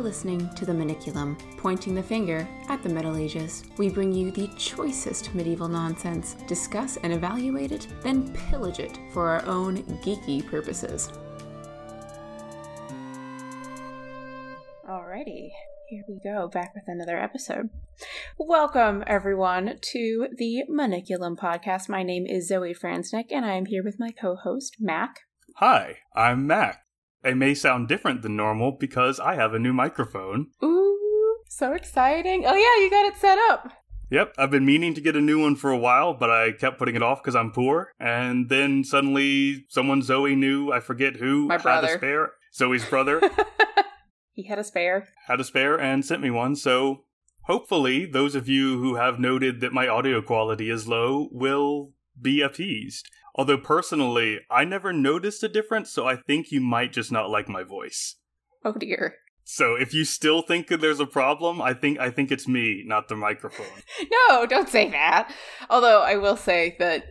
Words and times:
You're 0.00 0.08
listening 0.08 0.48
to 0.54 0.64
The 0.64 0.72
Maniculum, 0.72 1.38
pointing 1.58 1.94
the 1.94 2.02
finger 2.02 2.48
at 2.70 2.82
the 2.82 2.88
Middle 2.88 3.18
Ages. 3.18 3.64
We 3.76 3.90
bring 3.90 4.14
you 4.14 4.30
the 4.30 4.48
choicest 4.56 5.34
medieval 5.34 5.68
nonsense, 5.68 6.36
discuss 6.46 6.96
and 7.02 7.12
evaluate 7.12 7.70
it, 7.70 7.86
then 8.00 8.32
pillage 8.32 8.78
it 8.78 8.98
for 9.12 9.28
our 9.28 9.44
own 9.44 9.82
geeky 10.02 10.46
purposes. 10.46 11.10
Alrighty, 14.88 15.50
here 15.90 16.04
we 16.08 16.18
go, 16.24 16.48
back 16.48 16.74
with 16.74 16.84
another 16.86 17.18
episode. 17.18 17.68
Welcome, 18.38 19.04
everyone, 19.06 19.80
to 19.92 20.28
the 20.34 20.62
Maniculum 20.70 21.36
podcast. 21.36 21.90
My 21.90 22.02
name 22.02 22.24
is 22.24 22.48
Zoe 22.48 22.72
Franznick, 22.72 23.26
and 23.30 23.44
I 23.44 23.52
am 23.52 23.66
here 23.66 23.84
with 23.84 24.00
my 24.00 24.12
co 24.12 24.34
host, 24.34 24.76
Mac. 24.80 25.16
Hi, 25.56 25.98
I'm 26.16 26.46
Mac. 26.46 26.86
I 27.24 27.34
may 27.34 27.54
sound 27.54 27.88
different 27.88 28.22
than 28.22 28.36
normal 28.36 28.72
because 28.72 29.20
I 29.20 29.34
have 29.34 29.52
a 29.54 29.58
new 29.58 29.72
microphone. 29.72 30.46
Ooh, 30.62 31.36
so 31.48 31.72
exciting. 31.72 32.44
Oh, 32.46 32.54
yeah, 32.54 32.82
you 32.84 32.90
got 32.90 33.06
it 33.06 33.16
set 33.16 33.38
up. 33.50 33.72
Yep, 34.10 34.34
I've 34.38 34.50
been 34.50 34.66
meaning 34.66 34.94
to 34.94 35.00
get 35.00 35.14
a 35.14 35.20
new 35.20 35.40
one 35.40 35.54
for 35.54 35.70
a 35.70 35.78
while, 35.78 36.14
but 36.14 36.30
I 36.30 36.50
kept 36.52 36.78
putting 36.78 36.96
it 36.96 37.02
off 37.02 37.22
because 37.22 37.36
I'm 37.36 37.52
poor. 37.52 37.92
And 38.00 38.48
then 38.48 38.82
suddenly 38.82 39.66
someone 39.68 40.02
Zoe 40.02 40.34
knew, 40.34 40.72
I 40.72 40.80
forget 40.80 41.16
who, 41.16 41.46
My 41.46 41.58
brother. 41.58 41.86
had 41.86 41.94
a 41.94 41.98
spare. 41.98 42.30
Zoe's 42.52 42.84
brother 42.84 43.20
he 44.32 44.42
had 44.48 44.58
a 44.58 44.64
spare. 44.64 45.06
had 45.28 45.40
a 45.40 45.44
spare 45.44 45.78
and 45.80 46.04
sent 46.04 46.20
me 46.22 46.30
one. 46.30 46.56
So 46.56 47.04
hopefully, 47.42 48.04
those 48.06 48.34
of 48.34 48.48
you 48.48 48.80
who 48.80 48.96
have 48.96 49.20
noted 49.20 49.60
that 49.60 49.72
my 49.72 49.86
audio 49.86 50.20
quality 50.20 50.68
is 50.70 50.88
low 50.88 51.28
will 51.30 51.92
be 52.20 52.40
appeased. 52.42 53.08
Although 53.40 53.56
personally, 53.56 54.40
I 54.50 54.66
never 54.66 54.92
noticed 54.92 55.42
a 55.42 55.48
difference, 55.48 55.90
so 55.90 56.06
I 56.06 56.16
think 56.16 56.52
you 56.52 56.60
might 56.60 56.92
just 56.92 57.10
not 57.10 57.30
like 57.30 57.48
my 57.48 57.62
voice. 57.62 58.16
Oh, 58.66 58.74
dear. 58.74 59.14
So 59.44 59.76
if 59.76 59.94
you 59.94 60.04
still 60.04 60.42
think 60.42 60.66
that 60.66 60.82
there's 60.82 61.00
a 61.00 61.06
problem, 61.06 61.62
I 61.62 61.72
think 61.72 61.98
I 61.98 62.10
think 62.10 62.30
it's 62.30 62.46
me, 62.46 62.84
not 62.84 63.08
the 63.08 63.16
microphone. 63.16 63.64
No, 64.28 64.44
don't 64.44 64.68
say 64.68 64.90
that. 64.90 65.32
Although 65.70 66.02
I 66.02 66.16
will 66.16 66.36
say 66.36 66.76
that 66.80 67.04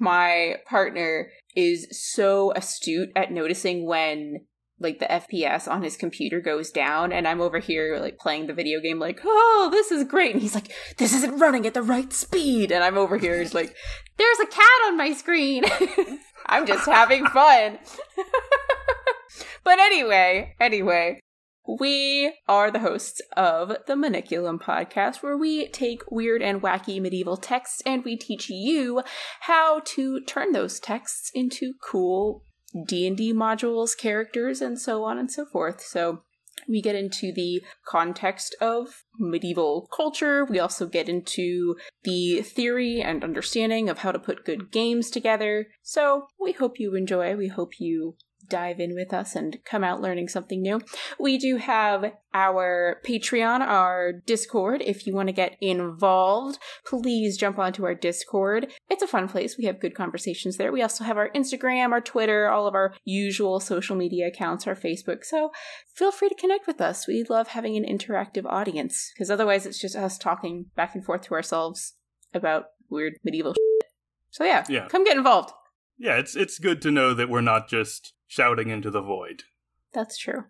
my 0.00 0.54
partner 0.66 1.28
is 1.54 1.86
so 1.90 2.54
astute 2.56 3.10
at 3.14 3.30
noticing 3.30 3.84
when 3.84 4.46
like 4.84 5.00
the 5.00 5.06
FPS 5.06 5.66
on 5.66 5.82
his 5.82 5.96
computer 5.96 6.40
goes 6.40 6.70
down 6.70 7.10
and 7.10 7.26
I'm 7.26 7.40
over 7.40 7.58
here 7.58 7.98
like 7.98 8.18
playing 8.18 8.46
the 8.46 8.54
video 8.54 8.80
game 8.80 9.00
like, 9.00 9.20
"Oh, 9.24 9.68
this 9.72 9.90
is 9.90 10.04
great." 10.04 10.32
And 10.34 10.42
he's 10.42 10.54
like, 10.54 10.70
"This 10.98 11.12
isn't 11.12 11.40
running 11.40 11.66
at 11.66 11.74
the 11.74 11.82
right 11.82 12.12
speed." 12.12 12.70
And 12.70 12.84
I'm 12.84 12.96
over 12.96 13.18
here 13.18 13.40
he's 13.40 13.54
like, 13.54 13.74
"There's 14.16 14.38
a 14.38 14.46
cat 14.46 14.80
on 14.86 14.96
my 14.96 15.12
screen." 15.12 15.64
I'm 16.46 16.66
just 16.66 16.86
having 16.86 17.26
fun. 17.26 17.78
but 19.64 19.78
anyway, 19.80 20.54
anyway, 20.60 21.20
we 21.66 22.34
are 22.46 22.70
the 22.70 22.80
hosts 22.80 23.22
of 23.36 23.68
the 23.86 23.94
Maniculum 23.94 24.60
podcast, 24.60 25.22
where 25.22 25.36
we 25.36 25.68
take 25.68 26.02
weird 26.10 26.42
and 26.42 26.60
wacky 26.60 27.00
medieval 27.00 27.38
texts 27.38 27.82
and 27.86 28.04
we 28.04 28.16
teach 28.16 28.50
you 28.50 29.02
how 29.40 29.80
to 29.80 30.20
turn 30.20 30.52
those 30.52 30.78
texts 30.78 31.30
into 31.34 31.72
cool 31.82 32.44
D&D 32.86 33.32
modules, 33.32 33.96
characters, 33.96 34.60
and 34.60 34.80
so 34.80 35.04
on 35.04 35.18
and 35.18 35.30
so 35.30 35.44
forth. 35.44 35.80
So 35.80 36.22
we 36.68 36.80
get 36.80 36.94
into 36.94 37.32
the 37.32 37.62
context 37.86 38.56
of 38.60 39.04
medieval 39.18 39.88
culture. 39.94 40.44
We 40.44 40.58
also 40.58 40.86
get 40.86 41.08
into 41.08 41.76
the 42.04 42.42
theory 42.42 43.02
and 43.02 43.22
understanding 43.22 43.88
of 43.88 43.98
how 43.98 44.12
to 44.12 44.18
put 44.18 44.44
good 44.44 44.70
games 44.70 45.10
together. 45.10 45.66
So 45.82 46.28
we 46.40 46.52
hope 46.52 46.78
you 46.78 46.94
enjoy. 46.94 47.36
We 47.36 47.48
hope 47.48 47.80
you 47.80 48.16
dive 48.48 48.80
in 48.80 48.94
with 48.94 49.12
us 49.12 49.34
and 49.34 49.58
come 49.64 49.84
out 49.84 50.00
learning 50.00 50.28
something 50.28 50.60
new. 50.62 50.80
We 51.18 51.38
do 51.38 51.56
have 51.56 52.12
our 52.32 53.00
Patreon, 53.06 53.60
our 53.60 54.12
Discord. 54.12 54.82
If 54.82 55.06
you 55.06 55.14
want 55.14 55.28
to 55.28 55.32
get 55.32 55.56
involved, 55.60 56.58
please 56.86 57.36
jump 57.36 57.58
onto 57.58 57.84
our 57.84 57.94
Discord. 57.94 58.72
It's 58.90 59.02
a 59.02 59.06
fun 59.06 59.28
place. 59.28 59.56
We 59.56 59.64
have 59.66 59.80
good 59.80 59.94
conversations 59.94 60.56
there. 60.56 60.72
We 60.72 60.82
also 60.82 61.04
have 61.04 61.16
our 61.16 61.30
Instagram, 61.30 61.92
our 61.92 62.00
Twitter, 62.00 62.48
all 62.48 62.66
of 62.66 62.74
our 62.74 62.94
usual 63.04 63.60
social 63.60 63.96
media 63.96 64.26
accounts, 64.28 64.66
our 64.66 64.74
Facebook. 64.74 65.24
So 65.24 65.50
feel 65.94 66.10
free 66.12 66.28
to 66.28 66.34
connect 66.34 66.66
with 66.66 66.80
us. 66.80 67.06
We 67.06 67.24
love 67.28 67.48
having 67.48 67.76
an 67.76 67.84
interactive 67.84 68.44
audience 68.46 69.12
because 69.14 69.30
otherwise 69.30 69.66
it's 69.66 69.80
just 69.80 69.96
us 69.96 70.18
talking 70.18 70.66
back 70.76 70.94
and 70.94 71.04
forth 71.04 71.22
to 71.22 71.34
ourselves 71.34 71.94
about 72.32 72.64
weird 72.90 73.14
medieval 73.24 73.52
shit. 73.52 73.90
So 74.30 74.44
yeah, 74.44 74.64
Yeah. 74.68 74.88
come 74.88 75.04
get 75.04 75.16
involved. 75.16 75.52
Yeah, 75.98 76.16
it's 76.18 76.34
it's 76.36 76.58
good 76.58 76.82
to 76.82 76.90
know 76.90 77.14
that 77.14 77.28
we're 77.28 77.40
not 77.40 77.68
just 77.68 78.12
shouting 78.26 78.68
into 78.68 78.90
the 78.90 79.00
void. 79.02 79.44
That's 79.92 80.18
true. 80.18 80.44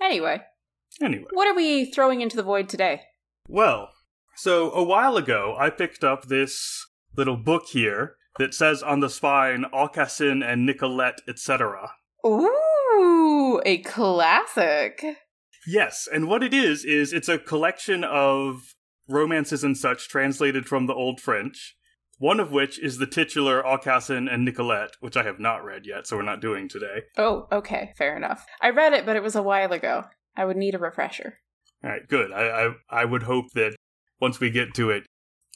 Anyway, 0.00 0.42
Anyway. 1.02 1.26
what 1.32 1.46
are 1.48 1.54
we 1.54 1.84
throwing 1.84 2.20
into 2.20 2.36
the 2.36 2.42
void 2.42 2.68
today? 2.68 3.02
Well, 3.48 3.90
so 4.36 4.70
a 4.72 4.82
while 4.82 5.16
ago, 5.16 5.56
I 5.58 5.70
picked 5.70 6.04
up 6.04 6.26
this 6.26 6.86
little 7.16 7.36
book 7.36 7.64
here 7.72 8.16
that 8.38 8.54
says 8.54 8.82
on 8.82 9.00
the 9.00 9.10
spine 9.10 9.64
Aucassin 9.74 10.42
and 10.44 10.64
Nicolette, 10.64 11.20
etc. 11.28 11.90
Ooh, 12.24 13.60
a 13.66 13.78
classic. 13.78 15.04
Yes, 15.66 16.08
and 16.10 16.28
what 16.28 16.42
it 16.42 16.54
is 16.54 16.84
is 16.84 17.12
it's 17.12 17.28
a 17.28 17.38
collection 17.38 18.04
of 18.04 18.74
romances 19.08 19.64
and 19.64 19.76
such 19.76 20.08
translated 20.08 20.66
from 20.66 20.86
the 20.86 20.94
Old 20.94 21.20
French. 21.20 21.76
One 22.18 22.40
of 22.40 22.50
which 22.50 22.80
is 22.80 22.98
the 22.98 23.06
titular 23.06 23.62
Aucassin 23.62 24.28
and 24.32 24.44
Nicolette, 24.44 24.96
which 25.00 25.16
I 25.16 25.22
have 25.22 25.38
not 25.38 25.64
read 25.64 25.86
yet, 25.86 26.06
so 26.06 26.16
we're 26.16 26.22
not 26.22 26.40
doing 26.40 26.68
today. 26.68 27.02
Oh, 27.16 27.46
okay, 27.52 27.92
fair 27.96 28.16
enough. 28.16 28.44
I 28.60 28.70
read 28.70 28.92
it, 28.92 29.06
but 29.06 29.14
it 29.14 29.22
was 29.22 29.36
a 29.36 29.42
while 29.42 29.72
ago. 29.72 30.04
I 30.36 30.44
would 30.44 30.56
need 30.56 30.74
a 30.74 30.78
refresher. 30.78 31.38
All 31.84 31.90
right, 31.90 32.06
good. 32.08 32.32
I, 32.32 32.66
I 32.66 33.02
I 33.02 33.04
would 33.04 33.22
hope 33.22 33.52
that 33.54 33.76
once 34.20 34.40
we 34.40 34.50
get 34.50 34.74
to 34.74 34.90
it, 34.90 35.04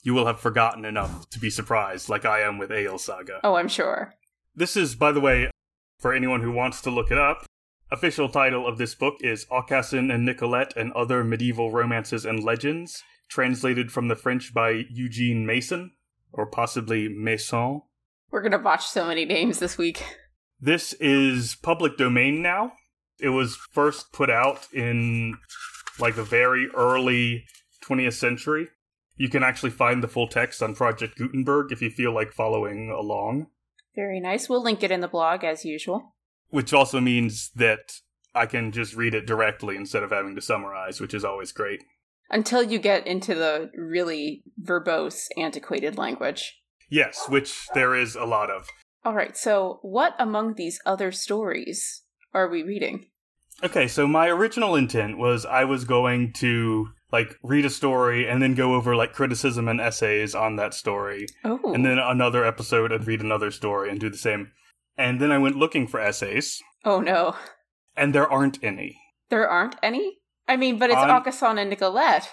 you 0.05 0.15
will 0.15 0.27
have 0.27 0.39
forgotten 0.39 0.85
enough 0.85 1.29
to 1.31 1.41
be 1.41 1.51
surprised, 1.51 2.09
like 2.09 2.25
I 2.25 2.41
am 2.41 2.59
with 2.59 2.71
Ale 2.71 2.99
Saga. 2.99 3.41
Oh, 3.43 3.57
I'm 3.57 3.69
sure. 3.69 4.15
This 4.55 4.77
is, 4.77 4.95
by 4.95 5.11
the 5.11 5.21
way, 5.21 5.51
for 5.99 6.13
anyone 6.13 6.43
who 6.43 6.53
wants 6.53 6.81
to 6.83 6.91
look 6.91 7.11
it 7.11 7.19
up, 7.19 7.45
official 7.91 8.29
title 8.29 8.67
of 8.67 8.79
this 8.79 8.95
book 8.95 9.17
is 9.21 9.47
Aucassin 9.51 10.13
and 10.13 10.25
Nicolette 10.25 10.77
and 10.77 10.93
Other 10.93 11.25
Medieval 11.25 11.73
Romances 11.73 12.25
and 12.25 12.43
Legends, 12.43 13.03
translated 13.29 13.91
from 13.91 14.09
the 14.09 14.17
French 14.17 14.53
by 14.55 14.85
Eugene 14.91 15.45
Mason, 15.47 15.93
or 16.33 16.47
possibly 16.47 17.09
Maison. 17.09 17.83
We're 18.31 18.43
gonna 18.43 18.59
botch 18.59 18.87
so 18.87 19.07
many 19.07 19.25
names 19.25 19.59
this 19.59 19.77
week. 19.79 20.03
This 20.65 20.93
is 21.01 21.57
public 21.57 21.97
domain 21.97 22.41
now. 22.41 22.75
It 23.19 23.31
was 23.31 23.57
first 23.57 24.13
put 24.13 24.31
out 24.31 24.69
in 24.73 25.37
like 25.99 26.15
the 26.15 26.23
very 26.23 26.69
early 26.77 27.47
20th 27.85 28.13
century. 28.13 28.69
You 29.17 29.29
can 29.29 29.43
actually 29.43 29.71
find 29.71 30.05
the 30.05 30.09
full 30.09 30.29
text 30.29 30.63
on 30.63 30.77
Project 30.77 31.19
Gutenberg 31.19 31.73
if 31.73 31.83
you 31.83 31.91
feel 31.91 32.13
like 32.15 32.33
following 32.33 32.91
along. 32.91 33.49
Very 33.97 34.21
nice. 34.21 34.49
We'll 34.49 34.63
link 34.63 34.85
it 34.85 34.93
in 34.93 35.01
the 35.01 35.09
blog 35.09 35.43
as 35.43 35.65
usual. 35.65 36.15
which 36.51 36.73
also 36.73 37.01
means 37.01 37.51
that 37.57 37.95
I 38.33 38.47
can 38.47 38.71
just 38.71 38.95
read 38.95 39.15
it 39.15 39.27
directly 39.27 39.75
instead 39.75 40.05
of 40.05 40.13
having 40.13 40.37
to 40.37 40.41
summarize, 40.41 41.01
which 41.01 41.13
is 41.13 41.25
always 41.25 41.51
great. 41.51 41.83
Until 42.33 42.63
you 42.63 42.79
get 42.79 43.07
into 43.07 43.35
the 43.35 43.71
really 43.77 44.43
verbose, 44.61 45.27
antiquated 45.37 45.99
language. 45.99 46.59
Yes, 46.89 47.27
which 47.29 47.69
there 47.75 47.95
is 47.95 48.17
a 48.17 48.25
lot 48.25 48.51
of. 48.51 48.67
All 49.05 49.15
right, 49.15 49.37
so 49.37 49.79
what 49.83 50.15
among 50.19 50.55
these 50.55 50.81
other 50.87 51.13
stories 51.13 52.03
are 52.35 52.49
we 52.49 52.63
reading? 52.63 53.07
Okay, 53.63 53.87
so 53.87 54.07
my 54.09 54.29
original 54.29 54.75
intent 54.75 55.19
was 55.19 55.45
I 55.45 55.65
was 55.65 55.85
going 55.85 56.33
to 56.35 56.89
like 57.13 57.37
read 57.43 57.65
a 57.67 57.71
story 57.71 58.27
and 58.29 58.43
then 58.43 58.55
go 58.55 58.75
over 58.75 58.97
like 58.97 59.13
criticism 59.13 59.69
and 59.69 59.81
essays 59.81 60.35
on 60.35 60.57
that 60.57 60.73
story. 60.75 61.27
Oh, 61.45 61.61
And 61.75 61.85
then 61.85 61.99
another 61.99 62.45
episode 62.45 62.93
I'd 62.93 63.07
read 63.07 63.21
another 63.21 63.51
story 63.51 63.91
and 63.91 64.01
do 64.01 64.09
the 64.09 64.17
same. 64.17 64.51
And 64.97 65.21
then 65.21 65.31
I 65.31 65.39
went 65.39 65.57
looking 65.57 65.87
for 65.87 66.01
essays, 66.01 66.61
oh 66.85 67.01
no, 67.01 67.37
and 67.97 68.15
there 68.15 68.31
aren't 68.31 68.63
any. 68.65 68.99
there 69.29 69.49
aren't 69.49 69.77
any. 69.83 70.19
I 70.49 70.57
mean, 70.57 70.79
but 70.79 70.91
it's 70.91 70.99
On- 70.99 71.09
Aucassin 71.09 71.59
and 71.59 71.71
Nicolette, 71.71 72.29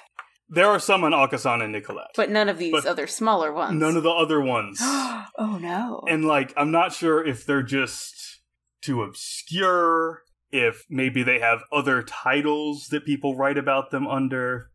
There 0.49 0.67
are 0.67 0.79
some 0.79 1.03
on 1.03 1.11
Aucassin 1.11 1.61
and 1.63 1.71
Nicolette. 1.71 2.11
but 2.15 2.29
none 2.29 2.49
of 2.49 2.57
these 2.57 2.71
But 2.71 2.85
other 2.85 3.05
smaller 3.07 3.53
ones. 3.53 3.79
None 3.79 3.95
of 3.95 4.03
the 4.03 4.09
other 4.11 4.41
ones. 4.41 4.79
oh 4.81 5.59
no. 5.61 6.03
And 6.07 6.25
like, 6.25 6.53
I'm 6.57 6.71
not 6.71 6.91
sure 6.93 7.25
if 7.25 7.45
they're 7.45 7.61
just 7.63 8.41
too 8.81 9.03
obscure, 9.03 10.23
if 10.51 10.85
maybe 10.89 11.21
they 11.23 11.39
have 11.39 11.61
other 11.71 12.01
titles 12.01 12.87
that 12.89 13.05
people 13.05 13.35
write 13.35 13.57
about 13.57 13.91
them 13.91 14.07
under, 14.07 14.71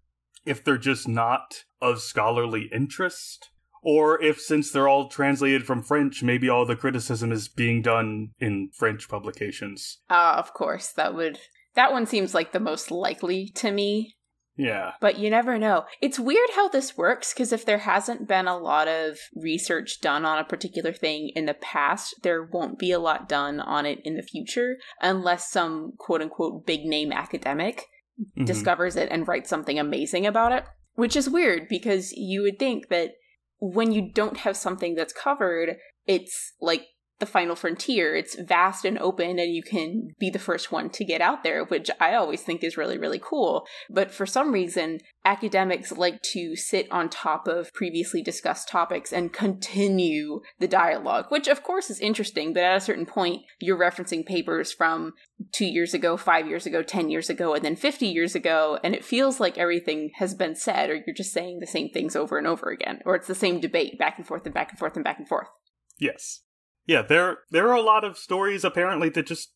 if 0.47 0.63
they're 0.63 0.79
just 0.79 1.09
not 1.09 1.65
of 1.81 2.01
scholarly 2.01 2.69
interest, 2.73 3.51
or 3.83 4.23
if 4.23 4.41
since 4.41 4.71
they're 4.71 4.89
all 4.89 5.09
translated 5.09 5.67
from 5.67 5.83
French, 5.83 6.23
maybe 6.23 6.49
all 6.49 6.65
the 6.65 6.77
criticism 6.77 7.33
is 7.33 7.49
being 7.49 7.83
done 7.83 8.31
in 8.39 8.71
French 8.75 9.09
publications. 9.09 9.99
Ah, 10.09 10.39
of 10.39 10.53
course, 10.55 10.93
that 10.93 11.15
would. 11.15 11.41
That 11.75 11.93
one 11.93 12.07
seems 12.07 12.35
like 12.35 12.53
the 12.53 12.61
most 12.61 12.91
likely 12.91 13.51
to 13.57 13.71
me. 13.71 14.17
Yeah. 14.57 14.93
But 15.01 15.19
you 15.19 15.31
never 15.31 15.59
know. 15.59 15.85
It's 16.01 16.19
weird 16.21 16.51
how 16.55 16.69
this 16.69 16.97
works 16.97 17.35
because 17.35 17.53
if 17.53 17.67
there 17.67 17.79
hasn't 17.79 18.29
been 18.29 18.47
a 18.47 18.57
lot 18.57 18.87
of 18.87 19.19
research 19.35 20.01
done 20.01 20.25
on 20.25 20.39
a 20.39 20.45
particular 20.45 20.93
thing 20.93 21.33
in 21.35 21.47
the 21.47 21.55
past, 21.55 22.15
there 22.23 22.45
won't 22.45 22.79
be 22.79 22.93
a 22.93 23.01
lot 23.01 23.29
done 23.29 23.59
on 23.59 23.85
it 23.85 23.99
in 24.05 24.15
the 24.15 24.23
future 24.23 24.77
unless 25.01 25.51
some 25.51 25.93
quote 25.99 26.23
unquote 26.23 26.65
big 26.67 26.85
name 26.85 27.13
academic 27.13 27.87
Mhm. 28.39 28.47
discovers 28.47 28.95
it 28.95 29.09
and 29.11 29.27
writes 29.27 29.51
something 29.51 29.77
amazing 29.77 30.25
about 30.25 30.53
it, 30.53 30.65
which 30.95 31.17
is 31.17 31.29
weird 31.29 31.67
because 31.69 32.13
you 32.13 32.43
would 32.43 32.61
think 32.61 32.89
that 32.91 33.15
when 33.59 33.91
you 33.91 34.13
don't 34.13 34.39
have 34.39 34.57
something 34.57 34.95
that's 34.95 35.13
covered, 35.13 35.79
it's 36.07 36.53
like 36.61 36.87
the 37.25 37.31
final 37.31 37.57
frontier. 37.57 38.15
It's 38.15 38.39
vast 38.39 38.85
and 38.85 38.99
open, 38.99 39.39
and 39.39 39.55
you 39.55 39.63
can 39.63 40.11
be 40.19 40.29
the 40.29 40.39
first 40.39 40.71
one 40.71 40.91
to 40.91 41.07
get 41.07 41.23
out 41.23 41.43
there, 41.43 41.65
which 41.65 41.91
I 41.99 42.15
always 42.15 42.43
think 42.43 42.63
is 42.63 42.77
really, 42.77 42.99
really 42.99 43.21
cool. 43.23 43.67
But 43.89 44.11
for 44.11 44.27
some 44.27 44.53
reason, 44.53 45.01
academics 45.25 45.91
like 45.91 46.21
to 46.33 46.55
sit 46.55 46.87
on 46.93 47.09
top 47.09 47.49
of 47.49 47.73
previously 47.73 48.21
discussed 48.23 48.69
topics 48.69 49.11
and 49.11 49.33
continue 49.33 50.43
the 50.59 50.69
dialogue, 50.69 51.27
which 51.31 51.49
of 51.49 51.63
course 51.63 51.89
is 51.89 51.99
interesting, 51.99 52.53
but 52.53 52.63
at 52.63 52.77
a 52.77 52.81
certain 52.81 53.07
point, 53.07 53.41
you're 53.59 53.79
referencing 53.79 54.27
papers 54.27 54.71
from 54.71 55.15
two 55.51 55.65
years 55.65 55.95
ago, 55.95 56.19
five 56.19 56.47
years 56.47 56.67
ago, 56.67 56.83
10 56.83 57.09
years 57.09 57.31
ago, 57.31 57.55
and 57.55 57.65
then 57.65 57.75
50 57.75 58.07
years 58.07 58.35
ago, 58.35 58.79
and 58.85 58.95
it 58.95 59.03
feels 59.03 59.41
like 59.41 59.57
everything 59.57 60.11
has 60.17 60.35
been 60.35 60.55
said, 60.55 60.91
or 60.91 60.97
you're 60.97 61.17
just 61.17 61.33
saying 61.33 61.61
the 61.61 61.67
same 61.67 61.89
things 61.89 62.15
over 62.15 62.37
and 62.37 62.47
over 62.47 62.69
again, 62.69 63.01
or 63.07 63.15
it's 63.15 63.29
the 63.29 63.35
same 63.35 63.61
debate 63.61 63.99
back 63.99 64.19
and 64.19 64.27
forth 64.27 64.45
and 64.45 64.55
back 64.55 64.69
and 64.71 64.79
forth 64.79 64.95
and 64.95 65.05
back 65.05 65.19
and 65.19 65.29
forth. 65.29 65.49
Yes. 65.99 66.43
Yeah, 66.87 67.03
there 67.03 67.39
there 67.51 67.69
are 67.69 67.77
a 67.77 67.83
lot 67.83 68.05
of 68.05 68.19
stories 68.19 68.65
apparently 68.65 69.09
that 69.11 69.27
just 69.27 69.53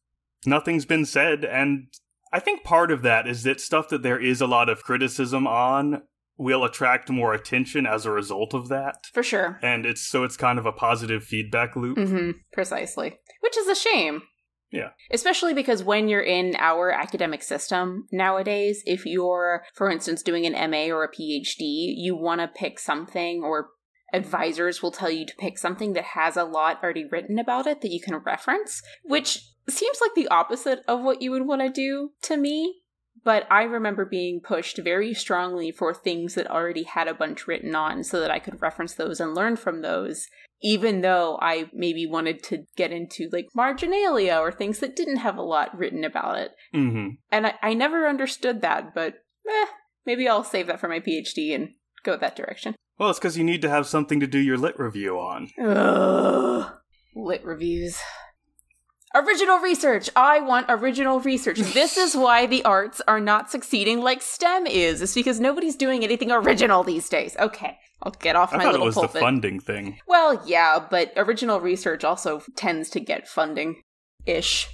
nothing's 0.46 0.84
been 0.84 1.04
said 1.04 1.44
and 1.44 1.88
I 2.32 2.40
think 2.40 2.62
part 2.62 2.90
of 2.90 3.02
that 3.02 3.26
is 3.26 3.42
that 3.44 3.60
stuff 3.60 3.88
that 3.88 4.02
there 4.02 4.20
is 4.20 4.40
a 4.40 4.46
lot 4.46 4.68
of 4.68 4.82
criticism 4.82 5.46
on 5.46 6.02
will 6.36 6.62
attract 6.62 7.10
more 7.10 7.32
attention 7.32 7.86
as 7.86 8.06
a 8.06 8.10
result 8.12 8.54
of 8.54 8.68
that. 8.68 9.06
For 9.12 9.22
sure. 9.22 9.58
And 9.62 9.84
it's 9.84 10.06
so 10.06 10.24
it's 10.24 10.36
kind 10.36 10.58
of 10.58 10.66
a 10.66 10.72
positive 10.72 11.24
feedback 11.24 11.74
loop. 11.74 11.98
hmm 11.98 12.30
precisely. 12.52 13.18
Which 13.40 13.56
is 13.56 13.66
a 13.66 13.74
shame. 13.74 14.22
Yeah. 14.70 14.90
Especially 15.10 15.54
because 15.54 15.82
when 15.82 16.08
you're 16.08 16.20
in 16.20 16.54
our 16.58 16.90
academic 16.90 17.42
system 17.42 18.06
nowadays, 18.12 18.82
if 18.84 19.06
you're, 19.06 19.64
for 19.74 19.90
instance, 19.90 20.22
doing 20.22 20.44
an 20.44 20.70
MA 20.70 20.94
or 20.94 21.04
a 21.04 21.10
PhD, 21.10 21.94
you 21.96 22.14
want 22.14 22.42
to 22.42 22.48
pick 22.48 22.78
something, 22.78 23.42
or 23.42 23.68
advisors 24.12 24.82
will 24.82 24.90
tell 24.90 25.10
you 25.10 25.26
to 25.26 25.36
pick 25.36 25.58
something 25.58 25.92
that 25.92 26.04
has 26.04 26.36
a 26.36 26.44
lot 26.44 26.82
already 26.82 27.04
written 27.04 27.38
about 27.38 27.66
it 27.66 27.80
that 27.80 27.90
you 27.90 28.00
can 28.00 28.16
reference, 28.16 28.82
which 29.04 29.40
seems 29.68 29.98
like 30.00 30.14
the 30.14 30.28
opposite 30.28 30.80
of 30.88 31.00
what 31.00 31.20
you 31.20 31.30
would 31.30 31.46
want 31.46 31.62
to 31.62 31.68
do 31.68 32.10
to 32.22 32.36
me. 32.36 32.82
But 33.24 33.46
I 33.50 33.64
remember 33.64 34.04
being 34.04 34.40
pushed 34.40 34.78
very 34.78 35.12
strongly 35.12 35.70
for 35.72 35.92
things 35.92 36.34
that 36.34 36.50
already 36.50 36.84
had 36.84 37.08
a 37.08 37.14
bunch 37.14 37.46
written 37.46 37.74
on 37.74 38.04
so 38.04 38.20
that 38.20 38.30
I 38.30 38.38
could 38.38 38.62
reference 38.62 38.94
those 38.94 39.20
and 39.20 39.34
learn 39.34 39.56
from 39.56 39.82
those 39.82 40.28
even 40.60 41.02
though 41.02 41.38
I 41.40 41.70
maybe 41.72 42.06
wanted 42.06 42.42
to 42.44 42.64
get 42.76 42.90
into 42.92 43.28
like 43.32 43.48
marginalia 43.54 44.36
or 44.36 44.50
things 44.50 44.80
that 44.80 44.96
didn't 44.96 45.18
have 45.18 45.36
a 45.36 45.42
lot 45.42 45.76
written 45.76 46.04
about 46.04 46.38
it. 46.38 46.52
hmm 46.72 47.10
And 47.30 47.46
I, 47.46 47.54
I 47.62 47.74
never 47.74 48.08
understood 48.08 48.60
that, 48.62 48.94
but 48.94 49.14
eh, 49.48 49.66
maybe 50.04 50.28
I'll 50.28 50.44
save 50.44 50.66
that 50.66 50.80
for 50.80 50.88
my 50.88 51.00
PhD 51.00 51.54
and 51.54 51.70
go 52.02 52.16
that 52.16 52.36
direction. 52.36 52.74
Well, 52.98 53.10
it's 53.10 53.18
because 53.18 53.38
you 53.38 53.44
need 53.44 53.62
to 53.62 53.68
have 53.70 53.86
something 53.86 54.20
to 54.20 54.26
do 54.26 54.38
your 54.38 54.56
lit 54.56 54.78
review 54.78 55.18
on. 55.18 55.50
Ugh. 55.62 56.72
Lit 57.14 57.44
reviews. 57.44 57.98
Original 59.14 59.58
research. 59.58 60.10
I 60.14 60.40
want 60.40 60.66
original 60.68 61.20
research. 61.20 61.58
This 61.58 61.96
is 61.96 62.14
why 62.16 62.46
the 62.46 62.64
arts 62.64 63.00
are 63.08 63.20
not 63.20 63.50
succeeding 63.50 64.00
like 64.00 64.20
STEM 64.20 64.66
is. 64.66 65.00
It's 65.00 65.14
because 65.14 65.40
nobody's 65.40 65.76
doing 65.76 66.04
anything 66.04 66.30
original 66.30 66.82
these 66.82 67.08
days. 67.08 67.36
Okay, 67.38 67.78
I'll 68.02 68.12
get 68.12 68.36
off 68.36 68.52
I 68.52 68.58
my 68.58 68.62
thought 68.64 68.70
it 68.70 68.72
little 68.72 68.86
was 68.86 68.94
pulpit. 68.96 69.14
the 69.14 69.20
funding 69.20 69.60
thing. 69.60 69.98
Well, 70.06 70.42
yeah, 70.44 70.84
but 70.90 71.12
original 71.16 71.60
research 71.60 72.04
also 72.04 72.42
tends 72.54 72.90
to 72.90 73.00
get 73.00 73.26
funding 73.26 73.80
ish. 74.26 74.68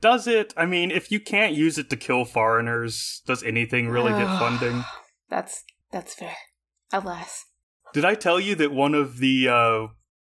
Does 0.00 0.26
it? 0.26 0.54
I 0.56 0.64
mean, 0.66 0.90
if 0.90 1.10
you 1.10 1.18
can't 1.20 1.54
use 1.54 1.76
it 1.78 1.90
to 1.90 1.96
kill 1.96 2.24
foreigners, 2.24 3.22
does 3.26 3.42
anything 3.42 3.88
really 3.88 4.12
get 4.12 4.26
funding? 4.38 4.84
That's 5.28 5.64
that's 5.90 6.14
fair. 6.14 6.36
Alas. 6.92 7.46
Did 7.92 8.04
I 8.04 8.14
tell 8.14 8.40
you 8.40 8.54
that 8.56 8.72
one 8.72 8.94
of 8.94 9.18
the 9.18 9.48
uh 9.48 9.86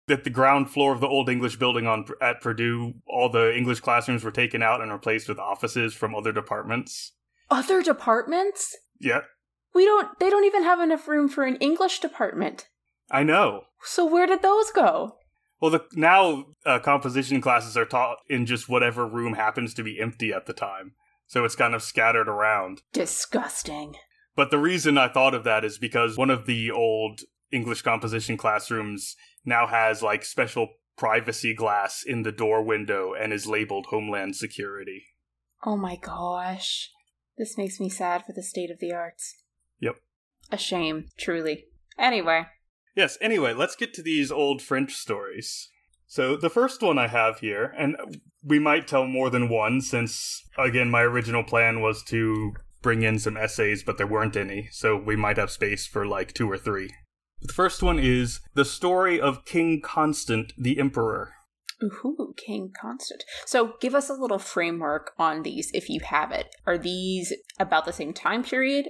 that 0.07 0.25
the 0.25 0.31
ground 0.31 0.71
floor 0.71 0.93
of 0.93 1.01
the 1.01 1.07
old 1.07 1.29
English 1.29 1.57
building 1.57 1.87
on 1.87 2.05
at 2.21 2.41
Purdue, 2.41 2.95
all 3.07 3.29
the 3.29 3.57
English 3.57 3.81
classrooms 3.81 4.25
were 4.25 4.33
taken 4.33 4.63
out 4.63 4.81
and 4.81 4.91
replaced 4.91 5.29
with 5.29 5.39
offices 5.39 5.95
from 5.95 6.15
other 6.15 6.33
departments? 6.33 7.13
Other 7.51 7.83
departments? 7.83 8.77
Yeah, 8.99 9.21
We 9.75 9.85
don't 9.85 10.19
they 10.19 10.31
don't 10.31 10.45
even 10.45 10.65
have 10.65 10.81
enough 10.81 11.07
room 11.09 11.29
for 11.29 11.45
an 11.45 11.57
English 11.57 12.01
department. 12.01 12.69
I 13.11 13.23
know. 13.23 13.65
So 13.83 14.05
where 14.05 14.27
did 14.27 14.43
those 14.43 14.71
go? 14.71 15.17
Well, 15.61 15.71
the, 15.71 15.85
now 15.93 16.47
uh, 16.65 16.79
composition 16.79 17.41
classes 17.41 17.77
are 17.77 17.85
taught 17.85 18.19
in 18.29 18.47
just 18.47 18.69
whatever 18.69 19.07
room 19.07 19.35
happens 19.35 19.75
to 19.75 19.83
be 19.83 20.01
empty 20.01 20.33
at 20.33 20.47
the 20.47 20.55
time, 20.55 20.93
so 21.27 21.45
it's 21.45 21.57
kind 21.57 21.75
of 21.75 21.83
scattered 21.83 22.29
around. 22.29 22.83
Disgusting. 22.93 23.97
But 24.37 24.51
the 24.51 24.59
reason 24.59 24.97
I 24.97 25.09
thought 25.09 25.35
of 25.35 25.45
that 25.45 25.65
is 25.65 25.77
because 25.77 26.17
one 26.17 26.31
of 26.31 26.47
the 26.47 26.71
old 26.71 27.21
English 27.53 27.83
composition 27.83 28.37
classrooms 28.37 29.17
now 29.45 29.67
has 29.67 30.03
like 30.03 30.25
special 30.25 30.69
privacy 30.97 31.55
glass 31.55 32.03
in 32.07 32.23
the 32.23 32.33
door 32.33 32.63
window 32.63 33.15
and 33.15 33.33
is 33.33 33.47
labeled 33.47 33.87
Homeland 33.87 34.37
Security. 34.37 35.05
Oh 35.65 35.77
my 35.77 35.97
gosh. 35.97 36.91
This 37.39 37.57
makes 37.57 37.81
me 37.81 37.89
sad 37.89 38.25
for 38.27 38.33
the 38.33 38.43
state 38.43 38.71
of 38.71 38.81
the 38.81 38.93
arts. 38.93 39.43
Yep. 39.81 39.97
A 40.53 40.59
shame, 40.59 41.07
truly. 41.19 41.65
Anyway. 41.99 42.47
Yes, 42.95 43.17
anyway, 43.21 43.55
let's 43.55 43.77
get 43.77 43.95
to 43.95 44.03
these 44.03 44.31
old 44.31 44.61
French 44.61 44.95
stories. 44.95 45.71
So, 46.07 46.37
the 46.37 46.51
first 46.51 46.83
one 46.83 46.99
I 46.99 47.07
have 47.07 47.39
here, 47.39 47.73
and 47.79 47.97
we 48.43 48.59
might 48.59 48.89
tell 48.89 49.07
more 49.07 49.31
than 49.31 49.49
one 49.49 49.81
since, 49.81 50.43
again, 50.59 50.91
my 50.91 51.03
original 51.03 51.45
plan 51.45 51.81
was 51.81 52.03
to 52.05 52.53
bring 52.83 53.03
in 53.03 53.19
some 53.19 53.37
essays, 53.37 53.83
but 53.83 53.97
there 53.97 54.07
weren't 54.07 54.37
any, 54.37 54.69
so 54.73 54.97
we 54.97 55.15
might 55.15 55.37
have 55.37 55.51
space 55.51 55.87
for 55.87 56.07
like 56.07 56.33
two 56.33 56.51
or 56.51 56.59
three. 56.59 56.91
The 57.43 57.53
first 57.53 57.83
one 57.83 57.99
is 57.99 58.41
The 58.55 58.65
Story 58.65 59.21
of 59.21 59.45
King 59.45 59.81
Constant 59.83 60.53
the 60.59 60.79
Emperor. 60.79 61.35
Ooh, 61.83 62.35
King 62.37 62.73
Constant. 62.79 63.25
So 63.47 63.75
give 63.81 63.95
us 63.95 64.11
a 64.11 64.15
little 64.15 64.39
framework 64.39 65.13
on 65.19 65.43
these 65.43 65.71
if 65.73 65.89
you 65.89 66.01
have 66.01 66.31
it. 66.31 66.55
Are 66.67 66.77
these 66.77 67.33
about 67.59 67.87
the 67.87 67.93
same 67.93 68.13
time 68.13 68.45
period 68.45 68.87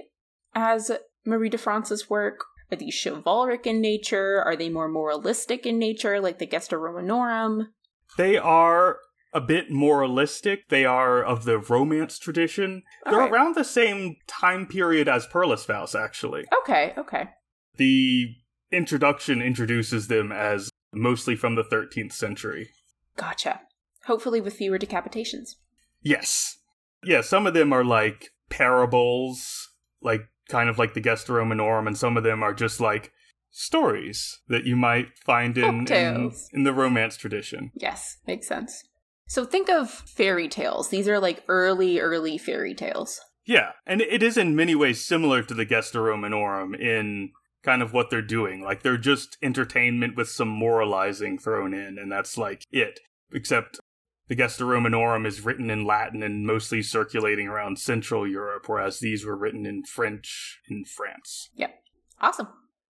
as 0.53 0.91
Marie 1.25 1.49
de 1.49 1.57
France's 1.57 2.09
work? 2.09 2.41
Are 2.71 2.75
these 2.75 2.95
chivalric 3.01 3.65
in 3.65 3.81
nature? 3.81 4.41
Are 4.41 4.55
they 4.55 4.69
more 4.69 4.89
moralistic 4.89 5.65
in 5.65 5.79
nature, 5.79 6.19
like 6.19 6.39
the 6.39 6.45
Gesta 6.45 6.77
Romanorum? 6.77 7.73
They 8.17 8.37
are 8.37 8.97
a 9.33 9.41
bit 9.41 9.71
moralistic. 9.71 10.67
They 10.69 10.85
are 10.85 11.23
of 11.23 11.45
the 11.45 11.59
Romance 11.59 12.19
tradition. 12.19 12.83
They're 13.05 13.15
Alright. 13.15 13.31
around 13.31 13.55
the 13.55 13.63
same 13.63 14.17
time 14.27 14.67
period 14.67 15.07
as 15.07 15.27
Perlesvaus, 15.27 15.97
actually. 15.97 16.45
Okay, 16.61 16.93
okay. 16.97 17.29
The 17.77 18.35
introduction 18.71 19.41
introduces 19.41 20.07
them 20.07 20.31
as 20.31 20.69
mostly 20.93 21.35
from 21.35 21.55
the 21.55 21.63
13th 21.63 22.13
century. 22.13 22.69
Gotcha. 23.15 23.61
Hopefully 24.05 24.41
with 24.41 24.55
fewer 24.55 24.79
decapitations. 24.79 25.55
Yes. 26.01 26.57
Yeah, 27.03 27.21
some 27.21 27.47
of 27.47 27.53
them 27.53 27.73
are 27.73 27.83
like 27.83 28.29
parables, 28.49 29.69
like 30.01 30.21
kind 30.49 30.69
of 30.69 30.77
like 30.77 30.93
the 30.93 31.01
Gesta 31.01 31.33
Romanorum, 31.33 31.87
and 31.87 31.97
some 31.97 32.17
of 32.17 32.23
them 32.23 32.43
are 32.43 32.53
just 32.53 32.79
like 32.79 33.11
stories 33.51 34.39
that 34.47 34.65
you 34.65 34.75
might 34.75 35.17
find 35.25 35.57
in, 35.57 35.87
in, 35.91 36.31
in 36.53 36.63
the 36.63 36.73
Romance 36.73 37.17
tradition. 37.17 37.71
Yes, 37.75 38.17
makes 38.27 38.47
sense. 38.47 38.83
So 39.27 39.45
think 39.45 39.69
of 39.69 39.89
fairy 39.89 40.47
tales. 40.47 40.89
These 40.89 41.07
are 41.07 41.19
like 41.19 41.43
early, 41.47 41.99
early 41.99 42.37
fairy 42.37 42.73
tales. 42.73 43.19
Yeah, 43.45 43.71
and 43.85 44.01
it 44.01 44.21
is 44.21 44.37
in 44.37 44.55
many 44.55 44.75
ways 44.75 45.03
similar 45.03 45.41
to 45.43 45.53
the 45.53 45.65
Gesta 45.65 45.99
Romanorum 45.99 46.75
in 46.75 47.31
kind 47.63 47.81
of 47.81 47.93
what 47.93 48.09
they're 48.09 48.21
doing. 48.21 48.61
Like 48.61 48.83
they're 48.83 48.97
just 48.97 49.37
entertainment 49.41 50.15
with 50.15 50.29
some 50.29 50.49
moralizing 50.49 51.37
thrown 51.37 51.73
in, 51.73 51.97
and 51.97 52.11
that's 52.11 52.37
like 52.37 52.65
it. 52.71 52.99
Except 53.33 53.79
the 54.27 54.35
Gesta 54.35 54.65
Romanorum 54.65 55.25
is 55.25 55.43
written 55.43 55.69
in 55.69 55.85
Latin 55.85 56.23
and 56.23 56.45
mostly 56.45 56.81
circulating 56.81 57.47
around 57.47 57.79
Central 57.79 58.27
Europe, 58.27 58.67
whereas 58.67 58.99
these 58.99 59.25
were 59.25 59.35
written 59.35 59.65
in 59.65 59.83
French 59.83 60.59
in 60.69 60.85
France. 60.85 61.49
Yep. 61.55 61.73
Awesome. 62.19 62.47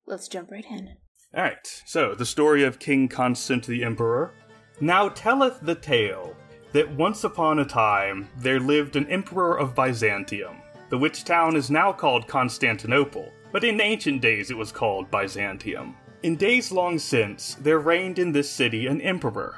Let's 0.07 0.29
jump 0.29 0.51
right 0.51 0.65
in. 0.69 0.97
Alright, 1.35 1.83
so 1.87 2.15
the 2.15 2.27
story 2.27 2.65
of 2.65 2.79
King 2.79 3.09
Constant 3.09 3.67
the 3.67 3.85
Emperor. 3.85 4.33
Now 4.81 5.09
telleth 5.11 5.61
the 5.61 5.75
tale 5.75 6.35
that 6.73 6.91
once 6.97 7.25
upon 7.25 7.59
a 7.59 7.65
time 7.65 8.29
there 8.37 8.61
lived 8.61 8.97
an 8.97 9.07
emperor 9.07 9.59
of 9.59 9.75
Byzantium, 9.75 10.57
the 10.89 10.99
which 10.99 11.25
town 11.25 11.55
is 11.55 11.71
now 11.71 11.93
called 11.93 12.27
Constantinople, 12.27 13.33
but 13.53 13.65
in 13.65 13.81
ancient 13.81 14.21
days 14.21 14.51
it 14.51 14.57
was 14.57 14.73
called 14.73 15.11
Byzantium. 15.11 15.97
In 16.23 16.37
days 16.37 16.71
long 16.71 16.99
since, 16.99 17.55
there 17.55 17.79
reigned 17.79 18.19
in 18.19 18.33
this 18.33 18.51
city 18.51 18.87
an 18.87 19.01
emperor. 19.01 19.55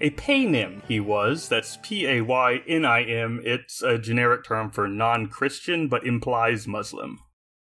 A 0.00 0.10
paynim 0.10 0.82
he 0.86 1.00
was, 1.00 1.48
that's 1.48 1.78
P 1.82 2.06
A 2.06 2.20
Y 2.22 2.62
N 2.66 2.84
I 2.84 3.02
M, 3.04 3.40
it's 3.44 3.82
a 3.82 3.98
generic 3.98 4.44
term 4.44 4.70
for 4.70 4.88
non 4.88 5.28
Christian 5.28 5.88
but 5.88 6.06
implies 6.06 6.66
Muslim. 6.66 7.18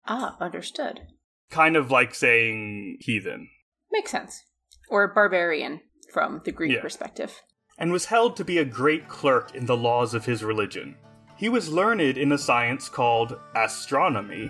Ah, 0.07 0.37
understood. 0.39 1.01
Kind 1.49 1.75
of 1.75 1.91
like 1.91 2.13
saying 2.15 2.97
heathen. 2.99 3.49
Makes 3.91 4.11
sense. 4.11 4.43
Or 4.89 5.07
barbarian 5.13 5.81
from 6.13 6.41
the 6.45 6.51
Greek 6.51 6.73
Yeah. 6.73 6.81
perspective. 6.81 7.41
and 7.77 7.91
was 7.91 8.05
held 8.05 8.37
to 8.37 8.45
be 8.45 8.57
a 8.57 8.63
great 8.63 9.09
clerk 9.09 9.53
in 9.53 9.65
the 9.65 9.75
laws 9.75 10.13
of 10.13 10.23
his 10.25 10.45
religion. 10.45 10.95
He 11.35 11.49
was 11.49 11.67
learned 11.73 12.17
in 12.17 12.31
a 12.31 12.37
science 12.37 12.87
called 12.87 13.37
astronomy, 13.53 14.49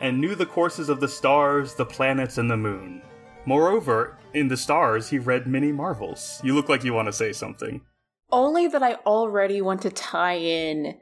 and 0.00 0.20
knew 0.20 0.34
the 0.34 0.46
courses 0.46 0.88
of 0.88 1.00
the 1.00 1.08
stars, 1.08 1.74
the 1.74 1.86
planets, 1.86 2.38
and 2.38 2.50
the 2.50 2.56
moon. 2.56 3.02
Moreover, 3.46 4.18
in 4.32 4.48
the 4.48 4.56
stars, 4.56 5.08
he 5.08 5.18
read 5.18 5.46
many 5.46 5.72
marvels. 5.72 6.40
You 6.42 6.54
look 6.54 6.68
like 6.68 6.84
you 6.84 6.92
want 6.92 7.06
to 7.06 7.12
say 7.12 7.32
something. 7.32 7.80
Only 8.30 8.66
that 8.68 8.82
I 8.82 8.94
already 9.06 9.60
want 9.60 9.82
to 9.82 9.90
tie 9.90 10.38
in 10.38 10.94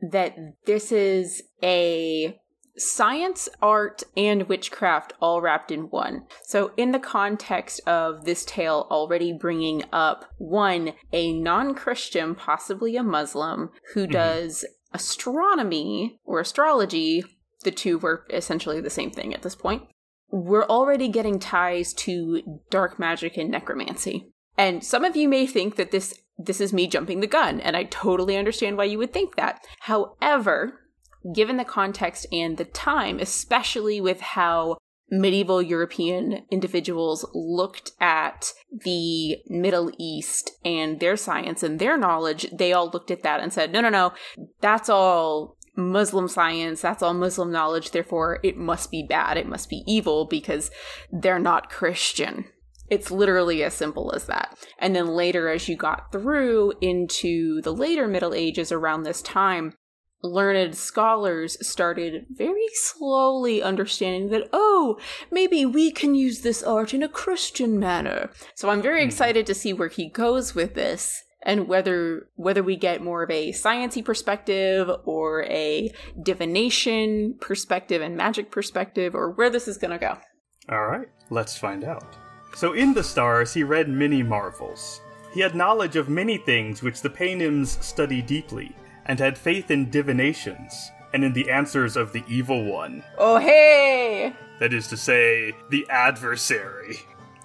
that 0.00 0.34
this 0.66 0.90
is 0.90 1.42
a 1.62 2.40
science, 2.76 3.48
art, 3.60 4.02
and 4.16 4.48
witchcraft 4.48 5.12
all 5.20 5.40
wrapped 5.40 5.70
in 5.70 5.82
one. 5.90 6.22
So, 6.42 6.72
in 6.76 6.92
the 6.92 6.98
context 6.98 7.80
of 7.86 8.24
this 8.24 8.44
tale 8.44 8.86
already 8.90 9.32
bringing 9.32 9.84
up 9.92 10.24
one, 10.38 10.94
a 11.12 11.32
non 11.32 11.74
Christian, 11.74 12.34
possibly 12.34 12.96
a 12.96 13.02
Muslim, 13.02 13.70
who 13.94 14.04
mm-hmm. 14.04 14.12
does 14.12 14.64
astronomy 14.92 16.18
or 16.24 16.40
astrology, 16.40 17.24
the 17.62 17.70
two 17.70 17.98
were 17.98 18.26
essentially 18.30 18.80
the 18.80 18.90
same 18.90 19.10
thing 19.10 19.34
at 19.34 19.42
this 19.42 19.54
point. 19.54 19.82
We're 20.30 20.66
already 20.66 21.08
getting 21.08 21.38
ties 21.38 21.92
to 21.94 22.60
dark 22.70 22.98
magic 22.98 23.36
and 23.36 23.50
necromancy. 23.50 24.32
And 24.56 24.84
some 24.84 25.04
of 25.04 25.16
you 25.16 25.28
may 25.28 25.46
think 25.46 25.76
that 25.76 25.90
this 25.90 26.14
this 26.42 26.60
is 26.60 26.72
me 26.72 26.86
jumping 26.86 27.20
the 27.20 27.26
gun, 27.26 27.60
and 27.60 27.76
I 27.76 27.84
totally 27.84 28.36
understand 28.36 28.78
why 28.78 28.84
you 28.84 28.96
would 28.98 29.12
think 29.12 29.36
that. 29.36 29.60
However, 29.80 30.80
given 31.34 31.58
the 31.58 31.64
context 31.64 32.26
and 32.32 32.56
the 32.56 32.64
time, 32.64 33.18
especially 33.18 34.00
with 34.00 34.20
how 34.20 34.78
medieval 35.10 35.60
European 35.60 36.46
individuals 36.50 37.26
looked 37.34 37.92
at 38.00 38.52
the 38.84 39.36
Middle 39.48 39.90
East 39.98 40.52
and 40.64 41.00
their 41.00 41.16
science 41.16 41.62
and 41.62 41.78
their 41.78 41.98
knowledge, 41.98 42.46
they 42.52 42.72
all 42.72 42.88
looked 42.90 43.10
at 43.10 43.22
that 43.22 43.40
and 43.40 43.52
said, 43.52 43.72
no, 43.72 43.80
no, 43.80 43.88
no, 43.88 44.12
that's 44.60 44.88
all 44.88 45.56
Muslim 45.80 46.28
science, 46.28 46.80
that's 46.80 47.02
all 47.02 47.14
Muslim 47.14 47.50
knowledge, 47.50 47.90
therefore 47.90 48.38
it 48.42 48.56
must 48.56 48.90
be 48.90 49.02
bad, 49.02 49.36
it 49.36 49.48
must 49.48 49.68
be 49.68 49.82
evil 49.86 50.26
because 50.26 50.70
they're 51.12 51.38
not 51.38 51.70
Christian. 51.70 52.44
It's 52.88 53.10
literally 53.10 53.62
as 53.62 53.74
simple 53.74 54.12
as 54.14 54.26
that. 54.26 54.58
And 54.78 54.96
then 54.96 55.08
later, 55.08 55.48
as 55.48 55.68
you 55.68 55.76
got 55.76 56.10
through 56.10 56.72
into 56.80 57.62
the 57.62 57.72
later 57.72 58.08
Middle 58.08 58.34
Ages 58.34 58.72
around 58.72 59.04
this 59.04 59.22
time, 59.22 59.74
learned 60.22 60.74
scholars 60.74 61.56
started 61.66 62.26
very 62.30 62.66
slowly 62.74 63.62
understanding 63.62 64.28
that, 64.30 64.48
oh, 64.52 64.98
maybe 65.30 65.64
we 65.64 65.90
can 65.90 66.14
use 66.14 66.40
this 66.40 66.62
art 66.62 66.92
in 66.92 67.02
a 67.02 67.08
Christian 67.08 67.78
manner. 67.78 68.30
So 68.54 68.68
I'm 68.68 68.82
very 68.82 69.02
mm. 69.02 69.06
excited 69.06 69.46
to 69.46 69.54
see 69.54 69.72
where 69.72 69.88
he 69.88 70.10
goes 70.10 70.54
with 70.54 70.74
this 70.74 71.22
and 71.42 71.68
whether 71.68 72.28
whether 72.36 72.62
we 72.62 72.76
get 72.76 73.02
more 73.02 73.22
of 73.22 73.30
a 73.30 73.52
sciency 73.52 74.04
perspective 74.04 74.90
or 75.04 75.44
a 75.44 75.92
divination 76.22 77.34
perspective 77.40 78.02
and 78.02 78.16
magic 78.16 78.50
perspective 78.50 79.14
or 79.14 79.30
where 79.30 79.50
this 79.50 79.68
is 79.68 79.78
going 79.78 79.92
to 79.92 79.98
go. 79.98 80.18
All 80.68 80.86
right, 80.86 81.08
let's 81.30 81.56
find 81.56 81.84
out. 81.84 82.16
So 82.54 82.72
in 82.72 82.94
the 82.94 83.04
stars 83.04 83.54
he 83.54 83.62
read 83.62 83.88
many 83.88 84.22
marvels. 84.22 85.00
He 85.32 85.40
had 85.40 85.54
knowledge 85.54 85.96
of 85.96 86.08
many 86.08 86.38
things 86.38 86.82
which 86.82 87.02
the 87.02 87.10
Paynims 87.10 87.80
study 87.82 88.20
deeply 88.20 88.74
and 89.06 89.18
had 89.18 89.38
faith 89.38 89.70
in 89.70 89.90
divinations 89.90 90.90
and 91.12 91.24
in 91.24 91.32
the 91.32 91.50
answers 91.50 91.96
of 91.96 92.12
the 92.12 92.24
evil 92.28 92.64
one. 92.64 93.02
Oh, 93.18 93.38
hey! 93.38 94.32
That 94.58 94.72
is 94.72 94.88
to 94.88 94.96
say, 94.96 95.52
the 95.70 95.86
adversary. 95.88 96.98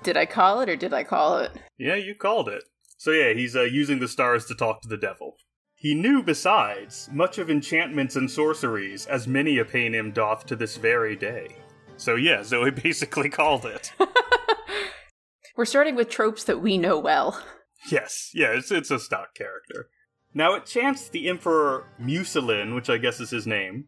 Did 0.03 0.17
I 0.17 0.25
call 0.25 0.61
it 0.61 0.69
or 0.69 0.75
did 0.75 0.93
I 0.93 1.03
call 1.03 1.39
it? 1.39 1.51
Yeah, 1.77 1.95
you 1.95 2.13
called 2.15 2.49
it. 2.49 2.63
So, 2.97 3.11
yeah, 3.11 3.33
he's 3.33 3.55
uh, 3.55 3.63
using 3.63 3.99
the 3.99 4.07
stars 4.07 4.45
to 4.45 4.55
talk 4.55 4.81
to 4.81 4.87
the 4.87 4.97
devil. 4.97 5.35
He 5.75 5.93
knew, 5.93 6.23
besides, 6.23 7.09
much 7.11 7.37
of 7.37 7.49
enchantments 7.49 8.15
and 8.15 8.29
sorceries, 8.29 9.05
as 9.05 9.27
many 9.27 9.57
a 9.57 9.65
Paynim 9.65 10.13
doth 10.13 10.45
to 10.47 10.55
this 10.55 10.77
very 10.77 11.15
day. 11.15 11.57
So, 11.97 12.15
yeah, 12.15 12.43
Zoe 12.43 12.71
basically 12.83 13.29
called 13.29 13.65
it. 13.65 13.91
We're 15.57 15.65
starting 15.65 15.95
with 15.95 16.09
tropes 16.09 16.43
that 16.45 16.61
we 16.61 16.77
know 16.77 16.99
well. 16.99 17.41
Yes, 17.89 18.31
yeah, 18.33 18.47
it's, 18.47 18.71
it's 18.71 18.91
a 18.91 18.99
stock 18.99 19.35
character. 19.35 19.89
Now 20.33 20.53
it 20.55 20.65
chanced 20.65 21.13
the 21.13 21.29
Emperor 21.29 21.87
Muselin, 21.99 22.75
which 22.75 22.89
I 22.89 22.97
guess 22.97 23.21
is 23.21 23.29
his 23.29 23.47
name. 23.47 23.85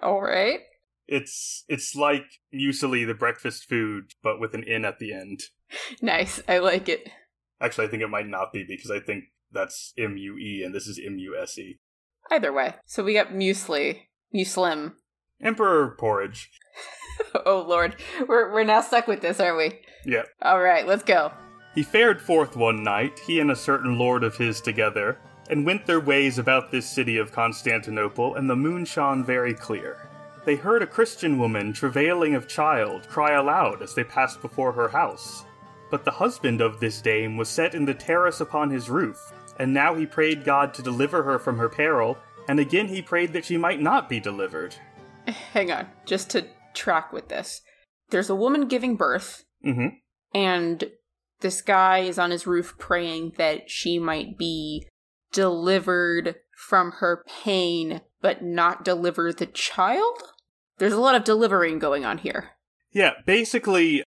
All 0.00 0.22
right. 0.22 0.60
It's 1.08 1.64
it's 1.68 1.96
like 1.96 2.26
muesli, 2.54 3.04
the 3.04 3.14
breakfast 3.14 3.64
food, 3.68 4.12
but 4.22 4.38
with 4.38 4.54
an 4.54 4.62
in 4.62 4.84
at 4.84 4.98
the 4.98 5.12
end. 5.12 5.40
Nice, 6.00 6.40
I 6.48 6.58
like 6.58 6.88
it. 6.88 7.10
Actually, 7.60 7.86
I 7.86 7.90
think 7.90 8.02
it 8.02 8.08
might 8.08 8.28
not 8.28 8.52
be 8.52 8.64
because 8.66 8.90
I 8.90 9.00
think 9.00 9.24
that's 9.52 9.92
M 9.98 10.16
U 10.16 10.36
E 10.36 10.62
and 10.64 10.74
this 10.74 10.86
is 10.86 11.00
M 11.04 11.18
U 11.18 11.36
S 11.40 11.58
E. 11.58 11.78
Either 12.30 12.52
way, 12.52 12.74
so 12.84 13.02
we 13.02 13.14
got 13.14 13.28
muesli, 13.28 14.02
muslim, 14.32 14.96
Emperor 15.40 15.94
porridge. 15.98 16.50
oh 17.46 17.64
lord, 17.66 17.96
we're 18.26 18.52
we're 18.52 18.64
now 18.64 18.80
stuck 18.80 19.06
with 19.06 19.20
this, 19.20 19.38
aren't 19.40 19.56
we? 19.56 19.80
Yeah. 20.04 20.24
All 20.42 20.60
right, 20.60 20.86
let's 20.86 21.04
go. 21.04 21.32
He 21.74 21.82
fared 21.84 22.20
forth 22.20 22.56
one 22.56 22.82
night, 22.82 23.20
he 23.20 23.38
and 23.38 23.50
a 23.50 23.56
certain 23.56 23.98
lord 23.98 24.24
of 24.24 24.36
his 24.36 24.60
together, 24.60 25.18
and 25.48 25.64
went 25.64 25.86
their 25.86 26.00
ways 26.00 26.38
about 26.38 26.72
this 26.72 26.88
city 26.88 27.18
of 27.18 27.30
Constantinople, 27.30 28.34
and 28.34 28.50
the 28.50 28.56
moon 28.56 28.84
shone 28.84 29.24
very 29.24 29.54
clear. 29.54 30.08
They 30.44 30.56
heard 30.56 30.82
a 30.82 30.86
Christian 30.86 31.38
woman 31.38 31.72
travailing 31.72 32.34
of 32.34 32.48
child 32.48 33.06
cry 33.08 33.34
aloud 33.34 33.82
as 33.82 33.94
they 33.94 34.04
passed 34.04 34.42
before 34.42 34.72
her 34.72 34.88
house. 34.88 35.44
But 35.90 36.04
the 36.04 36.10
husband 36.10 36.60
of 36.60 36.80
this 36.80 37.00
dame 37.00 37.36
was 37.36 37.48
set 37.48 37.74
in 37.74 37.84
the 37.84 37.94
terrace 37.94 38.40
upon 38.40 38.70
his 38.70 38.90
roof, 38.90 39.18
and 39.58 39.72
now 39.72 39.94
he 39.94 40.06
prayed 40.06 40.44
God 40.44 40.74
to 40.74 40.82
deliver 40.82 41.22
her 41.22 41.38
from 41.38 41.58
her 41.58 41.68
peril, 41.68 42.18
and 42.48 42.60
again 42.60 42.88
he 42.88 43.02
prayed 43.02 43.32
that 43.32 43.44
she 43.44 43.56
might 43.56 43.80
not 43.80 44.08
be 44.08 44.20
delivered. 44.20 44.74
Hang 45.52 45.70
on, 45.70 45.88
just 46.04 46.30
to 46.30 46.46
track 46.74 47.12
with 47.12 47.28
this. 47.28 47.62
There's 48.10 48.30
a 48.30 48.34
woman 48.34 48.68
giving 48.68 48.96
birth, 48.96 49.44
mm-hmm. 49.64 49.96
and 50.34 50.90
this 51.40 51.62
guy 51.62 51.98
is 51.98 52.18
on 52.18 52.30
his 52.30 52.46
roof 52.46 52.74
praying 52.78 53.34
that 53.36 53.70
she 53.70 53.98
might 53.98 54.38
be 54.38 54.86
delivered 55.32 56.36
from 56.56 56.92
her 56.98 57.24
pain, 57.44 58.00
but 58.20 58.42
not 58.42 58.84
deliver 58.84 59.32
the 59.32 59.46
child? 59.46 60.22
There's 60.78 60.92
a 60.92 61.00
lot 61.00 61.14
of 61.14 61.24
delivering 61.24 61.78
going 61.78 62.04
on 62.04 62.18
here. 62.18 62.50
Yeah, 62.92 63.12
basically, 63.26 64.02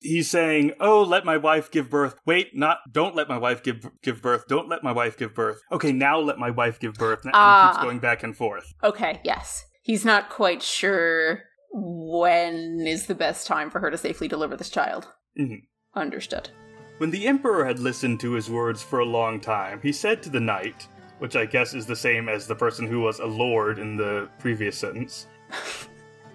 he's 0.00 0.30
saying, 0.30 0.72
"Oh, 0.80 1.02
let 1.02 1.24
my 1.24 1.36
wife 1.36 1.70
give 1.70 1.90
birth." 1.90 2.16
Wait, 2.24 2.54
not 2.54 2.78
don't 2.90 3.14
let 3.14 3.28
my 3.28 3.38
wife 3.38 3.62
give 3.62 3.88
give 4.02 4.22
birth. 4.22 4.46
Don't 4.48 4.68
let 4.68 4.82
my 4.82 4.92
wife 4.92 5.16
give 5.16 5.34
birth. 5.34 5.60
Okay, 5.72 5.92
now 5.92 6.18
let 6.18 6.38
my 6.38 6.50
wife 6.50 6.78
give 6.78 6.94
birth. 6.94 7.24
And 7.24 7.32
uh, 7.34 7.72
keeps 7.72 7.82
going 7.82 7.98
back 7.98 8.22
and 8.22 8.36
forth. 8.36 8.72
Okay, 8.82 9.20
yes. 9.24 9.64
He's 9.82 10.04
not 10.04 10.30
quite 10.30 10.62
sure 10.62 11.42
when 11.72 12.86
is 12.86 13.06
the 13.06 13.14
best 13.14 13.46
time 13.46 13.70
for 13.70 13.80
her 13.80 13.90
to 13.90 13.98
safely 13.98 14.28
deliver 14.28 14.56
this 14.56 14.70
child. 14.70 15.08
Mm-hmm. 15.38 15.98
Understood. 15.98 16.50
When 16.98 17.10
the 17.10 17.26
Emperor 17.26 17.64
had 17.64 17.78
listened 17.78 18.20
to 18.20 18.32
his 18.32 18.48
words 18.48 18.82
for 18.82 19.00
a 19.00 19.04
long 19.04 19.38
time, 19.38 19.80
he 19.82 19.92
said 19.92 20.22
to 20.22 20.30
the 20.30 20.40
knight, 20.40 20.88
which 21.18 21.36
I 21.36 21.44
guess 21.44 21.74
is 21.74 21.86
the 21.86 21.94
same 21.94 22.28
as 22.28 22.46
the 22.46 22.54
person 22.54 22.86
who 22.86 23.00
was 23.00 23.18
a 23.18 23.26
lord 23.26 23.78
in 23.78 23.96
the 23.96 24.30
previous 24.38 24.78
sentence, 24.78 25.26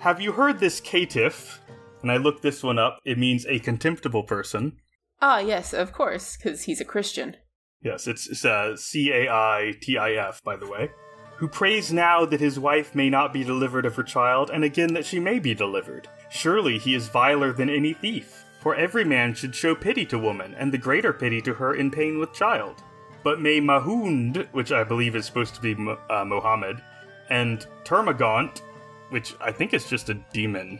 Have 0.02 0.20
you 0.20 0.32
heard 0.32 0.60
this 0.60 0.82
caitiff? 0.82 1.60
And 2.02 2.12
I 2.12 2.18
looked 2.18 2.42
this 2.42 2.64
one 2.64 2.80
up. 2.80 3.00
It 3.06 3.18
means 3.18 3.46
a 3.46 3.60
contemptible 3.60 4.24
person. 4.24 4.78
Ah, 5.22 5.40
yes, 5.40 5.74
of 5.74 5.94
course, 5.94 6.36
because 6.36 6.64
he's 6.64 6.82
a 6.82 6.86
Christian. 6.86 7.36
Yes, 7.84 8.08
it's, 8.08 8.28
it's 8.30 8.46
uh, 8.46 8.76
C 8.76 9.12
A 9.12 9.30
I 9.30 9.74
T 9.82 9.98
I 9.98 10.14
F, 10.14 10.44
by 10.44 10.56
the 10.56 10.70
way. 10.70 10.90
Who 11.38 11.48
prays 11.48 11.92
now 11.92 12.26
that 12.26 12.40
his 12.40 12.60
wife 12.60 12.94
may 12.94 13.10
not 13.10 13.34
be 13.34 13.44
delivered 13.44 13.86
of 13.86 13.96
her 13.96 14.04
child, 14.04 14.52
and 14.52 14.64
again 14.64 14.94
that 14.94 15.06
she 15.06 15.20
may 15.20 15.40
be 15.40 15.56
delivered. 15.56 16.08
Surely 16.30 16.78
he 16.78 16.94
is 16.94 17.08
viler 17.08 17.52
than 17.52 17.70
any 17.70 17.94
thief. 17.94 18.46
For 18.62 18.76
every 18.76 19.04
man 19.04 19.34
should 19.34 19.56
show 19.56 19.74
pity 19.74 20.06
to 20.08 20.20
woman, 20.20 20.54
and 20.54 20.72
the 20.72 20.78
greater 20.78 21.14
pity 21.14 21.42
to 21.42 21.56
her 21.56 21.74
in 21.74 21.90
pain 21.90 22.20
with 22.20 22.34
child. 22.34 22.84
But 23.24 23.42
may 23.42 23.60
Mahund, 23.60 24.48
which 24.52 24.72
I 24.72 24.84
believe 24.84 25.16
is 25.16 25.26
supposed 25.26 25.56
to 25.56 25.62
be 25.62 25.74
uh, 26.10 26.26
Mohammed, 26.26 26.82
and 27.30 27.66
Termagant, 27.84 28.62
which 29.10 29.34
I 29.42 29.52
think 29.52 29.74
is 29.74 29.90
just 29.90 30.10
a 30.10 30.24
demon. 30.32 30.80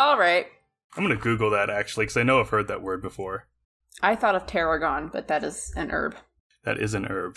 All 0.00 0.18
right. 0.18 0.46
I'm 0.96 1.04
gonna 1.04 1.16
Google 1.16 1.50
that 1.50 1.70
actually, 1.70 2.04
because 2.04 2.16
I 2.16 2.22
know 2.22 2.40
I've 2.40 2.48
heard 2.48 2.68
that 2.68 2.82
word 2.82 3.02
before. 3.02 3.46
I 4.02 4.16
thought 4.16 4.34
of 4.34 4.46
tarragon, 4.46 5.10
but 5.12 5.28
that 5.28 5.44
is 5.44 5.72
an 5.76 5.90
herb. 5.90 6.16
That 6.64 6.78
is 6.78 6.94
an 6.94 7.06
herb. 7.06 7.36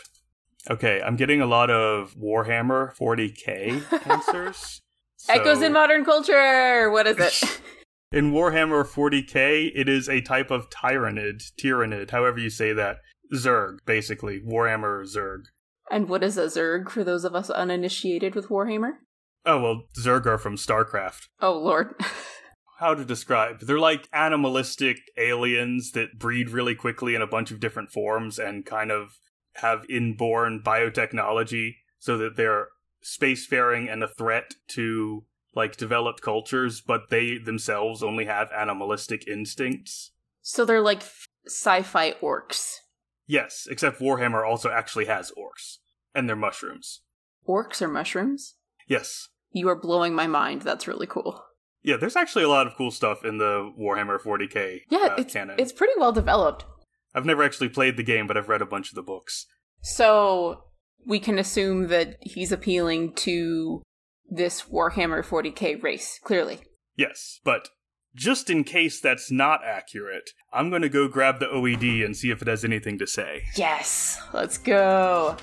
Okay, 0.70 1.02
I'm 1.02 1.16
getting 1.16 1.42
a 1.42 1.46
lot 1.46 1.70
of 1.70 2.16
Warhammer 2.16 2.96
40k 2.96 4.08
answers. 4.10 4.82
So... 5.18 5.34
Echoes 5.34 5.62
in 5.62 5.74
modern 5.74 6.06
culture. 6.06 6.90
What 6.90 7.08
is 7.08 7.18
it? 7.20 7.62
In 8.14 8.32
Warhammer 8.32 8.86
40k, 8.86 9.72
it 9.74 9.90
is 9.90 10.08
a 10.08 10.22
type 10.22 10.52
of 10.52 10.70
tyranid, 10.70 11.52
tyranid, 11.60 12.12
however 12.12 12.38
you 12.38 12.52
say 12.52 12.72
that. 12.72 12.98
Zerg, 13.34 13.80
basically. 13.88 14.40
Warhammer 14.40 15.04
Zerg. 15.04 15.46
And 15.90 16.08
what 16.08 16.24
is 16.24 16.38
a 16.38 16.46
Zerg 16.46 16.92
for 16.92 17.04
those 17.04 17.26
of 17.26 17.34
us 17.34 17.50
uninitiated 17.50 18.36
with 18.36 18.50
Warhammer? 18.50 18.92
Oh, 19.48 19.60
well, 19.60 19.82
Zerg 19.98 20.28
are 20.28 20.38
from 20.38 20.58
StarCraft. 20.58 21.30
Oh, 21.42 21.58
Lord. 21.58 21.96
How 22.84 22.94
to 22.94 23.06
describe? 23.06 23.62
They're 23.62 23.80
like 23.80 24.10
animalistic 24.12 24.98
aliens 25.18 25.92
that 25.92 26.20
breed 26.20 26.50
really 26.50 26.76
quickly 26.76 27.16
in 27.16 27.22
a 27.22 27.28
bunch 27.28 27.50
of 27.50 27.62
different 27.62 27.92
forms 27.92 28.38
and 28.38 28.66
kind 28.66 28.92
of 28.92 29.20
have 29.54 29.86
inborn 29.90 30.62
biotechnology 30.62 31.76
so 31.98 32.18
that 32.18 32.36
they're 32.36 32.68
spacefaring 33.02 33.90
and 33.90 34.04
a 34.04 34.10
threat 34.10 34.56
to 34.72 35.24
like 35.56 35.78
developed 35.78 36.22
cultures, 36.22 36.82
but 36.82 37.04
they 37.10 37.38
themselves 37.38 38.04
only 38.04 38.26
have 38.26 38.50
animalistic 38.52 39.30
instincts. 39.30 40.12
So 40.42 40.66
they're 40.66 40.82
like 40.82 41.04
sci-fi 41.46 42.16
orcs. 42.22 42.80
Yes, 43.26 43.66
except 43.72 44.02
Warhammer 44.02 44.46
also 44.46 44.70
actually 44.70 45.06
has 45.06 45.32
orcs 45.38 45.78
and 46.14 46.28
they're 46.28 46.36
mushrooms. 46.36 47.00
Orcs 47.48 47.82
are 47.82 47.88
mushrooms? 47.88 48.56
Yes. 48.90 49.30
You 49.54 49.70
are 49.70 49.80
blowing 49.80 50.14
my 50.14 50.28
mind. 50.28 50.64
That's 50.64 50.86
really 50.86 51.08
cool. 51.08 51.46
Yeah, 51.84 51.98
there's 51.98 52.16
actually 52.16 52.44
a 52.46 52.50
lot 52.50 52.66
of 52.68 52.76
cool 52.76 52.92
stuff 52.92 53.26
in 53.26 53.38
the 53.38 53.72
Warhammer 53.80 54.20
40k 54.20 54.82
Yeah, 54.90 55.00
uh, 55.12 55.16
it's 55.18 55.34
canon. 55.34 55.56
it's 55.60 55.72
pretty 55.74 55.94
well 55.98 56.12
developed. 56.12 56.66
I've 57.14 57.26
never 57.26 57.44
actually 57.44 57.70
played 57.70 57.98
the 57.98 58.04
game, 58.04 58.26
but 58.26 58.38
I've 58.38 58.50
read 58.50 58.62
a 58.62 58.66
bunch 58.66 58.90
of 58.90 58.96
the 58.96 59.04
books. 59.04 59.46
So 59.82 60.64
we 61.06 61.20
can 61.20 61.38
assume 61.38 61.88
that 61.90 62.16
he's 62.22 62.52
appealing 62.52 63.14
to 63.16 63.82
this 64.30 64.64
Warhammer 64.64 65.24
40k 65.24 65.84
race, 65.84 66.20
clearly. 66.24 66.60
Yes, 66.96 67.40
but 67.44 67.70
just 68.16 68.50
in 68.50 68.64
case 68.64 69.02
that's 69.02 69.30
not 69.32 69.62
accurate, 69.66 70.30
I'm 70.52 70.70
going 70.70 70.82
to 70.84 70.90
go 70.90 71.08
grab 71.08 71.40
the 71.40 71.48
OED 71.48 72.06
and 72.06 72.16
see 72.16 72.30
if 72.32 72.42
it 72.42 72.48
has 72.48 72.64
anything 72.64 72.98
to 73.00 73.08
say. 73.08 73.44
Yes, 73.56 74.20
let's 74.34 74.58
go. 74.58 75.36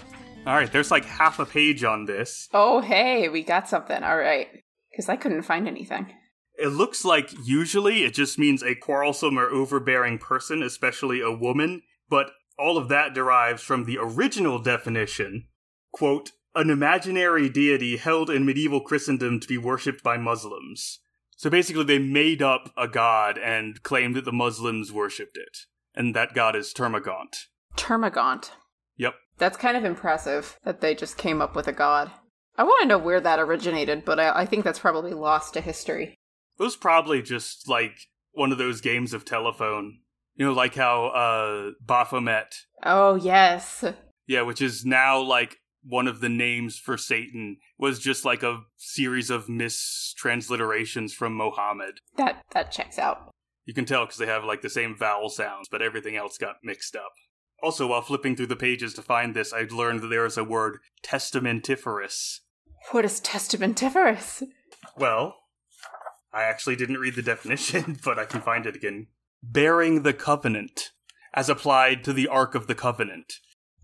All 0.46 0.54
right, 0.54 0.72
there's 0.72 0.90
like 0.90 1.04
half 1.04 1.38
a 1.38 1.44
page 1.46 1.84
on 1.84 2.06
this. 2.06 2.48
Oh, 2.54 2.80
hey, 2.80 3.28
we 3.28 3.42
got 3.42 3.68
something. 3.68 4.02
All 4.02 4.16
right. 4.16 4.48
Because 4.90 5.08
I 5.08 5.16
couldn't 5.16 5.42
find 5.42 5.68
anything. 5.68 6.12
It 6.60 6.68
looks 6.68 7.04
like 7.04 7.32
usually 7.44 8.04
it 8.04 8.14
just 8.14 8.38
means 8.38 8.62
a 8.62 8.74
quarrelsome 8.74 9.38
or 9.38 9.48
overbearing 9.48 10.18
person, 10.18 10.62
especially 10.62 11.20
a 11.20 11.32
woman, 11.32 11.82
but 12.08 12.32
all 12.58 12.76
of 12.76 12.88
that 12.88 13.14
derives 13.14 13.62
from 13.62 13.84
the 13.84 13.98
original 13.98 14.58
definition 14.58 15.46
quote, 15.92 16.32
an 16.54 16.70
imaginary 16.70 17.48
deity 17.48 17.96
held 17.96 18.30
in 18.30 18.44
medieval 18.44 18.80
Christendom 18.80 19.40
to 19.40 19.48
be 19.48 19.58
worshipped 19.58 20.02
by 20.02 20.16
Muslims. 20.16 21.00
So 21.36 21.48
basically, 21.48 21.84
they 21.84 21.98
made 21.98 22.42
up 22.42 22.72
a 22.76 22.86
god 22.86 23.38
and 23.38 23.82
claimed 23.82 24.16
that 24.16 24.24
the 24.24 24.32
Muslims 24.32 24.92
worshipped 24.92 25.36
it. 25.36 25.58
And 25.94 26.14
that 26.14 26.34
god 26.34 26.54
is 26.54 26.72
Termagant. 26.74 27.46
Termagant. 27.76 28.50
Yep. 28.96 29.14
That's 29.38 29.56
kind 29.56 29.76
of 29.76 29.84
impressive 29.84 30.58
that 30.64 30.80
they 30.80 30.94
just 30.94 31.16
came 31.16 31.40
up 31.40 31.56
with 31.56 31.66
a 31.66 31.72
god. 31.72 32.10
I 32.58 32.64
want 32.64 32.82
to 32.82 32.88
know 32.88 32.98
where 32.98 33.20
that 33.20 33.38
originated, 33.38 34.04
but 34.04 34.20
I, 34.20 34.40
I 34.40 34.46
think 34.46 34.64
that's 34.64 34.78
probably 34.78 35.14
lost 35.14 35.54
to 35.54 35.60
history. 35.60 36.14
It 36.60 36.62
was 36.62 36.76
probably 36.76 37.22
just 37.22 37.68
like 37.68 37.98
one 38.32 38.52
of 38.52 38.58
those 38.58 38.82
games 38.82 39.14
of 39.14 39.24
telephone. 39.24 40.00
You 40.36 40.46
know, 40.46 40.52
like 40.52 40.74
how 40.74 41.06
uh 41.06 41.70
Baphomet, 41.80 42.54
Oh, 42.84 43.14
yes. 43.14 43.82
yeah, 44.26 44.42
which 44.42 44.60
is 44.60 44.84
now 44.84 45.18
like 45.20 45.56
one 45.82 46.06
of 46.06 46.20
the 46.20 46.28
names 46.28 46.78
for 46.78 46.98
Satan, 46.98 47.56
was 47.78 47.98
just 47.98 48.26
like 48.26 48.42
a 48.42 48.60
series 48.76 49.30
of 49.30 49.46
mistransliterations 49.46 51.12
from 51.12 51.34
Mohammed. 51.34 52.00
That 52.16 52.42
that 52.52 52.70
checks 52.70 52.98
out. 52.98 53.30
You 53.64 53.74
can 53.74 53.84
tell 53.86 54.04
because 54.04 54.18
they 54.18 54.26
have 54.26 54.44
like 54.44 54.62
the 54.62 54.68
same 54.70 54.94
vowel 54.96 55.30
sounds, 55.30 55.68
but 55.70 55.82
everything 55.82 56.16
else 56.16 56.36
got 56.38 56.56
mixed 56.62 56.94
up. 56.94 57.12
Also, 57.62 57.86
while 57.86 58.02
flipping 58.02 58.36
through 58.36 58.46
the 58.46 58.56
pages 58.56 58.94
to 58.94 59.02
find 59.02 59.34
this, 59.34 59.52
I 59.52 59.66
learned 59.70 60.00
that 60.00 60.08
there 60.08 60.24
is 60.26 60.38
a 60.38 60.44
word 60.44 60.78
testamentiferous. 61.04 62.40
What 62.90 63.04
is 63.04 63.20
testamentiferous? 63.20 64.42
Well, 64.96 65.36
I 66.32 66.44
actually 66.44 66.76
didn't 66.76 66.98
read 66.98 67.14
the 67.14 67.22
definition, 67.22 67.98
but 68.04 68.18
I 68.18 68.24
can 68.24 68.40
find 68.40 68.66
it 68.66 68.76
again. 68.76 69.08
Bearing 69.42 70.02
the 70.02 70.12
covenant, 70.12 70.90
as 71.34 71.48
applied 71.48 72.04
to 72.04 72.12
the 72.12 72.28
Ark 72.28 72.54
of 72.54 72.66
the 72.66 72.74
Covenant. 72.74 73.34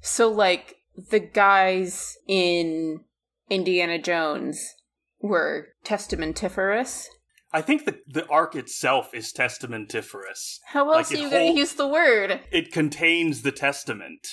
So, 0.00 0.30
like, 0.30 0.76
the 1.11 1.20
guys 1.20 2.16
in 2.26 3.00
Indiana 3.48 3.98
Jones 3.98 4.74
were 5.20 5.68
testamentiferous? 5.85 7.06
I 7.52 7.62
think 7.62 7.85
the, 7.85 7.98
the 8.06 8.26
Ark 8.28 8.54
itself 8.54 9.14
is 9.14 9.32
testamentiferous. 9.32 10.59
How 10.66 10.90
else 10.92 11.11
it 11.11 11.18
are 11.18 11.22
you 11.22 11.30
going 11.30 11.52
to 11.52 11.59
use 11.59 11.74
the 11.74 11.88
word? 11.88 12.40
It 12.50 12.72
contains 12.72 13.42
the 13.42 13.52
testament. 13.52 14.26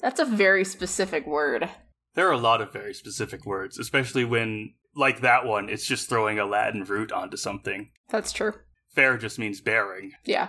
That's 0.00 0.20
a 0.20 0.24
very 0.24 0.64
specific 0.64 1.26
word. 1.26 1.68
There 2.14 2.28
are 2.28 2.32
a 2.32 2.38
lot 2.38 2.60
of 2.60 2.72
very 2.72 2.94
specific 2.94 3.44
words, 3.46 3.78
especially 3.78 4.24
when, 4.24 4.74
like 4.94 5.20
that 5.20 5.46
one, 5.46 5.68
it's 5.68 5.86
just 5.86 6.08
throwing 6.08 6.38
a 6.38 6.44
Latin 6.44 6.84
root 6.84 7.12
onto 7.12 7.36
something. 7.36 7.90
That's 8.08 8.32
true. 8.32 8.52
Fair 8.94 9.16
just 9.16 9.38
means 9.38 9.60
bearing. 9.60 10.12
Yeah. 10.24 10.48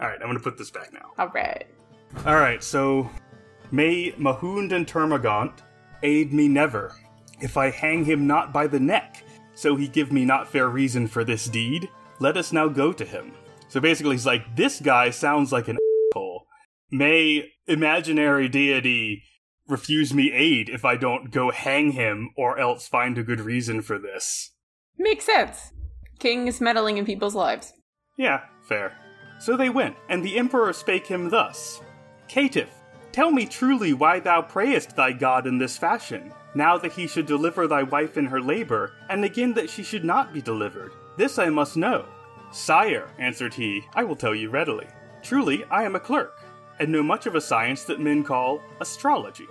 Alright, 0.00 0.20
I'm 0.20 0.28
gonna 0.28 0.40
put 0.40 0.58
this 0.58 0.70
back 0.70 0.92
now. 0.92 1.10
All 1.18 1.28
right. 1.34 1.66
Alright, 2.26 2.62
so. 2.62 3.10
May 3.70 4.12
Mahund 4.12 4.72
and 4.72 4.86
Termagant 4.86 5.52
aid 6.02 6.32
me 6.32 6.48
never, 6.48 6.94
if 7.40 7.56
I 7.56 7.70
hang 7.70 8.04
him 8.04 8.26
not 8.26 8.52
by 8.52 8.66
the 8.66 8.80
neck, 8.80 9.24
so 9.54 9.76
he 9.76 9.88
give 9.88 10.12
me 10.12 10.24
not 10.24 10.48
fair 10.48 10.68
reason 10.68 11.06
for 11.06 11.24
this 11.24 11.46
deed. 11.46 11.88
Let 12.20 12.36
us 12.36 12.52
now 12.52 12.68
go 12.68 12.92
to 12.92 13.04
him. 13.04 13.32
So 13.68 13.80
basically, 13.80 14.14
he's 14.14 14.24
like, 14.24 14.56
this 14.56 14.80
guy 14.80 15.10
sounds 15.10 15.52
like 15.52 15.68
an 15.68 15.76
asshole. 16.12 16.46
May 16.90 17.50
imaginary 17.66 18.48
deity 18.48 19.22
refuse 19.68 20.14
me 20.14 20.32
aid 20.32 20.68
if 20.68 20.84
I 20.84 20.96
don't 20.96 21.30
go 21.30 21.50
hang 21.50 21.92
him 21.92 22.30
or 22.36 22.58
else 22.58 22.88
find 22.88 23.18
a 23.18 23.22
good 23.22 23.40
reason 23.40 23.82
for 23.82 23.98
this. 23.98 24.52
Makes 24.98 25.26
sense. 25.26 25.72
Kings 26.18 26.60
meddling 26.60 26.96
in 26.96 27.04
people's 27.04 27.34
lives. 27.34 27.74
Yeah, 28.16 28.40
fair. 28.62 28.96
So 29.38 29.56
they 29.56 29.68
went, 29.68 29.96
and 30.08 30.24
the 30.24 30.36
emperor 30.36 30.72
spake 30.72 31.06
him 31.06 31.30
thus 31.30 31.80
Caitiff, 32.28 32.68
tell 33.12 33.30
me 33.30 33.46
truly 33.46 33.92
why 33.92 34.18
thou 34.20 34.42
prayest 34.42 34.96
thy 34.96 35.12
god 35.12 35.46
in 35.46 35.58
this 35.58 35.78
fashion, 35.78 36.32
now 36.54 36.76
that 36.78 36.92
he 36.92 37.06
should 37.06 37.26
deliver 37.26 37.66
thy 37.66 37.84
wife 37.84 38.16
in 38.18 38.26
her 38.26 38.40
labor, 38.40 38.92
and 39.08 39.24
again 39.24 39.54
that 39.54 39.70
she 39.70 39.82
should 39.82 40.04
not 40.04 40.32
be 40.32 40.42
delivered. 40.42 40.92
This 41.16 41.38
I 41.38 41.50
must 41.50 41.76
know. 41.76 42.06
Sire, 42.50 43.08
answered 43.18 43.54
he, 43.54 43.84
I 43.94 44.04
will 44.04 44.16
tell 44.16 44.34
you 44.34 44.50
readily. 44.50 44.86
Truly, 45.22 45.64
I 45.70 45.84
am 45.84 45.94
a 45.94 46.00
clerk, 46.00 46.40
and 46.80 46.90
know 46.90 47.02
much 47.02 47.26
of 47.26 47.34
a 47.34 47.40
science 47.40 47.84
that 47.84 48.00
men 48.00 48.24
call 48.24 48.60
astrology. 48.80 49.46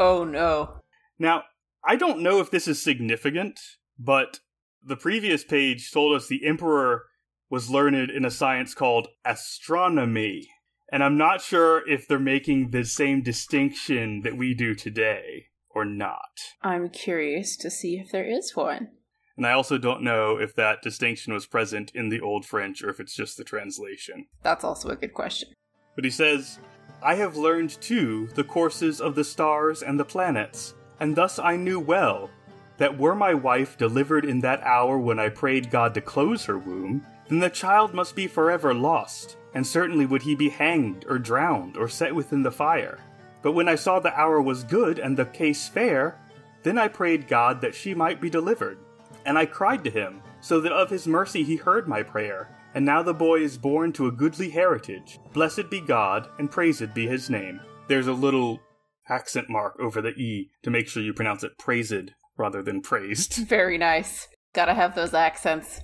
Oh 0.00 0.24
no. 0.24 0.80
Now, 1.18 1.44
I 1.84 1.96
don't 1.96 2.22
know 2.22 2.40
if 2.40 2.50
this 2.50 2.66
is 2.66 2.82
significant, 2.82 3.60
but 3.98 4.40
the 4.82 4.96
previous 4.96 5.44
page 5.44 5.90
told 5.92 6.16
us 6.16 6.26
the 6.26 6.46
Emperor 6.46 7.04
was 7.50 7.68
learned 7.68 8.10
in 8.10 8.24
a 8.24 8.30
science 8.30 8.74
called 8.74 9.08
astronomy. 9.26 10.48
And 10.90 11.04
I'm 11.04 11.18
not 11.18 11.42
sure 11.42 11.86
if 11.86 12.08
they're 12.08 12.18
making 12.18 12.70
the 12.70 12.84
same 12.84 13.22
distinction 13.22 14.22
that 14.22 14.38
we 14.38 14.54
do 14.54 14.74
today 14.74 15.48
or 15.68 15.84
not. 15.84 16.40
I'm 16.62 16.88
curious 16.88 17.54
to 17.58 17.70
see 17.70 17.98
if 17.98 18.10
there 18.10 18.24
is 18.24 18.56
one. 18.56 18.88
And 19.36 19.46
I 19.46 19.52
also 19.52 19.76
don't 19.76 20.02
know 20.02 20.38
if 20.38 20.54
that 20.56 20.82
distinction 20.82 21.34
was 21.34 21.46
present 21.46 21.92
in 21.94 22.08
the 22.08 22.20
Old 22.20 22.46
French 22.46 22.82
or 22.82 22.88
if 22.88 23.00
it's 23.00 23.14
just 23.14 23.36
the 23.36 23.44
translation. 23.44 24.26
That's 24.42 24.64
also 24.64 24.88
a 24.88 24.96
good 24.96 25.14
question. 25.14 25.50
But 25.94 26.04
he 26.04 26.10
says, 26.10 26.58
I 27.02 27.14
have 27.14 27.36
learned 27.36 27.80
too 27.80 28.28
the 28.34 28.44
courses 28.44 29.00
of 29.00 29.14
the 29.14 29.24
stars 29.24 29.82
and 29.82 29.98
the 29.98 30.04
planets, 30.04 30.74
and 30.98 31.16
thus 31.16 31.38
I 31.38 31.56
knew 31.56 31.80
well 31.80 32.30
that 32.76 32.98
were 32.98 33.14
my 33.14 33.32
wife 33.32 33.78
delivered 33.78 34.24
in 34.24 34.40
that 34.40 34.62
hour 34.62 34.98
when 34.98 35.18
I 35.18 35.28
prayed 35.28 35.70
God 35.70 35.94
to 35.94 36.00
close 36.00 36.44
her 36.44 36.58
womb, 36.58 37.06
then 37.28 37.38
the 37.38 37.50
child 37.50 37.94
must 37.94 38.16
be 38.16 38.26
forever 38.26 38.74
lost, 38.74 39.36
and 39.54 39.66
certainly 39.66 40.04
would 40.04 40.22
he 40.22 40.34
be 40.34 40.48
hanged 40.48 41.04
or 41.08 41.18
drowned 41.18 41.76
or 41.76 41.88
set 41.88 42.14
within 42.14 42.42
the 42.42 42.50
fire. 42.50 42.98
But 43.42 43.52
when 43.52 43.68
I 43.68 43.76
saw 43.76 43.98
the 43.98 44.18
hour 44.18 44.40
was 44.40 44.64
good 44.64 44.98
and 44.98 45.16
the 45.16 45.24
case 45.24 45.68
fair, 45.68 46.18
then 46.62 46.76
I 46.76 46.88
prayed 46.88 47.28
God 47.28 47.60
that 47.62 47.74
she 47.74 47.94
might 47.94 48.20
be 48.20 48.28
delivered. 48.28 48.78
And 49.24 49.38
I 49.38 49.46
cried 49.46 49.84
to 49.84 49.90
him, 49.90 50.22
so 50.40 50.60
that 50.60 50.72
of 50.72 50.90
his 50.90 51.06
mercy 51.06 51.44
he 51.44 51.56
heard 51.56 51.88
my 51.88 52.02
prayer. 52.02 52.48
And 52.74 52.84
now 52.84 53.02
the 53.02 53.14
boy 53.14 53.40
is 53.40 53.58
born 53.58 53.92
to 53.94 54.06
a 54.06 54.12
goodly 54.12 54.50
heritage. 54.50 55.18
Blessed 55.32 55.70
be 55.70 55.80
God, 55.80 56.28
and 56.38 56.50
praised 56.50 56.94
be 56.94 57.06
his 57.06 57.28
name. 57.28 57.60
There's 57.88 58.06
a 58.06 58.12
little 58.12 58.60
accent 59.08 59.50
mark 59.50 59.76
over 59.80 60.00
the 60.00 60.10
E 60.10 60.50
to 60.62 60.70
make 60.70 60.88
sure 60.88 61.02
you 61.02 61.12
pronounce 61.12 61.42
it 61.42 61.58
praised 61.58 62.12
rather 62.36 62.62
than 62.62 62.80
praised. 62.80 63.34
Very 63.48 63.76
nice. 63.76 64.28
Gotta 64.52 64.74
have 64.74 64.94
those 64.94 65.14
accents. 65.14 65.80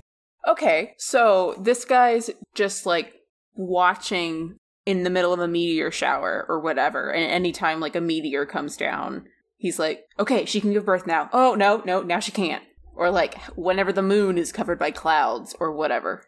Okay, 0.46 0.94
so 0.98 1.56
this 1.58 1.84
guy's 1.84 2.30
just 2.54 2.86
like 2.86 3.12
watching 3.54 4.56
in 4.84 5.02
the 5.02 5.10
middle 5.10 5.32
of 5.32 5.40
a 5.40 5.48
meteor 5.48 5.90
shower 5.90 6.46
or 6.48 6.60
whatever, 6.60 7.10
and 7.12 7.30
anytime 7.30 7.80
like 7.80 7.96
a 7.96 8.00
meteor 8.00 8.46
comes 8.46 8.76
down, 8.76 9.24
he's 9.56 9.78
like, 9.78 10.04
okay, 10.18 10.44
she 10.44 10.60
can 10.60 10.72
give 10.72 10.86
birth 10.86 11.06
now. 11.06 11.28
Oh, 11.32 11.54
no, 11.54 11.82
no, 11.84 12.02
now 12.02 12.20
she 12.20 12.30
can't. 12.30 12.62
Or 12.94 13.10
like 13.10 13.40
whenever 13.56 13.92
the 13.92 14.02
moon 14.02 14.38
is 14.38 14.52
covered 14.52 14.78
by 14.78 14.92
clouds 14.92 15.54
or 15.58 15.72
whatever. 15.72 16.22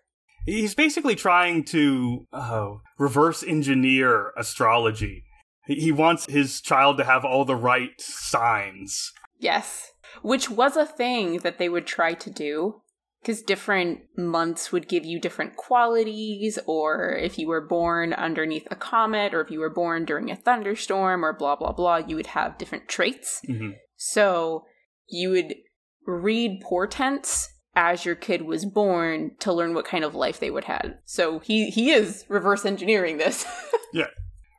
He's 0.49 0.75
basically 0.75 1.15
trying 1.15 1.65
to 1.65 2.27
oh, 2.33 2.81
reverse 2.99 3.43
engineer 3.43 4.33
astrology. 4.37 5.25
He 5.67 5.75
he 5.77 5.93
wants 5.93 6.27
his 6.27 6.61
child 6.63 6.97
to 6.99 7.05
have 7.05 7.25
all 7.25 7.45
the 7.45 7.57
right 7.57 7.91
signs. 7.99 9.13
Yes. 9.39 9.93
Which 10.23 10.49
was 10.49 10.77
a 10.77 10.87
thing 10.87 11.39
that 11.39 11.59
they 11.59 11.69
would 11.69 11.87
try 11.87 12.15
to 12.15 12.31
do. 12.31 12.83
Because 13.21 13.43
different 13.43 14.03
months 14.17 14.71
would 14.71 14.89
give 14.89 15.05
you 15.05 15.21
different 15.21 15.57
qualities, 15.57 16.57
or 16.67 17.11
if 17.11 17.37
you 17.37 17.49
were 17.49 17.67
born 17.67 18.13
underneath 18.13 18.67
a 18.71 18.77
comet, 18.77 19.35
or 19.35 19.41
if 19.41 19.51
you 19.51 19.59
were 19.59 19.75
born 19.75 20.05
during 20.05 20.31
a 20.31 20.37
thunderstorm, 20.37 21.25
or 21.25 21.33
blah, 21.33 21.57
blah, 21.57 21.73
blah, 21.73 21.97
you 21.97 22.15
would 22.15 22.29
have 22.29 22.59
different 22.59 22.89
traits. 22.89 23.43
Mhm. 23.49 23.73
So 23.97 24.65
you 25.09 25.31
would 25.31 25.57
read 26.07 26.61
portents 26.63 27.49
as 27.75 28.05
your 28.05 28.15
kid 28.15 28.43
was 28.43 28.65
born 28.65 29.33
to 29.41 29.53
learn 29.53 29.75
what 29.75 29.85
kind 29.85 30.05
of 30.05 30.15
life 30.15 30.41
they 30.41 30.51
would 30.51 30.65
have. 30.65 30.95
So 31.05 31.39
he 31.39 31.71
he 31.71 31.91
is 31.91 32.25
reverse 32.29 32.65
engineering 32.65 33.19
this. 33.19 33.47
Yeah. 33.93 34.09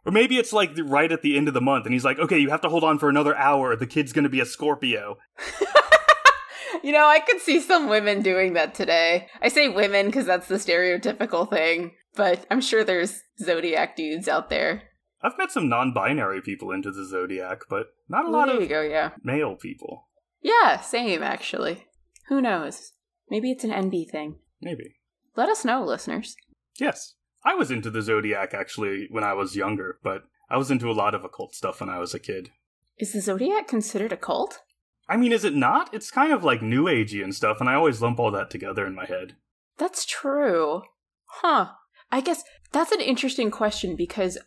Or 0.05 0.11
maybe 0.11 0.37
it's 0.37 0.53
like 0.53 0.71
right 0.83 1.11
at 1.11 1.21
the 1.21 1.37
end 1.37 1.47
of 1.47 1.53
the 1.53 1.61
month, 1.61 1.85
and 1.85 1.93
he's 1.93 2.05
like, 2.05 2.19
okay, 2.19 2.39
you 2.39 2.49
have 2.49 2.61
to 2.61 2.69
hold 2.69 2.83
on 2.83 2.97
for 2.97 3.09
another 3.09 3.35
hour. 3.35 3.75
The 3.75 3.85
kid's 3.85 4.13
going 4.13 4.23
to 4.23 4.29
be 4.29 4.39
a 4.39 4.45
Scorpio. 4.45 5.17
you 6.83 6.91
know, 6.91 7.05
I 7.05 7.19
could 7.19 7.41
see 7.41 7.59
some 7.59 7.89
women 7.89 8.21
doing 8.21 8.53
that 8.53 8.73
today. 8.73 9.27
I 9.41 9.49
say 9.49 9.69
women 9.69 10.07
because 10.07 10.25
that's 10.25 10.47
the 10.47 10.55
stereotypical 10.55 11.49
thing, 11.49 11.91
but 12.15 12.45
I'm 12.49 12.61
sure 12.61 12.83
there's 12.83 13.21
zodiac 13.39 13.95
dudes 13.95 14.27
out 14.27 14.49
there. 14.49 14.83
I've 15.21 15.37
met 15.37 15.51
some 15.51 15.67
non 15.67 15.93
binary 15.93 16.41
people 16.41 16.71
into 16.71 16.91
the 16.91 17.05
zodiac, 17.05 17.63
but 17.69 17.87
not 18.07 18.25
a 18.25 18.29
lot 18.29 18.47
there 18.47 18.55
of 18.55 18.61
you 18.61 18.67
go, 18.67 18.81
yeah. 18.81 19.11
male 19.21 19.55
people. 19.55 20.07
Yeah, 20.41 20.79
same 20.79 21.21
actually. 21.21 21.85
Who 22.29 22.41
knows? 22.41 22.93
Maybe 23.29 23.51
it's 23.51 23.63
an 23.63 23.71
NB 23.71 24.09
thing. 24.09 24.35
Maybe. 24.61 24.95
Let 25.35 25.49
us 25.49 25.63
know, 25.63 25.83
listeners. 25.83 26.35
Yes. 26.79 27.15
I 27.43 27.55
was 27.55 27.71
into 27.71 27.89
the 27.89 28.01
zodiac 28.01 28.53
actually 28.53 29.07
when 29.09 29.23
I 29.23 29.33
was 29.33 29.55
younger, 29.55 29.99
but 30.03 30.23
I 30.49 30.57
was 30.57 30.71
into 30.71 30.89
a 30.89 30.93
lot 30.93 31.15
of 31.15 31.23
occult 31.23 31.55
stuff 31.55 31.79
when 31.79 31.89
I 31.89 31.99
was 31.99 32.13
a 32.13 32.19
kid. 32.19 32.51
Is 32.97 33.13
the 33.13 33.21
zodiac 33.21 33.67
considered 33.67 34.11
a 34.11 34.17
cult? 34.17 34.59
I 35.07 35.17
mean, 35.17 35.31
is 35.31 35.45
it 35.45 35.55
not? 35.55 35.93
It's 35.93 36.11
kind 36.11 36.33
of 36.33 36.43
like 36.43 36.61
new 36.61 36.83
agey 36.85 37.23
and 37.23 37.33
stuff, 37.33 37.57
and 37.59 37.69
I 37.69 37.75
always 37.75 38.01
lump 38.01 38.19
all 38.19 38.31
that 38.31 38.49
together 38.49 38.85
in 38.85 38.93
my 38.93 39.05
head. 39.05 39.35
That's 39.77 40.05
true. 40.05 40.83
Huh. 41.25 41.69
I 42.11 42.21
guess 42.21 42.43
that's 42.71 42.91
an 42.91 43.01
interesting 43.01 43.49
question 43.51 43.95
because 43.95 44.37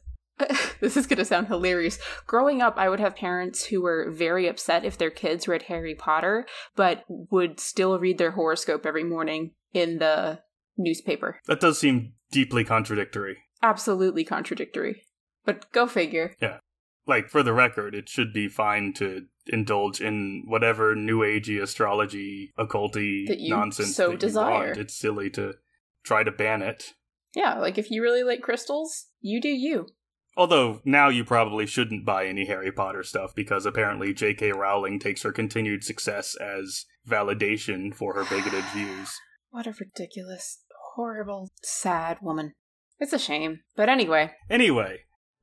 this 0.80 0.96
is 0.96 1.06
going 1.06 1.18
to 1.18 1.24
sound 1.24 1.48
hilarious. 1.48 1.98
Growing 2.26 2.62
up, 2.62 2.76
I 2.76 2.88
would 2.88 3.00
have 3.00 3.16
parents 3.16 3.66
who 3.66 3.82
were 3.82 4.10
very 4.10 4.46
upset 4.48 4.84
if 4.84 4.98
their 4.98 5.10
kids 5.10 5.48
read 5.48 5.62
Harry 5.62 5.94
Potter, 5.94 6.46
but 6.76 7.04
would 7.08 7.60
still 7.60 7.98
read 7.98 8.18
their 8.18 8.32
horoscope 8.32 8.86
every 8.86 9.04
morning 9.04 9.52
in 9.72 9.98
the 9.98 10.40
newspaper. 10.76 11.40
That 11.46 11.60
does 11.60 11.78
seem 11.78 12.14
deeply 12.30 12.64
contradictory. 12.64 13.38
Absolutely 13.62 14.24
contradictory. 14.24 15.04
But 15.44 15.70
go 15.72 15.86
figure. 15.86 16.34
Yeah. 16.40 16.58
Like, 17.06 17.28
for 17.28 17.42
the 17.42 17.52
record, 17.52 17.94
it 17.94 18.08
should 18.08 18.32
be 18.32 18.48
fine 18.48 18.92
to 18.94 19.26
indulge 19.48 20.00
in 20.00 20.44
whatever 20.46 20.94
new 20.94 21.20
agey 21.20 21.60
astrology, 21.60 22.52
occulty 22.56 23.26
That 23.26 23.40
you 23.40 23.50
nonsense 23.50 23.96
so 23.96 24.06
that 24.06 24.12
you 24.12 24.18
desire. 24.18 24.68
want. 24.68 24.78
It's 24.78 24.94
silly 24.94 25.28
to 25.30 25.54
try 26.04 26.22
to 26.22 26.30
ban 26.30 26.62
it. 26.62 26.94
Yeah, 27.34 27.58
like 27.58 27.78
if 27.78 27.90
you 27.90 28.02
really 28.02 28.22
like 28.22 28.42
crystals, 28.42 29.06
you 29.20 29.40
do 29.40 29.48
you. 29.48 29.88
Although 30.36 30.80
now 30.84 31.08
you 31.08 31.24
probably 31.24 31.66
shouldn't 31.66 32.06
buy 32.06 32.26
any 32.26 32.46
Harry 32.46 32.72
Potter 32.72 33.02
stuff 33.02 33.34
because 33.34 33.66
apparently 33.66 34.14
J.K. 34.14 34.52
Rowling 34.52 34.98
takes 34.98 35.22
her 35.22 35.32
continued 35.32 35.84
success 35.84 36.34
as 36.36 36.86
validation 37.08 37.94
for 37.94 38.14
her 38.14 38.24
bigoted 38.24 38.64
views. 38.72 39.12
What 39.50 39.66
a 39.66 39.74
ridiculous, 39.78 40.60
horrible, 40.94 41.50
sad 41.62 42.18
woman. 42.22 42.54
It's 42.98 43.12
a 43.12 43.18
shame. 43.18 43.60
But 43.76 43.88
anyway, 43.88 44.32
Anyway, 44.48 45.00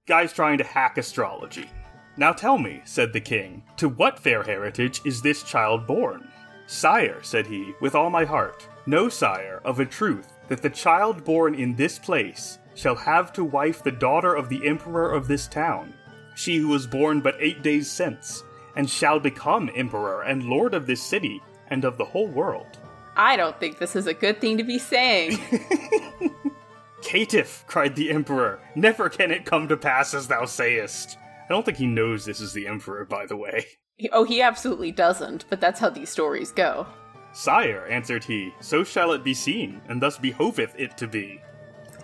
guy's 0.08 0.34
trying 0.34 0.58
to 0.58 0.64
hack 0.64 0.98
astrology. 0.98 1.70
Now 2.18 2.34
tell 2.34 2.58
me, 2.58 2.82
said 2.86 3.14
the 3.14 3.22
king, 3.22 3.64
to 3.78 3.88
what 3.88 4.20
fair 4.20 4.44
heritage 4.44 5.02
is 5.06 5.22
this 5.22 5.44
child 5.44 5.86
born? 5.86 6.28
Sire, 6.68 7.22
said 7.22 7.48
he, 7.48 7.74
with 7.82 7.96
all 7.96 8.10
my 8.10 8.26
heart, 8.26 8.68
know, 8.86 9.10
sire, 9.10 9.62
of 9.64 9.80
a 9.80 9.86
truth, 9.86 10.34
that 10.48 10.62
the 10.62 10.70
child 10.70 11.24
born 11.24 11.56
in 11.56 11.76
this 11.76 11.98
place 11.98 12.60
shall 12.80 12.96
have 12.96 13.34
to 13.34 13.44
wife 13.44 13.84
the 13.84 13.92
daughter 13.92 14.34
of 14.34 14.48
the 14.48 14.66
emperor 14.66 15.12
of 15.12 15.28
this 15.28 15.48
town, 15.48 15.94
she 16.36 16.56
who 16.56 16.70
was 16.70 16.88
born 16.88 17.20
but 17.20 17.36
eight 17.40 17.62
days 17.62 17.92
since, 17.92 18.44
and 18.78 18.90
shall 18.90 19.20
become 19.20 19.70
emperor 19.76 20.22
and 20.24 20.46
lord 20.46 20.74
of 20.74 20.88
this 20.88 21.04
city 21.04 21.42
and 21.68 21.84
of 21.84 21.98
the 21.98 22.06
whole 22.06 22.28
world. 22.28 22.80
I 23.18 23.36
don't 23.36 23.60
think 23.60 23.80
this 23.80 23.98
is 23.98 24.08
a 24.08 24.14
good 24.14 24.40
thing 24.40 24.58
to 24.58 24.64
be 24.64 24.80
saying. 24.80 25.38
Caitiff, 27.02 27.66
cried 27.68 27.96
the 27.96 28.12
Emperor, 28.12 28.62
never 28.76 29.10
can 29.10 29.32
it 29.32 29.44
come 29.44 29.68
to 29.68 29.76
pass 29.76 30.14
as 30.14 30.28
thou 30.28 30.46
sayest. 30.46 31.18
I 31.46 31.50
don't 31.50 31.66
think 31.66 31.78
he 31.78 31.88
knows 31.88 32.24
this 32.24 32.40
is 32.40 32.54
the 32.54 32.68
Emperor, 32.68 33.04
by 33.04 33.26
the 33.26 33.36
way. 33.36 33.66
oh, 34.14 34.24
he 34.24 34.42
absolutely 34.42 34.94
doesn't, 34.94 35.46
but 35.50 35.60
that's 35.60 35.82
how 35.82 35.90
these 35.90 36.10
stories 36.10 36.52
go. 36.52 36.88
Sire, 37.34 37.86
answered 37.88 38.24
he, 38.24 38.54
so 38.62 38.86
shall 38.86 39.12
it 39.12 39.24
be 39.24 39.34
seen, 39.34 39.82
and 39.90 40.02
thus 40.02 40.18
behoveth 40.18 40.74
it 40.78 40.98
to 40.98 41.08
be. 41.08 41.42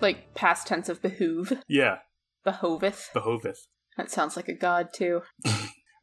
Like 0.00 0.34
past 0.34 0.66
tense 0.66 0.88
of 0.88 1.00
behoove. 1.02 1.60
Yeah, 1.68 1.98
Behoveth. 2.46 3.08
behoveth. 3.12 3.66
That 3.96 4.10
sounds 4.10 4.36
like 4.36 4.48
a 4.48 4.54
god, 4.54 4.88
too. 4.94 5.22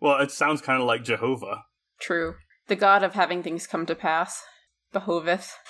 Well, 0.01 0.19
it 0.19 0.31
sounds 0.31 0.59
kind 0.61 0.81
of 0.81 0.85
like 0.87 1.05
Jehovah. 1.05 1.63
True. 2.01 2.35
The 2.67 2.75
god 2.75 3.03
of 3.03 3.13
having 3.13 3.41
things 3.41 3.65
come 3.65 3.85
to 3.85 3.95
pass. 3.95 4.43
Behoveth. 4.93 5.53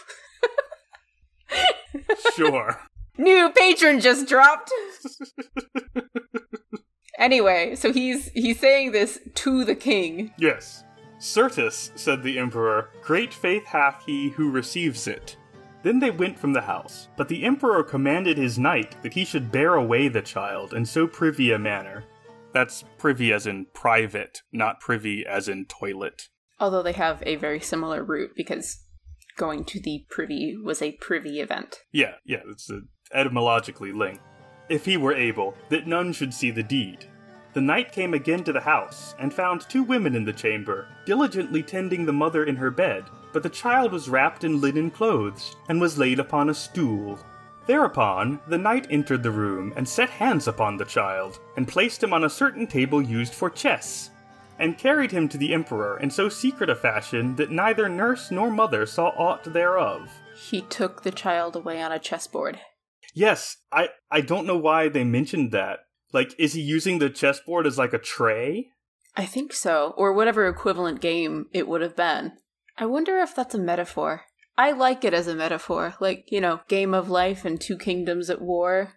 Sure. 2.36 2.80
New 3.18 3.52
patron 3.52 4.00
just 4.00 4.28
dropped. 4.28 4.72
anyway, 7.20 7.76
so 7.76 7.94
he's 7.94 8.30
he's 8.30 8.60
saying 8.60 8.92
this 8.92 9.20
to 9.36 9.64
the 9.64 9.76
king. 9.76 10.34
yes. 10.38 10.84
Certes, 11.20 11.92
said 11.96 12.22
the 12.24 12.38
Emperor, 12.40 12.90
great 13.02 13.34
faith 13.34 13.66
hath 13.66 14.04
he 14.06 14.30
who 14.30 14.50
receives 14.52 15.08
it. 15.08 15.38
Then 15.84 16.00
they 16.00 16.12
went 16.12 16.40
from 16.40 16.54
the 16.54 16.62
house, 16.62 17.10
but 17.18 17.28
the 17.28 17.44
Emperor 17.44 17.84
commanded 17.84 18.38
his 18.38 18.58
knight 18.58 19.02
that 19.04 19.14
he 19.14 19.26
should 19.26 19.52
bear 19.52 19.76
away 19.76 20.08
the 20.08 20.22
child 20.22 20.74
in 20.74 20.86
so 20.86 21.06
privy 21.06 21.52
a 21.52 21.60
manner. 21.60 22.06
That's 22.54 22.86
privy 22.98 23.34
as 23.34 23.46
in 23.46 23.68
private, 23.74 24.42
not 24.52 24.80
privy 24.80 25.26
as 25.26 25.50
in 25.50 25.66
toilet. 25.66 26.30
Although 26.60 26.84
they 26.84 26.94
have 26.94 27.22
a 27.26 27.36
very 27.36 27.60
similar 27.60 28.04
root 28.04 28.32
because 28.36 28.80
going 29.36 29.66
to 29.66 29.80
the 29.82 30.06
privy 30.10 30.56
was 30.56 30.82
a 30.82 30.94
privy 30.94 31.42
event. 31.42 31.80
Yeah, 31.92 32.14
yeah, 32.26 32.42
it's 32.50 32.72
etymologically 33.14 33.92
linked. 33.92 34.22
If 34.70 34.86
he 34.86 34.96
were 34.96 35.14
able, 35.14 35.56
that 35.70 35.88
none 35.88 36.14
should 36.14 36.34
see 36.34 36.52
the 36.52 36.64
deed. 36.64 37.10
The 37.54 37.62
knight 37.62 37.92
came 37.92 38.14
again 38.14 38.44
to 38.46 38.54
the 38.54 38.62
house, 38.62 39.14
and 39.20 39.34
found 39.34 39.62
two 39.62 39.84
women 39.84 40.16
in 40.16 40.26
the 40.26 40.34
chamber, 40.34 40.88
diligently 41.06 41.62
tending 41.62 42.06
the 42.06 42.14
mother 42.14 42.46
in 42.46 42.56
her 42.56 42.72
bed, 42.72 43.06
but 43.32 43.44
the 43.44 43.50
child 43.50 43.92
was 43.92 44.10
wrapped 44.10 44.44
in 44.44 44.60
linen 44.60 44.90
clothes, 44.90 45.56
and 45.70 45.80
was 45.80 45.98
laid 45.98 46.20
upon 46.20 46.50
a 46.50 46.54
stool. 46.54 47.20
Thereupon, 47.68 48.40
the 48.48 48.58
knight 48.58 48.88
entered 48.90 49.24
the 49.24 49.32
room, 49.32 49.72
and 49.76 49.88
set 49.88 50.10
hands 50.10 50.48
upon 50.48 50.78
the 50.78 50.86
child, 50.86 51.40
and 51.56 51.68
placed 51.68 52.04
him 52.04 52.12
on 52.12 52.24
a 52.24 52.30
certain 52.30 52.66
table 52.66 53.02
used 53.02 53.34
for 53.34 53.50
chess, 53.50 54.10
and 54.60 54.78
carried 54.78 55.12
him 55.12 55.30
to 55.30 55.38
the 55.38 55.54
emperor 55.54 56.00
in 56.00 56.10
so 56.10 56.30
secret 56.30 56.70
a 56.70 56.76
fashion 56.76 57.36
that 57.36 57.52
neither 57.52 57.88
nurse 57.88 58.32
nor 58.32 58.50
mother 58.50 58.86
saw 58.86 59.10
aught 59.10 59.44
thereof. 59.54 60.10
He 60.36 60.62
took 60.62 61.04
the 61.04 61.12
child 61.12 61.56
away 61.56 61.82
on 61.82 61.92
a 61.92 62.00
chessboard. 62.00 62.60
Yes, 63.14 63.58
I 63.72 63.90
I 64.10 64.22
don't 64.22 64.48
know 64.48 64.58
why 64.58 64.90
they 64.90 65.04
mentioned 65.04 65.52
that. 65.52 65.80
Like, 66.14 66.34
is 66.38 66.54
he 66.54 66.62
using 66.62 67.00
the 67.00 67.10
chessboard 67.10 67.66
as 67.68 67.78
like 67.78 67.94
a 67.94 67.98
tray? 67.98 68.68
I 69.18 69.26
think 69.26 69.54
so, 69.54 69.94
or 69.98 70.14
whatever 70.14 70.48
equivalent 70.48 71.02
game 71.02 71.48
it 71.52 71.68
would 71.68 71.82
have 71.82 71.96
been. 71.96 72.34
I 72.78 72.86
wonder 72.86 73.20
if 73.20 73.36
that's 73.36 73.54
a 73.56 73.60
metaphor. 73.60 74.22
I 74.58 74.72
like 74.72 75.04
it 75.04 75.14
as 75.14 75.28
a 75.28 75.36
metaphor, 75.36 75.96
like, 76.00 76.26
you 76.32 76.40
know, 76.40 76.62
game 76.68 76.94
of 76.94 77.10
life 77.10 77.44
and 77.44 77.60
two 77.60 77.78
kingdoms 77.78 78.30
at 78.30 78.42
war, 78.42 78.94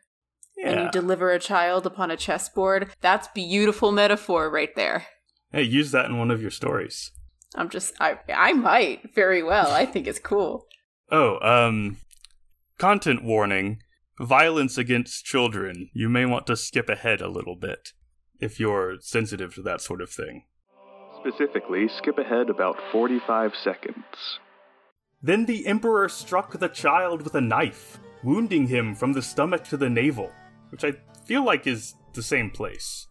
and 0.62 0.80
you 0.80 0.90
deliver 0.90 1.30
a 1.30 1.38
child 1.38 1.86
upon 1.86 2.10
a 2.10 2.16
chessboard. 2.16 2.90
That's 3.00 3.28
beautiful 3.28 3.92
metaphor 3.92 4.50
right 4.50 4.74
there. 4.76 5.06
hey, 5.52 5.62
use 5.62 5.90
that 5.92 6.06
in 6.06 6.18
one 6.18 6.30
of 6.30 6.42
your 6.42 6.50
stories. 6.50 7.10
I'm 7.54 7.70
just 7.70 7.94
I 8.00 8.18
I 8.34 8.52
might 8.52 9.14
very 9.14 9.42
well. 9.42 9.70
I 9.70 9.86
think 9.86 10.06
it's 10.06 10.18
cool. 10.18 10.66
Oh, 11.10 11.38
um, 11.40 11.98
content 12.78 13.22
warning: 13.24 13.78
violence 14.20 14.78
against 14.78 15.24
children. 15.24 15.90
You 15.92 16.08
may 16.08 16.26
want 16.26 16.46
to 16.46 16.56
skip 16.56 16.88
ahead 16.88 17.20
a 17.20 17.28
little 17.28 17.56
bit 17.56 17.92
if 18.40 18.60
you're 18.60 18.96
sensitive 19.00 19.54
to 19.54 19.62
that 19.62 19.80
sort 19.80 20.00
of 20.00 20.10
thing. 20.10 20.44
Specifically, 21.20 21.88
skip 21.88 22.18
ahead 22.18 22.50
about 22.50 22.76
45 22.92 23.52
seconds. 23.62 24.04
Then 25.22 25.46
the 25.46 25.66
emperor 25.66 26.08
struck 26.08 26.58
the 26.58 26.68
child 26.68 27.22
with 27.22 27.34
a 27.34 27.40
knife, 27.40 27.98
wounding 28.22 28.68
him 28.68 28.94
from 28.94 29.12
the 29.12 29.22
stomach 29.22 29.64
to 29.64 29.76
the 29.76 29.90
navel, 29.90 30.30
which 30.70 30.84
I 30.84 30.92
feel 31.24 31.44
like 31.44 31.66
is 31.66 31.94
the 32.12 32.22
same 32.22 32.50
place. 32.50 33.08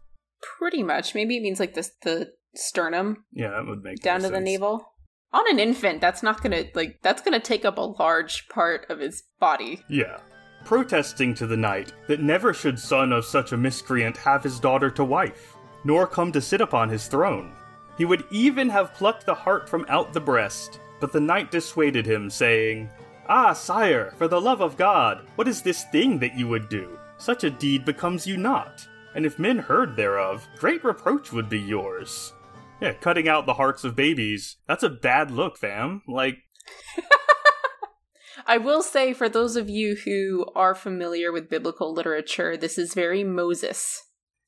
Pretty 0.60 0.84
much. 0.84 1.16
Maybe 1.16 1.38
it 1.38 1.44
means 1.44 1.60
like 1.60 1.74
this 1.74 1.92
the 2.04 2.32
sternum 2.56 3.26
Yeah, 3.34 3.50
that 3.50 3.66
would 3.66 3.84
make 3.84 4.02
down 4.02 4.22
more 4.22 4.30
to 4.30 4.36
the 4.36 4.42
navel. 4.42 4.94
On 5.34 5.44
an 5.50 5.60
infant, 5.60 6.00
that's 6.00 6.24
not 6.24 6.42
gonna 6.42 6.66
like 6.74 7.00
that's 7.02 7.22
gonna 7.22 7.40
take 7.40 7.66
up 7.66 7.78
a 7.78 7.82
large 7.82 8.48
part 8.48 8.86
of 8.90 9.00
his 9.00 9.24
body. 9.40 9.82
Yeah. 9.90 10.20
Protesting 10.66 11.36
to 11.36 11.46
the 11.46 11.56
knight 11.56 11.94
that 12.08 12.22
never 12.22 12.52
should 12.52 12.80
son 12.80 13.14
of 13.14 13.24
such 13.24 13.52
a 13.52 13.58
miscreant 13.58 14.18
have 14.18 14.44
his 14.44 14.60
daughter 14.60 14.90
to 14.90 15.04
wife, 15.04 15.56
nor 15.84 16.08
come 16.08 16.32
to 16.32 16.42
sit 16.42 16.60
upon 16.60 16.90
his 16.90 17.08
throne. 17.08 17.54
He 18.00 18.04
would 18.04 18.26
even 18.32 18.68
have 18.70 18.94
plucked 18.96 19.28
the 19.28 19.34
heart 19.36 19.70
from 19.70 19.86
out 19.90 20.12
the 20.12 20.20
breast, 20.20 20.80
but 21.00 21.12
the 21.12 21.20
knight 21.20 21.52
dissuaded 21.52 22.06
him, 22.06 22.32
saying, 22.32 22.90
Ah, 23.30 23.54
sire, 23.54 24.14
for 24.18 24.28
the 24.28 24.42
love 24.42 24.60
of 24.62 24.76
God, 24.76 25.28
what 25.36 25.48
is 25.48 25.62
this 25.62 25.84
thing 25.86 26.18
that 26.18 26.36
you 26.36 26.48
would 26.48 26.68
do? 26.68 26.98
Such 27.18 27.44
a 27.44 27.52
deed 27.52 27.86
becomes 27.86 28.26
you 28.26 28.36
not, 28.36 28.88
and 29.14 29.24
if 29.24 29.38
men 29.38 29.60
heard 29.60 29.96
thereof, 29.96 30.48
great 30.58 30.84
reproach 30.84 31.32
would 31.32 31.48
be 31.48 31.60
yours. 31.60 32.34
Yeah, 32.82 32.94
cutting 32.94 33.28
out 33.28 33.46
the 33.46 33.54
hearts 33.54 33.84
of 33.84 33.96
babies. 33.96 34.58
That's 34.68 34.84
a 34.84 34.90
bad 34.90 35.32
look, 35.32 35.58
fam. 35.58 36.02
Like, 36.08 36.40
I 38.48 38.58
will 38.58 38.84
say, 38.84 39.14
for 39.14 39.28
those 39.30 39.56
of 39.56 39.70
you 39.70 39.96
who 40.06 40.46
are 40.56 40.76
familiar 40.76 41.32
with 41.32 41.50
biblical 41.50 41.94
literature, 41.94 42.56
this 42.58 42.78
is 42.78 42.94
very 42.94 43.24
Moses. 43.24 44.02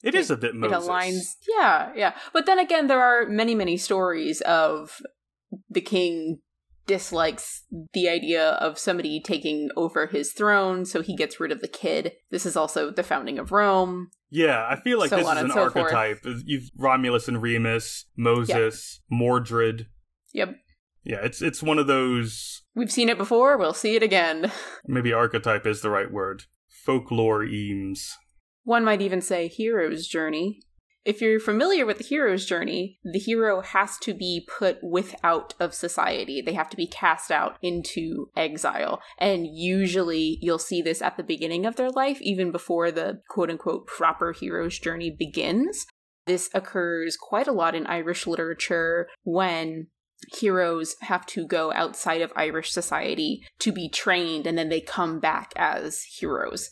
it 0.03 0.13
is 0.15 0.29
a 0.29 0.38
bit 0.38 0.53
Moses. 0.55 0.86
It 0.86 0.89
aligns. 0.89 1.21
Yeah, 1.47 1.91
yeah. 1.95 2.15
But 2.33 2.45
then 2.45 2.60
again, 2.60 2.88
there 2.88 3.01
are 3.01 3.25
many, 3.27 3.55
many 3.55 3.77
stories 3.77 4.41
of 4.41 5.01
the 5.69 5.81
king 5.81 6.39
dislikes 6.86 7.63
the 7.93 8.07
idea 8.07 8.51
of 8.51 8.79
somebody 8.79 9.19
taking 9.21 9.69
over 9.75 10.05
his 10.07 10.31
throne, 10.31 10.86
so 10.86 11.01
he 11.01 11.15
gets 11.15 11.39
rid 11.39 11.51
of 11.51 11.60
the 11.62 11.67
kid. 11.67 12.13
This 12.31 12.45
is 12.45 12.55
also 12.55 12.91
the 12.91 13.03
founding 13.03 13.38
of 13.39 13.51
Rome. 13.51 14.10
Yeah, 14.29 14.65
I 14.69 14.79
feel 14.79 14.99
like 14.99 15.10
So 15.10 15.17
this 15.17 15.25
is 15.27 15.38
an 15.38 15.49
so 15.49 15.69
forth. 15.69 15.93
archetype. 15.93 16.19
You've 16.45 16.69
Romulus 16.77 17.27
and 17.27 17.41
Remus, 17.41 18.05
Moses, 18.15 19.01
Mordred. 19.10 19.88
Yep. 20.33 20.55
Yeah, 21.08 21.20
it's 21.24 21.41
it's 21.41 21.63
one 21.63 21.80
of 21.80 21.88
those 21.88 22.63
We've 22.76 22.91
seen 22.91 23.10
it 23.10 23.17
before, 23.17 23.58
we'll 23.58 23.74
see 23.74 23.96
it 23.96 24.04
again. 24.04 24.52
maybe 24.86 25.13
archetype 25.13 25.65
is 25.65 25.82
the 25.82 25.89
right 25.89 26.12
word. 26.12 26.43
Folklore 26.70 27.43
eames. 27.43 28.13
One 28.65 28.84
might 28.84 29.02
even 29.02 29.22
say 29.22 29.48
hero's 29.48 30.06
journey. 30.06 30.60
If 31.06 31.22
you're 31.22 31.39
familiar 31.39 31.86
with 31.86 32.00
the 32.00 32.04
hero's 32.04 32.46
journey, 32.46 33.00
the 33.06 33.20
hero 33.20 33.62
has 33.62 33.98
to 34.00 34.13
be 34.13 34.46
put 34.60 34.80
without 34.84 35.54
of 35.58 35.74
society. 35.74 36.41
They 36.41 36.54
have 36.54 36.70
to 36.72 36.78
be 36.78 36.86
cast 36.86 37.32
out 37.32 37.58
into 37.62 38.30
exile. 38.36 39.02
And 39.17 39.48
usually 39.50 40.38
you'll 40.41 40.60
see 40.60 40.82
this 40.82 41.02
at 41.02 41.15
the 41.15 41.24
beginning 41.24 41.65
of 41.65 41.78
their 41.78 41.89
life, 41.89 42.22
even 42.22 42.52
before 42.52 42.91
the 42.91 43.22
quote 43.30 43.50
unquote 43.50 43.88
proper 43.88 44.34
hero's 44.34 44.78
journey 44.78 45.10
begins. 45.10 45.86
This 46.26 46.50
occurs 46.54 47.15
quite 47.15 47.48
a 47.48 47.54
lot 47.54 47.74
in 47.74 47.88
Irish 47.88 48.28
literature 48.28 49.08
when 49.24 49.88
heroes 50.34 50.95
have 51.01 51.25
to 51.27 51.45
go 51.45 51.71
outside 51.73 52.21
of 52.21 52.34
Irish 52.36 52.71
society 52.71 53.43
to 53.60 53.71
be 53.71 53.89
trained 53.89 54.47
and 54.47 54.58
then 54.58 54.69
they 54.69 54.82
come 54.82 55.19
back 55.19 55.53
as 55.56 56.03
heroes. 56.03 56.69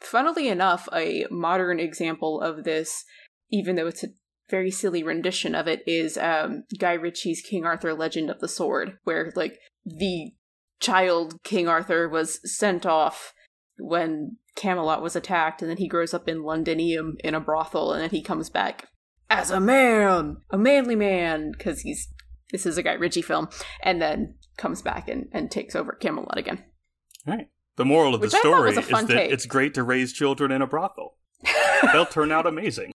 Funnily 0.00 0.48
enough, 0.48 0.88
a 0.92 1.26
modern 1.30 1.80
example 1.80 2.40
of 2.40 2.64
this, 2.64 3.04
even 3.50 3.76
though 3.76 3.86
it's 3.86 4.04
a 4.04 4.08
very 4.48 4.70
silly 4.70 5.02
rendition 5.02 5.54
of 5.54 5.66
it, 5.66 5.82
is 5.86 6.16
um, 6.16 6.64
Guy 6.78 6.92
Ritchie's 6.92 7.42
King 7.42 7.64
Arthur 7.64 7.94
Legend 7.94 8.30
of 8.30 8.40
the 8.40 8.48
Sword, 8.48 8.98
where, 9.04 9.32
like, 9.34 9.58
the 9.84 10.32
child 10.80 11.42
King 11.42 11.68
Arthur 11.68 12.08
was 12.08 12.40
sent 12.44 12.86
off 12.86 13.34
when 13.78 14.36
Camelot 14.54 15.02
was 15.02 15.16
attacked, 15.16 15.60
and 15.60 15.70
then 15.70 15.78
he 15.78 15.88
grows 15.88 16.14
up 16.14 16.28
in 16.28 16.44
Londinium 16.44 17.16
in 17.24 17.34
a 17.34 17.40
brothel, 17.40 17.92
and 17.92 18.00
then 18.00 18.10
he 18.10 18.22
comes 18.22 18.48
back 18.48 18.86
as 19.30 19.50
a 19.50 19.60
man, 19.60 20.38
a 20.50 20.58
manly 20.58 20.96
man, 20.96 21.52
because 21.52 21.80
he's 21.80 22.08
this 22.50 22.66
is 22.66 22.78
a 22.78 22.82
Guy 22.82 22.94
Ritchie 22.94 23.22
film, 23.22 23.48
and 23.82 24.00
then 24.00 24.34
comes 24.56 24.82
back 24.82 25.08
and, 25.08 25.28
and 25.32 25.50
takes 25.50 25.74
over 25.76 25.92
Camelot 25.92 26.38
again. 26.38 26.64
Right. 27.26 27.48
The 27.76 27.84
moral 27.84 28.14
of 28.14 28.20
Which 28.20 28.32
the 28.32 28.38
story 28.38 28.70
is 28.70 28.76
that 28.76 29.06
take. 29.08 29.30
it's 29.30 29.46
great 29.46 29.74
to 29.74 29.84
raise 29.84 30.12
children 30.12 30.50
in 30.50 30.62
a 30.62 30.66
brothel. 30.66 31.16
They'll 31.92 32.06
turn 32.06 32.32
out 32.32 32.46
amazing. 32.46 32.92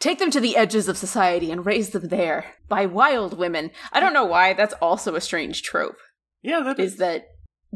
Take 0.00 0.18
them 0.18 0.32
to 0.32 0.40
the 0.40 0.56
edges 0.56 0.88
of 0.88 0.98
society 0.98 1.50
and 1.50 1.64
raise 1.64 1.90
them 1.90 2.08
there 2.08 2.56
by 2.68 2.84
wild 2.84 3.38
women. 3.38 3.70
I 3.92 4.00
don't 4.00 4.12
know 4.12 4.24
why 4.24 4.52
that's 4.52 4.74
also 4.74 5.14
a 5.14 5.20
strange 5.20 5.62
trope. 5.62 5.96
Yeah, 6.42 6.60
that 6.60 6.80
Is 6.80 6.96
that 6.96 7.28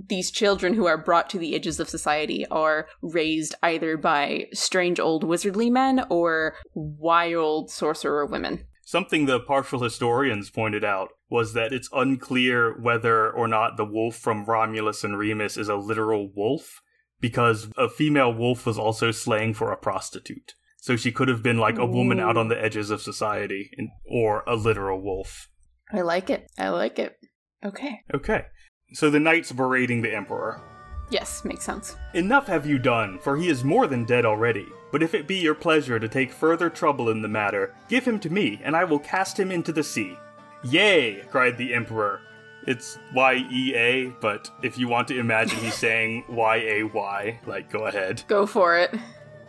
these 0.08 0.30
children 0.30 0.74
who 0.74 0.86
are 0.86 0.98
brought 0.98 1.30
to 1.30 1.38
the 1.38 1.54
edges 1.54 1.80
of 1.80 1.88
society 1.88 2.44
are 2.50 2.86
raised 3.02 3.54
either 3.62 3.96
by 3.96 4.46
strange 4.52 5.00
old 5.00 5.24
wizardly 5.24 5.70
men 5.70 6.04
or 6.10 6.56
wild 6.74 7.70
sorcerer 7.70 8.26
women. 8.26 8.66
Something 8.84 9.26
the 9.26 9.40
partial 9.40 9.82
historians 9.82 10.50
pointed 10.50 10.84
out 10.84 11.10
was 11.30 11.52
that 11.52 11.72
it's 11.72 11.90
unclear 11.92 12.78
whether 12.80 13.30
or 13.30 13.46
not 13.46 13.76
the 13.76 13.84
wolf 13.84 14.16
from 14.16 14.44
Romulus 14.44 15.04
and 15.04 15.18
Remus 15.18 15.56
is 15.56 15.68
a 15.68 15.76
literal 15.76 16.30
wolf, 16.34 16.80
because 17.20 17.70
a 17.76 17.88
female 17.88 18.32
wolf 18.32 18.64
was 18.64 18.78
also 18.78 19.10
slang 19.10 19.52
for 19.54 19.70
a 19.70 19.76
prostitute. 19.76 20.54
So 20.76 20.96
she 20.96 21.12
could 21.12 21.28
have 21.28 21.42
been 21.42 21.58
like 21.58 21.76
a 21.76 21.84
woman 21.84 22.20
out 22.20 22.36
on 22.36 22.48
the 22.48 22.62
edges 22.62 22.90
of 22.90 23.02
society, 23.02 23.70
or 24.06 24.44
a 24.46 24.54
literal 24.54 25.02
wolf. 25.02 25.48
I 25.92 26.00
like 26.02 26.30
it. 26.30 26.50
I 26.58 26.68
like 26.68 26.98
it. 26.98 27.16
Okay. 27.64 28.00
Okay. 28.14 28.44
So 28.92 29.10
the 29.10 29.20
knight's 29.20 29.52
berating 29.52 30.02
the 30.02 30.14
emperor. 30.14 30.62
Yes, 31.10 31.44
makes 31.44 31.64
sense. 31.64 31.96
Enough 32.14 32.46
have 32.46 32.66
you 32.66 32.78
done, 32.78 33.18
for 33.18 33.36
he 33.36 33.48
is 33.48 33.64
more 33.64 33.86
than 33.86 34.04
dead 34.04 34.24
already. 34.24 34.66
But 34.92 35.02
if 35.02 35.14
it 35.14 35.26
be 35.26 35.36
your 35.36 35.54
pleasure 35.54 35.98
to 35.98 36.08
take 36.08 36.32
further 36.32 36.70
trouble 36.70 37.10
in 37.10 37.22
the 37.22 37.28
matter, 37.28 37.74
give 37.88 38.06
him 38.06 38.18
to 38.20 38.30
me, 38.30 38.60
and 38.62 38.76
I 38.76 38.84
will 38.84 38.98
cast 38.98 39.38
him 39.38 39.50
into 39.50 39.72
the 39.72 39.82
sea. 39.82 40.16
Yea! 40.64 41.22
cried 41.30 41.56
the 41.56 41.74
emperor. 41.74 42.20
It's 42.66 42.98
Y 43.14 43.46
E 43.50 43.74
A, 43.74 44.08
but 44.20 44.50
if 44.62 44.76
you 44.76 44.88
want 44.88 45.08
to 45.08 45.18
imagine 45.18 45.58
he's 45.58 45.74
saying 45.74 46.24
Y 46.28 46.56
A 46.56 46.82
Y, 46.82 47.40
like, 47.46 47.70
go 47.70 47.86
ahead. 47.86 48.22
Go 48.28 48.46
for 48.46 48.76
it. 48.76 48.94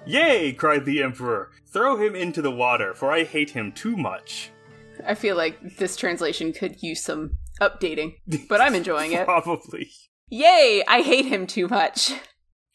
Yay! 0.05 0.53
cried 0.53 0.85
the 0.85 1.03
emperor. 1.03 1.51
Throw 1.67 1.97
him 1.97 2.15
into 2.15 2.41
the 2.41 2.51
water, 2.51 2.93
for 2.93 3.11
I 3.11 3.23
hate 3.23 3.49
him 3.51 3.71
too 3.71 3.97
much. 3.97 4.51
I 5.05 5.15
feel 5.15 5.35
like 5.35 5.77
this 5.77 5.95
translation 5.95 6.53
could 6.53 6.81
use 6.81 7.01
some 7.01 7.37
updating, 7.61 8.15
but 8.47 8.61
I'm 8.61 8.75
enjoying 8.75 9.11
it. 9.11 9.25
Probably. 9.25 9.91
Yay! 10.29 10.83
I 10.87 11.01
hate 11.01 11.25
him 11.25 11.47
too 11.47 11.67
much. 11.67 12.13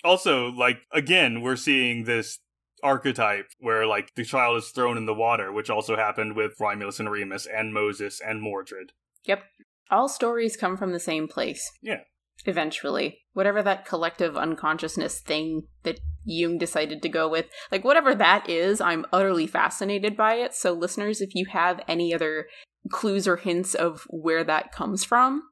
Also, 0.02 0.48
like, 0.48 0.80
again, 0.92 1.40
we're 1.40 1.56
seeing 1.56 2.04
this 2.04 2.38
archetype 2.84 3.46
where, 3.58 3.86
like, 3.86 4.14
the 4.14 4.24
child 4.24 4.58
is 4.58 4.68
thrown 4.68 4.96
in 4.96 5.06
the 5.06 5.14
water, 5.14 5.50
which 5.52 5.70
also 5.70 5.96
happened 5.96 6.36
with 6.36 6.60
Romulus 6.60 7.00
and 7.00 7.10
Remus 7.10 7.46
and 7.46 7.74
Moses 7.74 8.20
and 8.20 8.40
Mordred. 8.40 8.92
Yep. 9.24 9.42
All 9.90 10.08
stories 10.08 10.56
come 10.56 10.76
from 10.76 10.92
the 10.92 11.00
same 11.00 11.26
place. 11.26 11.72
Yeah. 11.82 12.00
Eventually. 12.46 13.18
Whatever 13.32 13.62
that 13.62 13.86
collective 13.86 14.36
unconsciousness 14.36 15.20
thing 15.20 15.62
that 15.82 15.98
Jung 16.24 16.58
decided 16.58 17.02
to 17.02 17.08
go 17.08 17.28
with, 17.28 17.46
like 17.72 17.84
whatever 17.84 18.14
that 18.14 18.48
is, 18.48 18.80
I'm 18.80 19.06
utterly 19.12 19.46
fascinated 19.46 20.16
by 20.16 20.34
it. 20.34 20.54
So, 20.54 20.72
listeners, 20.72 21.20
if 21.20 21.34
you 21.34 21.46
have 21.46 21.80
any 21.88 22.14
other 22.14 22.46
clues 22.90 23.26
or 23.26 23.36
hints 23.36 23.74
of 23.74 24.06
where 24.10 24.44
that 24.44 24.72
comes 24.72 25.04
from, 25.04 25.42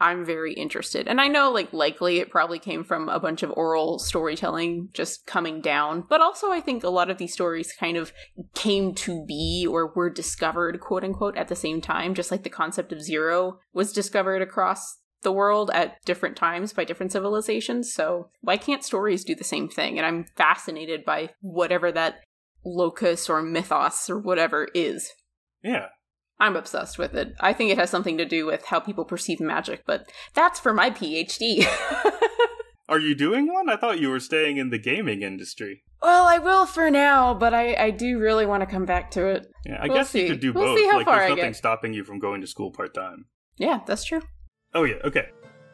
I'm 0.00 0.24
very 0.24 0.54
interested. 0.54 1.06
And 1.06 1.20
I 1.20 1.28
know, 1.28 1.50
like, 1.50 1.72
likely 1.72 2.18
it 2.18 2.30
probably 2.30 2.58
came 2.58 2.84
from 2.84 3.08
a 3.08 3.20
bunch 3.20 3.42
of 3.42 3.52
oral 3.54 3.98
storytelling 3.98 4.88
just 4.94 5.26
coming 5.26 5.60
down, 5.60 6.04
but 6.08 6.22
also 6.22 6.50
I 6.50 6.60
think 6.60 6.82
a 6.82 6.88
lot 6.88 7.10
of 7.10 7.18
these 7.18 7.34
stories 7.34 7.74
kind 7.78 7.96
of 7.96 8.12
came 8.54 8.94
to 8.94 9.24
be 9.26 9.66
or 9.68 9.92
were 9.94 10.08
discovered, 10.08 10.80
quote 10.80 11.04
unquote, 11.04 11.36
at 11.36 11.48
the 11.48 11.56
same 11.56 11.80
time, 11.80 12.14
just 12.14 12.30
like 12.30 12.44
the 12.44 12.50
concept 12.50 12.92
of 12.92 13.02
zero 13.02 13.58
was 13.74 13.92
discovered 13.92 14.40
across 14.40 14.98
the 15.22 15.32
world 15.32 15.70
at 15.74 16.02
different 16.06 16.36
times 16.36 16.72
by 16.72 16.84
different 16.84 17.12
civilizations. 17.12 17.92
So, 17.92 18.30
why 18.40 18.56
can't 18.56 18.84
stories 18.84 19.22
do 19.22 19.34
the 19.34 19.44
same 19.44 19.68
thing? 19.68 19.98
And 19.98 20.06
I'm 20.06 20.24
fascinated 20.36 21.04
by 21.04 21.30
whatever 21.40 21.92
that 21.92 22.20
locus 22.64 23.28
or 23.28 23.42
mythos 23.42 24.08
or 24.08 24.18
whatever 24.18 24.68
is. 24.74 25.10
Yeah. 25.62 25.88
I'm 26.40 26.56
obsessed 26.56 26.98
with 26.98 27.14
it. 27.14 27.34
I 27.38 27.52
think 27.52 27.70
it 27.70 27.78
has 27.78 27.90
something 27.90 28.16
to 28.18 28.24
do 28.24 28.46
with 28.46 28.64
how 28.64 28.80
people 28.80 29.04
perceive 29.04 29.40
magic, 29.40 29.82
but 29.86 30.10
that's 30.34 30.58
for 30.58 30.72
my 30.72 30.90
PhD. 30.90 31.66
Are 32.88 32.98
you 32.98 33.14
doing 33.14 33.46
one? 33.52 33.68
I 33.68 33.76
thought 33.76 34.00
you 34.00 34.08
were 34.08 34.18
staying 34.18 34.56
in 34.56 34.70
the 34.70 34.78
gaming 34.78 35.22
industry. 35.22 35.84
well, 36.02 36.24
I 36.26 36.38
will 36.38 36.66
for 36.66 36.90
now, 36.90 37.34
but 37.34 37.54
I, 37.54 37.74
I 37.74 37.90
do 37.90 38.18
really 38.18 38.46
want 38.46 38.62
to 38.62 38.66
come 38.66 38.84
back 38.84 39.12
to 39.12 39.26
it. 39.28 39.46
Yeah, 39.64 39.78
I 39.80 39.86
We'll 39.86 39.96
guess 39.98 40.12
you 40.14 40.26
could 40.26 40.40
do 40.40 40.52
We'll 40.52 40.64
both. 40.74 40.78
see 40.78 40.86
how 40.88 40.96
like, 40.96 41.04
far 41.06 41.16
there's 41.18 41.26
I 41.26 41.34
nothing 41.36 41.50
get. 41.50 41.56
stopping 41.56 41.94
you 41.94 42.02
from 42.02 42.18
going 42.18 42.40
to 42.40 42.48
school 42.48 42.72
part 42.72 42.92
time. 42.94 43.26
Yeah, 43.58 43.80
that's 43.86 44.02
true. 44.04 44.22
Oh, 44.74 44.82
yeah, 44.84 44.96
okay. 45.04 45.28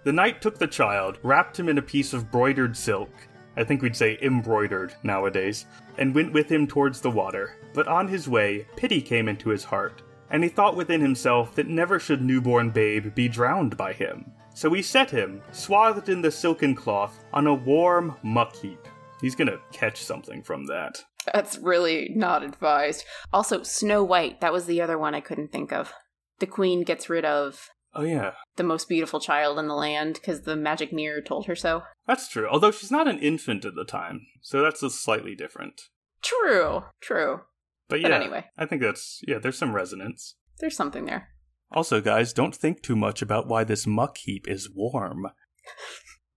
The 0.04 0.12
knight 0.12 0.42
took 0.42 0.58
the 0.58 0.66
child, 0.66 1.18
wrapped 1.22 1.58
him 1.58 1.68
in 1.70 1.78
a 1.78 1.82
piece 1.82 2.12
of 2.12 2.30
broidered 2.30 2.76
silk, 2.76 3.10
I 3.56 3.64
think 3.64 3.80
we'd 3.80 3.96
say 3.96 4.18
embroidered 4.20 4.94
nowadays, 5.02 5.64
and 5.96 6.14
went 6.14 6.32
with 6.34 6.50
him 6.50 6.66
towards 6.66 7.00
the 7.00 7.10
water. 7.10 7.56
But 7.72 7.88
on 7.88 8.06
his 8.08 8.28
way, 8.28 8.66
pity 8.76 9.00
came 9.00 9.26
into 9.28 9.48
his 9.48 9.64
heart, 9.64 10.02
and 10.30 10.42
he 10.42 10.48
thought 10.48 10.76
within 10.76 11.00
himself 11.00 11.54
that 11.54 11.68
never 11.68 11.98
should 11.98 12.22
newborn 12.22 12.70
babe 12.70 13.14
be 13.14 13.28
drowned 13.28 13.76
by 13.76 13.92
him. 13.92 14.32
So 14.54 14.72
he 14.72 14.82
set 14.82 15.10
him, 15.10 15.42
swathed 15.52 16.08
in 16.08 16.22
the 16.22 16.30
silken 16.30 16.74
cloth, 16.74 17.24
on 17.32 17.46
a 17.46 17.54
warm 17.54 18.16
muck 18.22 18.56
heap. 18.56 18.86
He's 19.20 19.34
gonna 19.34 19.58
catch 19.72 20.02
something 20.02 20.42
from 20.42 20.66
that. 20.66 21.02
That's 21.32 21.58
really 21.58 22.10
not 22.14 22.42
advised. 22.42 23.04
Also, 23.32 23.62
Snow 23.62 24.02
White, 24.04 24.40
that 24.40 24.52
was 24.52 24.66
the 24.66 24.80
other 24.80 24.96
one 24.98 25.14
I 25.14 25.20
couldn't 25.20 25.52
think 25.52 25.72
of. 25.72 25.92
The 26.38 26.46
queen 26.46 26.82
gets 26.84 27.08
rid 27.10 27.24
of 27.24 27.68
Oh, 27.94 28.02
yeah. 28.02 28.32
the 28.56 28.62
most 28.62 28.88
beautiful 28.88 29.20
child 29.20 29.58
in 29.58 29.68
the 29.68 29.74
land 29.74 30.14
because 30.14 30.42
the 30.42 30.54
magic 30.56 30.92
mirror 30.92 31.20
told 31.22 31.46
her 31.46 31.56
so. 31.56 31.82
That's 32.06 32.28
true. 32.28 32.46
Although 32.48 32.70
she's 32.70 32.90
not 32.90 33.08
an 33.08 33.18
infant 33.18 33.64
at 33.64 33.74
the 33.74 33.84
time, 33.84 34.26
so 34.42 34.60
that's 34.62 34.82
a 34.82 34.90
slightly 34.90 35.34
different. 35.34 35.80
True, 36.22 36.84
true. 37.00 37.40
But 37.88 38.02
But 38.02 38.10
yeah, 38.10 38.16
anyway. 38.16 38.44
I 38.56 38.66
think 38.66 38.82
that's 38.82 39.20
yeah. 39.26 39.38
There's 39.38 39.58
some 39.58 39.74
resonance. 39.74 40.36
There's 40.58 40.76
something 40.76 41.04
there. 41.04 41.28
Also, 41.72 42.00
guys, 42.00 42.32
don't 42.32 42.54
think 42.54 42.82
too 42.82 42.96
much 42.96 43.22
about 43.22 43.48
why 43.48 43.64
this 43.64 43.86
muck 43.86 44.18
heap 44.18 44.46
is 44.48 44.70
warm. 44.70 45.26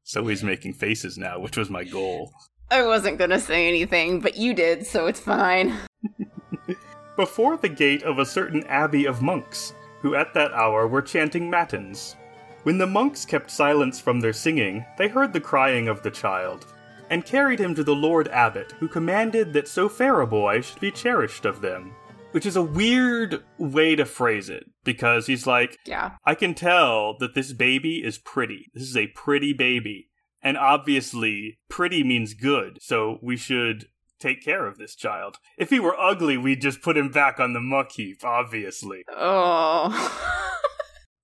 so 0.03 0.27
he's 0.27 0.43
making 0.43 0.73
faces 0.73 1.17
now, 1.17 1.39
which 1.39 1.57
was 1.57 1.69
my 1.69 1.83
goal. 1.83 2.31
I 2.71 2.85
wasn't 2.85 3.17
gonna 3.17 3.39
say 3.39 3.67
anything, 3.67 4.19
but 4.21 4.37
you 4.37 4.53
did, 4.53 4.85
so 4.85 5.07
it's 5.07 5.19
fine. 5.19 5.77
before 7.19 7.57
the 7.57 7.67
gate 7.67 8.03
of 8.03 8.17
a 8.17 8.25
certain 8.25 8.63
abbey 8.67 9.03
of 9.03 9.21
monks, 9.21 9.73
who 10.01 10.15
at 10.15 10.33
that 10.33 10.53
hour 10.53 10.87
were 10.87 11.01
chanting 11.01 11.49
matins. 11.49 12.15
When 12.63 12.77
the 12.77 12.87
monks 12.87 13.25
kept 13.25 13.51
silence 13.51 13.99
from 13.99 14.21
their 14.21 14.31
singing, 14.31 14.85
they 14.97 15.09
heard 15.09 15.33
the 15.33 15.41
crying 15.41 15.89
of 15.89 16.01
the 16.01 16.11
child, 16.11 16.73
and 17.09 17.25
carried 17.25 17.59
him 17.59 17.75
to 17.75 17.83
the 17.83 17.95
Lord 17.95 18.27
Abbot, 18.29 18.73
who 18.79 18.87
commanded 18.87 19.53
that 19.53 19.67
so 19.67 19.89
fair 19.89 20.21
a 20.21 20.27
boy 20.27 20.61
should 20.61 20.79
be 20.79 20.91
cherished 20.91 21.45
of 21.45 21.61
them. 21.61 21.95
Which 22.31 22.45
is 22.45 22.55
a 22.55 22.61
weird 22.61 23.43
way 23.57 23.95
to 23.95 24.05
phrase 24.05 24.49
it, 24.49 24.65
because 24.83 25.25
he's 25.25 25.47
like, 25.47 25.77
Yeah. 25.85 26.11
I 26.25 26.35
can 26.35 26.53
tell 26.53 27.17
that 27.17 27.33
this 27.33 27.53
baby 27.53 28.03
is 28.03 28.19
pretty. 28.19 28.67
This 28.73 28.83
is 28.83 28.95
a 28.95 29.07
pretty 29.07 29.51
baby. 29.53 30.09
And 30.41 30.55
obviously, 30.55 31.57
pretty 31.69 32.03
means 32.03 32.33
good, 32.33 32.77
so 32.81 33.17
we 33.21 33.35
should 33.35 33.87
take 34.19 34.43
care 34.43 34.67
of 34.67 34.77
this 34.77 34.95
child. 34.95 35.37
If 35.57 35.69
he 35.71 35.79
were 35.79 35.99
ugly, 35.99 36.37
we'd 36.37 36.61
just 36.61 36.81
put 36.81 36.97
him 36.97 37.09
back 37.09 37.39
on 37.39 37.53
the 37.53 37.59
muck 37.59 37.91
heap, 37.93 38.23
obviously. 38.23 39.03
Oh. 39.09 40.35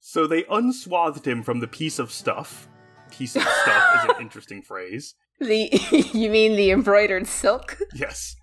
So 0.07 0.27
they 0.27 0.43
unswathed 0.43 1.25
him 1.27 1.43
from 1.43 1.59
the 1.59 1.67
piece 1.67 1.99
of 1.99 2.09
stuff. 2.09 2.69
Piece 3.11 3.35
of 3.35 3.41
stuff 3.41 3.95
is 4.05 4.15
an 4.15 4.15
interesting 4.21 4.61
phrase. 4.61 5.13
The 5.39 5.69
you 6.13 6.29
mean 6.29 6.55
the 6.55 6.71
embroidered 6.71 7.27
silk? 7.27 7.77
Yes. 7.93 8.35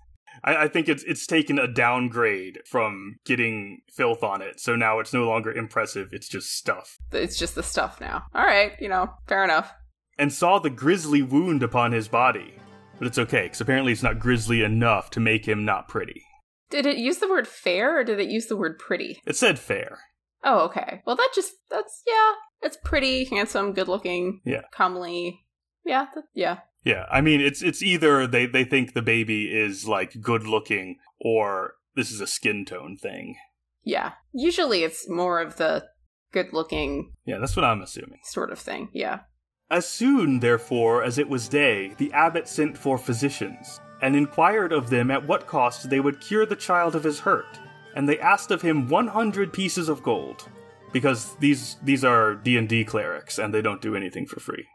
I, 0.43 0.63
I 0.63 0.67
think 0.67 0.89
it's 0.89 1.03
it's 1.03 1.25
taken 1.25 1.57
a 1.59 1.67
downgrade 1.67 2.59
from 2.69 3.17
getting 3.25 3.81
filth 3.95 4.23
on 4.23 4.41
it, 4.41 4.59
so 4.59 4.75
now 4.75 4.99
it's 4.99 5.13
no 5.13 5.27
longer 5.27 5.51
impressive, 5.51 6.09
it's 6.11 6.27
just 6.27 6.51
stuff. 6.57 6.97
It's 7.11 7.37
just 7.37 7.55
the 7.55 7.63
stuff 7.63 8.01
now. 8.01 8.23
All 8.33 8.45
right, 8.45 8.73
you 8.79 8.89
know, 8.89 9.09
fair 9.27 9.43
enough. 9.43 9.71
And 10.17 10.31
saw 10.31 10.59
the 10.59 10.69
grisly 10.69 11.21
wound 11.21 11.63
upon 11.63 11.91
his 11.91 12.07
body. 12.07 12.53
But 12.99 13.07
it's 13.07 13.17
okay, 13.17 13.43
because 13.43 13.59
apparently 13.61 13.91
it's 13.91 14.03
not 14.03 14.19
grisly 14.19 14.61
enough 14.63 15.09
to 15.11 15.19
make 15.19 15.47
him 15.47 15.65
not 15.65 15.87
pretty. 15.87 16.21
Did 16.69 16.85
it 16.85 16.97
use 16.97 17.17
the 17.17 17.27
word 17.29 17.47
fair 17.47 17.99
or 17.99 18.03
did 18.03 18.19
it 18.19 18.29
use 18.29 18.45
the 18.47 18.55
word 18.57 18.77
pretty? 18.79 19.19
It 19.25 19.35
said 19.35 19.57
fair. 19.59 19.99
Oh, 20.43 20.59
okay. 20.65 21.01
Well, 21.05 21.15
that 21.15 21.29
just 21.33 21.53
that's 21.69 22.03
yeah, 22.07 22.33
it's 22.61 22.77
pretty, 22.83 23.25
handsome, 23.25 23.73
good 23.73 23.87
looking, 23.87 24.41
Yeah. 24.45 24.61
comely. 24.71 25.45
Yeah, 25.85 26.05
th- 26.13 26.25
yeah. 26.33 26.59
Yeah, 26.83 27.05
I 27.11 27.21
mean 27.21 27.41
it's 27.41 27.61
it's 27.61 27.81
either 27.81 28.27
they 28.27 28.45
they 28.45 28.63
think 28.63 28.93
the 28.93 29.01
baby 29.01 29.45
is 29.45 29.87
like 29.87 30.21
good 30.21 30.45
looking 30.45 30.97
or 31.19 31.75
this 31.95 32.11
is 32.11 32.19
a 32.21 32.27
skin 32.27 32.65
tone 32.65 32.97
thing. 32.97 33.35
Yeah. 33.83 34.13
Usually 34.33 34.83
it's 34.83 35.09
more 35.09 35.39
of 35.39 35.57
the 35.57 35.85
good 36.31 36.51
looking 36.53 37.13
Yeah, 37.25 37.37
that's 37.39 37.55
what 37.55 37.65
I'm 37.65 37.81
assuming. 37.81 38.19
sort 38.23 38.51
of 38.51 38.59
thing. 38.59 38.89
Yeah. 38.93 39.21
As 39.69 39.87
soon, 39.87 40.39
therefore, 40.39 41.03
as 41.03 41.17
it 41.17 41.29
was 41.29 41.47
day, 41.47 41.93
the 41.97 42.11
abbot 42.13 42.47
sent 42.47 42.77
for 42.77 42.97
physicians, 42.97 43.79
and 44.01 44.15
inquired 44.15 44.71
of 44.71 44.89
them 44.89 45.09
at 45.09 45.25
what 45.25 45.47
cost 45.47 45.89
they 45.89 45.99
would 45.99 46.19
cure 46.21 46.45
the 46.45 46.55
child 46.55 46.95
of 46.95 47.03
his 47.03 47.21
hurt. 47.21 47.59
And 47.95 48.07
they 48.07 48.19
asked 48.19 48.51
of 48.51 48.61
him 48.61 48.87
one 48.87 49.07
hundred 49.07 49.53
pieces 49.53 49.89
of 49.89 50.03
gold, 50.03 50.47
because 50.91 51.35
these 51.37 51.77
these 51.81 52.03
are 52.03 52.35
D 52.35 52.57
and 52.57 52.67
D 52.69 52.83
clerics, 52.83 53.39
and 53.39 53.53
they 53.53 53.61
don't 53.61 53.81
do 53.81 53.95
anything 53.95 54.25
for 54.27 54.39
free. 54.39 54.65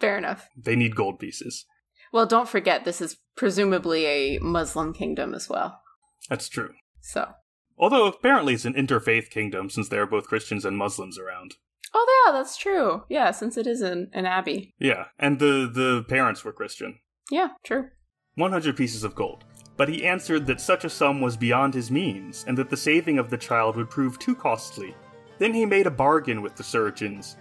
Fair 0.00 0.16
enough. 0.16 0.48
They 0.56 0.76
need 0.76 0.96
gold 0.96 1.18
pieces. 1.18 1.66
Well, 2.12 2.26
don't 2.26 2.48
forget 2.48 2.84
this 2.84 3.00
is 3.00 3.18
presumably 3.36 4.06
a 4.06 4.38
Muslim 4.38 4.92
kingdom 4.92 5.34
as 5.34 5.48
well. 5.48 5.80
That's 6.28 6.48
true. 6.48 6.74
So. 7.00 7.32
Although 7.76 8.06
apparently 8.06 8.54
it's 8.54 8.64
an 8.64 8.74
interfaith 8.74 9.30
kingdom, 9.30 9.70
since 9.70 9.88
there 9.88 10.02
are 10.02 10.06
both 10.06 10.26
Christians 10.26 10.64
and 10.64 10.76
Muslims 10.76 11.18
around. 11.18 11.54
Oh 11.94 12.24
yeah, 12.26 12.32
that's 12.32 12.56
true. 12.56 13.04
Yeah, 13.08 13.30
since 13.30 13.56
it 13.56 13.66
is 13.66 13.80
an, 13.80 14.10
an 14.12 14.26
abbey. 14.26 14.74
Yeah, 14.78 15.06
and 15.18 15.38
the 15.38 15.70
the 15.72 16.04
parents 16.08 16.44
were 16.44 16.52
Christian. 16.52 16.98
Yeah, 17.30 17.50
true. 17.64 17.88
100 18.34 18.76
pieces 18.76 19.04
of 19.04 19.14
gold. 19.14 19.44
But 19.76 19.88
he 19.88 20.06
answered 20.06 20.46
that 20.46 20.60
such 20.60 20.84
a 20.84 20.90
sum 20.90 21.20
was 21.20 21.36
beyond 21.36 21.74
his 21.74 21.90
means, 21.90 22.44
and 22.46 22.58
that 22.58 22.68
the 22.68 22.76
saving 22.76 23.18
of 23.18 23.30
the 23.30 23.38
child 23.38 23.76
would 23.76 23.90
prove 23.90 24.18
too 24.18 24.34
costly. 24.34 24.94
Then 25.38 25.54
he 25.54 25.64
made 25.64 25.86
a 25.86 25.90
bargain 25.90 26.42
with 26.42 26.56
the 26.56 26.64
surgeons 26.64 27.36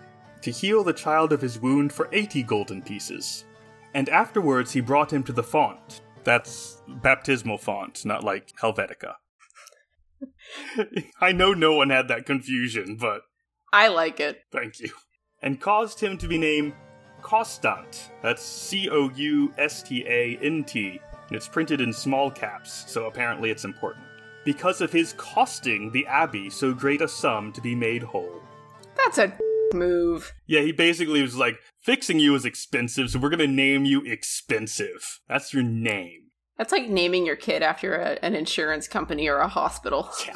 to 0.47 0.51
heal 0.51 0.81
the 0.81 0.93
child 0.93 1.33
of 1.33 1.41
his 1.41 1.59
wound 1.59 1.91
for 1.91 2.07
80 2.13 2.41
golden 2.43 2.81
pieces. 2.81 3.43
And 3.93 4.07
afterwards 4.07 4.71
he 4.71 4.79
brought 4.79 5.11
him 5.11 5.21
to 5.23 5.33
the 5.33 5.43
font. 5.43 5.99
That's 6.23 6.81
baptismal 6.87 7.57
font, 7.57 8.05
not 8.05 8.23
like 8.23 8.53
Helvetica. 8.61 9.15
I 11.21 11.33
know 11.33 11.53
no 11.53 11.75
one 11.75 11.89
had 11.89 12.07
that 12.07 12.25
confusion, 12.25 12.95
but 12.95 13.23
I 13.73 13.89
like 13.89 14.21
it. 14.21 14.39
Thank 14.49 14.79
you. 14.79 14.89
And 15.41 15.59
caused 15.59 15.99
him 15.99 16.17
to 16.17 16.29
be 16.29 16.37
named 16.37 16.71
Coustant. 17.21 18.09
That's 18.23 18.41
C 18.41 18.89
O 18.89 19.11
U 19.13 19.53
S 19.57 19.83
T 19.83 20.05
A 20.07 20.39
N 20.41 20.63
T. 20.63 21.01
And 21.27 21.35
it's 21.35 21.49
printed 21.49 21.81
in 21.81 21.91
small 21.91 22.31
caps, 22.31 22.85
so 22.89 23.07
apparently 23.07 23.51
it's 23.51 23.65
important. 23.65 24.05
Because 24.45 24.79
of 24.79 24.93
his 24.93 25.11
costing 25.17 25.91
the 25.91 26.07
abbey 26.07 26.49
so 26.49 26.73
great 26.73 27.01
a 27.01 27.07
sum 27.09 27.51
to 27.51 27.59
be 27.59 27.75
made 27.75 28.01
whole. 28.01 28.41
That's 28.95 29.17
a 29.17 29.37
move. 29.73 30.33
Yeah, 30.45 30.61
he 30.61 30.71
basically 30.71 31.21
was 31.21 31.35
like, 31.35 31.59
fixing 31.81 32.19
you 32.19 32.35
is 32.35 32.45
expensive, 32.45 33.09
so 33.09 33.19
we're 33.19 33.29
gonna 33.29 33.47
name 33.47 33.85
you 33.85 34.01
Expensive. 34.01 35.19
That's 35.27 35.53
your 35.53 35.63
name. 35.63 36.31
That's 36.57 36.71
like 36.71 36.89
naming 36.89 37.25
your 37.25 37.35
kid 37.35 37.61
after 37.61 37.95
a, 37.95 38.23
an 38.23 38.35
insurance 38.35 38.87
company 38.87 39.27
or 39.27 39.37
a 39.37 39.47
hospital. 39.47 40.09
Yeah. 40.25 40.33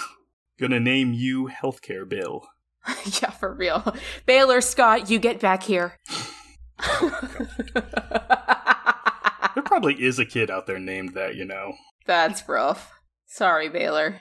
Gonna 0.60 0.80
name 0.80 1.14
you 1.14 1.50
Healthcare 1.50 2.08
Bill. 2.08 2.48
yeah, 3.22 3.32
for 3.32 3.52
real. 3.52 3.96
Baylor 4.28 4.62
Scott, 4.62 5.10
you 5.10 5.18
get 5.18 5.40
back 5.40 5.64
here. 5.64 5.98
There 9.54 9.64
probably 9.64 10.02
is 10.02 10.20
a 10.20 10.26
kid 10.26 10.50
out 10.50 10.66
there 10.66 10.80
named 10.80 11.14
that, 11.14 11.36
you 11.36 11.46
know. 11.46 11.74
That's 12.06 12.48
rough. 12.48 12.92
Sorry, 13.28 13.70
Baylor. 13.70 14.20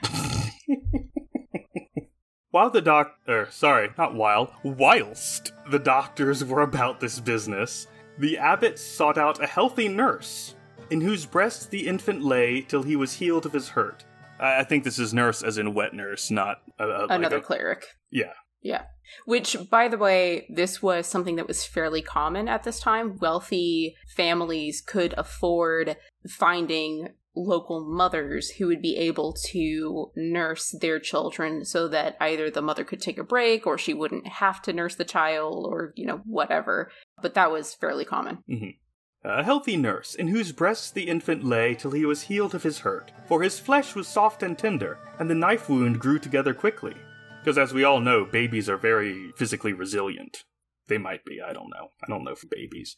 While 2.51 2.69
the 2.69 2.81
doc, 2.81 3.15
er, 3.29 3.47
sorry, 3.49 3.89
not 3.97 4.13
while, 4.13 4.53
whilst 4.63 5.53
the 5.69 5.79
doctors 5.79 6.43
were 6.45 6.61
about 6.61 6.99
this 6.99 7.19
business, 7.19 7.87
the 8.17 8.37
abbot 8.37 8.77
sought 8.77 9.17
out 9.17 9.41
a 9.41 9.47
healthy 9.47 9.87
nurse, 9.87 10.55
in 10.89 10.99
whose 10.99 11.25
breast 11.25 11.71
the 11.71 11.87
infant 11.87 12.21
lay 12.23 12.61
till 12.61 12.83
he 12.83 12.97
was 12.97 13.13
healed 13.13 13.45
of 13.45 13.53
his 13.53 13.69
hurt. 13.69 14.03
I, 14.39 14.59
I 14.59 14.63
think 14.65 14.83
this 14.83 14.99
is 14.99 15.13
nurse 15.13 15.43
as 15.43 15.57
in 15.57 15.73
wet 15.73 15.93
nurse, 15.93 16.29
not 16.29 16.61
a, 16.77 16.85
a, 16.85 16.87
like 17.03 17.11
Another 17.11 17.37
a- 17.37 17.41
cleric. 17.41 17.85
Yeah, 18.11 18.33
Yeah. 18.61 18.83
Which, 19.25 19.57
by 19.69 19.87
the 19.87 19.97
way, 19.97 20.45
this 20.53 20.81
was 20.81 21.07
something 21.07 21.35
that 21.37 21.47
was 21.47 21.65
fairly 21.65 22.01
common 22.01 22.47
at 22.47 22.63
this 22.63 22.79
time. 22.79 23.17
Wealthy 23.17 23.95
families 24.15 24.81
could 24.81 25.13
afford 25.17 25.97
finding 26.29 27.09
local 27.35 27.85
mothers 27.85 28.51
who 28.51 28.67
would 28.67 28.81
be 28.81 28.97
able 28.97 29.33
to 29.33 30.11
nurse 30.15 30.75
their 30.81 30.99
children 30.99 31.63
so 31.63 31.87
that 31.87 32.17
either 32.19 32.49
the 32.49 32.61
mother 32.61 32.83
could 32.83 33.01
take 33.01 33.17
a 33.17 33.23
break 33.23 33.65
or 33.65 33.77
she 33.77 33.93
wouldn't 33.93 34.27
have 34.27 34.61
to 34.61 34.73
nurse 34.73 34.95
the 34.95 35.05
child 35.05 35.65
or, 35.65 35.93
you 35.95 36.05
know, 36.05 36.21
whatever. 36.25 36.91
But 37.21 37.33
that 37.35 37.51
was 37.51 37.73
fairly 37.73 38.05
common. 38.05 38.39
Mm-hmm. 38.49 39.27
a 39.27 39.43
healthy 39.43 39.77
nurse, 39.77 40.15
in 40.15 40.27
whose 40.27 40.51
breasts 40.51 40.91
the 40.91 41.07
infant 41.07 41.43
lay 41.43 41.75
till 41.75 41.91
he 41.91 42.05
was 42.05 42.23
healed 42.23 42.55
of 42.55 42.63
his 42.63 42.79
hurt. 42.79 43.11
For 43.27 43.41
his 43.41 43.59
flesh 43.59 43.95
was 43.95 44.07
soft 44.07 44.43
and 44.43 44.57
tender, 44.57 44.97
and 45.19 45.29
the 45.29 45.35
knife 45.35 45.69
wound 45.69 45.99
grew 45.99 46.19
together 46.19 46.53
quickly. 46.53 46.95
Because 47.39 47.57
as 47.57 47.73
we 47.73 47.83
all 47.83 47.99
know, 47.99 48.25
babies 48.25 48.69
are 48.69 48.77
very 48.77 49.31
physically 49.37 49.73
resilient. 49.73 50.43
They 50.87 50.97
might 50.97 51.23
be, 51.23 51.39
I 51.41 51.53
don't 51.53 51.69
know. 51.69 51.91
I 52.03 52.07
don't 52.09 52.23
know 52.23 52.35
for 52.35 52.47
babies. 52.47 52.95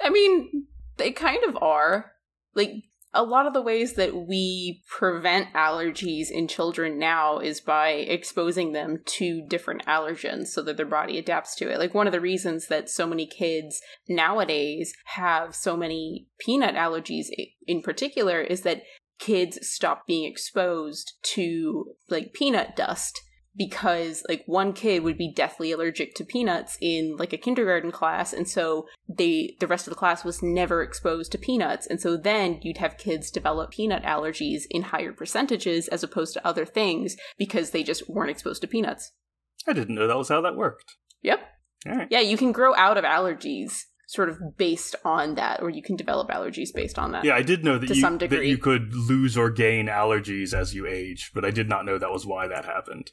I 0.00 0.10
mean, 0.10 0.66
they 0.96 1.12
kind 1.12 1.44
of 1.44 1.56
are. 1.62 2.12
Like, 2.54 2.72
a 3.16 3.24
lot 3.24 3.46
of 3.46 3.54
the 3.54 3.62
ways 3.62 3.94
that 3.94 4.14
we 4.14 4.82
prevent 4.88 5.52
allergies 5.54 6.30
in 6.30 6.46
children 6.46 6.98
now 6.98 7.38
is 7.38 7.60
by 7.60 7.88
exposing 7.88 8.72
them 8.72 8.98
to 9.06 9.42
different 9.48 9.84
allergens 9.86 10.48
so 10.48 10.62
that 10.62 10.76
their 10.76 10.86
body 10.86 11.18
adapts 11.18 11.54
to 11.56 11.68
it. 11.68 11.78
Like, 11.78 11.94
one 11.94 12.06
of 12.06 12.12
the 12.12 12.20
reasons 12.20 12.68
that 12.68 12.90
so 12.90 13.06
many 13.06 13.26
kids 13.26 13.80
nowadays 14.08 14.92
have 15.06 15.54
so 15.54 15.76
many 15.76 16.28
peanut 16.38 16.74
allergies 16.74 17.26
in 17.66 17.82
particular 17.82 18.40
is 18.40 18.60
that 18.60 18.82
kids 19.18 19.58
stop 19.66 20.06
being 20.06 20.30
exposed 20.30 21.14
to, 21.34 21.94
like, 22.08 22.34
peanut 22.34 22.76
dust 22.76 23.22
because 23.56 24.22
like 24.28 24.42
one 24.46 24.72
kid 24.72 25.02
would 25.02 25.16
be 25.16 25.32
deathly 25.32 25.72
allergic 25.72 26.14
to 26.14 26.24
peanuts 26.24 26.76
in 26.80 27.16
like 27.16 27.32
a 27.32 27.38
kindergarten 27.38 27.90
class 27.90 28.32
and 28.32 28.48
so 28.48 28.86
they 29.08 29.56
the 29.60 29.66
rest 29.66 29.86
of 29.86 29.90
the 29.92 29.98
class 29.98 30.24
was 30.24 30.42
never 30.42 30.82
exposed 30.82 31.32
to 31.32 31.38
peanuts 31.38 31.86
and 31.86 32.00
so 32.00 32.16
then 32.16 32.58
you'd 32.62 32.78
have 32.78 32.98
kids 32.98 33.30
develop 33.30 33.70
peanut 33.70 34.02
allergies 34.02 34.62
in 34.70 34.82
higher 34.82 35.12
percentages 35.12 35.88
as 35.88 36.02
opposed 36.02 36.34
to 36.34 36.46
other 36.46 36.64
things 36.66 37.16
because 37.38 37.70
they 37.70 37.82
just 37.82 38.08
weren't 38.08 38.30
exposed 38.30 38.60
to 38.60 38.68
peanuts 38.68 39.12
I 39.66 39.72
didn't 39.72 39.94
know 39.94 40.06
that 40.06 40.18
was 40.18 40.28
how 40.28 40.40
that 40.42 40.56
worked. 40.56 40.96
yep 41.22 41.40
yeah 42.10 42.20
you 42.20 42.36
can 42.36 42.52
grow 42.52 42.74
out 42.74 42.98
of 42.98 43.04
allergies 43.04 43.82
sort 44.08 44.28
of 44.28 44.56
based 44.56 44.94
on 45.04 45.34
that 45.34 45.60
or 45.60 45.68
you 45.68 45.82
can 45.82 45.96
develop 45.96 46.28
allergies 46.30 46.68
based 46.72 46.98
on 46.98 47.12
that 47.12 47.24
Yeah, 47.24 47.34
I 47.34 47.42
did 47.42 47.64
know 47.64 47.76
that 47.78 47.88
To 47.88 47.94
you 47.94 48.00
some 48.00 48.18
that 48.18 48.46
you 48.46 48.56
could 48.58 48.94
lose 48.94 49.36
or 49.36 49.50
gain 49.50 49.86
allergies 49.86 50.54
as 50.54 50.74
you 50.74 50.86
age, 50.86 51.32
but 51.34 51.44
I 51.44 51.50
did 51.50 51.68
not 51.68 51.84
know 51.84 51.98
that 51.98 52.12
was 52.12 52.24
why 52.24 52.46
that 52.46 52.64
happened. 52.64 53.10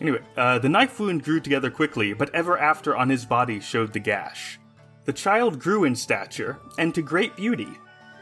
Anyway, 0.00 0.20
uh, 0.36 0.58
the 0.58 0.68
knife 0.68 0.98
wound 0.98 1.22
grew 1.22 1.40
together 1.40 1.70
quickly, 1.70 2.12
but 2.12 2.34
ever 2.34 2.58
after 2.58 2.96
on 2.96 3.08
his 3.08 3.24
body 3.24 3.60
showed 3.60 3.92
the 3.92 4.00
gash. 4.00 4.58
The 5.04 5.12
child 5.12 5.58
grew 5.60 5.84
in 5.84 5.94
stature 5.94 6.58
and 6.78 6.94
to 6.94 7.02
great 7.02 7.36
beauty, 7.36 7.68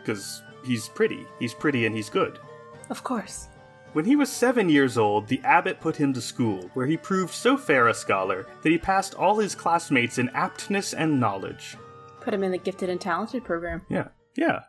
because 0.01 0.43
he's 0.65 0.89
pretty. 0.89 1.27
He's 1.39 1.55
pretty 1.55 1.87
and 1.87 1.95
he's 1.95 2.11
good. 2.11 2.39
of 2.91 3.03
course 3.05 3.49
When 3.93 4.05
he 4.05 4.17
was 4.17 4.31
seven 4.31 4.69
years 4.69 4.99
old, 4.99 5.29
the 5.29 5.41
abbot 5.45 5.81
put 5.81 5.97
him 5.97 6.13
to 6.15 6.21
school, 6.21 6.71
where 6.75 6.87
he 6.87 6.97
proved 6.97 7.33
so 7.33 7.57
fair 7.57 7.89
a 7.89 7.95
scholar 7.95 8.47
that 8.63 8.71
he 8.71 8.79
passed 8.79 9.15
all 9.15 9.39
his 9.39 9.55
classmates 9.55 10.19
in 10.19 10.29
aptness 10.31 10.95
and 10.97 11.21
knowledge. 11.21 11.77
Put 12.21 12.35
him 12.35 12.43
in 12.43 12.53
the 12.53 12.59
gifted 12.59 12.89
and 12.91 13.01
talented 13.01 13.45
program. 13.45 13.83
Yeah, 13.89 14.09
yeah. 14.37 14.61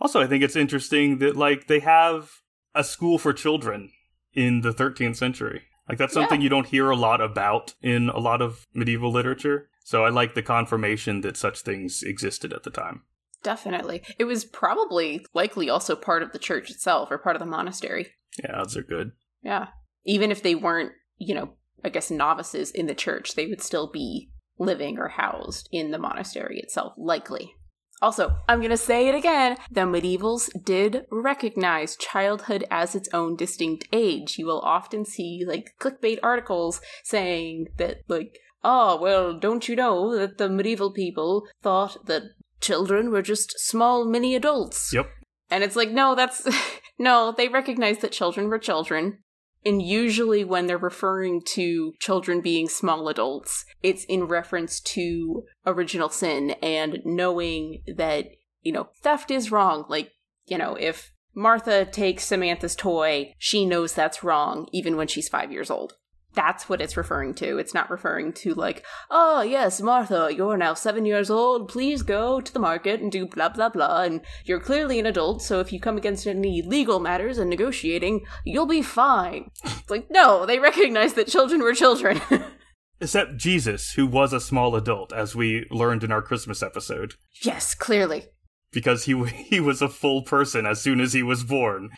Also, 0.00 0.20
I 0.20 0.26
think 0.26 0.42
it's 0.42 0.56
interesting 0.56 1.18
that, 1.18 1.36
like, 1.36 1.66
they 1.66 1.80
have 1.80 2.30
a 2.74 2.82
school 2.82 3.18
for 3.18 3.32
children 3.32 3.90
in 4.32 4.62
the 4.62 4.72
13th 4.72 5.16
century. 5.16 5.62
Like, 5.90 5.98
that's 5.98 6.14
something 6.14 6.40
Yeah. 6.40 6.44
you 6.44 6.48
don't 6.48 6.66
hear 6.66 6.88
a 6.90 6.96
lot 6.96 7.20
about 7.20 7.74
in 7.82 8.08
a 8.08 8.18
lot 8.18 8.40
of 8.40 8.66
medieval 8.72 9.10
literature. 9.12 9.68
So 9.84 10.04
I 10.04 10.08
like 10.08 10.34
the 10.34 10.42
confirmation 10.42 11.20
that 11.22 11.36
such 11.36 11.60
things 11.60 12.02
existed 12.02 12.52
at 12.52 12.62
the 12.62 12.70
time. 12.70 13.02
Definitely. 13.42 14.02
It 14.18 14.24
was 14.24 14.44
probably 14.44 15.24
likely 15.34 15.68
also 15.68 15.96
part 15.96 16.22
of 16.22 16.32
the 16.32 16.38
church 16.38 16.70
itself 16.70 17.10
or 17.10 17.18
part 17.18 17.36
of 17.36 17.40
the 17.40 17.46
monastery. 17.46 18.08
Yeah, 18.42 18.60
odds 18.60 18.76
are 18.76 18.82
good. 18.82 19.12
Yeah. 19.42 19.68
Even 20.04 20.30
if 20.30 20.42
they 20.42 20.54
weren't, 20.54 20.92
you 21.18 21.34
know, 21.34 21.54
I 21.84 21.88
guess 21.88 22.10
novices 22.10 22.70
in 22.70 22.86
the 22.86 22.94
church, 22.94 23.34
they 23.34 23.46
would 23.46 23.62
still 23.62 23.90
be 23.90 24.30
living 24.58 24.98
or 24.98 25.08
housed 25.08 25.68
in 25.72 25.90
the 25.90 25.98
monastery 25.98 26.60
itself, 26.60 26.92
likely. 26.98 27.54
Also, 28.02 28.36
I'm 28.48 28.60
going 28.60 28.70
to 28.70 28.76
say 28.76 29.08
it 29.08 29.14
again 29.14 29.56
the 29.70 29.82
medievals 29.82 30.48
did 30.64 31.06
recognize 31.10 31.96
childhood 31.96 32.64
as 32.70 32.94
its 32.94 33.08
own 33.12 33.36
distinct 33.36 33.86
age. 33.92 34.38
You 34.38 34.46
will 34.46 34.60
often 34.60 35.04
see, 35.04 35.44
like, 35.46 35.74
clickbait 35.80 36.18
articles 36.22 36.80
saying 37.04 37.68
that, 37.76 37.98
like, 38.08 38.38
oh, 38.64 39.00
well, 39.00 39.38
don't 39.38 39.68
you 39.68 39.76
know 39.76 40.16
that 40.16 40.38
the 40.38 40.48
medieval 40.48 40.92
people 40.92 41.46
thought 41.62 42.06
that 42.06 42.22
children 42.60 43.10
were 43.10 43.22
just 43.22 43.58
small 43.58 44.04
mini 44.04 44.34
adults? 44.34 44.92
Yep. 44.92 45.08
And 45.50 45.64
it's 45.64 45.76
like, 45.76 45.90
no, 45.90 46.14
that's 46.14 46.46
no, 46.98 47.34
they 47.36 47.48
recognized 47.48 48.00
that 48.00 48.12
children 48.12 48.48
were 48.48 48.58
children. 48.58 49.18
And 49.64 49.82
usually 49.82 50.44
when 50.44 50.66
they're 50.66 50.78
referring 50.78 51.42
to 51.48 51.92
children 51.98 52.40
being 52.40 52.68
small 52.68 53.08
adults, 53.08 53.64
it's 53.82 54.04
in 54.04 54.24
reference 54.24 54.80
to 54.80 55.44
original 55.66 56.08
sin 56.08 56.52
and 56.62 57.00
knowing 57.04 57.82
that, 57.86 58.28
you 58.62 58.72
know, 58.72 58.88
theft 59.02 59.30
is 59.30 59.52
wrong. 59.52 59.84
Like, 59.88 60.12
you 60.46 60.56
know, 60.56 60.76
if 60.76 61.12
Martha 61.34 61.84
takes 61.84 62.24
Samantha's 62.24 62.74
toy, 62.74 63.34
she 63.38 63.66
knows 63.66 63.92
that's 63.92 64.24
wrong 64.24 64.66
even 64.72 64.96
when 64.96 65.08
she's 65.08 65.28
five 65.28 65.52
years 65.52 65.70
old. 65.70 65.94
That's 66.34 66.68
what 66.68 66.80
it's 66.80 66.96
referring 66.96 67.34
to. 67.34 67.58
It's 67.58 67.74
not 67.74 67.90
referring 67.90 68.32
to, 68.34 68.54
like, 68.54 68.84
oh, 69.10 69.42
yes, 69.42 69.80
Martha, 69.80 70.30
you're 70.34 70.56
now 70.56 70.74
seven 70.74 71.04
years 71.04 71.28
old. 71.30 71.68
Please 71.68 72.02
go 72.02 72.40
to 72.40 72.52
the 72.52 72.60
market 72.60 73.00
and 73.00 73.10
do 73.10 73.26
blah, 73.26 73.48
blah, 73.48 73.68
blah. 73.68 74.02
And 74.02 74.20
you're 74.44 74.60
clearly 74.60 74.98
an 74.98 75.06
adult, 75.06 75.42
so 75.42 75.60
if 75.60 75.72
you 75.72 75.80
come 75.80 75.96
against 75.96 76.26
any 76.26 76.62
legal 76.62 77.00
matters 77.00 77.38
and 77.38 77.50
negotiating, 77.50 78.24
you'll 78.44 78.66
be 78.66 78.82
fine. 78.82 79.50
It's 79.64 79.90
like, 79.90 80.10
no, 80.10 80.46
they 80.46 80.58
recognize 80.58 81.14
that 81.14 81.26
children 81.28 81.60
were 81.62 81.74
children. 81.74 82.20
Except 83.00 83.38
Jesus, 83.38 83.92
who 83.92 84.06
was 84.06 84.32
a 84.32 84.40
small 84.40 84.76
adult, 84.76 85.12
as 85.12 85.34
we 85.34 85.66
learned 85.70 86.04
in 86.04 86.12
our 86.12 86.20
Christmas 86.20 86.62
episode. 86.62 87.14
yes, 87.42 87.74
clearly. 87.74 88.26
Because 88.72 89.04
he, 89.04 89.24
he 89.26 89.58
was 89.58 89.80
a 89.80 89.88
full 89.88 90.22
person 90.22 90.66
as 90.66 90.80
soon 90.80 91.00
as 91.00 91.12
he 91.14 91.22
was 91.22 91.42
born, 91.42 91.90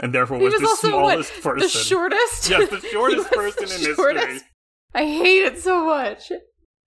and 0.00 0.12
therefore 0.14 0.38
He 0.38 0.44
was, 0.44 0.54
was 0.54 0.62
the 0.62 0.68
also, 0.68 0.88
smallest 0.88 1.32
what, 1.34 1.42
person. 1.54 1.60
the 1.60 1.68
shortest? 1.68 2.50
Yes, 2.50 2.68
the 2.70 2.80
shortest 2.92 3.30
person 3.30 3.68
the 3.68 3.74
in 3.74 3.80
history. 3.80 3.94
shortest. 3.94 4.44
I 4.94 5.04
hate 5.04 5.44
it 5.44 5.58
so 5.60 5.84
much. 5.86 6.32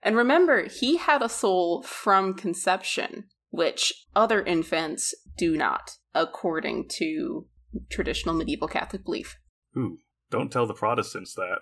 And 0.01 0.17
remember, 0.17 0.67
he 0.67 0.97
had 0.97 1.21
a 1.21 1.29
soul 1.29 1.81
from 1.83 2.33
conception, 2.33 3.23
which 3.51 3.93
other 4.15 4.43
infants 4.43 5.13
do 5.37 5.55
not, 5.55 5.91
according 6.13 6.89
to 6.97 7.47
traditional 7.89 8.35
medieval 8.35 8.67
Catholic 8.67 9.05
belief. 9.05 9.37
Ooh, 9.77 9.99
don't 10.29 10.51
tell 10.51 10.67
the 10.67 10.73
Protestants 10.73 11.33
that. 11.35 11.59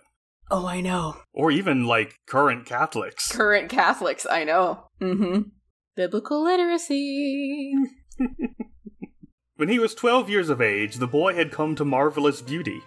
Oh, 0.49 0.66
I 0.66 0.82
know. 0.82 1.16
Or 1.34 1.52
even, 1.52 1.86
like, 1.86 2.16
current 2.28 2.66
Catholics. 2.66 3.32
Current 3.32 3.70
Catholics, 3.70 4.26
I 4.30 4.43
know. 4.43 4.86
Mm-hmm. 4.99 5.41
Biblical 5.95 6.43
literacy. 6.43 7.74
When 9.62 9.70
he 9.70 9.78
was 9.78 9.93
12 9.93 10.28
years 10.28 10.49
of 10.49 10.59
age, 10.59 10.95
the 10.95 11.05
boy 11.05 11.36
had 11.36 11.51
come 11.51 11.76
to 11.76 11.86
marvelous 11.86 12.41
beauty. 12.41 12.82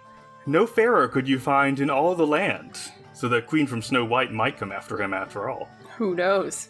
No 0.45 0.67
fairer 0.67 1.07
could 1.07 1.25
you 1.25 1.39
find 1.39 1.79
in 1.79 1.89
all 1.89 2.13
the 2.15 2.27
land, 2.27 2.77
so 3.13 3.29
the 3.29 3.41
queen 3.41 3.65
from 3.65 3.81
Snow 3.81 4.03
White 4.03 4.33
might 4.33 4.57
come 4.57 4.73
after 4.73 5.01
him 5.01 5.13
after 5.13 5.47
all. 5.49 5.69
Who 5.95 6.15
knows? 6.15 6.67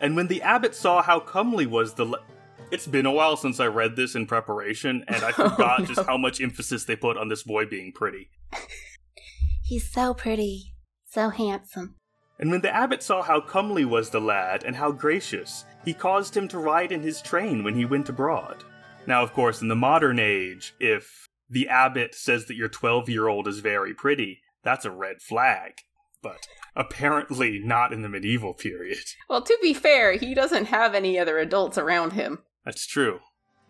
And 0.00 0.14
when 0.14 0.28
the 0.28 0.42
abbot 0.42 0.76
saw 0.76 1.02
how 1.02 1.18
comely 1.18 1.66
was 1.66 1.92
the. 1.94 2.04
Le- 2.04 2.22
it's 2.70 2.86
been 2.86 3.04
a 3.04 3.10
while 3.10 3.36
since 3.36 3.58
I 3.58 3.66
read 3.66 3.96
this 3.96 4.14
in 4.14 4.26
preparation, 4.26 5.04
and 5.08 5.24
I 5.24 5.32
forgot 5.32 5.80
Oh, 5.80 5.82
no. 5.82 5.86
just 5.92 6.06
how 6.06 6.16
much 6.16 6.40
emphasis 6.40 6.84
they 6.84 6.94
put 6.94 7.16
on 7.16 7.26
this 7.28 7.42
boy 7.42 7.66
being 7.66 7.90
pretty. 7.92 8.30
He's 9.64 9.90
so 9.90 10.14
pretty. 10.14 10.72
So 11.04 11.30
handsome. 11.30 11.96
And 12.38 12.52
when 12.52 12.60
the 12.60 12.72
abbot 12.72 13.02
saw 13.02 13.22
how 13.22 13.40
comely 13.40 13.84
was 13.84 14.10
the 14.10 14.20
lad, 14.20 14.62
and 14.62 14.76
how 14.76 14.92
gracious, 14.92 15.64
he 15.84 15.94
caused 15.94 16.36
him 16.36 16.46
to 16.46 16.60
ride 16.60 16.92
in 16.92 17.02
his 17.02 17.20
train 17.20 17.64
when 17.64 17.74
he 17.74 17.84
went 17.84 18.08
abroad. 18.08 18.62
Now, 19.08 19.22
of 19.22 19.32
course, 19.32 19.62
in 19.62 19.68
the 19.68 19.74
modern 19.74 20.18
age, 20.18 20.74
if 20.78 21.30
the 21.48 21.66
abbot 21.66 22.14
says 22.14 22.44
that 22.44 22.56
your 22.56 22.68
12 22.68 23.08
year 23.08 23.26
old 23.26 23.48
is 23.48 23.60
very 23.60 23.94
pretty, 23.94 24.42
that's 24.62 24.84
a 24.84 24.90
red 24.90 25.22
flag. 25.22 25.80
But 26.22 26.46
apparently 26.76 27.58
not 27.58 27.94
in 27.94 28.02
the 28.02 28.10
medieval 28.10 28.52
period. 28.52 28.98
Well, 29.30 29.40
to 29.40 29.58
be 29.62 29.72
fair, 29.72 30.12
he 30.12 30.34
doesn't 30.34 30.66
have 30.66 30.94
any 30.94 31.18
other 31.18 31.38
adults 31.38 31.78
around 31.78 32.12
him. 32.12 32.40
That's 32.66 32.86
true. 32.86 33.20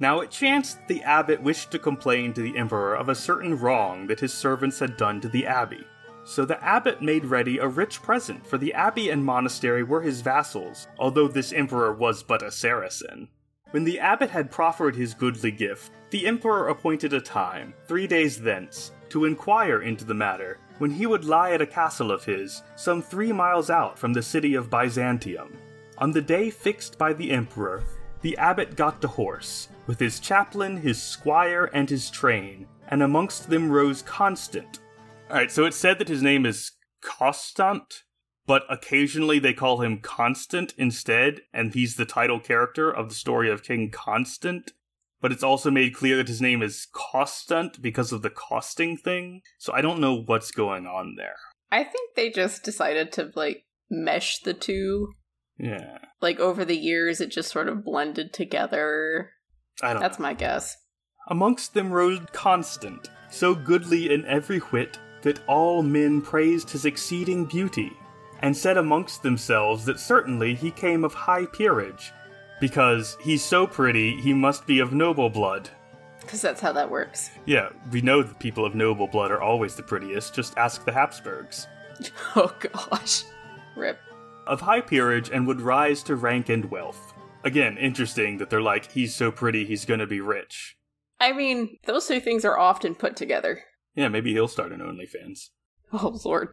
Now 0.01 0.18
it 0.18 0.32
chanced 0.32 0.78
the 0.89 1.05
abbot 1.05 1.41
wished 1.41 1.70
to 1.70 1.78
complain 1.78 2.32
to 2.32 2.43
the 2.43 2.57
emperor 2.57 2.97
of 2.97 3.09
a 3.09 3.14
certain 3.14 3.57
wrong 3.57 4.09
that 4.09 4.20
his 4.20 4.34
servants 4.34 4.80
had 4.80 4.97
done 4.97 5.20
to 5.20 5.28
the 5.28 5.47
abbey. 5.47 5.86
So 6.24 6.45
the 6.45 6.62
abbot 6.64 7.01
made 7.01 7.24
ready 7.24 7.59
a 7.59 7.68
rich 7.68 8.03
present, 8.03 8.45
for 8.45 8.59
the 8.59 8.74
abbey 8.74 9.09
and 9.11 9.24
monastery 9.24 9.84
were 9.84 10.03
his 10.03 10.20
vassals, 10.20 10.89
although 10.99 11.28
this 11.28 11.53
emperor 11.53 11.93
was 11.93 12.24
but 12.24 12.43
a 12.43 12.51
Saracen. 12.51 13.28
When 13.71 13.85
the 13.85 14.01
abbot 14.01 14.31
had 14.31 14.51
proffered 14.51 14.97
his 14.97 15.12
goodly 15.12 15.51
gift, 15.51 15.93
the 16.11 16.27
emperor 16.27 16.69
appointed 16.69 17.12
a 17.12 17.21
time, 17.21 17.75
three 17.87 18.07
days 18.07 18.41
thence, 18.41 18.93
to 19.11 19.27
inquire 19.27 19.83
into 19.83 20.05
the 20.05 20.14
matter, 20.14 20.59
when 20.79 20.91
he 20.91 21.07
would 21.07 21.25
lie 21.25 21.53
at 21.53 21.61
a 21.61 21.66
castle 21.66 22.11
of 22.11 22.25
his, 22.25 22.62
some 22.77 23.03
three 23.03 23.33
miles 23.33 23.69
out 23.69 23.99
from 23.99 24.12
the 24.12 24.23
city 24.23 24.55
of 24.55 24.71
Byzantium. 24.71 25.57
On 25.99 26.12
the 26.12 26.23
day 26.23 26.49
fixed 26.49 26.97
by 26.97 27.12
the 27.12 27.31
emperor, 27.31 27.83
the 28.23 28.37
abbot 28.39 28.75
got 28.75 29.03
to 29.03 29.09
horse, 29.09 29.69
with 29.87 29.99
his 29.99 30.19
chaplain, 30.19 30.77
his 30.77 31.03
squire, 31.03 31.66
and 31.75 31.91
his 31.91 32.11
train, 32.11 32.66
and 32.89 33.03
amongst 33.03 33.51
them 33.51 33.71
rose 33.71 34.03
Constant. 34.03 34.79
Alright, 35.29 35.51
so 35.51 35.66
it 35.66 35.75
said 35.75 35.99
that 35.99 36.09
his 36.09 36.23
name 36.23 36.47
is 36.47 36.73
Constant, 37.03 38.05
but 38.49 38.64
occasionally 38.70 39.38
they 39.38 39.53
call 39.53 39.82
him 39.82 40.01
Constant 40.01 40.72
instead, 40.78 41.42
and 41.53 41.74
he's 41.74 41.96
the 41.96 42.07
title 42.07 42.40
character 42.40 42.90
of 42.90 43.11
the 43.11 43.14
story 43.14 43.51
of 43.51 43.62
King 43.62 43.90
Constant. 43.90 44.72
But 45.20 45.32
it's 45.32 45.42
also 45.42 45.70
made 45.70 45.94
clear 45.94 46.16
that 46.16 46.28
his 46.28 46.40
name 46.40 46.62
is 46.62 46.86
Coustant 46.94 47.82
because 47.82 48.11
of 48.11 48.22
the 48.22 48.30
costing 48.30 48.96
thing, 48.96 49.42
so 49.59 49.74
I 49.74 49.82
don't 49.82 50.01
know 50.01 50.22
what's 50.22 50.51
going 50.51 50.86
on 50.86 51.16
there. 51.16 51.36
I 51.70 51.84
think 51.84 52.14
they 52.16 52.30
just 52.30 52.62
decided 52.62 53.12
to, 53.12 53.30
like, 53.34 53.66
mesh 53.90 54.38
the 54.38 54.55
two. 54.55 55.12
Yeah. 55.59 55.99
Like, 56.22 56.40
over 56.40 56.64
the 56.64 56.78
years, 56.78 57.20
it 57.20 57.30
just 57.30 57.53
sort 57.53 57.68
of 57.68 57.84
blended 57.84 58.32
together. 58.32 59.32
I 59.82 59.92
don't 59.92 60.01
That's 60.01 60.18
know. 60.18 60.22
my 60.22 60.32
guess. 60.32 60.74
Amongst 61.28 61.74
them 61.74 61.92
rode 61.92 62.32
Constant, 62.32 63.11
so 63.28 63.55
goodly 63.55 64.11
in 64.11 64.24
every 64.24 64.61
whit 64.61 64.99
that 65.20 65.46
all 65.46 65.82
men 65.82 66.22
praised 66.22 66.70
his 66.70 66.86
exceeding 66.86 67.44
beauty, 67.44 67.92
and 68.41 68.57
said 68.57 68.76
amongst 68.76 69.22
themselves 69.22 69.84
that 69.84 70.01
certainly 70.01 70.55
he 70.55 70.70
came 70.70 71.05
of 71.05 71.14
high 71.14 71.47
peerage, 71.47 72.12
because 72.61 73.16
he's 73.20 73.45
so 73.45 73.66
pretty 73.66 74.20
he 74.20 74.32
must 74.32 74.66
be 74.66 74.78
of 74.80 74.93
noble 74.93 75.30
blood. 75.30 75.70
Because 76.20 76.43
that's 76.43 76.61
how 76.61 76.72
that 76.72 76.91
works. 76.91 77.30
Yeah, 77.47 77.70
we 77.91 78.01
know 78.03 78.22
that 78.22 78.39
people 78.39 78.64
of 78.66 78.74
noble 78.74 79.07
blood 79.07 79.30
are 79.30 79.41
always 79.41 79.74
the 79.74 79.82
prettiest, 79.82 80.34
just 80.34 80.57
ask 80.59 80.84
the 80.84 80.93
Habsburgs. 80.93 81.66
Oh, 82.36 82.55
gosh. 82.61 83.24
Rip. 83.76 83.99
Of 84.47 84.61
high 84.61 84.80
peerage 84.80 85.30
and 85.30 85.49
would 85.49 85.61
rise 85.61 86.03
to 86.05 86.14
rank 86.14 86.49
and 86.49 86.70
wealth. 86.70 87.12
Again, 87.45 87.76
interesting 87.76 88.39
that 88.39 88.51
they're 88.51 88.61
like, 88.61 88.93
he's 88.93 89.14
so 89.16 89.32
pretty, 89.32 89.64
he's 89.64 89.84
gonna 89.84 90.07
be 90.07 90.20
rich. 90.20 90.76
I 91.18 91.32
mean, 91.32 91.76
those 91.86 92.07
two 92.07 92.20
things 92.20 92.45
are 92.45 92.57
often 92.59 92.95
put 92.95 93.16
together. 93.16 93.62
Yeah, 93.97 94.09
maybe 94.09 94.32
he'll 94.32 94.47
start 94.47 94.70
an 94.70 94.78
OnlyFans. 94.80 95.49
Oh, 95.93 96.20
Lord. 96.24 96.51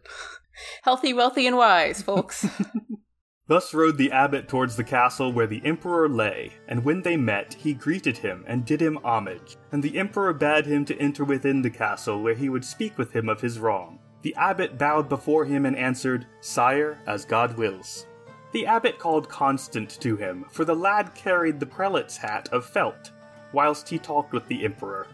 Healthy, 0.82 1.12
wealthy, 1.14 1.46
and 1.46 1.56
wise, 1.56 2.02
folks. 2.02 2.46
Thus 3.48 3.72
rode 3.72 3.96
the 3.96 4.10
abbot 4.10 4.48
towards 4.48 4.74
the 4.76 4.82
castle 4.84 5.32
where 5.32 5.46
the 5.46 5.62
emperor 5.64 6.08
lay, 6.08 6.52
and 6.66 6.84
when 6.84 7.02
they 7.02 7.16
met, 7.16 7.54
he 7.54 7.74
greeted 7.74 8.18
him 8.18 8.44
and 8.48 8.64
did 8.64 8.82
him 8.82 8.98
homage. 9.04 9.56
And 9.70 9.82
the 9.84 9.98
emperor 9.98 10.32
bade 10.32 10.66
him 10.66 10.84
to 10.86 10.98
enter 10.98 11.24
within 11.24 11.62
the 11.62 11.70
castle, 11.70 12.20
where 12.20 12.34
he 12.34 12.48
would 12.48 12.64
speak 12.64 12.98
with 12.98 13.12
him 13.12 13.28
of 13.28 13.40
his 13.40 13.60
wrong. 13.60 14.00
The 14.22 14.34
abbot 14.34 14.76
bowed 14.78 15.08
before 15.08 15.44
him 15.44 15.64
and 15.64 15.76
answered, 15.76 16.26
Sire, 16.40 16.98
as 17.06 17.24
God 17.24 17.56
wills. 17.56 18.06
The 18.50 18.66
abbot 18.66 18.98
called 18.98 19.28
Constant 19.28 19.90
to 20.00 20.16
him, 20.16 20.46
for 20.50 20.64
the 20.64 20.74
lad 20.74 21.14
carried 21.14 21.60
the 21.60 21.66
prelate's 21.66 22.16
hat 22.16 22.48
of 22.50 22.66
felt, 22.66 23.12
whilst 23.52 23.88
he 23.88 23.98
talked 23.98 24.32
with 24.32 24.48
the 24.48 24.64
emperor. 24.64 25.06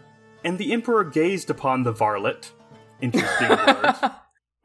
and 0.43 0.57
the 0.57 0.73
emperor 0.73 1.03
gazed 1.03 1.49
upon 1.51 1.83
the 1.83 1.91
varlet. 1.91 2.51
Interesting 2.99 3.49
word. 3.67 3.95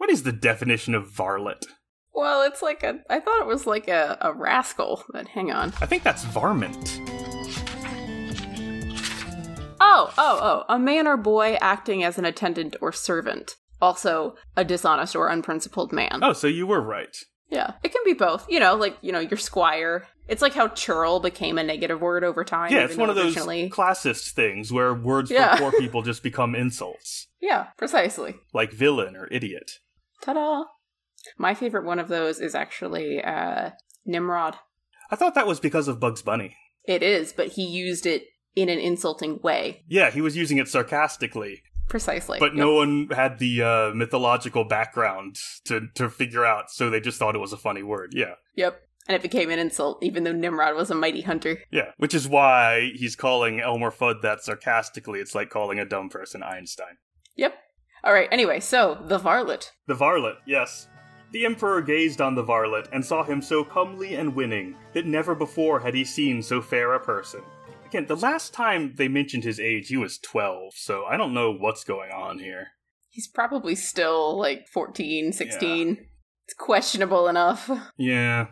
What 0.09 0.15
is 0.15 0.23
the 0.23 0.33
definition 0.33 0.95
of 0.95 1.11
varlet? 1.11 1.67
well, 2.15 2.41
it's 2.41 2.63
like 2.63 2.83
a. 2.83 3.01
I 3.11 3.21
thought 3.21 3.43
it 3.43 3.47
was 3.47 3.67
like 3.67 3.89
a, 3.89 4.17
a 4.23 4.33
rascal, 4.33 5.05
but 5.13 5.29
hang 5.29 5.53
on. 5.53 5.75
I 5.83 5.85
think 5.87 6.03
that's 6.03 6.25
varmint. 6.25 6.99
Oh, 9.79 10.11
oh, 10.17 10.17
oh. 10.17 10.65
A 10.75 10.79
man 10.79 11.07
or 11.07 11.19
boy 11.19 11.59
acting 11.61 12.03
as 12.05 12.17
an 12.17 12.25
attendant 12.25 12.75
or 12.81 12.91
servant. 12.91 13.57
Also, 13.83 14.35
a 14.57 14.65
dishonest 14.65 15.15
or 15.15 15.29
unprincipled 15.29 15.93
man. 15.93 16.21
Oh, 16.23 16.33
so 16.33 16.47
you 16.47 16.67
were 16.67 16.81
right. 16.81 17.15
Yeah, 17.51 17.75
it 17.85 17.93
can 17.93 18.01
be 18.07 18.15
both. 18.15 18.47
You 18.49 18.61
know, 18.61 18.77
like, 18.77 18.97
you 19.03 19.13
know, 19.13 19.21
your 19.21 19.37
squire. 19.37 20.07
It's 20.27 20.41
like 20.41 20.55
how 20.55 20.69
churl 20.69 21.21
became 21.21 21.59
a 21.59 21.63
negative 21.63 22.01
word 22.01 22.25
over 22.25 22.45
time. 22.45 22.73
Yeah, 22.73 22.85
it's 22.87 22.97
one 22.97 23.11
of 23.11 23.17
those 23.17 23.37
originally- 23.37 23.69
classist 23.69 24.31
things 24.31 24.73
where 24.73 24.95
words 24.95 25.31
Yeah. 25.31 25.57
for 25.57 25.71
poor 25.71 25.79
people 25.81 26.01
just 26.01 26.23
become 26.23 26.55
insults, 26.55 27.27
Yeah, 27.43 27.67
precisely. 27.77 28.37
like 28.55 28.73
villain 28.73 29.15
or 29.15 29.29
idiot. 29.31 29.73
Ta 30.21 30.33
da! 30.33 30.65
My 31.37 31.55
favorite 31.55 31.85
one 31.85 31.99
of 31.99 32.09
those 32.09 32.41
is 32.41 32.55
actually 32.55 33.23
uh, 33.23 33.71
Nimrod. 34.07 34.57
I 35.11 35.17
thought 35.17 35.35
that 35.35 35.47
was 35.47 35.61
because 35.61 35.89
of 35.89 36.01
Bugs 36.01 36.23
Bunny. 36.23 36.57
It 36.85 37.03
is, 37.03 37.33
but 37.33 37.49
he 37.49 37.65
used 37.67 38.07
it 38.07 38.25
in 38.57 38.69
an 38.69 38.79
insulting 38.79 39.39
way. 39.43 39.85
Yeah, 39.89 40.11
he 40.11 40.21
was 40.21 40.37
using 40.37 40.59
it 40.59 40.69
sarcastically, 40.69 41.63
Precisely. 41.89 42.39
but 42.39 42.53
Yep. 42.55 42.59
no 42.59 42.75
one 42.75 43.09
had 43.15 43.39
the 43.39 43.63
uh, 43.63 43.91
mythological 43.95 44.65
background 44.65 45.37
to, 45.65 45.89
to 45.95 46.09
figure 46.09 46.45
out, 46.45 46.71
so 46.71 46.89
they 46.91 47.01
just 47.01 47.19
thought 47.19 47.35
it 47.35 47.41
was 47.41 47.53
a 47.53 47.57
funny 47.59 47.83
word. 47.83 48.13
Yeah. 48.15 48.35
Yep. 48.57 48.81
And 49.07 49.15
it 49.17 49.23
became 49.23 49.49
an 49.51 49.59
insult, 49.59 50.03
even 50.03 50.25
though 50.25 50.33
Nimrod 50.33 50.75
was 50.77 50.91
a 50.91 50.95
mighty 50.95 51.23
hunter. 51.23 51.63
Yeah, 51.71 51.93
which 51.97 52.13
is 52.15 52.29
why 52.29 52.91
he's 52.95 53.17
calling 53.17 53.59
Elmer 53.61 53.91
Fudd 53.91 54.21
that 54.23 54.43
sarcastically. 54.43 55.21
It's 55.21 55.35
like 55.35 55.49
calling 55.49 55.79
a 55.79 55.87
dumb 55.87 56.11
person 56.11 56.43
Einstein. 56.43 56.99
Yep. 57.37 57.55
All 58.09 58.15
right. 58.15 58.29
Anyway, 58.33 58.59
so 58.61 58.97
the 59.05 59.19
varlet. 59.19 59.71
The 59.87 59.95
varlet, 59.95 60.37
yes. 60.47 60.89
The 61.33 61.45
emperor 61.45 61.83
gazed 61.83 62.23
on 62.23 62.35
the 62.35 62.43
varlet 62.43 62.89
and 62.91 63.05
saw 63.05 63.23
him 63.23 63.43
so 63.43 63.63
comely 63.63 64.15
and 64.15 64.35
winning 64.35 64.77
that 64.95 65.05
never 65.05 65.35
before 65.35 65.79
had 65.79 65.93
he 65.93 66.07
seen 66.07 66.41
so 66.41 66.63
fair 66.63 66.95
a 66.95 67.01
person. 67.01 67.43
Again, 67.85 68.07
the 68.07 68.17
last 68.17 68.55
time 68.55 68.95
they 68.97 69.09
mentioned 69.09 69.45
his 69.45 69.61
age, 69.61 69.89
he 69.89 69.99
was 69.99 70.17
12, 70.17 70.73
so 70.75 71.05
I 71.05 71.19
don't 71.19 71.35
know 71.35 71.53
what's 71.53 71.85
going 71.85 72.11
on 72.11 72.39
here. 72.39 72.69
He's 73.11 73.29
probably 73.29 73.75
still 73.75 74.39
like 74.39 74.69
14, 74.69 75.35
16. 75.35 76.07
It's 76.47 76.55
questionable 76.55 77.29
enough. 77.29 77.71
Yeah. 77.99 78.47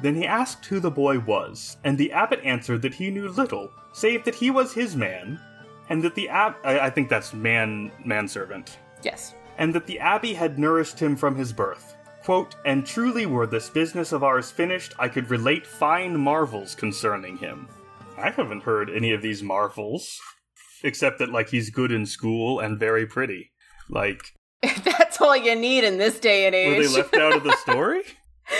Then 0.00 0.14
he 0.14 0.24
asked 0.24 0.66
who 0.66 0.78
the 0.78 0.90
boy 0.92 1.18
was, 1.18 1.78
and 1.82 1.98
the 1.98 2.12
abbot 2.12 2.40
answered 2.44 2.82
that 2.82 2.94
he 2.94 3.10
knew 3.10 3.28
little, 3.28 3.70
save 3.92 4.24
that 4.24 4.36
he 4.36 4.52
was 4.52 4.72
his 4.72 4.94
man, 4.94 5.40
and 5.88 6.00
that 6.04 6.14
the 6.14 6.28
ab 6.28 6.54
I, 6.64 6.78
I 6.78 6.90
think 6.90 7.08
that's 7.08 7.34
man 7.34 7.90
manservant, 8.04 8.78
Yes. 9.02 9.34
and 9.58 9.74
that 9.74 9.86
the 9.86 9.98
abbey 9.98 10.34
had 10.34 10.58
nourished 10.58 10.98
him 10.98 11.16
from 11.16 11.36
his 11.36 11.52
birth. 11.52 11.96
Quote, 12.24 12.54
and 12.64 12.86
truly 12.86 13.26
were 13.26 13.46
this 13.46 13.68
business 13.70 14.12
of 14.12 14.22
ours 14.22 14.50
finished, 14.50 14.94
I 14.98 15.08
could 15.08 15.30
relate 15.30 15.66
fine 15.66 16.18
marvels 16.18 16.74
concerning 16.74 17.38
him. 17.38 17.68
I 18.18 18.30
haven't 18.30 18.62
heard 18.62 18.90
any 18.90 19.12
of 19.12 19.22
these 19.22 19.42
marvels, 19.42 20.18
except 20.84 21.18
that 21.18 21.30
like 21.30 21.48
he's 21.48 21.70
good 21.70 21.90
in 21.92 22.04
school 22.06 22.60
and 22.60 22.78
very 22.78 23.06
pretty. 23.06 23.50
Like, 23.88 24.20
That's 24.62 25.20
all 25.20 25.36
you 25.36 25.56
need 25.56 25.84
in 25.84 25.96
this 25.98 26.20
day 26.20 26.46
and 26.46 26.54
age. 26.54 26.76
were 26.76 26.82
they 26.82 26.96
left 26.96 27.16
out 27.16 27.34
of 27.36 27.44
the 27.44 27.56
story? 27.56 28.02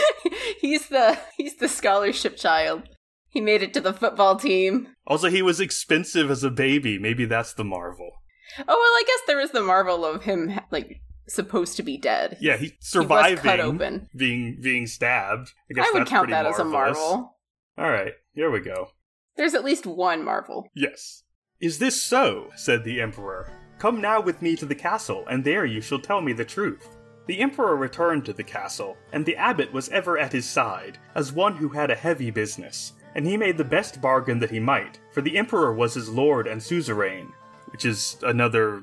he's 0.61 0.89
the 0.89 1.19
he's 1.37 1.57
the 1.57 1.69
scholarship 1.69 2.37
child. 2.37 2.83
He 3.29 3.41
made 3.41 3.63
it 3.63 3.73
to 3.75 3.81
the 3.81 3.93
football 3.93 4.37
team. 4.37 4.89
Also, 5.07 5.29
he 5.29 5.43
was 5.43 5.61
expensive 5.61 6.31
as 6.31 6.43
a 6.43 6.51
baby. 6.51 6.99
Maybe 6.99 7.27
that's 7.27 7.53
the 7.55 7.65
marvel. 7.65 8.11
Oh 8.59 8.65
well, 8.67 8.77
I 8.77 9.03
guess 9.07 9.21
there 9.27 9.41
is 9.41 9.51
the 9.53 9.63
marvel 9.63 10.05
of 10.05 10.23
him 10.25 10.59
like 10.71 11.01
supposed 11.29 11.77
to 11.77 11.83
be 11.83 11.97
dead. 11.97 12.37
Yeah, 12.41 12.57
he 12.57 12.67
He 12.93 12.99
was 12.99 13.41
cut 13.41 13.61
open. 13.61 14.09
being 14.17 14.59
being 14.61 14.87
stabbed. 14.87 15.53
I 15.71 15.75
guess 15.75 15.87
I 15.87 15.91
would 15.93 16.01
that's 16.03 16.11
count 16.11 16.29
pretty 16.29 16.43
that 16.43 16.47
as 16.47 16.59
a 16.59 16.65
marvel. 16.65 17.37
All 17.79 17.91
right, 17.91 18.13
here 18.35 18.51
we 18.51 18.61
go. 18.61 18.91
There's 19.37 19.55
at 19.55 19.65
least 19.65 19.87
one 19.87 20.25
marvel. 20.25 20.69
Yes. 20.75 21.23
Is 21.61 21.79
this 21.79 22.01
so? 22.03 22.51
said 22.57 22.85
the 22.85 23.01
emperor. 23.01 23.53
Come 23.79 24.01
now 24.01 24.21
with 24.21 24.43
me 24.43 24.57
to 24.57 24.67
the 24.67 24.75
castle, 24.75 25.25
and 25.31 25.45
there 25.45 25.65
you 25.65 25.81
shall 25.81 26.01
tell 26.01 26.21
me 26.21 26.33
the 26.33 26.45
truth. 26.45 26.97
The 27.27 27.41
emperor 27.41 27.77
returned 27.77 28.25
to 28.27 28.33
the 28.33 28.43
castle, 28.45 28.97
and 29.13 29.25
the 29.25 29.37
abbot 29.37 29.73
was 29.73 29.89
ever 29.91 30.19
at 30.19 30.33
his 30.33 30.49
side, 30.49 30.99
as 31.15 31.33
one 31.33 31.57
who 31.57 31.69
had 31.69 31.91
a 31.91 31.95
heavy 31.95 32.31
business, 32.31 32.93
and 33.15 33.27
he 33.27 33.37
made 33.37 33.57
the 33.57 33.65
best 33.65 34.01
bargain 34.01 34.39
that 34.41 34.51
he 34.51 34.59
might, 34.61 35.01
for 35.13 35.21
the 35.23 35.39
emperor 35.39 35.73
was 35.73 35.95
his 35.95 36.09
lord 36.09 36.47
and 36.47 36.63
suzerain, 36.63 37.33
which 37.73 37.85
is 37.85 38.17
another 38.23 38.83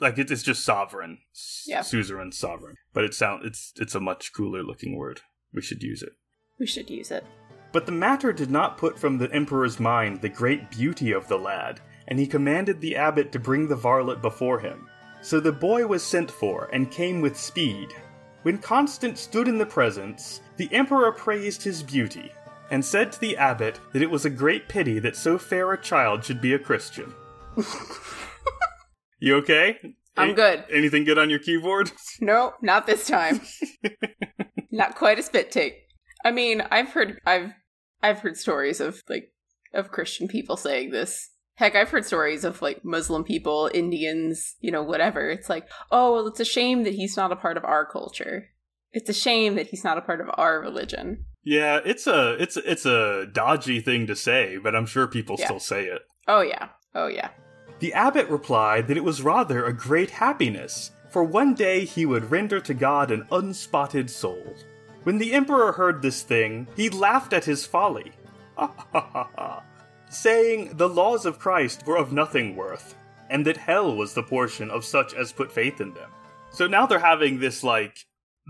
like 0.00 0.18
it 0.18 0.30
is 0.30 0.42
just 0.42 0.64
sovereign. 0.64 1.18
Yeah. 1.66 1.82
Suzerain, 1.82 2.32
sovereign. 2.32 2.76
But 2.92 3.04
it 3.04 3.14
sound 3.14 3.44
it's 3.44 3.72
it's 3.76 3.94
a 3.94 4.00
much 4.00 4.32
cooler 4.32 4.62
looking 4.62 4.96
word. 4.96 5.20
We 5.52 5.62
should 5.62 5.82
use 5.82 6.02
it. 6.02 6.12
We 6.58 6.66
should 6.66 6.90
use 6.90 7.10
it. 7.10 7.24
But 7.72 7.86
the 7.86 7.92
matter 7.92 8.32
did 8.32 8.50
not 8.50 8.78
put 8.78 8.98
from 8.98 9.18
the 9.18 9.30
emperor's 9.32 9.78
mind 9.78 10.20
the 10.20 10.28
great 10.28 10.70
beauty 10.70 11.12
of 11.12 11.28
the 11.28 11.38
lad, 11.38 11.80
and 12.06 12.18
he 12.18 12.26
commanded 12.26 12.80
the 12.80 12.96
abbot 12.96 13.30
to 13.32 13.38
bring 13.38 13.68
the 13.68 13.76
varlet 13.76 14.22
before 14.22 14.58
him. 14.58 14.88
So 15.20 15.38
the 15.38 15.52
boy 15.52 15.86
was 15.86 16.02
sent 16.02 16.30
for, 16.30 16.70
and 16.72 16.90
came 16.90 17.20
with 17.20 17.38
speed. 17.38 17.92
When 18.42 18.58
Constant 18.58 19.18
stood 19.18 19.48
in 19.48 19.58
the 19.58 19.66
presence, 19.66 20.40
the 20.56 20.72
emperor 20.72 21.12
praised 21.12 21.62
his 21.62 21.82
beauty, 21.82 22.32
and 22.70 22.84
said 22.84 23.12
to 23.12 23.20
the 23.20 23.36
abbot 23.36 23.80
that 23.92 24.02
it 24.02 24.10
was 24.10 24.24
a 24.24 24.30
great 24.30 24.68
pity 24.68 24.98
that 25.00 25.16
so 25.16 25.36
fair 25.38 25.72
a 25.72 25.80
child 25.80 26.24
should 26.24 26.40
be 26.40 26.54
a 26.54 26.58
Christian. 26.58 27.12
you 29.20 29.36
okay? 29.36 29.78
I'm 30.16 30.34
good. 30.34 30.64
Anything 30.72 31.04
good 31.04 31.18
on 31.18 31.30
your 31.30 31.38
keyboard? 31.38 31.92
No, 32.20 32.54
not 32.60 32.86
this 32.86 33.06
time. 33.06 33.40
not 34.72 34.96
quite 34.96 35.20
a 35.20 35.22
spit 35.22 35.52
take. 35.52 35.74
I 36.24 36.32
mean, 36.32 36.62
I've 36.62 36.88
heard 36.88 37.20
I've 37.24 37.52
I've 38.02 38.18
heard 38.20 38.36
stories 38.36 38.80
of 38.80 39.02
like 39.08 39.32
of 39.72 39.92
Christian 39.92 40.26
people 40.26 40.56
saying 40.56 40.90
this. 40.90 41.30
Heck, 41.54 41.76
I've 41.76 41.90
heard 41.90 42.04
stories 42.04 42.42
of 42.44 42.60
like 42.60 42.84
Muslim 42.84 43.22
people, 43.22 43.70
Indians, 43.72 44.56
you 44.60 44.72
know, 44.72 44.82
whatever. 44.82 45.30
It's 45.30 45.48
like, 45.48 45.68
oh, 45.92 46.12
well, 46.12 46.26
it's 46.26 46.40
a 46.40 46.44
shame 46.44 46.82
that 46.84 46.94
he's 46.94 47.16
not 47.16 47.30
a 47.32 47.36
part 47.36 47.56
of 47.56 47.64
our 47.64 47.86
culture. 47.86 48.48
It's 48.92 49.08
a 49.08 49.14
shame 49.14 49.54
that 49.56 49.68
he's 49.68 49.84
not 49.84 49.98
a 49.98 50.02
part 50.02 50.20
of 50.20 50.28
our 50.34 50.60
religion. 50.60 51.24
Yeah, 51.44 51.80
it's 51.84 52.08
a 52.08 52.32
it's 52.42 52.56
it's 52.56 52.84
a 52.84 53.26
dodgy 53.32 53.80
thing 53.80 54.08
to 54.08 54.16
say, 54.16 54.56
but 54.56 54.74
I'm 54.74 54.86
sure 54.86 55.06
people 55.06 55.36
Yeah. 55.38 55.44
still 55.46 55.60
say 55.60 55.84
it. 55.84 56.02
Oh 56.26 56.40
yeah. 56.40 56.70
Oh 56.96 57.06
yeah. 57.06 57.28
The 57.80 57.92
abbot 57.92 58.28
replied 58.28 58.88
that 58.88 58.96
it 58.96 59.04
was 59.04 59.22
rather 59.22 59.64
a 59.64 59.72
great 59.72 60.10
happiness, 60.10 60.90
for 61.10 61.22
one 61.22 61.54
day 61.54 61.84
he 61.84 62.06
would 62.06 62.30
render 62.30 62.60
to 62.60 62.74
God 62.74 63.10
an 63.10 63.26
unspotted 63.30 64.10
soul. 64.10 64.54
When 65.04 65.18
the 65.18 65.32
emperor 65.32 65.72
heard 65.72 66.02
this 66.02 66.22
thing, 66.22 66.66
he 66.76 66.90
laughed 66.90 67.32
at 67.32 67.44
his 67.44 67.64
folly, 67.64 68.12
saying 70.10 70.76
the 70.76 70.88
laws 70.88 71.24
of 71.24 71.38
Christ 71.38 71.86
were 71.86 71.96
of 71.96 72.12
nothing 72.12 72.56
worth, 72.56 72.96
and 73.30 73.46
that 73.46 73.56
hell 73.56 73.94
was 73.94 74.12
the 74.12 74.22
portion 74.22 74.70
of 74.70 74.84
such 74.84 75.14
as 75.14 75.32
put 75.32 75.52
faith 75.52 75.80
in 75.80 75.94
them. 75.94 76.10
So 76.50 76.66
now 76.66 76.84
they're 76.84 76.98
having 76.98 77.38
this 77.38 77.62
like 77.62 78.06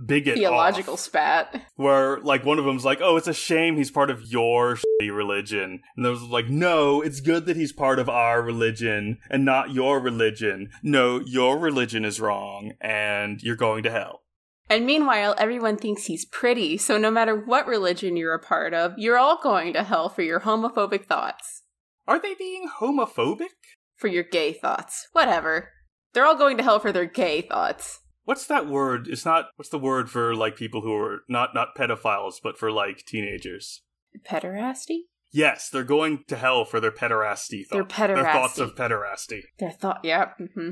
bigot 0.06 0.34
Theological 0.34 0.96
spat. 0.96 1.62
where 1.76 2.18
like 2.20 2.44
one 2.44 2.58
of 2.58 2.64
them's 2.64 2.84
like, 2.84 3.00
"Oh, 3.02 3.16
it's 3.16 3.28
a 3.28 3.34
shame 3.34 3.76
he's 3.76 3.90
part 3.90 4.10
of 4.10 4.22
your 4.26 4.78
religion," 5.00 5.80
and 5.96 6.04
there's 6.04 6.22
like, 6.22 6.48
"No, 6.48 7.00
it's 7.00 7.20
good 7.20 7.46
that 7.46 7.56
he's 7.56 7.72
part 7.72 7.98
of 7.98 8.08
our 8.08 8.42
religion 8.42 9.18
and 9.30 9.44
not 9.44 9.72
your 9.72 10.00
religion. 10.00 10.70
No, 10.82 11.20
your 11.20 11.58
religion 11.58 12.04
is 12.04 12.20
wrong, 12.20 12.72
and 12.80 13.42
you're 13.42 13.56
going 13.56 13.82
to 13.84 13.90
hell." 13.90 14.22
And 14.70 14.84
meanwhile, 14.84 15.34
everyone 15.38 15.78
thinks 15.78 16.04
he's 16.04 16.26
pretty, 16.26 16.76
so 16.76 16.98
no 16.98 17.10
matter 17.10 17.34
what 17.34 17.66
religion 17.66 18.16
you're 18.18 18.34
a 18.34 18.38
part 18.38 18.74
of, 18.74 18.92
you're 18.98 19.16
all 19.16 19.40
going 19.42 19.72
to 19.72 19.82
hell 19.82 20.10
for 20.10 20.22
your 20.22 20.40
homophobic 20.40 21.06
thoughts. 21.06 21.62
Are 22.06 22.20
they 22.20 22.34
being 22.34 22.68
homophobic? 22.80 23.48
For 23.96 24.08
your 24.08 24.24
gay 24.24 24.52
thoughts. 24.52 25.08
Whatever. 25.12 25.70
They're 26.12 26.26
all 26.26 26.36
going 26.36 26.56
to 26.58 26.62
hell 26.62 26.80
for 26.80 26.92
their 26.92 27.06
gay 27.06 27.42
thoughts. 27.42 28.00
What's 28.28 28.44
that 28.48 28.66
word? 28.66 29.08
It's 29.08 29.24
not. 29.24 29.46
What's 29.56 29.70
the 29.70 29.78
word 29.78 30.10
for 30.10 30.34
like 30.34 30.54
people 30.54 30.82
who 30.82 30.92
are 30.92 31.20
not 31.30 31.54
not 31.54 31.74
pedophiles, 31.74 32.34
but 32.42 32.58
for 32.58 32.70
like 32.70 33.06
teenagers? 33.06 33.80
Pederasty? 34.22 35.04
Yes, 35.32 35.70
they're 35.70 35.82
going 35.82 36.24
to 36.28 36.36
hell 36.36 36.66
for 36.66 36.78
their 36.78 36.90
pederasty 36.90 37.62
Their 37.70 37.84
thoughts. 37.84 37.96
Their 37.96 38.24
thoughts 38.24 38.58
pederasty. 38.58 38.62
of 38.62 38.74
pederasty. 38.74 39.40
Their 39.58 39.70
thought, 39.70 40.00
yeah, 40.02 40.32
hmm 40.54 40.70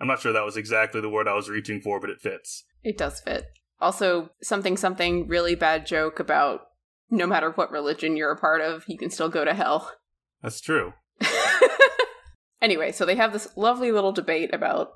I'm 0.00 0.06
not 0.06 0.20
sure 0.20 0.32
that 0.32 0.44
was 0.44 0.56
exactly 0.56 1.00
the 1.00 1.08
word 1.08 1.26
I 1.26 1.34
was 1.34 1.50
reaching 1.50 1.80
for, 1.80 1.98
but 1.98 2.08
it 2.08 2.20
fits. 2.20 2.62
It 2.84 2.96
does 2.96 3.18
fit. 3.18 3.46
Also, 3.80 4.30
something, 4.40 4.76
something 4.76 5.26
really 5.26 5.56
bad 5.56 5.86
joke 5.86 6.20
about 6.20 6.60
no 7.10 7.26
matter 7.26 7.50
what 7.50 7.72
religion 7.72 8.16
you're 8.16 8.30
a 8.30 8.38
part 8.38 8.60
of, 8.60 8.84
you 8.86 8.96
can 8.96 9.10
still 9.10 9.28
go 9.28 9.44
to 9.44 9.54
hell. 9.54 9.90
That's 10.40 10.60
true. 10.60 10.92
anyway, 12.60 12.92
so 12.92 13.04
they 13.04 13.16
have 13.16 13.32
this 13.32 13.48
lovely 13.56 13.90
little 13.90 14.12
debate 14.12 14.54
about 14.54 14.90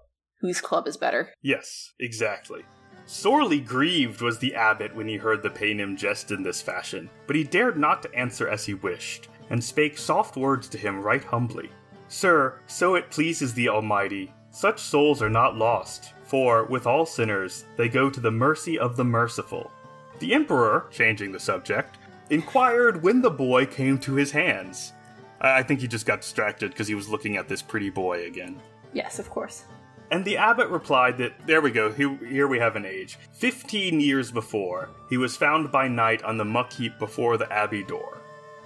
whose 0.47 0.61
club 0.61 0.89
is 0.89 0.97
better. 0.97 1.33
Yes, 1.43 1.93
exactly. 2.01 2.63
Sorely 3.07 3.61
grieved 3.61 4.21
was 4.21 4.39
the 4.39 4.55
abbot 4.55 4.95
when 4.95 5.07
he 5.07 5.17
heard 5.17 5.43
the 5.43 5.51
Paynim 5.51 5.97
jest 5.97 6.31
in 6.31 6.43
this 6.43 6.61
fashion, 6.61 7.09
but 7.27 7.37
he 7.37 7.45
dared 7.45 7.79
not 7.79 8.03
to 8.03 8.15
answer 8.15 8.49
as 8.49 8.65
he 8.65 8.75
wished, 8.75 9.29
and 9.51 9.63
spake 9.63 9.97
soft 9.97 10.37
words 10.37 10.69
to 10.69 10.79
him 10.79 11.01
right 11.01 11.23
humbly. 11.23 11.71
Sir, 12.09 12.61
so 12.67 12.95
it 12.95 13.11
pleases 13.11 13.55
the 13.55 13.69
Almighty, 13.69 14.33
such 14.51 14.81
souls 14.81 15.23
are 15.23 15.31
not 15.31 15.57
lost, 15.57 16.15
for, 16.25 16.65
with 16.65 16.87
all 16.87 17.07
sinners, 17.07 17.65
they 17.77 17.89
go 17.89 18.11
to 18.11 18.21
the 18.21 18.31
mercy 18.31 18.79
of 18.79 18.97
the 18.97 19.05
merciful. 19.05 19.71
The 20.19 20.35
Emperor, 20.35 20.87
changing 20.91 21.31
the 21.31 21.39
subject, 21.39 21.99
inquired 22.31 23.03
when 23.03 23.23
the 23.23 23.31
boy 23.31 23.67
came 23.67 23.99
to 23.99 24.15
his 24.15 24.33
hands. 24.33 24.93
I 25.41 25.59
I 25.59 25.63
think 25.63 25.81
he 25.81 25.87
just 25.87 26.07
got 26.07 26.23
distracted 26.23 26.71
because 26.71 26.89
he 26.89 26.95
was 26.95 27.09
looking 27.09 27.37
at 27.37 27.49
this 27.49 27.63
pretty 27.63 27.91
boy 27.91 28.25
again. 28.27 28.61
Yes, 28.93 29.19
of 29.19 29.31
course. 29.31 29.65
And 30.11 30.25
the 30.25 30.37
abbot 30.37 30.69
replied 30.69 31.19
that, 31.19 31.33
there 31.47 31.61
we 31.61 31.71
go, 31.71 31.91
here, 31.93 32.47
we 32.47 32.59
have 32.59 32.77
an 32.77 32.87
age. 32.87 33.19
Fifteen 33.33 33.99
years 34.01 34.31
before, 34.31 34.91
he 35.11 35.17
was 35.17 35.37
found 35.37 35.73
by 35.73 35.89
night 35.89 36.23
on 36.23 36.37
the 36.37 36.45
muck 36.45 36.73
heap 36.73 36.99
before 36.99 37.37
the 37.37 37.53
abbey 37.53 37.83
door. 37.83 38.19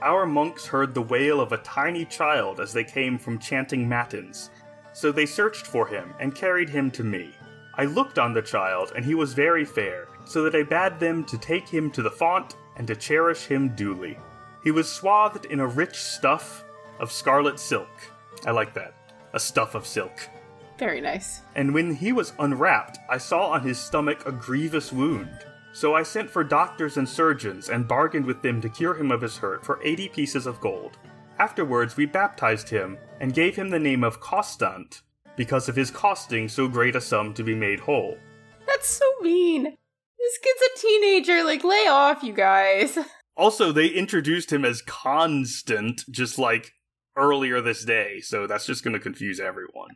Our 0.02 0.26
monks 0.26 0.66
heard 0.66 0.94
the 0.94 1.02
wail 1.02 1.40
of 1.40 1.52
a 1.52 1.58
tiny 1.58 2.04
child 2.04 2.60
as 2.60 2.72
they 2.72 2.84
came 2.84 3.18
from 3.18 3.38
chanting 3.38 3.88
matins, 3.88 4.50
so 4.92 5.12
they 5.12 5.26
searched 5.26 5.66
for 5.66 5.86
him 5.86 6.12
and 6.20 6.34
carried 6.34 6.68
him 6.68 6.90
to 6.92 7.04
me. 7.04 7.34
I 7.74 7.84
looked 7.84 8.18
on 8.18 8.34
the 8.34 8.42
child, 8.42 8.92
and 8.94 9.04
he 9.04 9.14
was 9.14 9.32
very 9.32 9.64
fair, 9.64 10.08
so 10.26 10.42
that 10.42 10.54
I 10.54 10.62
bade 10.62 11.00
them 11.00 11.24
to 11.24 11.38
take 11.38 11.68
him 11.68 11.90
to 11.92 12.02
the 12.02 12.10
font 12.10 12.56
and 12.76 12.86
to 12.86 12.96
cherish 12.96 13.46
him 13.46 13.74
duly. 13.76 14.18
He 14.62 14.70
was 14.70 14.90
swathed 14.90 15.46
in 15.46 15.60
a 15.60 15.66
rich 15.66 15.96
stuff 15.96 16.64
of 16.98 17.10
scarlet 17.10 17.58
silk. 17.58 17.88
I 18.44 18.50
like 18.50 18.74
that. 18.74 18.94
A 19.32 19.40
stuff 19.40 19.74
of 19.74 19.86
silk. 19.86 20.28
Very 20.80 21.02
nice. 21.02 21.42
And 21.54 21.74
when 21.74 21.94
he 21.94 22.10
was 22.10 22.32
unwrapped, 22.38 22.98
I 23.10 23.18
saw 23.18 23.50
on 23.50 23.62
his 23.62 23.78
stomach 23.78 24.26
a 24.26 24.32
grievous 24.32 24.92
wound. 24.92 25.44
So 25.74 25.94
I 25.94 26.02
sent 26.02 26.30
for 26.30 26.42
doctors 26.42 26.96
and 26.96 27.06
surgeons 27.06 27.68
and 27.68 27.86
bargained 27.86 28.24
with 28.24 28.40
them 28.40 28.62
to 28.62 28.68
cure 28.70 28.94
him 28.94 29.12
of 29.12 29.20
his 29.20 29.36
hurt 29.36 29.62
for 29.64 29.78
eighty 29.84 30.08
pieces 30.08 30.46
of 30.46 30.58
gold. 30.60 30.96
Afterwards, 31.38 31.98
we 31.98 32.06
baptized 32.06 32.70
him 32.70 32.96
and 33.20 33.34
gave 33.34 33.54
him 33.54 33.68
the 33.68 33.78
name 33.78 34.02
of 34.02 34.20
Coustant, 34.20 35.02
because 35.36 35.68
of 35.68 35.76
his 35.76 35.90
costing 35.90 36.48
so 36.48 36.66
great 36.66 36.96
a 36.96 37.00
sum 37.00 37.34
to 37.34 37.44
be 37.44 37.54
made 37.54 37.80
whole. 37.80 38.18
That's 38.66 38.88
so 38.88 39.04
mean. 39.20 39.64
This 39.64 40.38
kid's 40.42 40.62
a 40.62 40.78
teenager. 40.80 41.44
Like, 41.44 41.62
lay 41.62 41.86
off, 41.88 42.22
you 42.22 42.32
guys. 42.32 42.98
Also, 43.36 43.72
they 43.72 43.86
introduced 43.86 44.52
him 44.52 44.66
as 44.66 44.82
Constant 44.82 46.04
just 46.10 46.38
like 46.38 46.74
earlier 47.20 47.60
this 47.60 47.84
day, 47.84 48.20
so 48.20 48.46
that's 48.46 48.66
just 48.66 48.82
going 48.82 48.94
to 48.94 49.00
confuse 49.00 49.38
everyone. 49.38 49.90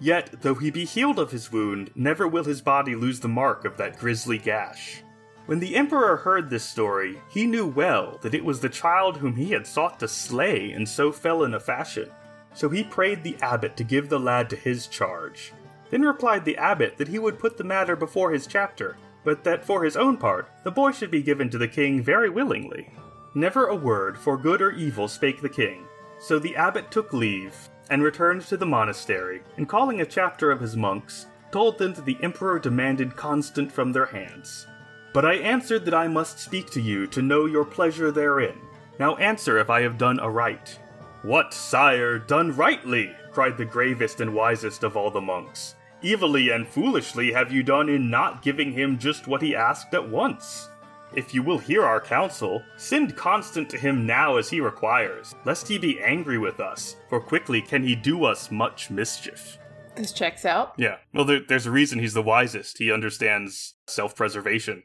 Yet, 0.00 0.40
though 0.40 0.54
he 0.54 0.70
be 0.70 0.86
healed 0.86 1.18
of 1.18 1.30
his 1.30 1.52
wound, 1.52 1.90
never 1.94 2.26
will 2.26 2.44
his 2.44 2.62
body 2.62 2.94
lose 2.94 3.20
the 3.20 3.28
mark 3.28 3.66
of 3.66 3.76
that 3.76 3.98
grisly 3.98 4.38
gash. 4.38 5.02
When 5.46 5.58
the 5.60 5.76
Emperor 5.76 6.16
heard 6.16 6.48
this 6.48 6.64
story, 6.64 7.18
he 7.28 7.44
knew 7.44 7.66
well 7.66 8.18
that 8.22 8.34
it 8.34 8.44
was 8.44 8.60
the 8.60 8.68
child 8.68 9.16
whom 9.16 9.36
he 9.36 9.50
had 9.50 9.66
sought 9.66 10.00
to 10.00 10.08
slay 10.08 10.70
and 10.70 10.88
so 10.88 11.12
fell 11.12 11.44
in 11.44 11.54
a 11.54 11.60
fashion. 11.60 12.08
So 12.54 12.68
he 12.68 12.82
prayed 12.82 13.22
the 13.22 13.36
abbot 13.42 13.76
to 13.76 13.84
give 13.84 14.08
the 14.08 14.18
lad 14.18 14.48
to 14.50 14.56
his 14.56 14.86
charge. 14.86 15.52
Then 15.90 16.02
replied 16.02 16.44
the 16.44 16.56
abbot 16.56 16.96
that 16.98 17.08
he 17.08 17.18
would 17.18 17.38
put 17.38 17.58
the 17.58 17.64
matter 17.64 17.96
before 17.96 18.30
his 18.30 18.46
chapter, 18.46 18.96
but 19.24 19.44
that 19.44 19.64
for 19.64 19.84
his 19.84 19.96
own 19.96 20.16
part, 20.16 20.48
the 20.64 20.70
boy 20.70 20.92
should 20.92 21.10
be 21.10 21.22
given 21.22 21.50
to 21.50 21.58
the 21.58 21.68
king 21.68 22.02
very 22.02 22.30
willingly. 22.30 22.88
Never 23.34 23.66
a 23.66 23.76
word, 23.76 24.18
for 24.18 24.36
good 24.36 24.62
or 24.62 24.70
evil, 24.72 25.08
spake 25.08 25.42
the 25.42 25.48
king. 25.48 25.84
So 26.20 26.38
the 26.38 26.54
abbot 26.54 26.90
took 26.90 27.12
leave, 27.12 27.54
and 27.88 28.02
returned 28.02 28.42
to 28.42 28.56
the 28.56 28.66
monastery, 28.66 29.42
and 29.56 29.68
calling 29.68 30.00
a 30.00 30.06
chapter 30.06 30.50
of 30.50 30.60
his 30.60 30.76
monks, 30.76 31.26
told 31.50 31.78
them 31.78 31.94
that 31.94 32.04
the 32.04 32.18
emperor 32.22 32.58
demanded 32.58 33.16
Constant 33.16 33.72
from 33.72 33.92
their 33.92 34.06
hands. 34.06 34.66
But 35.12 35.24
I 35.24 35.34
answered 35.34 35.84
that 35.86 35.94
I 35.94 36.06
must 36.06 36.38
speak 36.38 36.70
to 36.70 36.80
you 36.80 37.06
to 37.08 37.22
know 37.22 37.46
your 37.46 37.64
pleasure 37.64 38.12
therein. 38.12 38.58
Now 38.98 39.16
answer 39.16 39.58
if 39.58 39.68
I 39.68 39.82
have 39.82 39.98
done 39.98 40.20
aright. 40.20 40.78
What, 41.22 41.52
sire, 41.52 42.18
done 42.18 42.54
rightly? 42.54 43.14
cried 43.32 43.58
the 43.58 43.64
gravest 43.64 44.20
and 44.20 44.34
wisest 44.34 44.84
of 44.84 44.96
all 44.96 45.10
the 45.10 45.20
monks. 45.20 45.74
Evilly 46.02 46.48
and 46.48 46.66
foolishly 46.66 47.32
have 47.32 47.52
you 47.52 47.62
done 47.62 47.88
in 47.88 48.08
not 48.08 48.42
giving 48.42 48.72
him 48.72 48.98
just 48.98 49.26
what 49.26 49.42
he 49.42 49.54
asked 49.54 49.92
at 49.94 50.08
once. 50.08 50.69
If 51.14 51.34
you 51.34 51.42
will 51.42 51.58
hear 51.58 51.84
our 51.84 52.00
counsel, 52.00 52.62
send 52.76 53.16
Constant 53.16 53.68
to 53.70 53.78
him 53.78 54.06
now 54.06 54.36
as 54.36 54.48
he 54.48 54.60
requires, 54.60 55.34
lest 55.44 55.66
he 55.66 55.76
be 55.76 56.00
angry 56.00 56.38
with 56.38 56.60
us, 56.60 56.96
for 57.08 57.20
quickly 57.20 57.60
can 57.60 57.82
he 57.82 57.96
do 57.96 58.24
us 58.24 58.50
much 58.50 58.90
mischief. 58.90 59.58
This 59.96 60.12
checks 60.12 60.44
out. 60.44 60.74
Yeah, 60.76 60.98
well, 61.12 61.24
there, 61.24 61.40
there's 61.46 61.66
a 61.66 61.70
reason 61.70 61.98
he's 61.98 62.14
the 62.14 62.22
wisest. 62.22 62.78
He 62.78 62.92
understands 62.92 63.74
self 63.86 64.14
preservation. 64.14 64.84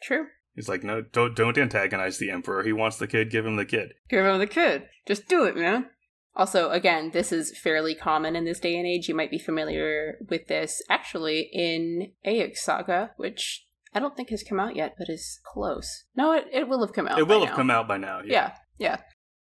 True. 0.00 0.26
He's 0.54 0.68
like, 0.68 0.84
no, 0.84 1.02
don't 1.02 1.34
don't 1.34 1.58
antagonize 1.58 2.18
the 2.18 2.30
emperor. 2.30 2.62
He 2.62 2.72
wants 2.72 2.96
the 2.96 3.08
kid. 3.08 3.30
Give 3.30 3.44
him 3.44 3.56
the 3.56 3.64
kid. 3.64 3.94
Give 4.08 4.24
him 4.24 4.38
the 4.38 4.46
kid. 4.46 4.84
Just 5.06 5.28
do 5.28 5.44
it, 5.44 5.56
man. 5.56 5.90
Also, 6.36 6.70
again, 6.70 7.10
this 7.12 7.32
is 7.32 7.56
fairly 7.58 7.94
common 7.94 8.36
in 8.36 8.44
this 8.44 8.60
day 8.60 8.76
and 8.76 8.86
age. 8.86 9.08
You 9.08 9.14
might 9.14 9.30
be 9.30 9.38
familiar 9.38 10.18
with 10.28 10.46
this 10.46 10.82
actually 10.88 11.48
in 11.52 12.12
Aex 12.26 12.58
Saga, 12.58 13.12
which 13.16 13.66
I 13.94 14.00
don't 14.00 14.16
think 14.16 14.30
has 14.30 14.42
come 14.42 14.58
out 14.60 14.74
yet, 14.76 14.94
but 14.98 15.08
is 15.08 15.40
close. 15.44 16.04
No, 16.16 16.32
it, 16.32 16.46
it 16.52 16.68
will 16.68 16.80
have 16.84 16.92
come 16.92 17.06
out. 17.08 17.18
it 17.18 17.28
will 17.28 17.40
have 17.40 17.50
now. 17.50 17.56
come 17.56 17.70
out 17.70 17.86
by 17.88 17.96
now. 17.96 18.20
Yeah, 18.24 18.52
yeah. 18.78 18.98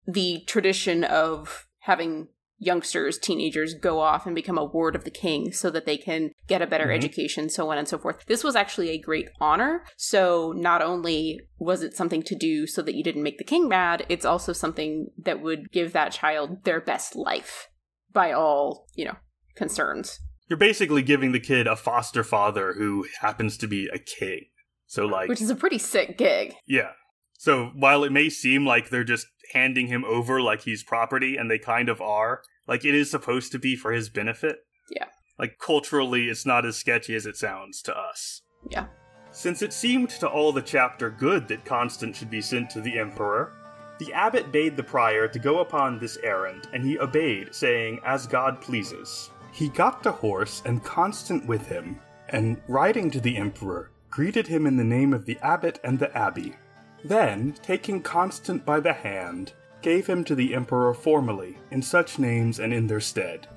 The 0.06 0.44
tradition 0.48 1.04
of 1.04 1.68
having 1.80 2.28
youngsters, 2.64 3.18
teenagers 3.18 3.74
go 3.74 4.00
off 4.00 4.28
and 4.28 4.36
become 4.36 4.58
a 4.58 4.64
ward 4.64 4.96
of 4.96 5.04
the 5.04 5.10
king 5.10 5.52
so 5.52 5.72
that 5.72 5.88
they 5.88 5.98
can 5.98 6.30
get 6.48 6.62
a 6.62 6.68
better 6.68 6.88
Mhm. 6.88 6.96
education, 6.96 7.50
so 7.50 7.72
on 7.72 7.78
and 7.80 7.88
so 7.88 7.98
forth. 7.98 8.24
This 8.28 8.44
was 8.44 8.56
actually 8.56 8.90
a 8.90 9.00
great 9.00 9.30
honor. 9.40 9.84
So 9.98 10.52
not 10.56 10.82
only 10.84 11.40
was 11.58 11.82
it 11.82 11.96
something 11.96 12.22
to 12.22 12.36
do 12.36 12.68
so 12.68 12.84
that 12.84 12.94
you 12.94 13.04
didn't 13.04 13.24
make 13.24 13.40
the 13.40 13.44
king 13.44 13.68
mad, 13.68 14.06
it's 14.10 14.26
also 14.26 14.54
something 14.54 15.08
that 15.18 15.42
would 15.42 15.72
give 15.72 15.94
that 15.94 16.12
child 16.12 16.64
their 16.64 16.80
best 16.80 17.16
life 17.16 17.68
by 18.14 18.32
all, 18.32 18.86
you 18.94 19.06
know, 19.06 19.16
concerns. 19.56 20.20
You're 20.52 20.58
basically 20.58 21.02
giving 21.02 21.32
the 21.32 21.40
kid 21.40 21.66
a 21.66 21.78
foster 21.78 22.26
father 22.26 22.74
who 22.74 23.08
happens 23.22 23.56
to 23.56 23.70
be 23.70 23.88
a 23.88 23.98
king. 23.98 24.48
So 24.86 25.06
like, 25.06 25.30
Which 25.30 25.40
is 25.40 25.50
a 25.50 25.56
pretty 25.56 25.78
sick 25.78 26.18
gig. 26.18 26.56
yeah. 26.68 26.90
So 27.38 27.72
while 27.74 28.04
it 28.04 28.12
may 28.12 28.28
seem 28.30 28.66
like 28.66 28.90
they're 28.90 29.06
just 29.06 29.28
handing 29.54 29.88
him 29.88 30.04
over 30.04 30.42
like 30.42 30.64
he's 30.64 30.84
property, 30.84 31.38
and 31.38 31.50
they 31.50 31.58
kind 31.58 31.88
of 31.88 32.02
are, 32.02 32.42
like 32.68 32.84
it 32.84 32.94
is 32.94 33.10
supposed 33.10 33.54
to 33.54 33.60
be 33.60 33.78
for 33.78 33.94
his 33.94 34.10
benefit. 34.10 34.58
Yeah. 34.90 35.06
Like 35.40 35.58
culturally, 35.58 36.26
it's 36.26 36.46
not 36.46 36.66
as 36.66 36.76
sketchy 36.76 37.16
as 37.16 37.26
it 37.26 37.38
sounds 37.38 37.82
to 37.84 37.98
us. 37.98 38.42
Yeah. 38.70 38.88
Since 39.32 39.62
it 39.62 39.72
seemed 39.72 40.10
to 40.10 40.28
all 40.28 40.52
the 40.52 40.62
chapter 40.62 41.10
good 41.10 41.48
that 41.48 41.64
Constant 41.64 42.14
should 42.14 42.30
be 42.30 42.42
sent 42.42 42.70
to 42.72 42.82
the 42.82 43.00
Emperor, 43.00 43.54
the 44.00 44.12
abbot 44.12 44.52
bade 44.52 44.76
the 44.76 44.84
prior 44.84 45.30
to 45.30 45.40
go 45.40 45.60
upon 45.60 45.98
this 45.98 46.18
errand, 46.18 46.68
and 46.74 46.84
he 46.84 47.00
obeyed, 47.00 47.56
saying, 47.56 48.02
As 48.04 48.28
God 48.28 48.60
pleases. 48.60 49.30
He 49.52 49.70
got 49.70 50.02
the 50.02 50.12
horse 50.12 50.62
and 50.66 50.84
Constant 50.84 51.46
with 51.46 51.68
him, 51.68 52.00
and 52.30 52.62
riding 52.68 53.12
to 53.12 53.20
the 53.20 53.38
Emperor, 53.38 53.92
greeted 54.10 54.48
him 54.48 54.66
in 54.66 54.78
the 54.78 54.84
name 54.84 55.14
of 55.14 55.26
the 55.26 55.38
abbot 55.42 55.80
and 55.84 56.00
the 56.00 56.16
abbey. 56.18 56.56
Then, 57.04 57.56
taking 57.62 58.02
Constant 58.02 58.66
by 58.66 58.80
the 58.80 58.94
hand, 58.94 59.54
gave 59.82 60.08
him 60.08 60.24
to 60.26 60.36
the 60.36 60.54
Emperor 60.54 60.94
formally, 60.94 61.58
in 61.72 61.82
such 61.82 62.20
names 62.20 62.60
and 62.60 62.74
in 62.74 62.88
their 62.88 63.00
stead. 63.00 63.48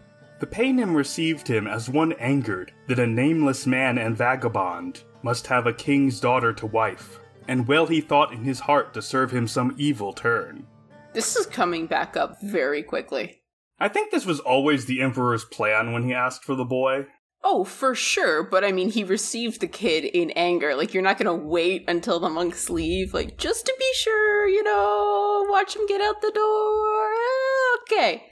The 0.40 0.46
Paynim 0.46 0.94
received 0.94 1.46
him 1.46 1.66
as 1.66 1.88
one 1.88 2.12
angered 2.14 2.72
that 2.88 2.98
a 2.98 3.06
nameless 3.06 3.66
man 3.66 3.98
and 3.98 4.16
vagabond 4.16 5.02
must 5.22 5.46
have 5.46 5.66
a 5.66 5.72
king's 5.72 6.20
daughter 6.20 6.52
to 6.54 6.66
wife, 6.66 7.20
and 7.46 7.68
well 7.68 7.86
he 7.86 8.00
thought 8.00 8.32
in 8.32 8.42
his 8.42 8.60
heart 8.60 8.92
to 8.94 9.02
serve 9.02 9.30
him 9.30 9.46
some 9.46 9.74
evil 9.78 10.12
turn. 10.12 10.66
This 11.12 11.36
is 11.36 11.46
coming 11.46 11.86
back 11.86 12.16
up 12.16 12.40
very 12.42 12.82
quickly. 12.82 13.42
I 13.78 13.88
think 13.88 14.10
this 14.10 14.26
was 14.26 14.40
always 14.40 14.86
the 14.86 15.00
Emperor's 15.00 15.44
plan 15.44 15.92
when 15.92 16.04
he 16.04 16.14
asked 16.14 16.44
for 16.44 16.54
the 16.54 16.64
boy. 16.64 17.06
Oh, 17.46 17.64
for 17.64 17.94
sure, 17.94 18.42
but 18.42 18.64
I 18.64 18.72
mean, 18.72 18.90
he 18.90 19.04
received 19.04 19.60
the 19.60 19.66
kid 19.66 20.04
in 20.04 20.30
anger. 20.30 20.74
Like, 20.74 20.94
you're 20.94 21.02
not 21.02 21.18
gonna 21.18 21.34
wait 21.34 21.84
until 21.88 22.18
the 22.18 22.30
monks 22.30 22.70
leave, 22.70 23.12
like, 23.12 23.36
just 23.36 23.66
to 23.66 23.74
be 23.78 23.90
sure, 23.96 24.48
you 24.48 24.62
know, 24.62 25.44
watch 25.50 25.76
him 25.76 25.86
get 25.86 26.00
out 26.00 26.22
the 26.22 26.30
door. 26.30 27.12
Eh, 27.12 27.76
okay. 27.82 28.22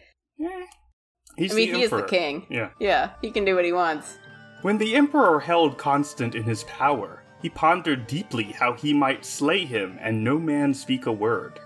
He's 1.36 1.52
I 1.52 1.56
mean, 1.56 1.72
the 1.72 1.78
he 1.78 1.84
is 1.84 1.90
the 1.90 2.02
king. 2.02 2.46
Yeah. 2.48 2.70
Yeah, 2.78 3.10
he 3.20 3.30
can 3.30 3.44
do 3.44 3.54
what 3.54 3.64
he 3.64 3.72
wants. 3.72 4.18
When 4.62 4.78
the 4.78 4.94
Emperor 4.94 5.40
held 5.40 5.76
Constant 5.76 6.34
in 6.34 6.44
his 6.44 6.64
power, 6.64 7.24
he 7.42 7.50
pondered 7.50 8.06
deeply 8.06 8.44
how 8.44 8.74
he 8.74 8.94
might 8.94 9.24
slay 9.24 9.64
him 9.66 9.98
and 10.00 10.22
no 10.22 10.38
man 10.38 10.72
speak 10.72 11.06
a 11.06 11.12
word. 11.12 11.58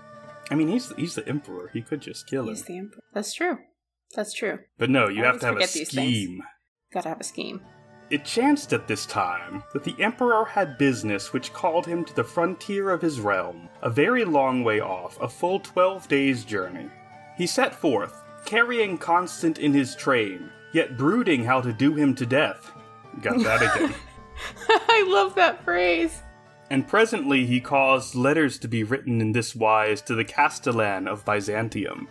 I 0.49 0.55
mean, 0.55 0.67
he's 0.69 0.91
he's 0.95 1.15
the 1.15 1.27
Emperor. 1.27 1.69
He 1.73 1.81
could 1.81 2.01
just 2.01 2.27
kill 2.27 2.43
him. 2.43 2.55
He's 2.55 2.63
the 2.63 2.77
emperor. 2.77 3.03
That's 3.13 3.33
true. 3.33 3.57
That's 4.15 4.33
true. 4.33 4.59
But 4.77 4.89
no, 4.89 5.07
you 5.09 5.23
I 5.23 5.27
have 5.27 5.39
to 5.41 5.45
have 5.47 5.55
a 5.55 5.57
forget 5.57 5.71
these 5.71 5.91
things. 5.93 6.07
scheme. 6.07 6.43
Gotta 6.93 7.09
have 7.09 7.19
a 7.19 7.23
scheme. 7.25 7.61
It 8.09 8.23
chanced 8.23 8.71
at 8.71 8.87
this 8.87 9.05
time 9.05 9.63
that 9.73 9.83
the 9.83 9.95
Emperor 9.99 10.45
had 10.45 10.77
business 10.77 11.33
which 11.33 11.51
called 11.51 11.85
him 11.85 12.05
to 12.05 12.15
the 12.15 12.23
frontier 12.23 12.89
of 12.91 13.01
his 13.01 13.19
realm, 13.19 13.67
a 13.81 13.89
very 13.89 14.23
long 14.23 14.63
way 14.63 14.79
off, 14.79 15.19
a 15.19 15.27
full 15.27 15.59
twelve 15.59 16.07
days' 16.07 16.45
journey. 16.45 16.89
He 17.37 17.45
set 17.45 17.75
forth, 17.75 18.23
carrying 18.45 18.97
Constant 18.97 19.59
in 19.59 19.73
his 19.73 19.93
train, 19.93 20.49
yet 20.73 20.95
brooding 20.97 21.43
how 21.43 21.59
to 21.59 21.73
do 21.73 21.95
him 21.95 22.15
to 22.15 22.25
death. 22.25 22.71
Got 23.21 23.39
that 23.43 23.75
again. 23.75 23.93
I 24.69 25.05
love 25.09 25.35
that 25.35 25.61
phrase. 25.65 26.21
And 26.69 26.87
presently 26.87 27.45
he 27.45 27.59
caused 27.59 28.15
letters 28.15 28.57
to 28.59 28.67
be 28.67 28.83
written 28.83 29.21
in 29.21 29.31
this 29.31 29.55
wise 29.55 30.01
to 30.03 30.15
the 30.15 30.25
Castellan 30.25 31.07
of 31.07 31.25
Byzantium. 31.25 32.07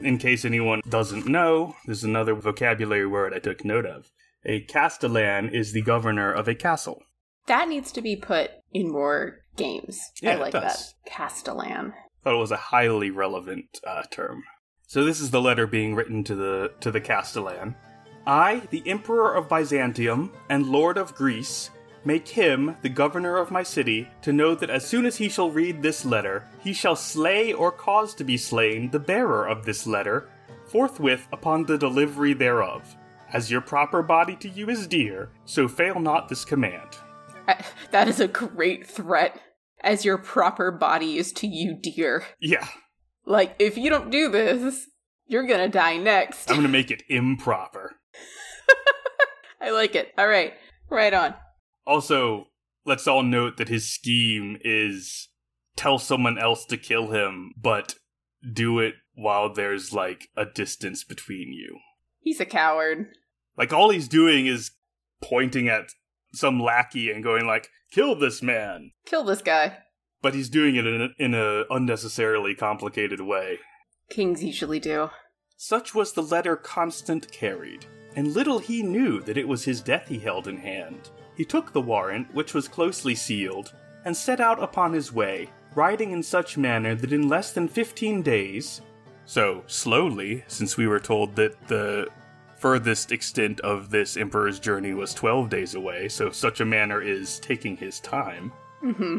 In 0.00 0.18
case 0.18 0.44
anyone 0.44 0.80
doesn't 0.88 1.26
know, 1.26 1.76
there's 1.84 2.04
another 2.04 2.34
vocabulary 2.34 3.06
word 3.06 3.34
I 3.34 3.38
took 3.38 3.64
note 3.64 3.86
of. 3.86 4.10
A 4.44 4.60
castellan 4.62 5.50
is 5.50 5.72
the 5.72 5.82
governor 5.82 6.32
of 6.32 6.48
a 6.48 6.54
castle. 6.54 7.02
That 7.46 7.68
needs 7.68 7.92
to 7.92 8.00
be 8.00 8.16
put 8.16 8.50
in 8.72 8.90
more 8.90 9.40
games. 9.56 10.00
Yeah, 10.22 10.30
I 10.30 10.34
it 10.34 10.40
like 10.40 10.52
does. 10.52 10.94
that. 11.04 11.10
Castellan. 11.10 11.92
Thought 12.24 12.34
it 12.34 12.38
was 12.38 12.50
a 12.50 12.56
highly 12.56 13.10
relevant 13.10 13.80
uh, 13.86 14.04
term. 14.10 14.44
So 14.86 15.04
this 15.04 15.20
is 15.20 15.30
the 15.30 15.40
letter 15.40 15.66
being 15.66 15.94
written 15.94 16.24
to 16.24 16.34
the 16.34 16.72
to 16.80 16.90
the 16.90 17.00
castellan. 17.00 17.76
I, 18.26 18.62
the 18.70 18.82
Emperor 18.86 19.34
of 19.34 19.48
Byzantium 19.48 20.32
and 20.48 20.66
Lord 20.66 20.98
of 20.98 21.14
Greece, 21.14 21.70
make 22.04 22.28
him 22.28 22.76
the 22.82 22.88
governor 22.88 23.36
of 23.36 23.50
my 23.50 23.62
city 23.62 24.08
to 24.22 24.32
know 24.32 24.54
that 24.54 24.70
as 24.70 24.86
soon 24.86 25.04
as 25.06 25.16
he 25.16 25.28
shall 25.28 25.50
read 25.50 25.82
this 25.82 26.04
letter, 26.04 26.44
he 26.62 26.72
shall 26.72 26.96
slay 26.96 27.52
or 27.52 27.70
cause 27.70 28.14
to 28.14 28.24
be 28.24 28.36
slain 28.36 28.90
the 28.90 28.98
bearer 28.98 29.46
of 29.46 29.64
this 29.64 29.86
letter, 29.86 30.28
forthwith 30.66 31.26
upon 31.32 31.64
the 31.64 31.76
delivery 31.78 32.32
thereof. 32.32 32.96
As 33.32 33.50
your 33.50 33.60
proper 33.60 34.02
body 34.02 34.34
to 34.36 34.48
you 34.48 34.68
is 34.70 34.86
dear, 34.86 35.30
so 35.44 35.68
fail 35.68 36.00
not 36.00 36.28
this 36.28 36.44
command. 36.44 36.88
I- 37.46 37.64
that 37.90 38.08
is 38.08 38.20
a 38.20 38.28
great 38.28 38.86
threat. 38.86 39.40
As 39.82 40.04
your 40.04 40.18
proper 40.18 40.70
body 40.70 41.16
is 41.16 41.32
to 41.34 41.46
you, 41.46 41.74
dear. 41.80 42.24
Yeah, 42.40 42.66
Like, 43.26 43.54
if 43.58 43.76
you 43.78 43.88
don't 43.90 44.10
do 44.10 44.28
this, 44.28 44.86
you're 45.26 45.46
gonna 45.46 45.68
die 45.68 45.96
next. 45.96 46.50
I'm 46.50 46.56
gonna 46.56 46.68
make 46.80 46.90
it 46.90 47.02
improper. 47.08 47.96
I 49.60 49.70
like 49.70 49.94
it. 49.94 50.12
All 50.18 50.26
right, 50.26 50.54
right 50.88 51.12
on. 51.12 51.34
Also, 51.90 52.46
let's 52.84 53.08
all 53.08 53.24
note 53.24 53.56
that 53.56 53.68
his 53.68 53.90
scheme 53.90 54.56
is 54.62 55.28
tell 55.74 55.98
someone 55.98 56.38
else 56.38 56.64
to 56.66 56.76
kill 56.76 57.10
him, 57.10 57.52
but 57.60 57.96
do 58.52 58.78
it 58.78 58.94
while 59.14 59.52
there's 59.52 59.92
like 59.92 60.28
a 60.36 60.44
distance 60.44 61.02
between 61.02 61.52
you. 61.52 61.80
He's 62.20 62.38
a 62.38 62.44
coward. 62.44 63.08
Like 63.56 63.72
all 63.72 63.90
he's 63.90 64.06
doing 64.06 64.46
is 64.46 64.70
pointing 65.20 65.68
at 65.68 65.90
some 66.32 66.62
lackey 66.62 67.10
and 67.10 67.24
going 67.24 67.44
like, 67.44 67.68
"Kill 67.90 68.14
this 68.14 68.40
man." 68.40 68.92
Kill 69.04 69.24
this 69.24 69.42
guy. 69.42 69.78
But 70.22 70.34
he's 70.34 70.48
doing 70.48 70.76
it 70.76 70.86
in 70.86 71.02
a, 71.02 71.08
in 71.18 71.34
a 71.34 71.64
unnecessarily 71.70 72.54
complicated 72.54 73.20
way. 73.20 73.58
Kings 74.08 74.44
usually 74.44 74.78
do. 74.78 75.10
Such 75.56 75.92
was 75.92 76.12
the 76.12 76.22
letter 76.22 76.54
Constant 76.54 77.32
carried, 77.32 77.86
and 78.14 78.32
little 78.32 78.60
he 78.60 78.80
knew 78.80 79.20
that 79.22 79.36
it 79.36 79.48
was 79.48 79.64
his 79.64 79.80
death 79.80 80.06
he 80.06 80.20
held 80.20 80.46
in 80.46 80.58
hand. 80.58 81.10
He 81.40 81.46
took 81.46 81.72
the 81.72 81.80
warrant, 81.80 82.34
which 82.34 82.52
was 82.52 82.68
closely 82.68 83.14
sealed, 83.14 83.72
and 84.04 84.14
set 84.14 84.40
out 84.40 84.62
upon 84.62 84.92
his 84.92 85.10
way, 85.10 85.48
riding 85.74 86.10
in 86.10 86.22
such 86.22 86.58
manner 86.58 86.94
that 86.94 87.14
in 87.14 87.30
less 87.30 87.54
than 87.54 87.66
fifteen 87.66 88.20
days, 88.20 88.82
so 89.24 89.64
slowly, 89.66 90.44
since 90.48 90.76
we 90.76 90.86
were 90.86 91.00
told 91.00 91.36
that 91.36 91.66
the 91.66 92.08
furthest 92.58 93.10
extent 93.10 93.58
of 93.60 93.88
this 93.88 94.18
emperor's 94.18 94.60
journey 94.60 94.92
was 94.92 95.14
twelve 95.14 95.48
days 95.48 95.74
away, 95.74 96.08
so 96.10 96.28
such 96.30 96.60
a 96.60 96.66
manner 96.66 97.00
is 97.00 97.38
taking 97.40 97.74
his 97.74 98.00
time, 98.00 98.52
Mm-hmm. 98.82 99.16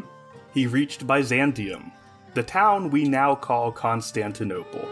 he 0.54 0.68
reached 0.68 1.04
Byzantium, 1.08 1.90
the 2.34 2.44
town 2.44 2.90
we 2.90 3.02
now 3.02 3.34
call 3.34 3.72
Constantinople. 3.72 4.86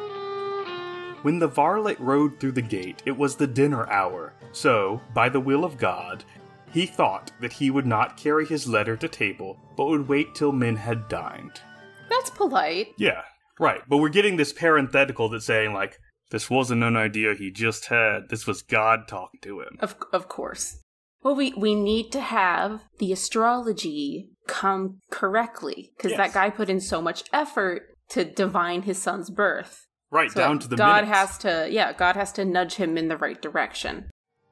When 1.22 1.38
the 1.38 1.46
varlet 1.46 2.00
rode 2.00 2.40
through 2.40 2.52
the 2.58 2.60
gate, 2.62 3.04
it 3.06 3.16
was 3.16 3.36
the 3.36 3.46
dinner 3.46 3.88
hour, 3.88 4.32
so, 4.50 5.00
by 5.14 5.28
the 5.28 5.38
will 5.38 5.64
of 5.64 5.78
God, 5.78 6.24
he 6.72 6.86
thought 6.86 7.32
that 7.40 7.52
he 7.54 7.70
would 7.70 7.86
not 7.86 8.16
carry 8.16 8.46
his 8.46 8.66
letter 8.68 8.96
to 8.96 9.08
table, 9.08 9.58
but 9.76 9.86
would 9.86 10.08
wait 10.08 10.34
till 10.34 10.52
men 10.52 10.76
had 10.76 11.08
dined. 11.08 11.60
That's 12.08 12.30
polite. 12.30 12.88
Yeah, 12.98 13.22
right, 13.58 13.80
but 13.88 13.98
we're 13.98 14.08
getting 14.08 14.36
this 14.36 14.52
parenthetical 14.52 15.28
that's 15.28 15.46
saying, 15.46 15.72
like, 15.72 15.98
this 16.30 16.48
wasn't 16.48 16.84
an 16.84 16.96
idea 16.96 17.34
he 17.34 17.50
just 17.50 17.86
had, 17.86 18.28
this 18.28 18.46
was 18.46 18.62
God 18.62 19.08
talking 19.08 19.40
to 19.42 19.60
him. 19.60 19.76
Of 19.80 19.96
of 20.12 20.28
course. 20.28 20.78
Well, 21.22 21.34
we 21.34 21.52
we 21.54 21.74
need 21.74 22.10
to 22.12 22.20
have 22.20 22.82
the 22.98 23.12
astrology 23.12 24.30
come 24.46 25.00
correctly 25.10 25.92
because 25.96 26.12
Yes. 26.12 26.18
that 26.18 26.32
guy 26.32 26.50
put 26.50 26.70
in 26.70 26.80
so 26.80 27.02
much 27.02 27.24
effort 27.32 27.82
to 28.10 28.24
divine 28.24 28.82
his 28.82 28.98
son's 28.98 29.28
birth. 29.30 29.86
Right, 30.10 30.30
So 30.30 30.40
down 30.40 30.58
to 30.60 30.68
the 30.68 30.76
God 30.76 31.04
minutes. 31.04 31.18
has 31.18 31.38
to, 31.38 31.68
yeah, 31.70 31.92
God 31.92 32.16
has 32.16 32.32
to 32.32 32.44
nudge 32.44 32.74
him 32.74 32.96
in 32.98 33.08
the 33.08 33.16
right 33.16 33.40
direction. 33.40 34.10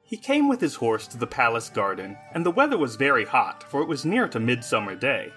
He 0.09 0.17
came 0.17 0.47
with 0.47 0.59
his 0.59 0.73
horse 0.73 1.05
to 1.09 1.19
the 1.19 1.27
palace 1.27 1.69
garden, 1.69 2.17
and 2.33 2.43
the 2.43 2.49
weather 2.49 2.79
was 2.79 2.95
very 2.95 3.25
hot, 3.25 3.61
for 3.61 3.83
it 3.83 3.87
was 3.87 4.05
near 4.05 4.27
to 4.29 4.39
midsummer 4.39 4.95
day. 4.95 5.31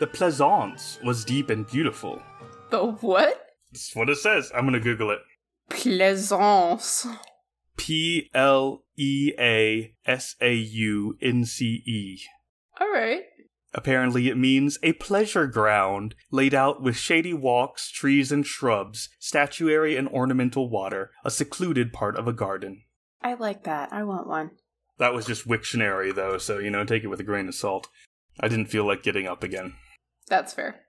The 0.00 0.06
pleasaunce 0.06 1.02
was 1.02 1.24
deep 1.24 1.48
and 1.48 1.66
beautiful. 1.66 2.20
The 2.68 2.92
what? 3.00 3.46
That's 3.72 3.96
what 3.96 4.10
it 4.10 4.18
says. 4.18 4.52
I'm 4.54 4.66
gonna 4.66 4.80
Google 4.80 5.10
it. 5.10 5.20
Pleasaunce. 5.70 7.06
P 7.78 8.28
L 8.34 8.84
E 8.98 9.32
A 9.38 9.94
S 10.04 10.36
A 10.42 10.52
U 10.52 11.16
N 11.22 11.46
C 11.46 11.82
E. 11.86 12.20
All 12.78 12.92
right. 12.92 13.22
Apparently, 13.72 14.28
it 14.28 14.36
means 14.36 14.78
a 14.82 14.92
pleasure 14.92 15.46
ground 15.46 16.14
laid 16.30 16.52
out 16.52 16.82
with 16.82 16.98
shady 16.98 17.32
walks, 17.32 17.90
trees, 17.90 18.30
and 18.30 18.46
shrubs, 18.46 19.08
statuary 19.18 19.96
and 19.96 20.06
ornamental 20.08 20.68
water, 20.68 21.12
a 21.24 21.30
secluded 21.30 21.94
part 21.94 22.16
of 22.16 22.28
a 22.28 22.32
garden. 22.34 22.82
I 23.22 23.34
like 23.34 23.64
that. 23.64 23.92
I 23.92 24.04
want 24.04 24.26
one. 24.26 24.50
That 24.98 25.12
was 25.12 25.26
just 25.26 25.46
Wiktionary, 25.46 26.14
though, 26.14 26.38
so, 26.38 26.58
you 26.58 26.70
know, 26.70 26.84
take 26.84 27.04
it 27.04 27.08
with 27.08 27.20
a 27.20 27.24
grain 27.24 27.48
of 27.48 27.54
salt. 27.54 27.88
I 28.40 28.48
didn't 28.48 28.66
feel 28.66 28.86
like 28.86 29.02
getting 29.02 29.26
up 29.26 29.42
again. 29.42 29.74
That's 30.28 30.52
fair. 30.52 30.80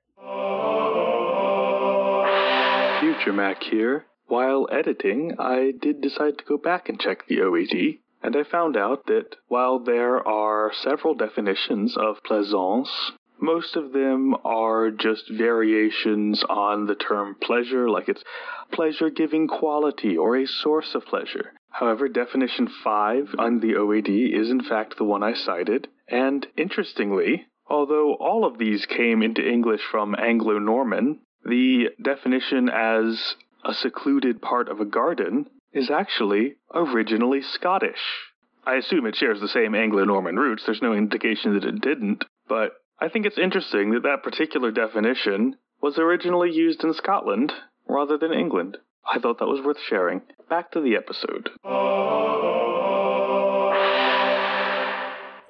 Future 3.00 3.34
Mac 3.34 3.64
here. 3.64 4.06
While 4.28 4.68
editing, 4.72 5.36
I 5.40 5.72
did 5.80 6.02
decide 6.02 6.38
to 6.38 6.44
go 6.44 6.58
back 6.58 6.90
and 6.90 7.00
check 7.00 7.26
the 7.28 7.38
OED, 7.38 8.00
and 8.22 8.36
I 8.36 8.44
found 8.44 8.78
out 8.78 9.08
that 9.08 9.38
while 9.48 9.80
there 9.80 10.28
are 10.28 10.72
several 10.74 11.16
definitions 11.16 11.98
of 11.98 12.24
plaisance, 12.24 13.12
most 13.42 13.76
of 13.76 13.94
them 13.94 14.36
are 14.44 14.92
just 14.92 15.32
variations 15.32 16.44
on 16.50 16.86
the 16.86 16.96
term 16.96 17.36
pleasure, 17.42 17.90
like 17.90 18.10
it's 18.10 18.24
pleasure 18.72 19.10
giving 19.10 19.48
quality 19.48 20.18
or 20.18 20.36
a 20.36 20.46
source 20.46 20.94
of 20.94 21.06
pleasure. 21.06 21.54
However, 21.72 22.10
definition 22.10 22.68
5 22.68 23.36
on 23.38 23.60
the 23.60 23.74
OED 23.76 24.34
is 24.34 24.50
in 24.50 24.62
fact 24.62 24.98
the 24.98 25.04
one 25.04 25.24
I 25.24 25.34
cited, 25.34 25.88
and 26.08 26.48
interestingly, 26.58 27.48
although 27.68 28.16
all 28.16 28.44
of 28.44 28.58
these 28.58 28.86
came 28.86 29.22
into 29.22 29.48
English 29.48 29.82
from 29.84 30.16
Anglo 30.16 30.58
Norman, 30.58 31.20
the 31.46 31.90
definition 32.02 32.70
as 32.70 33.36
a 33.64 33.74
secluded 33.74 34.42
part 34.42 34.68
of 34.68 34.80
a 34.80 34.86
garden 34.86 35.50
is 35.72 35.92
actually 35.92 36.56
originally 36.74 37.42
Scottish. 37.42 38.32
I 38.66 38.76
assume 38.76 39.06
it 39.06 39.16
shares 39.16 39.40
the 39.40 39.48
same 39.48 39.76
Anglo 39.76 40.04
Norman 40.04 40.38
roots, 40.38 40.66
there's 40.66 40.82
no 40.82 40.94
indication 40.94 41.54
that 41.54 41.66
it 41.66 41.82
didn't, 41.82 42.26
but 42.48 42.74
I 43.00 43.10
think 43.10 43.26
it's 43.26 43.38
interesting 43.38 43.92
that 43.92 44.04
that 44.04 44.24
particular 44.24 44.72
definition 44.72 45.56
was 45.82 45.98
originally 45.98 46.52
used 46.52 46.84
in 46.84 46.94
Scotland 46.94 47.54
rather 47.88 48.18
than 48.18 48.34
England. 48.34 48.78
I 49.06 49.20
thought 49.20 49.40
that 49.40 49.48
was 49.48 49.62
worth 49.66 49.80
sharing. 49.88 50.22
Back 50.50 50.72
to 50.72 50.82
the 50.82 50.96
episode. 50.96 51.50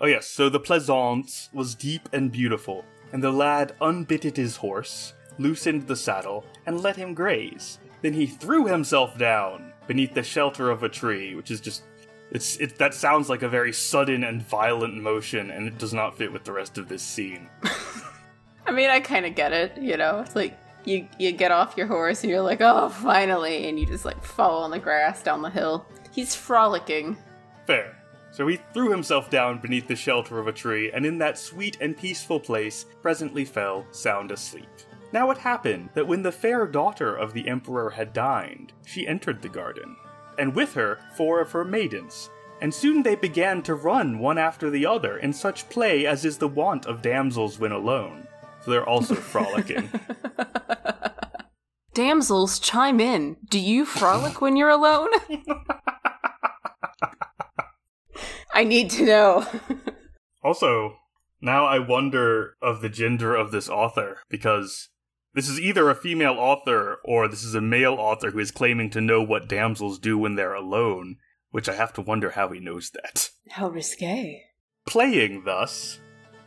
Oh, 0.01 0.05
yes, 0.05 0.27
so 0.27 0.49
the 0.49 0.59
pleasaunce 0.59 1.53
was 1.53 1.75
deep 1.75 2.07
and 2.13 2.31
beautiful, 2.31 2.85
and 3.11 3.21
the 3.21 3.31
lad 3.31 3.75
unbitted 3.81 4.37
his 4.37 4.55
horse, 4.55 5.13
loosened 5.37 5.87
the 5.87 5.95
saddle, 5.95 6.45
and 6.65 6.79
let 6.81 6.95
him 6.95 7.13
graze. 7.13 7.79
Then 8.01 8.13
he 8.13 8.25
threw 8.25 8.65
himself 8.65 9.17
down 9.17 9.73
beneath 9.87 10.13
the 10.13 10.23
shelter 10.23 10.69
of 10.71 10.83
a 10.83 10.89
tree, 10.89 11.35
which 11.35 11.51
is 11.51 11.59
just. 11.59 11.83
It's 12.31 12.57
it, 12.57 12.77
that 12.77 12.93
sounds 12.93 13.27
like 13.27 13.41
a 13.41 13.49
very 13.49 13.73
sudden 13.73 14.23
and 14.23 14.41
violent 14.41 14.93
motion, 14.95 15.49
and 15.51 15.67
it 15.67 15.77
does 15.77 15.93
not 15.93 16.15
fit 16.15 16.31
with 16.31 16.43
the 16.43 16.53
rest 16.53 16.77
of 16.77 16.87
this 16.87 17.01
scene. 17.01 17.49
I 18.67 18.71
mean, 18.71 18.89
I 18.91 18.99
kind 18.99 19.25
of 19.25 19.33
get 19.35 19.51
it. 19.51 19.75
You 19.77 19.97
know, 19.97 20.19
it's 20.19 20.35
like 20.35 20.57
you 20.85 21.07
you 21.17 21.31
get 21.31 21.51
off 21.51 21.77
your 21.77 21.87
horse 21.87 22.23
and 22.23 22.31
you're 22.31 22.41
like, 22.41 22.61
oh, 22.61 22.89
finally, 22.89 23.67
and 23.67 23.79
you 23.79 23.85
just 23.85 24.05
like 24.05 24.23
fall 24.23 24.63
on 24.63 24.71
the 24.71 24.79
grass 24.79 25.21
down 25.21 25.41
the 25.41 25.49
hill. 25.49 25.85
He's 26.11 26.35
frolicking. 26.35 27.17
Fair. 27.67 27.95
So 28.31 28.47
he 28.47 28.59
threw 28.73 28.91
himself 28.91 29.29
down 29.29 29.59
beneath 29.59 29.87
the 29.87 29.95
shelter 29.95 30.39
of 30.39 30.47
a 30.47 30.51
tree, 30.51 30.91
and 30.91 31.05
in 31.05 31.17
that 31.17 31.37
sweet 31.37 31.77
and 31.81 31.97
peaceful 31.97 32.39
place 32.39 32.85
presently 33.01 33.43
fell 33.43 33.85
sound 33.91 34.31
asleep. 34.31 34.69
Now 35.11 35.31
it 35.31 35.37
happened 35.39 35.89
that 35.95 36.07
when 36.07 36.21
the 36.21 36.31
fair 36.31 36.67
daughter 36.67 37.15
of 37.15 37.33
the 37.33 37.47
emperor 37.47 37.89
had 37.89 38.13
dined, 38.13 38.73
she 38.85 39.07
entered 39.07 39.41
the 39.41 39.49
garden, 39.49 39.95
and 40.37 40.55
with 40.55 40.73
her 40.75 40.99
four 41.15 41.41
of 41.41 41.51
her 41.51 41.65
maidens. 41.65 42.29
And 42.61 42.73
soon 42.73 43.01
they 43.01 43.15
began 43.15 43.63
to 43.63 43.73
run 43.73 44.19
one 44.19 44.37
after 44.37 44.69
the 44.69 44.85
other 44.85 45.17
in 45.17 45.33
such 45.33 45.69
play 45.69 46.05
as 46.05 46.25
is 46.25 46.37
the 46.37 46.47
wont 46.47 46.85
of 46.85 47.01
damsels 47.01 47.57
when 47.57 47.71
alone. 47.71 48.27
So 48.63 48.71
they're 48.71 48.87
also 48.87 49.15
frolicking. 49.15 49.89
Damsels, 51.93 52.59
chime 52.59 52.99
in. 52.99 53.37
Do 53.49 53.59
you 53.59 53.85
frolic 53.85 54.41
when 54.41 54.55
you're 54.55 54.69
alone? 54.69 55.09
I 58.53 58.63
need 58.63 58.89
to 58.91 59.05
know. 59.05 59.45
Also, 60.43 60.97
now 61.41 61.65
I 61.65 61.79
wonder 61.79 62.55
of 62.61 62.81
the 62.81 62.89
gender 62.89 63.35
of 63.35 63.51
this 63.51 63.69
author 63.69 64.19
because 64.29 64.89
This 65.33 65.47
is 65.47 65.59
either 65.59 65.89
a 65.89 65.95
female 65.95 66.35
author 66.39 66.99
or 67.05 67.27
this 67.27 67.43
is 67.43 67.53
a 67.55 67.61
male 67.61 67.93
author 67.93 68.31
who 68.31 68.39
is 68.39 68.51
claiming 68.51 68.89
to 68.91 69.01
know 69.01 69.21
what 69.21 69.47
damsels 69.47 69.99
do 69.99 70.17
when 70.17 70.35
they're 70.35 70.53
alone, 70.55 71.17
which 71.51 71.69
I 71.69 71.75
have 71.75 71.93
to 71.93 72.01
wonder 72.01 72.31
how 72.31 72.49
he 72.49 72.59
knows 72.59 72.89
that. 72.91 73.29
How 73.49 73.69
risque. 73.69 74.41
Playing 74.87 75.43
thus, 75.45 75.99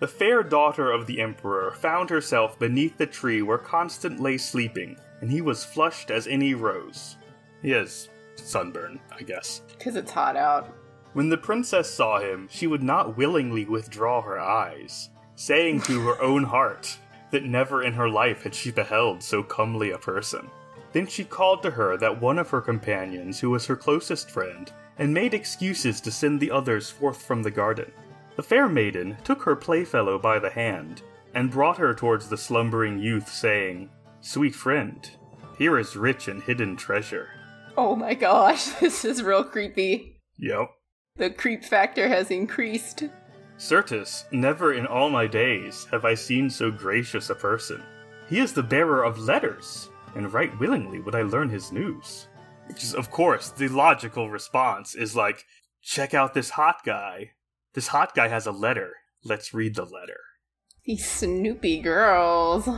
the 0.03 0.09
fair 0.09 0.43
daughter 0.43 0.91
of 0.91 1.07
the 1.07 1.21
Emperor 1.21 1.71
found 1.71 2.11
herself 2.11 2.59
beneath 2.59 2.99
the 2.99 3.07
tree 3.07 3.41
where 3.41 3.57
Constant 3.57 4.19
lay 4.19 4.37
sleeping, 4.37 4.99
and 5.21 5.31
he 5.31 5.41
was 5.41 5.65
flushed 5.65 6.11
as 6.11 6.27
any 6.27 6.55
rose. 6.55 7.17
He 7.63 7.71
has 7.71 8.09
sunburn, 8.35 8.99
I 9.17 9.23
guess. 9.23 9.63
Because 9.79 9.95
it's 9.95 10.11
hot 10.11 10.37
out. 10.37 10.75
When 11.13 11.29
the 11.29 11.39
princess 11.39 11.89
saw 11.89 12.19
him, 12.19 12.49
she 12.51 12.67
would 12.67 12.83
not 12.83 13.17
willingly 13.17 13.65
withdraw 13.65 14.23
her 14.23 14.41
eyes, 14.41 15.09
saying 15.37 15.83
to 15.83 16.01
her 16.01 16.21
own 16.21 16.43
heart 16.43 16.99
that 17.31 17.45
never 17.45 17.85
in 17.85 17.93
her 17.93 18.09
life 18.09 18.43
had 18.43 18.57
she 18.57 18.73
beheld 18.73 19.23
so 19.23 19.45
comely 19.45 19.93
a 19.93 19.99
person. 19.99 20.51
Then 20.91 21.07
she 21.07 21.23
called 21.23 21.63
to 21.63 21.71
her 21.71 21.97
that 21.99 22.21
one 22.21 22.41
of 22.41 22.51
her 22.51 22.61
companions, 22.61 23.39
who 23.39 23.51
was 23.51 23.67
her 23.67 23.77
closest 23.77 24.33
friend, 24.33 24.69
and 24.99 25.15
made 25.15 25.33
excuses 25.33 26.01
to 26.01 26.11
send 26.11 26.41
the 26.41 26.51
others 26.51 26.91
forth 26.91 27.23
from 27.23 27.45
the 27.45 27.53
garden. 27.53 27.93
The 28.37 28.43
fair 28.43 28.69
maiden 28.69 29.17
took 29.25 29.43
her 29.43 29.57
playfellow 29.57 30.19
by 30.19 30.39
the 30.39 30.51
hand, 30.51 31.03
and 31.35 31.51
brought 31.51 31.79
her 31.79 31.95
towards 31.95 32.29
the 32.29 32.37
slumbering 32.37 32.99
youth, 32.99 33.29
saying, 33.29 33.91
Sweet 34.21 34.55
friend, 34.55 35.09
here 35.59 35.79
is 35.79 35.97
rich 35.97 36.29
and 36.29 36.43
hidden 36.43 36.77
treasure. 36.77 37.29
Oh 37.77 37.97
my 37.97 38.15
gosh, 38.15 38.65
this 38.81 39.05
is 39.05 39.23
real 39.23 39.45
creepy. 39.45 40.21
Yep. 40.39 40.71
The 41.17 41.31
creep 41.31 41.65
factor 41.65 42.09
has 42.09 42.31
increased. 42.31 43.05
Certes, 43.59 44.25
never 44.33 44.73
in 44.73 44.87
all 44.87 45.11
my 45.11 45.27
days 45.27 45.87
have 45.91 46.05
I 46.05 46.15
seen 46.15 46.49
so 46.51 46.71
gracious 46.71 47.31
a 47.31 47.35
person. 47.35 47.83
He 48.29 48.39
is 48.39 48.53
the 48.53 48.63
bearer 48.63 49.05
of 49.05 49.19
letters, 49.19 49.91
and 50.15 50.33
right 50.33 50.59
willingly 50.59 51.01
would 51.01 51.15
I 51.15 51.23
learn 51.23 51.49
his 51.49 51.71
news. 51.71 52.29
Which 52.67 52.83
is, 52.83 52.95
of 52.95 53.11
course, 53.11 53.51
the 53.51 53.69
logical 53.69 54.31
response 54.31 54.95
is 54.95 55.15
like, 55.15 55.45
check 55.83 56.15
out 56.15 56.33
this 56.33 56.51
hot 56.51 56.77
guy. 56.85 57.33
This 57.75 57.89
hot 57.89 58.15
guy 58.15 58.29
has 58.29 58.47
a 58.47 58.53
letter. 58.53 58.93
Let's 59.25 59.55
read 59.55 59.75
the 59.75 59.85
letter. 59.85 60.19
These 60.85 61.09
snoopy 61.09 61.81
girls. 61.81 62.69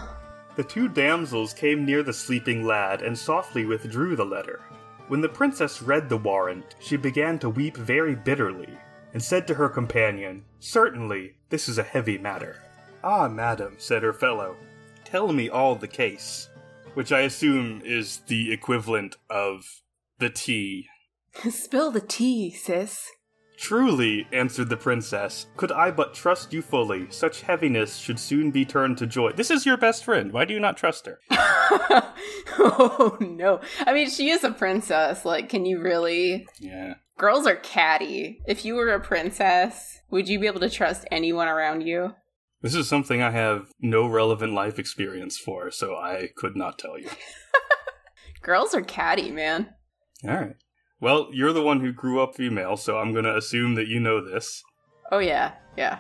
The 0.57 0.63
two 0.63 0.89
damsels 0.89 1.53
came 1.53 1.85
near 1.85 2.03
the 2.03 2.13
sleeping 2.13 2.65
lad 2.65 3.03
and 3.03 3.19
softly 3.19 3.65
withdrew 3.65 4.15
the 4.15 4.25
letter. 4.25 4.61
When 5.09 5.21
the 5.21 5.29
princess 5.29 5.83
read 5.83 6.09
the 6.09 6.17
warrant, 6.17 6.77
she 6.79 6.97
began 6.97 7.39
to 7.41 7.51
weep 7.51 7.77
very 7.77 8.15
bitterly, 8.15 8.79
and 9.13 9.23
said 9.23 9.47
to 9.49 9.55
her 9.55 9.69
companion, 9.69 10.45
Certainly, 10.61 11.35
this 11.49 11.69
is 11.69 11.79
a 11.79 11.83
heavy 11.83 12.17
matter. 12.17 12.63
Ah, 13.03 13.29
madam, 13.29 13.75
said 13.79 14.03
her 14.03 14.13
fellow, 14.13 14.57
tell 15.05 15.33
me 15.33 15.49
all 15.49 15.75
the 15.75 15.89
case. 15.89 16.49
Which 16.95 17.11
I 17.11 17.21
assume 17.21 17.83
is 17.85 18.19
the 18.29 18.53
equivalent 18.53 19.17
of 19.29 19.83
the 20.19 20.31
tea. 20.31 20.89
Spill 21.51 21.91
the 21.91 22.01
tea, 22.01 22.51
sis. 22.53 23.11
Truly, 23.65 24.27
answered 24.31 24.69
the 24.69 24.77
princess, 24.77 25.47
could 25.57 25.73
I 25.73 25.91
but 25.91 26.13
trust 26.13 26.53
you 26.53 26.61
fully, 26.61 27.11
such 27.11 27.41
heaviness 27.41 27.97
should 27.97 28.19
soon 28.19 28.51
be 28.51 28.67
turned 28.67 28.99
to 28.99 29.07
joy. 29.07 29.33
This 29.33 29.51
is 29.51 29.65
your 29.65 29.79
best 29.79 30.05
friend. 30.05 30.35
Why 30.35 30.45
do 30.45 30.53
you 30.53 30.61
not 30.61 30.77
trust 30.77 31.07
her? 31.07 31.19
oh 32.59 33.17
no. 33.23 33.63
I 33.87 33.95
mean, 33.95 34.11
she 34.11 34.29
is 34.29 34.45
a 34.45 34.51
princess. 34.51 35.25
Like, 35.25 35.49
can 35.49 35.65
you 35.65 35.81
really? 35.81 36.47
Yeah. 36.61 36.97
Girls 37.17 37.47
are 37.47 37.57
catty. 37.57 38.39
If 38.47 38.67
you 38.67 38.75
were 38.75 38.93
a 38.93 39.01
princess, 39.01 39.99
would 40.11 40.29
you 40.29 40.39
be 40.39 40.47
able 40.47 40.61
to 40.61 40.69
trust 40.69 41.07
anyone 41.11 41.49
around 41.49 41.87
you? 41.87 42.11
This 42.61 42.75
is 42.75 42.87
something 42.87 43.23
I 43.23 43.31
have 43.31 43.73
no 43.81 44.07
relevant 44.07 44.53
life 44.53 44.79
experience 44.79 45.39
for, 45.39 45.71
so 45.71 45.97
I 45.97 46.29
could 46.37 46.55
not 46.55 46.79
tell 46.79 46.99
you. 46.99 47.09
Girls 48.43 48.75
are 48.75 48.83
catty, 48.83 49.31
man. 49.31 49.71
All 50.23 50.35
right. 50.35 50.57
Well, 51.01 51.29
you're 51.33 51.53
the 51.53 51.63
one 51.63 51.81
who 51.81 51.93
grew 51.93 52.23
up 52.23 52.35
female, 52.35 52.77
so 52.77 52.99
I'm 52.99 53.13
going 53.13 53.25
to 53.25 53.37
assume 53.37 53.75
that 53.75 53.89
you 53.89 54.01
know 54.01 54.25
this. 54.25 54.63
Oh, 55.13 55.19
yeah, 55.19 55.53
yeah. 55.77 55.99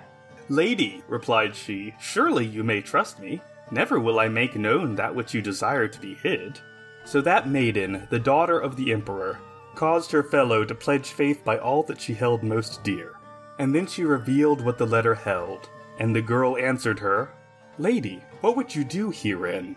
Lady, 0.48 1.02
replied 1.08 1.54
she, 1.54 1.94
surely 2.00 2.44
you 2.44 2.62
may 2.62 2.80
trust 2.80 3.18
me. 3.18 3.40
Never 3.70 3.98
will 3.98 4.20
I 4.20 4.28
make 4.28 4.56
known 4.56 4.94
that 4.94 5.14
which 5.14 5.34
you 5.34 5.42
desire 5.42 5.88
to 5.88 6.00
be 6.00 6.14
hid. 6.14 6.60
So 7.04 7.20
that 7.22 7.48
maiden, 7.48 8.06
the 8.10 8.18
daughter 8.18 8.58
of 8.58 8.76
the 8.76 8.92
emperor, 8.92 9.38
caused 9.74 10.10
her 10.12 10.22
fellow 10.22 10.64
to 10.64 10.74
pledge 10.74 11.08
faith 11.08 11.44
by 11.44 11.58
all 11.58 11.82
that 11.84 12.00
she 12.00 12.14
held 12.14 12.42
most 12.42 12.82
dear. 12.84 13.14
And 13.58 13.74
then 13.74 13.86
she 13.86 14.04
revealed 14.04 14.60
what 14.60 14.78
the 14.78 14.86
letter 14.86 15.14
held, 15.14 15.68
and 15.98 16.14
the 16.14 16.22
girl 16.22 16.56
answered 16.56 16.98
her, 17.00 17.32
Lady, 17.78 18.22
what 18.40 18.56
would 18.56 18.74
you 18.74 18.84
do 18.84 19.10
herein? 19.10 19.76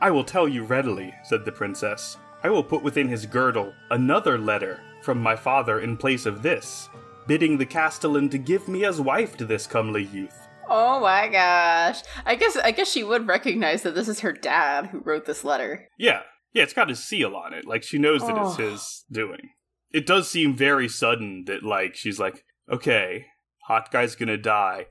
I 0.00 0.10
will 0.10 0.24
tell 0.24 0.48
you 0.48 0.64
readily, 0.64 1.14
said 1.24 1.44
the 1.44 1.52
princess. 1.52 2.16
I 2.42 2.50
will 2.50 2.62
put 2.62 2.82
within 2.82 3.08
his 3.08 3.26
girdle 3.26 3.72
another 3.90 4.38
letter 4.38 4.80
from 5.02 5.18
my 5.20 5.36
father 5.36 5.80
in 5.80 5.96
place 5.96 6.26
of 6.26 6.42
this, 6.42 6.88
bidding 7.26 7.58
the 7.58 7.66
castellan 7.66 8.28
to 8.30 8.38
give 8.38 8.68
me 8.68 8.84
as 8.84 9.00
wife 9.00 9.36
to 9.38 9.44
this 9.44 9.66
comely 9.66 10.04
youth. 10.04 10.46
Oh 10.68 11.00
my 11.00 11.28
gosh. 11.28 12.02
I 12.24 12.34
guess 12.34 12.56
I 12.56 12.72
guess 12.72 12.90
she 12.90 13.04
would 13.04 13.26
recognize 13.28 13.82
that 13.82 13.94
this 13.94 14.08
is 14.08 14.20
her 14.20 14.32
dad 14.32 14.86
who 14.86 14.98
wrote 14.98 15.24
this 15.26 15.44
letter. 15.44 15.88
Yeah. 15.98 16.22
Yeah, 16.52 16.62
it's 16.64 16.72
got 16.72 16.88
his 16.88 17.04
seal 17.04 17.36
on 17.36 17.52
it. 17.52 17.66
Like 17.66 17.82
she 17.82 17.98
knows 17.98 18.22
that 18.22 18.36
Oh. 18.36 18.48
it's 18.48 18.56
his 18.56 19.04
doing. 19.10 19.50
It 19.92 20.06
does 20.06 20.28
seem 20.28 20.54
very 20.54 20.88
sudden 20.88 21.44
that 21.46 21.62
like 21.62 21.94
she's 21.94 22.18
like, 22.18 22.44
"Okay, 22.70 23.26
hot 23.68 23.90
guy's 23.92 24.16
going 24.16 24.28
to 24.28 24.36
die. 24.36 24.86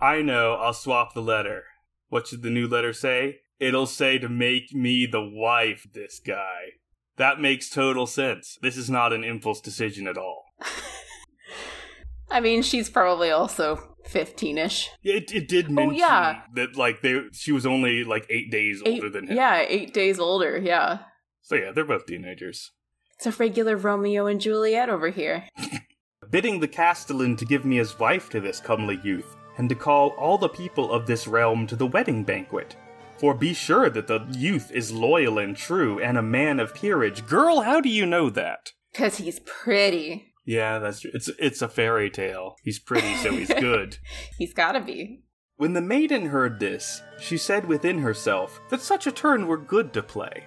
I 0.00 0.22
know, 0.22 0.54
I'll 0.54 0.74
swap 0.74 1.14
the 1.14 1.22
letter. 1.22 1.64
What 2.08 2.26
should 2.26 2.42
the 2.42 2.50
new 2.50 2.66
letter 2.68 2.92
say? 2.92 3.40
It'll 3.58 3.86
say 3.86 4.18
to 4.18 4.28
make 4.28 4.72
me 4.74 5.06
the 5.06 5.22
wife 5.22 5.86
this 5.92 6.20
guy." 6.24 6.72
That 7.16 7.40
makes 7.40 7.70
total 7.70 8.06
sense. 8.06 8.58
This 8.60 8.76
is 8.76 8.90
not 8.90 9.12
an 9.12 9.22
impulse 9.24 9.60
decision 9.60 10.06
at 10.08 10.18
all. 10.18 10.44
I 12.30 12.40
mean, 12.40 12.62
she's 12.62 12.90
probably 12.90 13.30
also 13.30 13.96
15ish. 14.08 14.88
It, 15.02 15.32
it 15.32 15.46
did 15.46 15.66
oh, 15.66 15.72
mention 15.72 16.02
Oh, 16.02 16.06
yeah. 16.08 16.42
that 16.54 16.76
like 16.76 17.02
they 17.02 17.20
she 17.32 17.52
was 17.52 17.64
only 17.66 18.02
like 18.02 18.26
8 18.28 18.50
days 18.50 18.82
Eight, 18.84 18.94
older 18.94 19.10
than 19.10 19.28
him. 19.28 19.36
yeah, 19.36 19.64
8 19.68 19.94
days 19.94 20.18
older. 20.18 20.58
Yeah. 20.58 20.98
So 21.42 21.54
yeah, 21.54 21.70
they're 21.72 21.84
both 21.84 22.06
teenagers. 22.06 22.72
It's 23.16 23.26
a 23.26 23.30
regular 23.30 23.76
Romeo 23.76 24.26
and 24.26 24.40
Juliet 24.40 24.88
over 24.88 25.10
here. 25.10 25.44
bidding 26.30 26.58
the 26.58 26.66
castellan 26.68 27.36
to 27.36 27.44
give 27.44 27.64
me 27.64 27.78
as 27.78 27.98
wife 27.98 28.28
to 28.30 28.40
this 28.40 28.58
comely 28.58 28.98
youth, 29.04 29.36
and 29.58 29.68
to 29.68 29.74
call 29.74 30.08
all 30.18 30.36
the 30.38 30.48
people 30.48 30.90
of 30.90 31.06
this 31.06 31.28
realm 31.28 31.66
to 31.66 31.76
the 31.76 31.86
wedding 31.86 32.24
banquet. 32.24 32.74
For 33.18 33.34
be 33.34 33.54
sure 33.54 33.88
that 33.90 34.06
the 34.06 34.26
youth 34.30 34.70
is 34.72 34.92
loyal 34.92 35.38
and 35.38 35.56
true, 35.56 36.00
and 36.00 36.18
a 36.18 36.22
man 36.22 36.60
of 36.60 36.74
peerage. 36.74 37.26
Girl, 37.26 37.60
how 37.62 37.80
do 37.80 37.88
you 37.88 38.06
know 38.06 38.28
that? 38.30 38.72
Cause 38.94 39.16
he's 39.18 39.40
pretty. 39.40 40.32
Yeah, 40.44 40.78
that's 40.78 41.00
true. 41.00 41.10
It's 41.14 41.28
it's 41.38 41.62
a 41.62 41.68
fairy 41.68 42.10
tale. 42.10 42.56
He's 42.62 42.78
pretty, 42.78 43.14
so 43.16 43.32
he's 43.32 43.48
good. 43.60 43.98
He's 44.38 44.52
gotta 44.52 44.80
be. 44.80 45.22
when 45.56 45.72
the 45.72 45.80
maiden 45.80 46.26
heard 46.26 46.58
this, 46.60 47.00
she 47.20 47.38
said 47.38 47.66
within 47.66 47.98
herself 47.98 48.60
that 48.70 48.80
such 48.82 49.06
a 49.06 49.12
turn 49.12 49.46
were 49.46 49.56
good 49.58 49.92
to 49.94 50.02
play. 50.02 50.44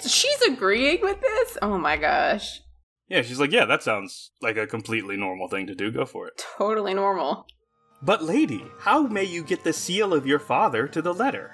She's 0.00 0.40
agreeing 0.42 1.00
with 1.02 1.20
this? 1.20 1.58
Oh 1.60 1.78
my 1.78 1.96
gosh. 1.96 2.60
Yeah, 3.08 3.22
she's 3.22 3.40
like, 3.40 3.50
yeah, 3.52 3.64
that 3.64 3.82
sounds 3.82 4.30
like 4.40 4.56
a 4.56 4.66
completely 4.68 5.16
normal 5.16 5.48
thing 5.48 5.66
to 5.66 5.74
do. 5.74 5.90
Go 5.90 6.04
for 6.06 6.28
it. 6.28 6.40
Totally 6.56 6.94
normal. 6.94 7.44
But, 8.02 8.22
lady, 8.22 8.64
how 8.78 9.02
may 9.02 9.24
you 9.24 9.42
get 9.42 9.64
the 9.64 9.72
seal 9.74 10.14
of 10.14 10.26
your 10.26 10.38
father 10.38 10.86
to 10.88 11.02
the 11.02 11.12
letter? 11.12 11.50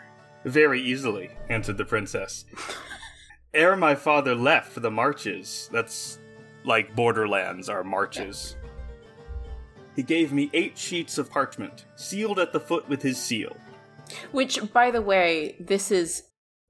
Very 0.47 0.81
easily, 0.81 1.31
answered 1.51 1.77
the 1.77 1.85
princess. 1.85 2.45
Ere 3.53 3.75
my 3.77 3.97
father 3.97 4.35
left 4.35 4.71
for 4.73 4.81
the 4.81 4.91
marches, 4.91 5.69
that's 5.73 6.21
like 6.65 6.95
borderlands 6.95 7.69
are 7.69 7.83
marches. 7.83 8.57
He 9.97 10.03
gave 10.05 10.33
me 10.33 10.49
eight 10.53 10.79
sheets 10.79 11.19
of 11.19 11.31
parchment, 11.31 11.87
sealed 11.97 12.39
at 12.39 12.53
the 12.53 12.61
foot 12.61 12.89
with 12.89 13.03
his 13.03 13.19
seal. 13.19 13.57
Which, 14.31 14.73
by 14.73 14.93
the 14.93 15.03
way, 15.03 15.57
this 15.59 15.91
is 15.91 16.23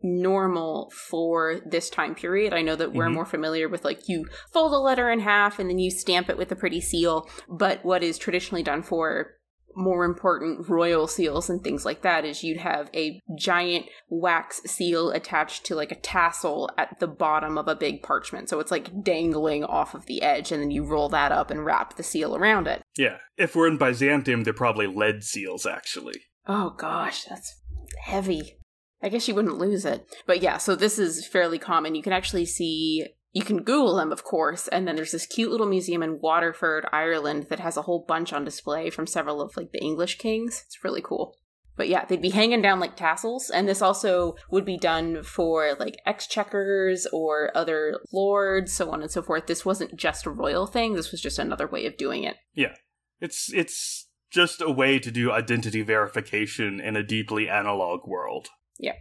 normal 0.02 0.90
for 0.94 1.60
this 1.66 1.90
time 1.90 2.14
period. 2.14 2.54
I 2.54 2.62
know 2.62 2.76
that 2.76 2.92
we're 2.94 3.08
Mhm. 3.08 3.14
more 3.14 3.24
familiar 3.26 3.68
with 3.68 3.84
like 3.84 4.08
you 4.08 4.26
fold 4.52 4.72
a 4.72 4.78
letter 4.78 5.10
in 5.10 5.20
half 5.20 5.58
and 5.58 5.68
then 5.68 5.78
you 5.78 5.90
stamp 5.90 6.30
it 6.30 6.38
with 6.38 6.52
a 6.52 6.56
pretty 6.56 6.80
seal. 6.80 7.28
But 7.48 7.84
what 7.84 8.02
is 8.02 8.16
traditionally 8.16 8.62
done 8.62 8.82
for 8.82 9.35
more 9.76 10.04
important 10.04 10.68
royal 10.68 11.06
seals 11.06 11.50
and 11.50 11.62
things 11.62 11.84
like 11.84 12.02
that 12.02 12.24
is 12.24 12.42
you'd 12.42 12.56
have 12.56 12.90
a 12.94 13.20
giant 13.36 13.86
wax 14.08 14.62
seal 14.64 15.10
attached 15.10 15.64
to 15.66 15.74
like 15.74 15.92
a 15.92 15.96
tassel 15.96 16.70
at 16.78 16.98
the 16.98 17.06
bottom 17.06 17.58
of 17.58 17.68
a 17.68 17.76
big 17.76 18.02
parchment. 18.02 18.48
So 18.48 18.58
it's 18.58 18.70
like 18.70 19.04
dangling 19.04 19.64
off 19.64 19.94
of 19.94 20.06
the 20.06 20.22
edge 20.22 20.50
and 20.50 20.62
then 20.62 20.70
you 20.70 20.84
roll 20.84 21.08
that 21.10 21.30
up 21.30 21.50
and 21.50 21.64
wrap 21.64 21.96
the 21.96 22.02
seal 22.02 22.34
around 22.34 22.66
it. 22.66 22.82
Yeah, 22.96 23.18
if 23.36 23.54
we're 23.54 23.68
in 23.68 23.78
Byzantium, 23.78 24.44
they're 24.44 24.54
probably 24.54 24.86
lead 24.86 25.22
seals, 25.22 25.66
actually. 25.66 26.22
Oh 26.46 26.70
gosh, 26.70 27.24
that's 27.24 27.60
heavy. 28.02 28.58
I 29.02 29.08
guess 29.08 29.28
you 29.28 29.34
wouldn't 29.34 29.58
lose 29.58 29.84
it. 29.84 30.06
But 30.26 30.42
yeah, 30.42 30.56
so 30.56 30.74
this 30.74 30.98
is 30.98 31.26
fairly 31.26 31.58
common. 31.58 31.94
You 31.94 32.02
can 32.02 32.14
actually 32.14 32.46
see 32.46 33.06
you 33.36 33.44
can 33.44 33.64
Google 33.64 33.96
them, 33.96 34.12
of 34.12 34.24
course, 34.24 34.66
and 34.66 34.88
then 34.88 34.96
there's 34.96 35.12
this 35.12 35.26
cute 35.26 35.50
little 35.50 35.66
museum 35.66 36.02
in 36.02 36.20
Waterford, 36.22 36.86
Ireland 36.90 37.48
that 37.50 37.60
has 37.60 37.76
a 37.76 37.82
whole 37.82 38.02
bunch 38.08 38.32
on 38.32 38.46
display 38.46 38.88
from 38.88 39.06
several 39.06 39.42
of 39.42 39.54
like 39.58 39.72
the 39.72 39.82
English 39.82 40.16
kings. 40.16 40.64
It's 40.64 40.82
really 40.82 41.02
cool. 41.02 41.36
But 41.76 41.90
yeah, 41.90 42.06
they'd 42.06 42.22
be 42.22 42.30
hanging 42.30 42.62
down 42.62 42.80
like 42.80 42.96
tassels, 42.96 43.50
and 43.50 43.68
this 43.68 43.82
also 43.82 44.36
would 44.50 44.64
be 44.64 44.78
done 44.78 45.22
for 45.22 45.76
like 45.78 45.98
exchequers 46.06 47.06
or 47.12 47.54
other 47.54 48.00
lords, 48.10 48.72
so 48.72 48.90
on 48.90 49.02
and 49.02 49.10
so 49.10 49.20
forth. 49.20 49.48
This 49.48 49.66
wasn't 49.66 49.96
just 49.96 50.24
a 50.24 50.30
royal 50.30 50.66
thing, 50.66 50.94
this 50.94 51.12
was 51.12 51.20
just 51.20 51.38
another 51.38 51.66
way 51.66 51.84
of 51.84 51.98
doing 51.98 52.24
it. 52.24 52.36
Yeah. 52.54 52.72
It's 53.20 53.52
it's 53.52 54.08
just 54.30 54.62
a 54.62 54.70
way 54.70 54.98
to 54.98 55.10
do 55.10 55.30
identity 55.30 55.82
verification 55.82 56.80
in 56.80 56.96
a 56.96 57.02
deeply 57.02 57.50
analog 57.50 58.08
world. 58.08 58.48
Yeah. 58.78 58.94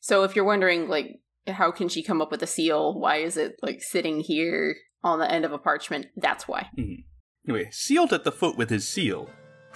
So 0.00 0.22
if 0.22 0.36
you're 0.36 0.44
wondering, 0.44 0.86
like, 0.86 1.18
how 1.48 1.70
can 1.70 1.88
she 1.88 2.02
come 2.02 2.22
up 2.22 2.30
with 2.30 2.42
a 2.42 2.46
seal? 2.46 2.98
Why 2.98 3.16
is 3.16 3.36
it 3.36 3.56
like 3.62 3.82
sitting 3.82 4.20
here 4.20 4.76
on 5.02 5.18
the 5.18 5.30
end 5.30 5.44
of 5.44 5.52
a 5.52 5.58
parchment? 5.58 6.06
That's 6.16 6.46
why. 6.46 6.68
Mm-hmm. 6.78 7.02
Anyway, 7.48 7.68
sealed 7.72 8.12
at 8.12 8.24
the 8.24 8.32
foot 8.32 8.56
with 8.56 8.70
his 8.70 8.88
seal, 8.88 9.28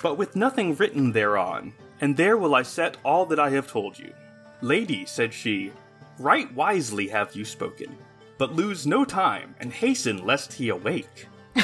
but 0.03 0.17
with 0.17 0.37
nothing 0.37 0.77
written 0.77 1.13
thereon, 1.13 1.73
and 2.01 2.17
there 2.17 2.37
will 2.37 2.55
I 2.55 2.63
set 2.63 2.97
all 3.05 3.27
that 3.27 3.41
I 3.41 3.51
have 3.51 3.67
told 3.71 3.99
you. 3.99 4.13
Lady, 4.61 5.05
said 5.05 5.35
she, 5.35 5.73
right 6.19 6.53
wisely 6.55 7.09
have 7.09 7.35
you 7.35 7.45
spoken, 7.45 7.97
but 8.39 8.55
lose 8.55 8.87
no 8.87 9.05
time, 9.05 9.55
and 9.59 9.73
hasten 9.73 10.25
lest 10.25 10.53
he 10.53 10.69
awake. 10.69 11.27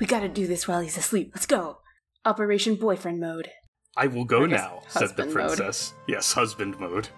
We 0.00 0.06
gotta 0.06 0.28
do 0.28 0.46
this 0.46 0.66
while 0.66 0.80
he's 0.80 0.96
asleep. 0.96 1.32
Let's 1.34 1.44
go. 1.44 1.80
Operation 2.24 2.76
boyfriend 2.76 3.20
mode. 3.20 3.50
I 3.98 4.06
will 4.06 4.24
go 4.24 4.46
now, 4.46 4.80
said 4.88 5.00
the 5.00 5.24
husband 5.24 5.34
mode. 5.34 5.46
princess. 5.58 5.92
Yes, 6.08 6.32
husband 6.32 6.80
mode. 6.80 7.10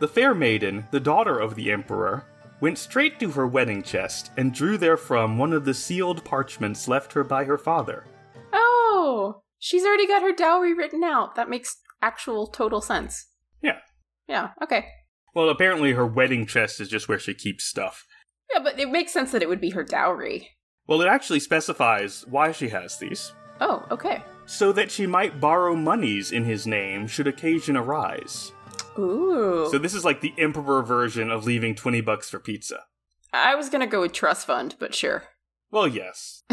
The 0.00 0.08
fair 0.08 0.34
maiden, 0.34 0.86
the 0.90 0.98
daughter 0.98 1.38
of 1.38 1.54
the 1.54 1.70
emperor, 1.70 2.24
went 2.60 2.78
straight 2.78 3.20
to 3.20 3.30
her 3.32 3.46
wedding 3.46 3.82
chest 3.82 4.30
and 4.38 4.52
drew 4.52 4.78
therefrom 4.78 5.36
one 5.36 5.52
of 5.52 5.66
the 5.66 5.74
sealed 5.74 6.24
parchments 6.24 6.88
left 6.88 7.12
her 7.12 7.22
by 7.22 7.44
her 7.44 7.58
father. 7.58 8.06
Oh, 8.50 9.42
she's 9.58 9.84
already 9.84 10.06
got 10.06 10.22
her 10.22 10.32
dowry 10.32 10.72
written 10.72 11.04
out. 11.04 11.34
That 11.36 11.50
makes 11.50 11.76
actual 12.00 12.46
total 12.46 12.80
sense. 12.80 13.26
Yeah. 13.60 13.78
Yeah, 14.26 14.50
okay. 14.62 14.86
Well, 15.34 15.50
apparently 15.50 15.92
her 15.92 16.06
wedding 16.06 16.46
chest 16.46 16.80
is 16.80 16.88
just 16.88 17.06
where 17.06 17.18
she 17.18 17.34
keeps 17.34 17.64
stuff. 17.64 18.06
Yeah, 18.50 18.60
but 18.62 18.80
it 18.80 18.90
makes 18.90 19.12
sense 19.12 19.32
that 19.32 19.42
it 19.42 19.50
would 19.50 19.60
be 19.60 19.70
her 19.70 19.84
dowry. 19.84 20.48
Well, 20.86 21.02
it 21.02 21.08
actually 21.08 21.40
specifies 21.40 22.24
why 22.26 22.52
she 22.52 22.70
has 22.70 22.98
these. 22.98 23.32
Oh, 23.60 23.84
okay. 23.90 24.22
So 24.46 24.72
that 24.72 24.90
she 24.90 25.06
might 25.06 25.40
borrow 25.40 25.76
monies 25.76 26.32
in 26.32 26.44
his 26.44 26.66
name 26.66 27.06
should 27.06 27.26
occasion 27.26 27.76
arise. 27.76 28.52
Ooh. 28.98 29.68
So 29.70 29.78
this 29.78 29.94
is 29.94 30.04
like 30.04 30.20
the 30.20 30.34
emperor 30.38 30.82
version 30.82 31.30
of 31.30 31.44
leaving 31.44 31.74
20 31.74 32.00
bucks 32.00 32.30
for 32.30 32.38
pizza. 32.38 32.84
I 33.32 33.54
was 33.54 33.68
gonna 33.68 33.86
go 33.86 34.00
with 34.00 34.12
trust 34.12 34.46
fund, 34.46 34.74
but 34.78 34.94
sure. 34.94 35.24
Well, 35.70 35.86
yes. 35.86 36.42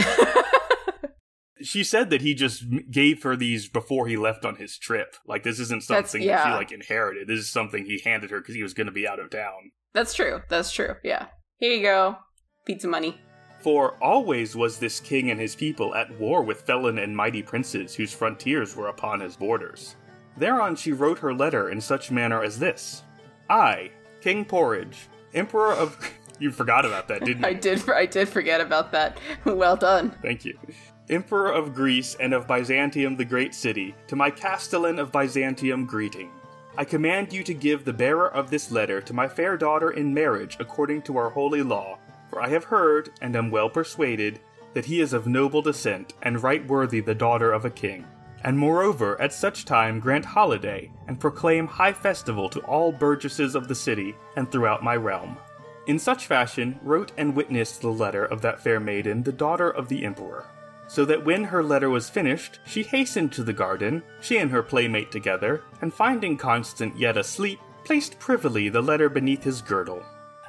She 1.61 1.83
said 1.83 2.09
that 2.11 2.21
he 2.21 2.33
just 2.33 2.63
gave 2.91 3.23
her 3.23 3.35
these 3.35 3.67
before 3.67 4.07
he 4.07 4.17
left 4.17 4.45
on 4.45 4.57
his 4.57 4.77
trip. 4.77 5.15
Like 5.25 5.43
this 5.43 5.59
isn't 5.59 5.83
something 5.83 6.25
that 6.25 6.45
she 6.45 6.51
like 6.51 6.71
inherited. 6.71 7.27
This 7.27 7.39
is 7.39 7.49
something 7.49 7.85
he 7.85 7.99
handed 8.03 8.29
her 8.29 8.39
because 8.39 8.55
he 8.55 8.63
was 8.63 8.73
going 8.73 8.87
to 8.87 8.93
be 8.93 9.07
out 9.07 9.19
of 9.19 9.29
town. 9.29 9.71
That's 9.93 10.13
true. 10.13 10.41
That's 10.49 10.71
true. 10.71 10.95
Yeah. 11.03 11.27
Here 11.57 11.73
you 11.73 11.81
go. 11.81 12.17
Pizza 12.65 12.87
money. 12.87 13.19
For 13.59 14.01
always 14.03 14.55
was 14.55 14.77
this 14.77 14.99
king 14.99 15.31
and 15.31 15.39
his 15.39 15.55
people 15.55 15.95
at 15.95 16.19
war 16.19 16.43
with 16.43 16.61
felon 16.61 16.99
and 16.99 17.15
mighty 17.15 17.41
princes 17.41 17.95
whose 17.95 18.13
frontiers 18.13 18.75
were 18.75 18.89
upon 18.89 19.19
his 19.19 19.35
borders. 19.35 19.95
Thereon 20.37 20.75
she 20.75 20.93
wrote 20.93 21.19
her 21.19 21.33
letter 21.33 21.69
in 21.69 21.81
such 21.81 22.11
manner 22.11 22.43
as 22.43 22.59
this 22.59 23.03
I, 23.49 23.91
King 24.21 24.45
Porridge, 24.45 25.07
Emperor 25.33 25.73
of. 25.73 25.97
you 26.39 26.51
forgot 26.51 26.85
about 26.85 27.07
that, 27.07 27.23
didn't 27.23 27.41
you? 27.41 27.47
I 27.49 27.53
did. 27.53 27.89
I 27.89 28.05
did 28.05 28.29
forget 28.29 28.61
about 28.61 28.91
that. 28.91 29.17
well 29.45 29.75
done. 29.75 30.11
Thank 30.21 30.45
you. 30.45 30.57
Emperor 31.09 31.51
of 31.51 31.73
Greece 31.73 32.17
and 32.19 32.33
of 32.33 32.47
Byzantium 32.47 33.15
the 33.15 33.25
great 33.25 33.55
city, 33.55 33.95
to 34.07 34.15
my 34.15 34.29
castellan 34.29 34.99
of 34.99 35.11
Byzantium 35.11 35.85
greeting. 35.85 36.31
I 36.77 36.83
command 36.83 37.31
you 37.31 37.43
to 37.43 37.53
give 37.53 37.85
the 37.85 37.93
bearer 37.93 38.27
of 38.27 38.49
this 38.49 38.71
letter 38.71 39.01
to 39.01 39.13
my 39.13 39.27
fair 39.27 39.57
daughter 39.57 39.91
in 39.91 40.13
marriage 40.13 40.57
according 40.59 41.03
to 41.03 41.17
our 41.17 41.29
holy 41.29 41.63
law, 41.63 41.97
for 42.29 42.41
I 42.41 42.49
have 42.49 42.65
heard, 42.65 43.09
and 43.21 43.35
am 43.35 43.49
well 43.49 43.69
persuaded, 43.69 44.41
that 44.73 44.85
he 44.85 44.99
is 44.99 45.13
of 45.13 45.25
noble 45.25 45.61
descent, 45.61 46.13
and 46.21 46.43
right 46.43 46.67
worthy 46.67 46.99
the 46.99 47.15
daughter 47.15 47.51
of 47.53 47.63
a 47.63 47.69
king. 47.69 48.05
And 48.43 48.57
moreover, 48.57 49.19
at 49.19 49.33
such 49.33 49.65
time 49.65 49.99
grant 49.99 50.25
holiday, 50.25 50.91
and 51.07 51.19
proclaim 51.19 51.67
high 51.67 51.93
festival 51.93 52.49
to 52.49 52.59
all 52.61 52.91
burgesses 52.91 53.55
of 53.55 53.67
the 53.67 53.75
city, 53.75 54.15
and 54.35 54.51
throughout 54.51 54.83
my 54.83 54.95
realm. 54.95 55.37
In 55.87 55.97
such 55.97 56.27
fashion 56.27 56.79
wrote 56.83 57.13
and 57.17 57.35
witnessed 57.35 57.81
the 57.81 57.89
letter 57.89 58.25
of 58.25 58.41
that 58.41 58.59
fair 58.59 58.79
maiden, 58.79 59.23
the 59.23 59.31
daughter 59.31 59.69
of 59.69 59.87
the 59.87 60.03
emperor. 60.05 60.45
So 60.89 61.05
that 61.05 61.25
when 61.25 61.45
her 61.45 61.63
letter 61.63 61.89
was 61.89 62.09
finished, 62.09 62.59
she 62.65 62.83
hastened 62.83 63.31
to 63.33 63.43
the 63.43 63.53
garden, 63.53 64.03
she 64.21 64.37
and 64.37 64.51
her 64.51 64.63
playmate 64.63 65.11
together, 65.11 65.63
and 65.81 65.93
finding 65.93 66.37
Constant 66.37 66.97
yet 66.97 67.17
asleep, 67.17 67.59
placed 67.83 68.19
privily 68.19 68.69
the 68.69 68.81
letter 68.81 69.09
beneath 69.09 69.43
his 69.43 69.61
girdle. 69.61 70.03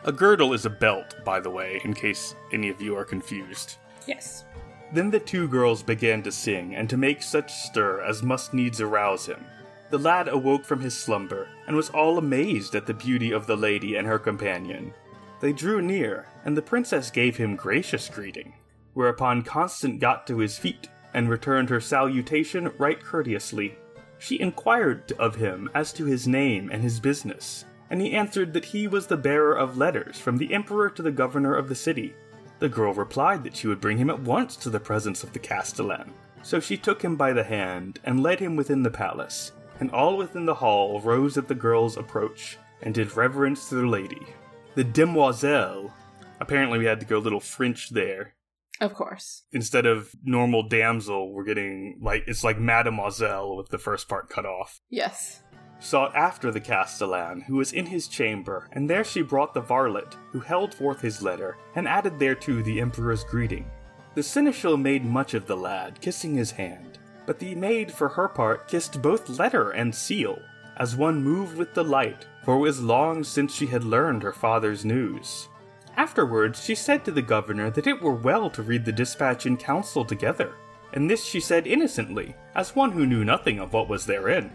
A 0.05 0.12
girdle 0.12 0.53
is 0.53 0.64
a 0.64 0.70
belt, 0.70 1.16
by 1.24 1.41
the 1.41 1.51
way, 1.51 1.80
in 1.84 1.95
case 1.95 2.34
any 2.53 2.68
of 2.68 2.80
you 2.80 2.97
are 2.97 3.05
confused. 3.05 3.76
Yes. 4.07 4.45
Then 4.93 5.11
the 5.11 5.20
two 5.20 5.49
girls 5.49 5.82
began 5.82 6.22
to 6.22 6.32
sing, 6.32 6.74
and 6.74 6.89
to 6.89 6.97
make 6.97 7.22
such 7.22 7.53
stir 7.53 8.01
as 8.01 8.22
must 8.22 8.55
needs 8.55 8.80
arouse 8.80 9.26
him. 9.26 9.45
The 9.91 9.99
lad 9.99 10.28
awoke 10.28 10.64
from 10.64 10.80
his 10.80 10.99
slumber, 10.99 11.49
and 11.66 11.76
was 11.76 11.91
all 11.91 12.18
amazed 12.18 12.74
at 12.74 12.86
the 12.86 12.95
beauty 12.95 13.30
of 13.30 13.47
the 13.47 13.57
lady 13.57 13.97
and 13.97 14.07
her 14.07 14.18
companion. 14.18 14.95
They 15.41 15.53
drew 15.53 15.80
near, 15.82 16.26
and 16.45 16.57
the 16.57 16.62
princess 16.62 17.11
gave 17.11 17.36
him 17.36 17.57
gracious 17.57 18.09
greeting, 18.09 18.55
whereupon 18.95 19.43
Constant 19.43 20.01
got 20.01 20.26
to 20.26 20.39
his 20.39 20.59
feet, 20.59 20.89
and 21.14 21.28
returned 21.28 21.70
her 21.70 21.80
salutation 21.80 22.72
right 22.78 23.03
courteously. 23.03 23.78
She 24.18 24.41
inquired 24.41 25.12
of 25.18 25.36
him 25.36 25.70
as 25.74 25.93
to 25.95 26.05
his 26.05 26.26
name 26.26 26.70
and 26.72 26.82
his 26.82 26.99
business, 26.99 27.64
and 27.91 28.01
he 28.01 28.12
answered 28.12 28.53
that 28.53 28.66
he 28.66 28.89
was 28.89 29.07
the 29.07 29.16
bearer 29.16 29.57
of 29.57 29.78
letters 29.78 30.18
from 30.18 30.39
the 30.39 30.53
emperor 30.53 30.91
to 30.91 31.03
the 31.03 31.12
governor 31.12 31.55
of 31.55 31.68
the 31.68 31.74
city. 31.74 32.14
The 32.59 32.69
girl 32.69 32.93
replied 32.93 33.45
that 33.45 33.57
she 33.57 33.69
would 33.69 33.81
bring 33.81 33.99
him 33.99 34.11
at 34.11 34.21
once 34.21 34.57
to 34.57 34.71
the 34.71 34.81
presence 34.81 35.23
of 35.23 35.33
the 35.33 35.39
castellan. 35.39 36.13
So 36.43 36.61
she 36.61 36.77
took 36.77 37.03
him 37.03 37.17
by 37.17 37.33
the 37.33 37.45
hand 37.45 38.01
and 38.05 38.23
led 38.23 38.41
him 38.41 38.57
within 38.57 38.83
the 38.83 38.91
palace, 38.91 39.53
and 39.81 39.91
all 39.91 40.17
within 40.17 40.47
the 40.47 40.55
hall 40.55 41.01
rose 41.01 41.37
at 41.37 41.49
the 41.49 41.55
girl's 41.55 41.97
approach 41.97 42.59
and 42.83 42.95
did 42.95 43.17
reverence 43.17 43.69
to 43.69 43.77
the 43.77 43.87
lady. 43.87 44.27
The 44.75 44.85
demoiselle. 44.85 45.93
Apparently, 46.41 46.79
we 46.79 46.85
had 46.85 47.01
to 47.01 47.07
go 47.07 47.19
a 47.19 47.21
little 47.21 47.41
French 47.41 47.91
there. 47.91 48.35
Of 48.81 48.95
course. 48.95 49.43
Instead 49.53 49.87
of 49.87 50.13
normal 50.23 50.69
damsel, 50.69 51.33
we're 51.33 51.45
getting 51.45 51.99
like 52.01 52.25
it's 52.29 52.45
like 52.45 52.61
mademoiselle 52.61 53.57
with 53.57 53.71
the 53.71 53.79
first 53.79 54.09
part 54.09 54.29
cut 54.29 54.47
off 54.47 54.81
Yes. 54.89 55.43
Sought 55.81 56.14
after 56.14 56.51
the 56.51 56.61
castellan, 56.61 57.41
who 57.43 57.57
was 57.57 57.72
in 57.72 57.87
his 57.87 58.09
chamber, 58.09 58.68
and 58.72 58.89
there 58.89 59.05
she 59.05 59.22
brought 59.22 59.55
the 59.55 59.61
varlet, 59.61 60.16
who 60.31 60.41
held 60.41 60.74
forth 60.74 61.01
his 61.01 61.22
letter, 61.22 61.57
and 61.74 61.87
added 61.87 62.18
thereto 62.18 62.62
the 62.62 62.81
emperor's 62.81 63.24
greeting. 63.24 63.70
The 64.14 64.22
seneschal 64.22 64.76
made 64.76 65.05
much 65.05 65.35
of 65.35 65.47
the 65.47 65.57
lad, 65.57 66.01
kissing 66.01 66.35
his 66.35 66.51
hand, 66.51 66.99
but 67.26 67.39
the 67.39 67.55
maid 67.55 67.93
for 67.93 68.09
her 68.09 68.29
part 68.29 68.68
kissed 68.68 69.01
both 69.01 69.29
letter 69.29 69.70
and 69.70 69.95
seal, 69.95 70.41
as 70.76 70.97
one 70.97 71.22
moved 71.22 71.57
with 71.57 71.74
delight, 71.74 72.26
for 72.45 72.57
it 72.57 72.61
was 72.61 72.81
long 72.81 73.22
since 73.22 73.55
she 73.55 73.66
had 73.66 73.85
learned 73.85 74.22
her 74.22 74.33
father's 74.33 74.85
news. 74.85 75.49
Afterwards 75.97 76.64
she 76.64 76.74
said 76.74 77.05
to 77.05 77.11
the 77.11 77.22
governor 77.22 77.70
that 77.70 77.87
it 77.87 78.01
were 78.01 78.14
well 78.14 78.49
to 78.51 78.62
read 78.62 78.85
the 78.85 78.93
dispatch 78.93 79.47
in 79.47 79.57
council 79.57 80.05
together, 80.05 80.55
and 80.93 81.11
this 81.11 81.24
she 81.24 81.41
said 81.41 81.66
innocently, 81.66 82.35
as 82.55 82.74
one 82.74 82.93
who 82.93 83.07
knew 83.07 83.24
nothing 83.24 83.59
of 83.59 83.72
what 83.72 83.89
was 83.89 84.07
therein. 84.07 84.51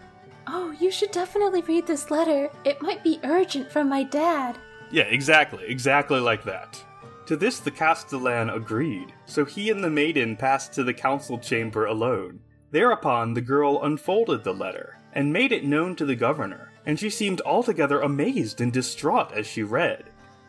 Oh, 0.48 0.72
you 0.80 0.92
should 0.92 1.12
definitely 1.12 1.62
read 1.62 1.88
this 1.88 2.12
letter. 2.12 2.50
It 2.66 2.82
might 2.82 3.04
be 3.04 3.20
urgent 3.24 3.72
from 3.72 3.90
my 3.90 4.04
dad. 4.04 4.58
Yeah, 4.92 5.04
exactly, 5.04 5.66
exactly 5.68 6.20
like 6.20 6.44
that. 6.44 6.84
To 7.28 7.38
this 7.38 7.60
the 7.60 7.72
Castellan 7.72 8.50
agreed, 8.50 9.14
so 9.26 9.46
he 9.46 9.70
and 9.70 9.84
the 9.84 9.90
maiden 9.90 10.36
passed 10.36 10.74
to 10.74 10.84
the 10.84 10.94
council 10.94 11.38
chamber 11.38 11.86
alone. 11.86 12.42
Thereupon 12.72 13.34
the 13.34 13.42
girl 13.42 13.84
unfolded 13.84 14.44
the 14.44 14.54
letter, 14.54 14.98
and 15.14 15.32
made 15.32 15.52
it 15.52 15.64
known 15.64 15.96
to 15.96 16.06
the 16.06 16.16
governor, 16.16 16.74
and 16.86 17.00
she 17.00 17.10
seemed 17.10 17.42
altogether 17.46 18.02
amazed 18.02 18.60
and 18.60 18.74
distraught 18.74 19.32
as 19.32 19.48
she 19.48 19.64
read. 19.64 20.04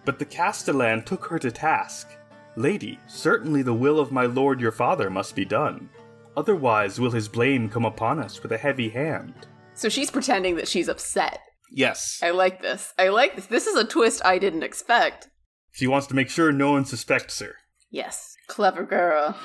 But 0.05 0.19
the 0.19 0.25
Castellan 0.25 1.05
took 1.05 1.27
her 1.27 1.39
to 1.39 1.51
task. 1.51 2.09
Lady, 2.57 2.99
certainly 3.07 3.63
the 3.63 3.75
will 3.75 4.01
of 4.01 4.13
my 4.13 4.27
lord 4.27 4.61
your 4.61 4.73
father 4.73 5.11
must 5.11 5.37
be 5.37 5.45
done. 5.45 5.89
Otherwise 6.37 6.99
will 6.99 7.13
his 7.13 7.29
blame 7.29 7.69
come 7.69 7.85
upon 7.85 8.19
us 8.19 8.43
with 8.43 8.53
a 8.53 8.59
heavy 8.59 8.89
hand. 8.89 9.47
So 9.75 9.89
she's 9.89 10.11
pretending 10.11 10.57
that 10.57 10.69
she's 10.69 10.89
upset. 10.89 11.41
Yes. 11.71 12.21
I 12.23 12.31
like 12.31 12.63
this. 12.63 12.95
I 12.99 13.09
like 13.09 13.37
this. 13.37 13.47
This 13.47 13.67
is 13.67 13.77
a 13.77 13.85
twist 13.85 14.25
I 14.25 14.39
didn't 14.39 14.63
expect. 14.63 15.29
She 15.73 15.87
wants 15.87 16.07
to 16.09 16.15
make 16.15 16.31
sure 16.31 16.53
no 16.53 16.73
one 16.73 16.85
suspects 16.85 17.41
her. 17.41 17.57
Yes. 17.91 18.37
Clever 18.47 18.85
girl. 18.85 19.37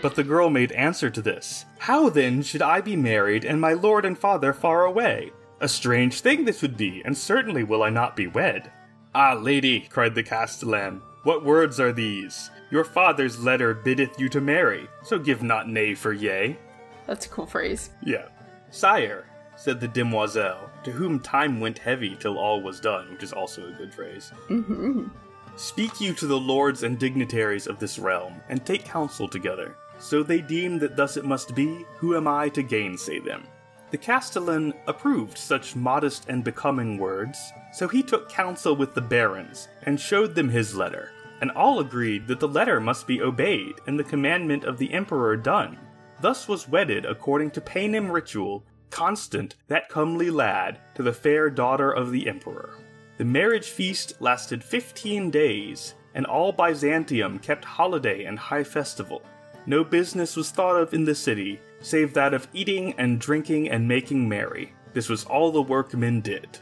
But 0.00 0.14
the 0.14 0.24
girl 0.24 0.50
made 0.50 0.72
answer 0.72 1.10
to 1.10 1.22
this 1.22 1.64
How 1.78 2.08
then 2.08 2.42
should 2.42 2.62
I 2.62 2.80
be 2.80 2.96
married 2.96 3.44
and 3.44 3.60
my 3.60 3.72
lord 3.72 4.04
and 4.04 4.18
father 4.18 4.52
far 4.52 4.84
away? 4.84 5.32
A 5.60 5.68
strange 5.68 6.20
thing 6.20 6.44
this 6.44 6.62
would 6.62 6.76
be, 6.76 7.02
and 7.04 7.16
certainly 7.16 7.64
will 7.64 7.82
I 7.82 7.90
not 7.90 8.16
be 8.16 8.26
wed. 8.26 8.70
Ah, 9.14 9.34
lady, 9.34 9.80
cried 9.80 10.14
the 10.14 10.22
castellan, 10.22 11.00
what 11.22 11.44
words 11.44 11.80
are 11.80 11.92
these? 11.92 12.50
Your 12.70 12.84
father's 12.84 13.42
letter 13.42 13.72
biddeth 13.72 14.20
you 14.20 14.28
to 14.28 14.42
marry, 14.42 14.88
so 15.02 15.18
give 15.18 15.42
not 15.42 15.70
nay 15.70 15.94
for 15.94 16.12
yea. 16.12 16.58
That's 17.06 17.24
a 17.24 17.28
cool 17.30 17.46
phrase. 17.46 17.88
Yeah. 18.02 18.26
Sire, 18.74 19.24
said 19.54 19.78
the 19.78 19.86
demoiselle, 19.86 20.68
to 20.82 20.90
whom 20.90 21.20
time 21.20 21.60
went 21.60 21.78
heavy 21.78 22.16
till 22.16 22.36
all 22.36 22.60
was 22.60 22.80
done, 22.80 23.08
which 23.12 23.22
is 23.22 23.32
also 23.32 23.68
a 23.68 23.72
good 23.72 23.94
phrase. 23.94 24.32
Mm-hmm. 24.48 25.06
Speak 25.54 26.00
you 26.00 26.12
to 26.14 26.26
the 26.26 26.36
lords 26.36 26.82
and 26.82 26.98
dignitaries 26.98 27.68
of 27.68 27.78
this 27.78 28.00
realm, 28.00 28.40
and 28.48 28.66
take 28.66 28.84
counsel 28.84 29.28
together. 29.28 29.76
So 30.00 30.24
they 30.24 30.40
deem 30.40 30.80
that 30.80 30.96
thus 30.96 31.16
it 31.16 31.24
must 31.24 31.54
be, 31.54 31.86
who 31.98 32.16
am 32.16 32.26
I 32.26 32.48
to 32.48 32.64
gainsay 32.64 33.20
them? 33.20 33.46
The 33.92 33.98
Castellan 33.98 34.74
approved 34.88 35.38
such 35.38 35.76
modest 35.76 36.28
and 36.28 36.42
becoming 36.42 36.98
words, 36.98 37.38
so 37.72 37.86
he 37.86 38.02
took 38.02 38.28
counsel 38.28 38.74
with 38.74 38.92
the 38.92 39.00
barons, 39.00 39.68
and 39.84 40.00
showed 40.00 40.34
them 40.34 40.48
his 40.48 40.74
letter, 40.74 41.12
and 41.40 41.52
all 41.52 41.78
agreed 41.78 42.26
that 42.26 42.40
the 42.40 42.48
letter 42.48 42.80
must 42.80 43.06
be 43.06 43.22
obeyed, 43.22 43.76
and 43.86 43.96
the 43.96 44.02
commandment 44.02 44.64
of 44.64 44.78
the 44.78 44.92
emperor 44.92 45.36
done. 45.36 45.78
Thus 46.20 46.48
was 46.48 46.68
wedded, 46.68 47.04
according 47.04 47.50
to 47.52 47.60
Paynim 47.60 48.10
ritual, 48.10 48.64
Constant, 48.90 49.56
that 49.66 49.88
comely 49.88 50.30
lad, 50.30 50.78
to 50.94 51.02
the 51.02 51.12
fair 51.12 51.50
daughter 51.50 51.90
of 51.90 52.12
the 52.12 52.28
emperor. 52.28 52.74
The 53.16 53.24
marriage 53.24 53.68
feast 53.68 54.20
lasted 54.20 54.62
fifteen 54.62 55.30
days, 55.30 55.94
and 56.14 56.24
all 56.26 56.52
Byzantium 56.52 57.40
kept 57.40 57.64
holiday 57.64 58.24
and 58.24 58.38
high 58.38 58.64
festival. 58.64 59.22
No 59.66 59.82
business 59.82 60.36
was 60.36 60.50
thought 60.50 60.76
of 60.76 60.94
in 60.94 61.04
the 61.04 61.14
city, 61.14 61.60
save 61.80 62.14
that 62.14 62.34
of 62.34 62.46
eating 62.52 62.94
and 62.98 63.20
drinking 63.20 63.68
and 63.70 63.88
making 63.88 64.28
merry. 64.28 64.72
This 64.92 65.08
was 65.08 65.24
all 65.24 65.50
the 65.50 65.62
workmen 65.62 66.20
did. 66.20 66.58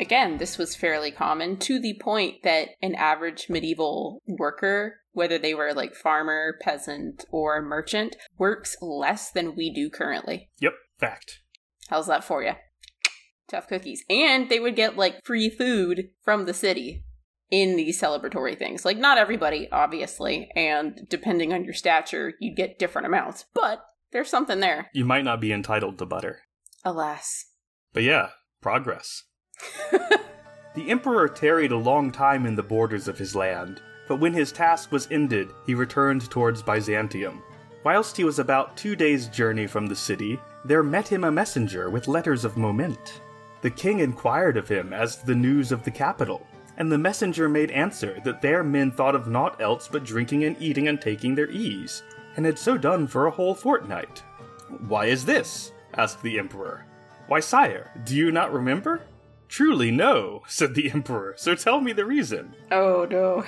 Again, 0.00 0.38
this 0.38 0.56
was 0.56 0.74
fairly 0.74 1.10
common 1.10 1.58
to 1.58 1.78
the 1.78 1.98
point 2.00 2.42
that 2.42 2.70
an 2.82 2.94
average 2.94 3.48
medieval 3.48 4.22
worker, 4.26 5.00
whether 5.14 5.38
they 5.38 5.54
were 5.54 5.72
like 5.72 5.94
farmer, 5.94 6.58
peasant, 6.60 7.24
or 7.30 7.62
merchant, 7.62 8.16
works 8.36 8.76
less 8.82 9.30
than 9.30 9.56
we 9.56 9.72
do 9.72 9.88
currently. 9.88 10.50
Yep, 10.60 10.74
fact. 10.98 11.40
How's 11.88 12.06
that 12.06 12.24
for 12.24 12.42
you? 12.42 12.52
Tough 13.48 13.68
cookies. 13.68 14.04
And 14.10 14.48
they 14.48 14.60
would 14.60 14.76
get 14.76 14.96
like 14.96 15.24
free 15.24 15.48
food 15.48 16.10
from 16.22 16.44
the 16.44 16.54
city 16.54 17.04
in 17.50 17.76
these 17.76 18.00
celebratory 18.00 18.58
things. 18.58 18.84
Like, 18.84 18.98
not 18.98 19.18
everybody, 19.18 19.68
obviously, 19.70 20.50
and 20.56 21.06
depending 21.08 21.52
on 21.52 21.64
your 21.64 21.74
stature, 21.74 22.32
you'd 22.40 22.56
get 22.56 22.78
different 22.78 23.06
amounts, 23.06 23.44
but 23.54 23.84
there's 24.12 24.30
something 24.30 24.60
there. 24.60 24.90
You 24.92 25.04
might 25.04 25.24
not 25.24 25.40
be 25.40 25.52
entitled 25.52 25.98
to 25.98 26.06
butter. 26.06 26.40
Alas. 26.84 27.46
But 27.92 28.02
yeah, 28.02 28.30
progress. 28.60 29.24
the 29.90 30.90
emperor 30.90 31.28
tarried 31.28 31.72
a 31.72 31.76
long 31.76 32.10
time 32.10 32.46
in 32.46 32.56
the 32.56 32.62
borders 32.62 33.08
of 33.08 33.18
his 33.18 33.36
land, 33.36 33.80
but 34.08 34.16
when 34.16 34.32
his 34.32 34.52
task 34.52 34.92
was 34.92 35.08
ended, 35.10 35.50
he 35.66 35.74
returned 35.74 36.30
towards 36.30 36.62
Byzantium. 36.62 37.42
Whilst 37.84 38.16
he 38.16 38.24
was 38.24 38.38
about 38.38 38.76
two 38.76 38.96
days' 38.96 39.28
journey 39.28 39.66
from 39.66 39.86
the 39.86 39.96
city, 39.96 40.38
there 40.64 40.82
met 40.82 41.08
him 41.08 41.24
a 41.24 41.30
messenger 41.30 41.90
with 41.90 42.08
letters 42.08 42.44
of 42.44 42.56
moment. 42.56 43.20
The 43.60 43.70
king 43.70 44.00
inquired 44.00 44.56
of 44.56 44.68
him 44.68 44.92
as 44.92 45.16
to 45.16 45.26
the 45.26 45.34
news 45.34 45.72
of 45.72 45.84
the 45.84 45.90
capital, 45.90 46.46
and 46.76 46.90
the 46.90 46.98
messenger 46.98 47.48
made 47.48 47.70
answer 47.70 48.20
that 48.24 48.42
their 48.42 48.64
men 48.64 48.90
thought 48.90 49.14
of 49.14 49.28
naught 49.28 49.60
else 49.60 49.88
but 49.88 50.04
drinking 50.04 50.44
and 50.44 50.56
eating 50.60 50.88
and 50.88 51.00
taking 51.00 51.34
their 51.34 51.50
ease, 51.50 52.02
and 52.36 52.46
had 52.46 52.58
so 52.58 52.76
done 52.76 53.06
for 53.06 53.26
a 53.26 53.30
whole 53.30 53.54
fortnight. 53.54 54.22
Why 54.88 55.06
is 55.06 55.24
this? 55.24 55.72
asked 55.96 56.22
the 56.22 56.38
emperor. 56.38 56.86
Why, 57.26 57.40
sire, 57.40 57.90
do 58.04 58.14
you 58.14 58.30
not 58.32 58.52
remember? 58.52 59.02
Truly, 59.48 59.90
no, 59.90 60.42
said 60.48 60.74
the 60.74 60.90
emperor, 60.90 61.34
so 61.36 61.54
tell 61.54 61.80
me 61.80 61.92
the 61.92 62.04
reason. 62.04 62.54
Oh 62.70 63.06
no. 63.08 63.44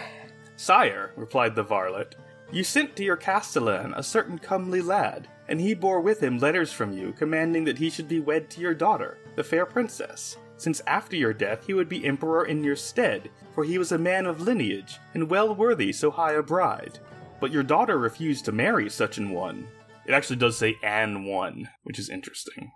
Sire, 0.56 1.12
replied 1.16 1.54
the 1.54 1.62
varlet, 1.62 2.16
you 2.50 2.64
sent 2.64 2.96
to 2.96 3.04
your 3.04 3.16
castellan 3.16 3.92
a 3.94 4.02
certain 4.02 4.38
comely 4.38 4.80
lad, 4.80 5.28
and 5.48 5.60
he 5.60 5.74
bore 5.74 6.00
with 6.00 6.22
him 6.22 6.38
letters 6.38 6.72
from 6.72 6.92
you 6.92 7.12
commanding 7.12 7.64
that 7.64 7.78
he 7.78 7.90
should 7.90 8.08
be 8.08 8.20
wed 8.20 8.48
to 8.50 8.60
your 8.60 8.74
daughter, 8.74 9.18
the 9.34 9.44
fair 9.44 9.66
princess, 9.66 10.36
since 10.56 10.80
after 10.86 11.16
your 11.16 11.32
death 11.32 11.66
he 11.66 11.74
would 11.74 11.88
be 11.88 12.06
emperor 12.06 12.46
in 12.46 12.64
your 12.64 12.76
stead, 12.76 13.30
for 13.54 13.64
he 13.64 13.78
was 13.78 13.92
a 13.92 13.98
man 13.98 14.26
of 14.26 14.40
lineage, 14.40 14.98
and 15.14 15.28
well 15.28 15.54
worthy 15.54 15.92
so 15.92 16.10
high 16.10 16.32
a 16.32 16.42
bride. 16.42 16.98
But 17.40 17.52
your 17.52 17.62
daughter 17.62 17.98
refused 17.98 18.44
to 18.46 18.52
marry 18.52 18.88
such 18.88 19.18
an 19.18 19.30
one. 19.30 19.68
It 20.06 20.12
actually 20.12 20.36
does 20.36 20.56
say 20.56 20.76
an 20.82 21.24
one, 21.24 21.68
which 21.82 21.98
is 21.98 22.08
interesting. 22.08 22.70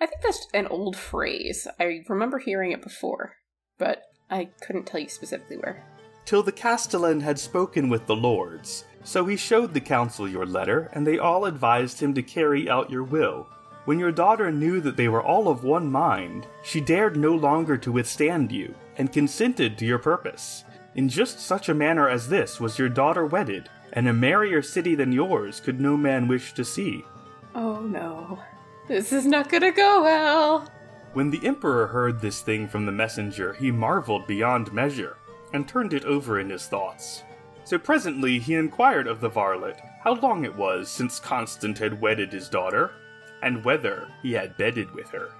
I 0.00 0.06
think 0.06 0.22
that's 0.22 0.46
an 0.54 0.66
old 0.68 0.96
phrase. 0.96 1.66
I 1.80 2.04
remember 2.08 2.38
hearing 2.38 2.72
it 2.72 2.82
before, 2.82 3.34
but 3.78 4.02
I 4.30 4.50
couldn't 4.60 4.86
tell 4.86 5.00
you 5.00 5.08
specifically 5.08 5.56
where. 5.56 5.84
Till 6.26 6.42
the 6.42 6.50
castellan 6.50 7.20
had 7.20 7.38
spoken 7.38 7.88
with 7.88 8.06
the 8.06 8.16
lords, 8.16 8.84
so 9.04 9.24
he 9.24 9.36
showed 9.36 9.72
the 9.72 9.80
council 9.80 10.28
your 10.28 10.44
letter, 10.44 10.90
and 10.92 11.06
they 11.06 11.18
all 11.18 11.44
advised 11.44 12.00
him 12.00 12.12
to 12.14 12.22
carry 12.22 12.68
out 12.68 12.90
your 12.90 13.04
will. 13.04 13.46
When 13.84 14.00
your 14.00 14.10
daughter 14.10 14.50
knew 14.50 14.80
that 14.80 14.96
they 14.96 15.06
were 15.06 15.22
all 15.22 15.48
of 15.48 15.62
one 15.62 15.88
mind, 15.88 16.48
she 16.64 16.80
dared 16.80 17.16
no 17.16 17.32
longer 17.32 17.76
to 17.76 17.92
withstand 17.92 18.50
you, 18.50 18.74
and 18.98 19.12
consented 19.12 19.78
to 19.78 19.86
your 19.86 20.00
purpose. 20.00 20.64
In 20.96 21.08
just 21.08 21.38
such 21.38 21.68
a 21.68 21.74
manner 21.74 22.08
as 22.08 22.28
this 22.28 22.58
was 22.58 22.76
your 22.76 22.88
daughter 22.88 23.24
wedded, 23.24 23.68
and 23.92 24.08
a 24.08 24.12
merrier 24.12 24.62
city 24.62 24.96
than 24.96 25.12
yours 25.12 25.60
could 25.60 25.80
no 25.80 25.96
man 25.96 26.26
wish 26.26 26.52
to 26.54 26.64
see. 26.64 27.04
Oh 27.54 27.78
no. 27.78 28.40
This 28.88 29.12
is 29.12 29.26
not 29.26 29.48
gonna 29.48 29.70
go 29.70 30.02
well. 30.02 30.68
When 31.12 31.30
the 31.30 31.46
emperor 31.46 31.86
heard 31.86 32.20
this 32.20 32.40
thing 32.40 32.66
from 32.66 32.84
the 32.84 32.92
messenger, 32.92 33.52
he 33.52 33.70
marveled 33.70 34.26
beyond 34.26 34.72
measure, 34.72 35.16
and 35.56 35.66
turned 35.66 35.92
it 35.92 36.04
over 36.04 36.38
in 36.38 36.50
his 36.50 36.66
thoughts. 36.66 37.24
So 37.64 37.78
presently 37.78 38.38
he 38.38 38.54
inquired 38.54 39.08
of 39.08 39.20
the 39.20 39.28
varlet 39.28 39.80
how 40.04 40.14
long 40.14 40.44
it 40.44 40.54
was 40.54 40.88
since 40.88 41.18
Constant 41.18 41.78
had 41.78 42.00
wedded 42.00 42.32
his 42.32 42.48
daughter, 42.48 42.92
and 43.42 43.64
whether 43.64 44.08
he 44.22 44.34
had 44.34 44.56
bedded 44.56 44.94
with 44.94 45.10
her. 45.10 45.30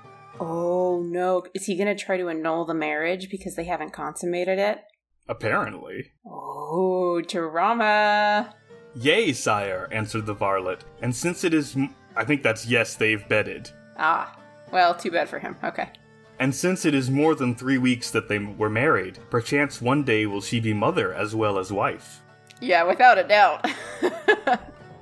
Oh 0.40 1.00
no. 1.06 1.44
Is 1.54 1.66
he 1.66 1.76
gonna 1.76 1.94
try 1.94 2.16
to 2.16 2.28
annul 2.28 2.64
the 2.64 2.74
marriage 2.74 3.30
because 3.30 3.54
they 3.54 3.64
haven't 3.64 3.92
consummated 3.92 4.58
it? 4.58 4.80
Apparently. 5.28 6.10
Oh, 6.26 7.20
drama. 7.20 8.52
Yea, 8.96 9.32
sire, 9.32 9.88
answered 9.92 10.26
the 10.26 10.34
varlet, 10.34 10.84
and 11.02 11.14
since 11.14 11.44
it 11.44 11.54
is. 11.54 11.76
M- 11.76 11.94
I 12.16 12.24
think 12.24 12.42
that's 12.42 12.66
yes, 12.66 12.96
they've 12.96 13.28
bedded. 13.28 13.70
Ah. 13.98 14.36
Well, 14.72 14.94
too 14.94 15.10
bad 15.10 15.28
for 15.28 15.38
him. 15.38 15.56
Okay. 15.62 15.90
And 16.38 16.54
since 16.54 16.84
it 16.84 16.94
is 16.94 17.10
more 17.10 17.34
than 17.34 17.54
three 17.54 17.78
weeks 17.78 18.10
that 18.10 18.28
they 18.28 18.38
were 18.38 18.68
married, 18.68 19.18
perchance 19.30 19.80
one 19.80 20.02
day 20.02 20.26
will 20.26 20.40
she 20.40 20.60
be 20.60 20.72
mother 20.72 21.14
as 21.14 21.34
well 21.34 21.58
as 21.58 21.72
wife. 21.72 22.22
Yeah, 22.60 22.84
without 22.84 23.18
a 23.18 23.24
doubt. 23.24 23.66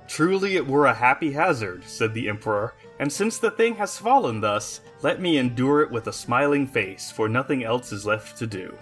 Truly 0.08 0.56
it 0.56 0.66
were 0.66 0.86
a 0.86 0.94
happy 0.94 1.32
hazard, 1.32 1.84
said 1.84 2.14
the 2.14 2.28
emperor, 2.28 2.74
and 2.98 3.12
since 3.12 3.38
the 3.38 3.50
thing 3.50 3.74
has 3.76 3.98
fallen 3.98 4.40
thus, 4.40 4.80
let 5.02 5.20
me 5.20 5.38
endure 5.38 5.80
it 5.80 5.90
with 5.90 6.06
a 6.06 6.12
smiling 6.12 6.66
face, 6.66 7.10
for 7.10 7.28
nothing 7.28 7.64
else 7.64 7.90
is 7.90 8.06
left 8.06 8.36
to 8.38 8.46
do. 8.46 8.76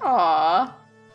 Aww. 0.00 0.72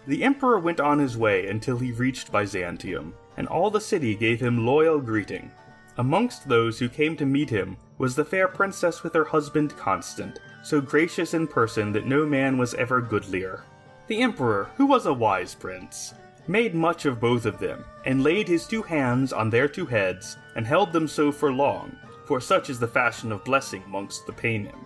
The 0.08 0.24
emperor 0.24 0.60
went 0.60 0.80
on 0.80 1.00
his 1.00 1.16
way 1.16 1.48
until 1.48 1.78
he 1.78 1.92
reached 1.92 2.32
Byzantium, 2.32 3.14
and 3.38 3.48
all 3.48 3.70
the 3.70 3.80
city 3.80 4.16
gave 4.16 4.42
him 4.42 4.66
loyal 4.66 5.00
greeting. 5.00 5.52
Amongst 5.98 6.48
those 6.48 6.80
who 6.80 6.90
came 6.90 7.16
to 7.18 7.26
meet 7.26 7.50
him 7.50 7.78
was 7.98 8.16
the 8.16 8.26
fair 8.26 8.48
princess 8.48 9.04
with 9.04 9.14
her 9.14 9.26
husband 9.26 9.78
Constant, 9.78 10.40
so 10.64 10.82
gracious 10.82 11.34
in 11.34 11.48
person 11.48 11.92
that 11.92 12.06
no 12.06 12.26
man 12.26 12.58
was 12.58 12.74
ever 12.76 13.02
goodlier. 13.02 13.64
The 14.08 14.22
emperor, 14.22 14.70
who 14.76 14.86
was 14.86 15.06
a 15.06 15.14
wise 15.14 15.56
prince, 15.56 16.14
made 16.48 16.76
much 16.76 17.06
of 17.06 17.20
both 17.20 17.46
of 17.46 17.60
them, 17.60 17.86
and 18.06 18.24
laid 18.24 18.48
his 18.48 18.68
two 18.68 18.82
hands 18.82 19.32
on 19.32 19.50
their 19.50 19.68
two 19.68 19.86
heads, 19.86 20.38
and 20.56 20.66
held 20.66 20.92
them 20.92 21.08
so 21.08 21.32
for 21.32 21.52
long, 21.52 21.96
for 22.26 22.42
such 22.42 22.70
is 22.70 22.80
the 22.80 22.88
fashion 22.88 23.32
of 23.32 23.44
blessing 23.44 23.84
amongst 23.86 24.26
the 24.26 24.34
Paynim. 24.34 24.86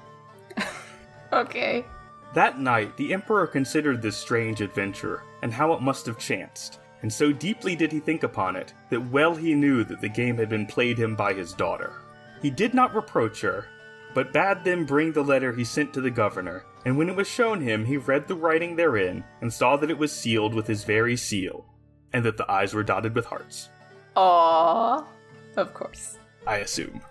Okay. 1.34 1.84
That 2.34 2.60
night, 2.60 2.96
the 2.96 3.14
Emperor 3.14 3.46
considered 3.48 4.02
this 4.02 4.16
strange 4.16 4.62
adventure, 4.62 5.24
and 5.42 5.52
how 5.52 5.74
it 5.74 5.82
must 5.82 6.06
have 6.06 6.18
chanced, 6.18 6.80
and 7.02 7.12
so 7.12 7.32
deeply 7.32 7.76
did 7.76 7.92
he 7.92 8.00
think 8.00 8.24
upon 8.24 8.56
it, 8.56 8.74
that 8.90 9.12
well 9.12 9.36
he 9.36 9.54
knew 9.54 9.84
that 9.84 10.02
the 10.02 10.08
game 10.08 10.38
had 10.38 10.50
been 10.50 10.66
played 10.66 10.98
him 10.98 11.16
by 11.16 11.34
his 11.34 11.52
daughter. 11.52 11.94
He 12.42 12.50
did 12.50 12.74
not 12.74 12.96
reproach 12.96 13.42
her, 13.42 13.68
but 14.16 14.34
bade 14.34 14.64
them 14.64 14.86
bring 14.86 15.12
the 15.12 15.24
letter 15.24 15.54
he 15.54 15.64
sent 15.64 15.94
to 15.94 16.02
the 16.02 16.10
governor, 16.10 16.66
and 16.86 16.98
when 16.98 17.10
it 17.10 17.16
was 17.16 17.28
shown 17.28 17.62
him, 17.62 17.86
he 17.86 17.98
read 17.98 18.28
the 18.28 18.34
writing 18.34 18.76
therein, 18.76 19.24
and 19.42 19.54
saw 19.54 19.76
that 19.76 19.92
it 19.92 19.98
was 19.98 20.12
sealed 20.12 20.56
with 20.56 20.66
his 20.66 20.84
very 20.86 21.16
seal, 21.18 21.66
and 22.14 22.24
that 22.26 22.38
the 22.38 22.50
eyes 22.50 22.74
were 22.74 22.82
dotted 22.84 23.14
with 23.14 23.26
hearts. 23.26 23.70
Aww. 24.16 25.06
Of 25.58 25.74
course. 25.74 26.18
I 26.48 26.58
assume. 26.58 27.02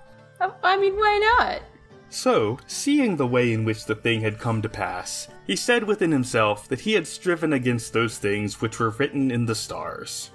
I- 0.41 0.51
I 0.63 0.77
mean, 0.79 0.95
why 0.97 1.37
not? 1.39 1.63
So, 2.09 2.59
seeing 2.67 3.17
the 3.17 3.27
way 3.27 3.53
in 3.53 3.65
which 3.65 3.85
the 3.87 3.95
thing 3.95 4.21
had 4.21 4.39
come 4.39 4.63
to 4.63 4.69
pass, 4.69 5.29
he 5.47 5.57
said 5.57 5.85
within 5.85 6.13
himself 6.13 6.69
that 6.69 6.81
he 6.81 6.93
had 6.95 7.07
striven 7.07 7.53
against 7.53 7.93
those 7.93 8.19
things 8.19 8.61
which 8.61 8.79
were 8.79 8.91
written 8.91 9.31
in 9.31 9.47
the 9.47 9.55
stars. 9.55 10.31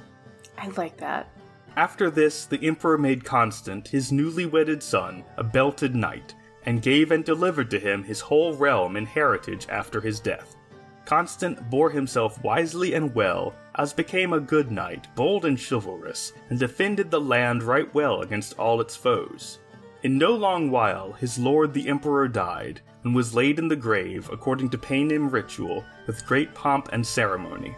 I 0.57 0.67
like 0.67 0.97
that. 0.97 1.29
After 1.75 2.09
this, 2.09 2.45
the 2.45 2.61
emperor 2.67 2.97
made 2.97 3.23
Constant, 3.23 3.87
his 3.87 4.11
newly 4.11 4.45
wedded 4.45 4.83
son, 4.83 5.23
a 5.37 5.43
belted 5.43 5.95
knight, 5.95 6.35
and 6.69 6.83
gave 6.83 7.09
and 7.09 7.25
delivered 7.25 7.71
to 7.71 7.79
him 7.79 8.03
his 8.03 8.19
whole 8.19 8.53
realm 8.53 8.95
in 8.95 9.03
heritage 9.03 9.65
after 9.69 9.99
his 9.99 10.19
death. 10.19 10.55
Constant 11.03 11.67
bore 11.67 11.89
himself 11.89 12.43
wisely 12.43 12.93
and 12.93 13.15
well, 13.15 13.55
as 13.73 13.91
became 13.91 14.33
a 14.33 14.39
good 14.39 14.69
knight, 14.69 15.07
bold 15.15 15.45
and 15.45 15.59
chivalrous, 15.59 16.31
and 16.51 16.59
defended 16.59 17.09
the 17.09 17.19
land 17.19 17.63
right 17.63 17.91
well 17.95 18.21
against 18.21 18.59
all 18.59 18.79
its 18.81 18.95
foes. 18.95 19.57
In 20.03 20.19
no 20.19 20.35
long 20.35 20.69
while, 20.69 21.11
his 21.13 21.39
lord 21.39 21.73
the 21.73 21.89
emperor 21.89 22.27
died, 22.27 22.81
and 23.03 23.15
was 23.15 23.33
laid 23.33 23.57
in 23.57 23.67
the 23.67 23.75
grave 23.75 24.29
according 24.31 24.69
to 24.69 24.77
Paynim 24.77 25.31
ritual, 25.31 25.83
with 26.05 26.27
great 26.27 26.53
pomp 26.53 26.89
and 26.91 27.03
ceremony. 27.03 27.75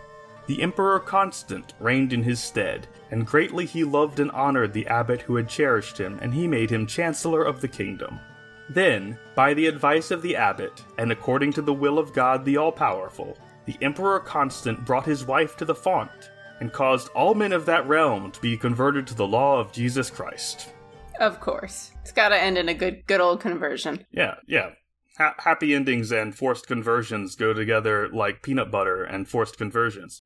The 0.47 0.61
Emperor 0.61 0.99
Constant 0.99 1.75
reigned 1.79 2.11
in 2.11 2.23
his 2.23 2.41
stead, 2.41 2.87
and 3.09 3.25
greatly 3.25 3.65
he 3.65 3.85
loved 3.85 4.19
and 4.19 4.31
honored 4.31 4.73
the 4.73 4.87
abbot 4.87 5.21
who 5.21 5.37
had 5.37 5.47
cherished 5.47 5.97
him, 5.97 6.19
and 6.21 6.33
he 6.33 6.45
made 6.45 6.69
him 6.69 6.85
chancellor 6.85 7.41
of 7.41 7.61
the 7.61 7.69
kingdom. 7.69 8.19
Then, 8.73 9.19
by 9.35 9.53
the 9.53 9.67
advice 9.67 10.11
of 10.11 10.21
the 10.21 10.37
abbot, 10.37 10.81
and 10.97 11.11
according 11.11 11.51
to 11.53 11.61
the 11.61 11.73
will 11.73 11.99
of 11.99 12.13
God 12.13 12.45
the 12.45 12.55
All 12.55 12.71
Powerful, 12.71 13.37
the 13.65 13.75
Emperor 13.81 14.21
Constant 14.21 14.85
brought 14.85 15.05
his 15.05 15.25
wife 15.25 15.57
to 15.57 15.65
the 15.65 15.75
font, 15.75 16.31
and 16.61 16.71
caused 16.71 17.09
all 17.09 17.33
men 17.33 17.51
of 17.51 17.65
that 17.65 17.85
realm 17.85 18.31
to 18.31 18.39
be 18.39 18.55
converted 18.55 19.05
to 19.07 19.13
the 19.13 19.27
law 19.27 19.59
of 19.59 19.73
Jesus 19.73 20.09
Christ. 20.09 20.69
Of 21.19 21.41
course. 21.41 21.91
It's 22.01 22.13
gotta 22.13 22.41
end 22.41 22.57
in 22.57 22.69
a 22.69 22.73
good 22.73 23.05
good 23.07 23.19
old 23.19 23.41
conversion. 23.41 24.05
Yeah, 24.09 24.35
yeah. 24.47 24.69
Ha- 25.17 25.35
happy 25.39 25.75
endings 25.75 26.13
and 26.13 26.33
forced 26.33 26.65
conversions 26.65 27.35
go 27.35 27.53
together 27.53 28.07
like 28.07 28.41
peanut 28.41 28.71
butter 28.71 29.03
and 29.03 29.27
forced 29.27 29.57
conversions. 29.57 30.21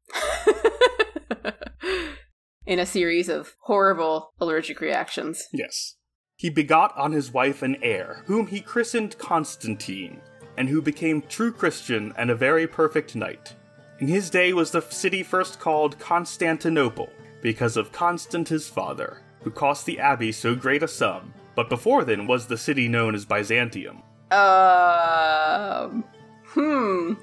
in 2.68 2.78
a 2.78 2.86
series 2.86 3.28
of 3.28 3.56
horrible 3.62 4.34
allergic 4.40 4.82
reactions. 4.82 5.48
Yes. 5.52 5.96
He 6.38 6.50
begot 6.50 6.96
on 6.98 7.14
his 7.14 7.32
wife 7.32 7.62
an 7.62 7.78
heir, 7.82 8.24
whom 8.26 8.48
he 8.48 8.60
christened 8.60 9.18
Constantine, 9.18 10.22
and 10.58 10.68
who 10.68 10.82
became 10.82 11.22
true 11.22 11.52
Christian 11.52 12.14
and 12.18 12.30
a 12.30 12.36
very 12.36 12.68
perfect 12.68 13.16
knight. 13.16 13.54
In 14.00 14.08
his 14.08 14.30
day 14.30 14.52
was 14.52 14.72
the 14.72 14.82
city 14.82 15.24
first 15.24 15.60
called 15.60 15.98
Constantinople, 15.98 17.10
because 17.42 17.78
of 17.78 17.94
Constant 17.94 18.50
his 18.50 18.68
father, 18.68 19.22
who 19.44 19.52
cost 19.52 19.86
the 19.86 20.00
abbey 20.00 20.34
so 20.34 20.56
great 20.56 20.84
a 20.84 20.88
sum, 20.88 21.34
but 21.56 21.70
before 21.70 22.04
then 22.04 22.28
was 22.28 22.48
the 22.48 22.58
city 22.58 22.90
known 22.90 23.16
as 23.16 23.24
Byzantium. 23.24 24.04
Um. 24.32 26.04
Hmm. 26.48 27.14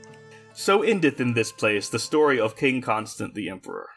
So 0.55 0.83
endeth 0.83 1.21
in 1.21 1.35
this 1.35 1.53
place 1.53 1.91
the 1.91 1.99
story 1.99 2.41
of 2.41 2.57
King 2.57 2.81
Constant 2.81 3.35
the 3.35 3.51
Emperor. 3.51 3.89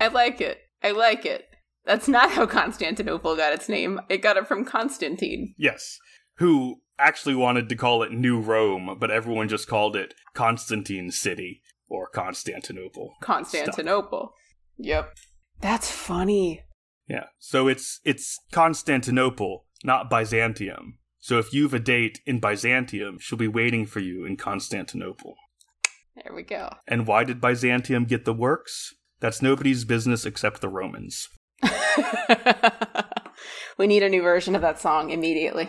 I 0.00 0.08
like 0.08 0.40
it. 0.40 0.60
I 0.82 0.92
like 0.92 1.26
it. 1.26 1.51
That's 1.84 2.08
not 2.08 2.30
how 2.30 2.46
Constantinople 2.46 3.36
got 3.36 3.52
its 3.52 3.68
name. 3.68 4.00
It 4.08 4.22
got 4.22 4.36
it 4.36 4.46
from 4.46 4.64
Constantine. 4.64 5.54
Yes. 5.58 5.98
Who 6.36 6.76
actually 6.98 7.34
wanted 7.34 7.68
to 7.68 7.76
call 7.76 8.02
it 8.02 8.12
New 8.12 8.40
Rome, 8.40 8.96
but 8.98 9.10
everyone 9.10 9.48
just 9.48 9.68
called 9.68 9.96
it 9.96 10.14
Constantine 10.34 11.10
City 11.10 11.60
or 11.88 12.08
Constantinople. 12.08 13.14
Constantinople. 13.20 14.32
Yep. 14.78 15.14
That's 15.60 15.90
funny. 15.90 16.62
Yeah. 17.08 17.26
So 17.38 17.68
it's 17.68 18.00
it's 18.04 18.38
Constantinople, 18.52 19.66
not 19.84 20.08
Byzantium. 20.08 20.98
So 21.18 21.38
if 21.38 21.52
you've 21.52 21.74
a 21.74 21.78
date 21.78 22.20
in 22.26 22.40
Byzantium, 22.40 23.18
she'll 23.20 23.38
be 23.38 23.48
waiting 23.48 23.86
for 23.86 24.00
you 24.00 24.24
in 24.24 24.36
Constantinople. 24.36 25.34
There 26.16 26.34
we 26.34 26.42
go. 26.42 26.70
And 26.86 27.06
why 27.06 27.24
did 27.24 27.40
Byzantium 27.40 28.04
get 28.04 28.24
the 28.24 28.34
works? 28.34 28.94
That's 29.20 29.40
nobody's 29.40 29.84
business 29.84 30.26
except 30.26 30.60
the 30.60 30.68
Romans. 30.68 31.28
we 33.78 33.86
need 33.86 34.02
a 34.02 34.08
new 34.08 34.22
version 34.22 34.54
of 34.54 34.62
that 34.62 34.80
song 34.80 35.10
immediately. 35.10 35.68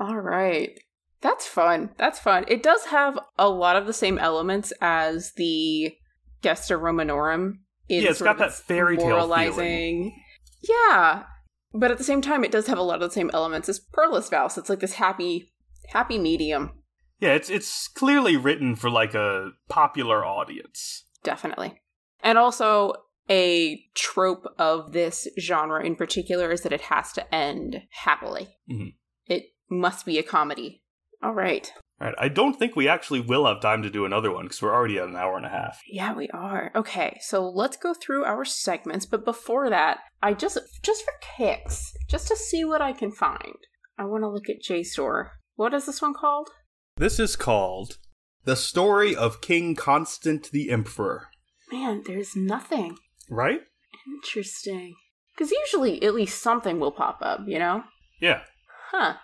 All 0.00 0.18
right. 0.18 0.78
That's 1.20 1.46
fun. 1.46 1.90
That's 1.96 2.18
fun. 2.18 2.44
It 2.48 2.62
does 2.62 2.86
have 2.86 3.18
a 3.38 3.48
lot 3.48 3.76
of 3.76 3.86
the 3.86 3.92
same 3.92 4.18
elements 4.18 4.72
as 4.80 5.32
the 5.36 5.94
Gesta 6.42 6.76
Romanorum. 6.76 7.60
In 7.88 8.02
yeah, 8.02 8.10
it's 8.10 8.20
got 8.20 8.38
that 8.38 8.52
fairy 8.52 8.96
tale 8.96 9.08
moralizing. 9.08 9.54
feeling. 9.54 10.22
Yeah, 10.62 11.24
but 11.72 11.90
at 11.90 11.98
the 11.98 12.04
same 12.04 12.22
time, 12.22 12.44
it 12.44 12.52
does 12.52 12.66
have 12.66 12.78
a 12.78 12.82
lot 12.82 13.02
of 13.02 13.08
the 13.08 13.14
same 13.14 13.30
elements 13.34 13.68
as 13.68 13.80
Perlesvaus. 13.80 14.56
It's 14.56 14.68
like 14.68 14.80
this 14.80 14.94
happy, 14.94 15.52
happy 15.88 16.18
medium. 16.18 16.72
Yeah, 17.20 17.34
it's 17.34 17.50
it's 17.50 17.88
clearly 17.88 18.36
written 18.36 18.76
for 18.76 18.90
like 18.90 19.14
a 19.14 19.50
popular 19.68 20.24
audience. 20.24 21.04
Definitely. 21.22 21.80
And 22.22 22.38
also, 22.38 22.94
a 23.28 23.84
trope 23.94 24.46
of 24.58 24.92
this 24.92 25.26
genre 25.38 25.84
in 25.84 25.96
particular 25.96 26.50
is 26.50 26.62
that 26.62 26.72
it 26.72 26.82
has 26.82 27.12
to 27.12 27.34
end 27.34 27.82
happily. 27.90 28.56
Mhm. 28.70 28.94
It 29.26 29.54
must 29.70 30.04
be 30.04 30.18
a 30.18 30.22
comedy. 30.22 30.82
All 31.22 31.32
right. 31.32 31.72
All 32.00 32.08
right, 32.08 32.16
I 32.18 32.28
don't 32.28 32.58
think 32.58 32.74
we 32.74 32.88
actually 32.88 33.20
will 33.20 33.46
have 33.46 33.60
time 33.60 33.82
to 33.82 33.88
do 33.88 34.04
another 34.04 34.32
one 34.32 34.44
because 34.46 34.60
we're 34.60 34.74
already 34.74 34.98
at 34.98 35.08
an 35.08 35.16
hour 35.16 35.36
and 35.36 35.46
a 35.46 35.50
half. 35.50 35.80
Yeah, 35.86 36.12
we 36.12 36.28
are. 36.30 36.72
Okay, 36.74 37.18
so 37.22 37.48
let's 37.48 37.76
go 37.76 37.94
through 37.94 38.24
our 38.24 38.44
segments, 38.44 39.06
but 39.06 39.24
before 39.24 39.70
that, 39.70 40.00
I 40.20 40.34
just 40.34 40.58
just 40.82 41.04
for 41.04 41.12
kicks, 41.20 41.94
just 42.08 42.26
to 42.28 42.36
see 42.36 42.64
what 42.64 42.82
I 42.82 42.92
can 42.92 43.12
find. 43.12 43.56
I 43.96 44.04
want 44.04 44.24
to 44.24 44.28
look 44.28 44.50
at 44.50 44.60
JSTOR. 44.60 45.30
What 45.54 45.72
is 45.72 45.86
this 45.86 46.02
one 46.02 46.14
called? 46.14 46.50
This 46.96 47.20
is 47.20 47.36
called 47.36 47.98
The 48.44 48.56
Story 48.56 49.14
of 49.14 49.40
King 49.40 49.76
Constant 49.76 50.50
the 50.50 50.70
Emperor. 50.70 51.28
Man, 51.70 52.02
there's 52.04 52.34
nothing. 52.34 52.98
Right? 53.30 53.60
Interesting. 54.06 54.94
Because 55.34 55.50
usually 55.50 56.02
at 56.02 56.14
least 56.14 56.42
something 56.42 56.78
will 56.78 56.92
pop 56.92 57.18
up, 57.20 57.40
you 57.46 57.58
know? 57.58 57.84
Yeah. 58.20 58.42
Huh. 58.90 59.14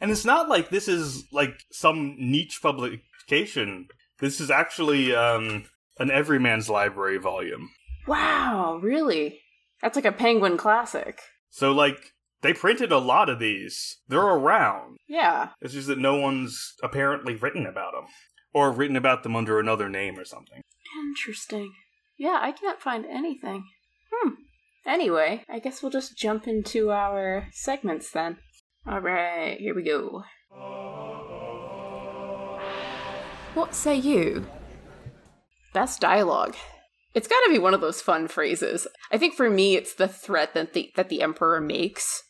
And 0.00 0.10
it's 0.10 0.24
not 0.24 0.48
like 0.48 0.70
this 0.70 0.88
is 0.88 1.24
like 1.32 1.60
some 1.72 2.16
niche 2.18 2.60
publication. 2.62 3.88
This 4.20 4.40
is 4.40 4.50
actually 4.50 5.14
um, 5.14 5.64
an 5.98 6.10
Everyman's 6.10 6.70
Library 6.70 7.18
volume. 7.18 7.70
Wow, 8.06 8.80
really? 8.82 9.40
That's 9.82 9.96
like 9.96 10.04
a 10.04 10.12
Penguin 10.12 10.56
classic. 10.56 11.20
So, 11.50 11.72
like, 11.72 11.98
they 12.42 12.52
printed 12.52 12.92
a 12.92 12.98
lot 12.98 13.28
of 13.28 13.38
these. 13.38 13.98
They're 14.08 14.20
around. 14.20 14.96
Yeah. 15.08 15.50
It's 15.60 15.74
just 15.74 15.88
that 15.88 15.98
no 15.98 16.16
one's 16.16 16.74
apparently 16.82 17.34
written 17.34 17.66
about 17.66 17.92
them. 17.92 18.06
Or 18.54 18.72
written 18.72 18.96
about 18.96 19.22
them 19.22 19.36
under 19.36 19.60
another 19.60 19.88
name 19.88 20.18
or 20.18 20.24
something. 20.24 20.62
Interesting. 20.98 21.72
Yeah, 22.18 22.38
I 22.40 22.52
can't 22.52 22.80
find 22.80 23.06
anything. 23.06 23.64
Hmm. 24.12 24.30
Anyway, 24.86 25.44
I 25.48 25.58
guess 25.58 25.82
we'll 25.82 25.92
just 25.92 26.16
jump 26.16 26.48
into 26.48 26.90
our 26.90 27.48
segments 27.52 28.10
then. 28.10 28.38
Alright, 28.86 29.58
here 29.60 29.74
we 29.74 29.82
go. 29.84 30.24
What 33.54 33.74
say 33.74 33.96
you? 33.96 34.46
Best 35.74 36.00
dialogue. 36.00 36.56
It's 37.14 37.28
got 37.28 37.40
to 37.46 37.50
be 37.50 37.58
one 37.58 37.74
of 37.74 37.80
those 37.80 38.00
fun 38.00 38.28
phrases. 38.28 38.86
I 39.10 39.18
think 39.18 39.34
for 39.34 39.50
me, 39.50 39.76
it's 39.76 39.94
the 39.94 40.08
threat 40.08 40.54
that 40.54 40.72
the 40.72 40.90
that 40.96 41.08
the 41.08 41.22
emperor 41.22 41.60
makes 41.60 42.22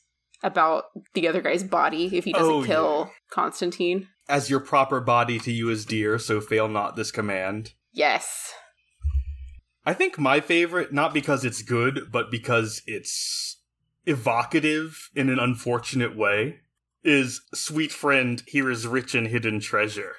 about 0.43 0.85
the 1.15 1.29
other 1.29 1.43
guy's 1.43 1.65
body 1.65 2.07
if 2.17 2.25
he 2.25 2.33
doesn't 2.33 2.55
Oh, 2.55 2.65
kill 2.65 3.11
Constantine. 3.31 4.09
As 4.29 4.49
your 4.49 4.61
proper 4.61 5.01
body 5.01 5.39
to 5.41 5.53
you 5.53 5.69
is 5.69 5.85
dear, 5.85 6.19
so 6.19 6.41
fail 6.41 6.69
not 6.69 6.97
this 6.97 7.11
command. 7.11 7.73
Yes. 7.93 8.53
I 9.89 9.95
think 9.95 10.19
my 10.19 10.41
favorite, 10.41 10.93
not 10.93 11.15
because 11.15 11.47
it's 11.47 11.63
good, 11.63 12.13
but 12.13 12.31
because 12.31 12.83
it's 12.87 13.57
evocative 14.05 15.09
in 15.15 15.31
an 15.31 15.39
unfortunate 15.39 16.15
way, 16.15 16.61
is 17.03 17.41
Sweet 17.55 17.91
Friend, 17.91 18.43
Here 18.47 18.71
is 18.71 18.87
Rich 18.87 19.15
and 19.15 19.29
Hidden 19.29 19.61
Treasure. 19.61 20.17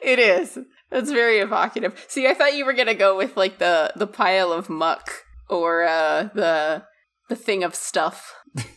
It 0.00 0.20
is. 0.20 0.60
That's 0.90 1.10
very 1.10 1.40
evocative. 1.40 2.06
See, 2.06 2.28
I 2.28 2.34
thought 2.34 2.54
you 2.54 2.64
were 2.64 2.72
gonna 2.72 2.94
go 2.94 3.16
with 3.16 3.36
like 3.36 3.58
the 3.58 3.92
the 3.96 4.06
pile 4.06 4.52
of 4.52 4.70
muck 4.70 5.24
or 5.50 5.82
uh 5.82 6.28
the 6.32 6.84
the 7.28 7.34
thing 7.34 7.64
of 7.64 7.74
stuff. 7.74 8.32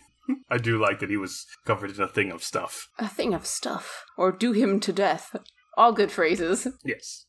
I 0.49 0.57
do 0.57 0.81
like 0.81 0.99
that 1.01 1.11
he 1.11 1.17
was 1.17 1.45
covered 1.63 1.95
in 1.95 2.01
a 2.01 2.07
thing 2.07 2.31
of 2.31 2.43
stuff. 2.43 2.89
A 2.97 3.07
thing 3.07 3.35
of 3.35 3.45
stuff. 3.45 4.03
Or 4.17 4.31
do 4.31 4.51
him 4.51 4.79
to 4.79 4.91
death. 4.91 5.35
All 5.77 5.93
good 5.93 6.11
phrases. 6.11 6.67
Yes. 6.83 7.27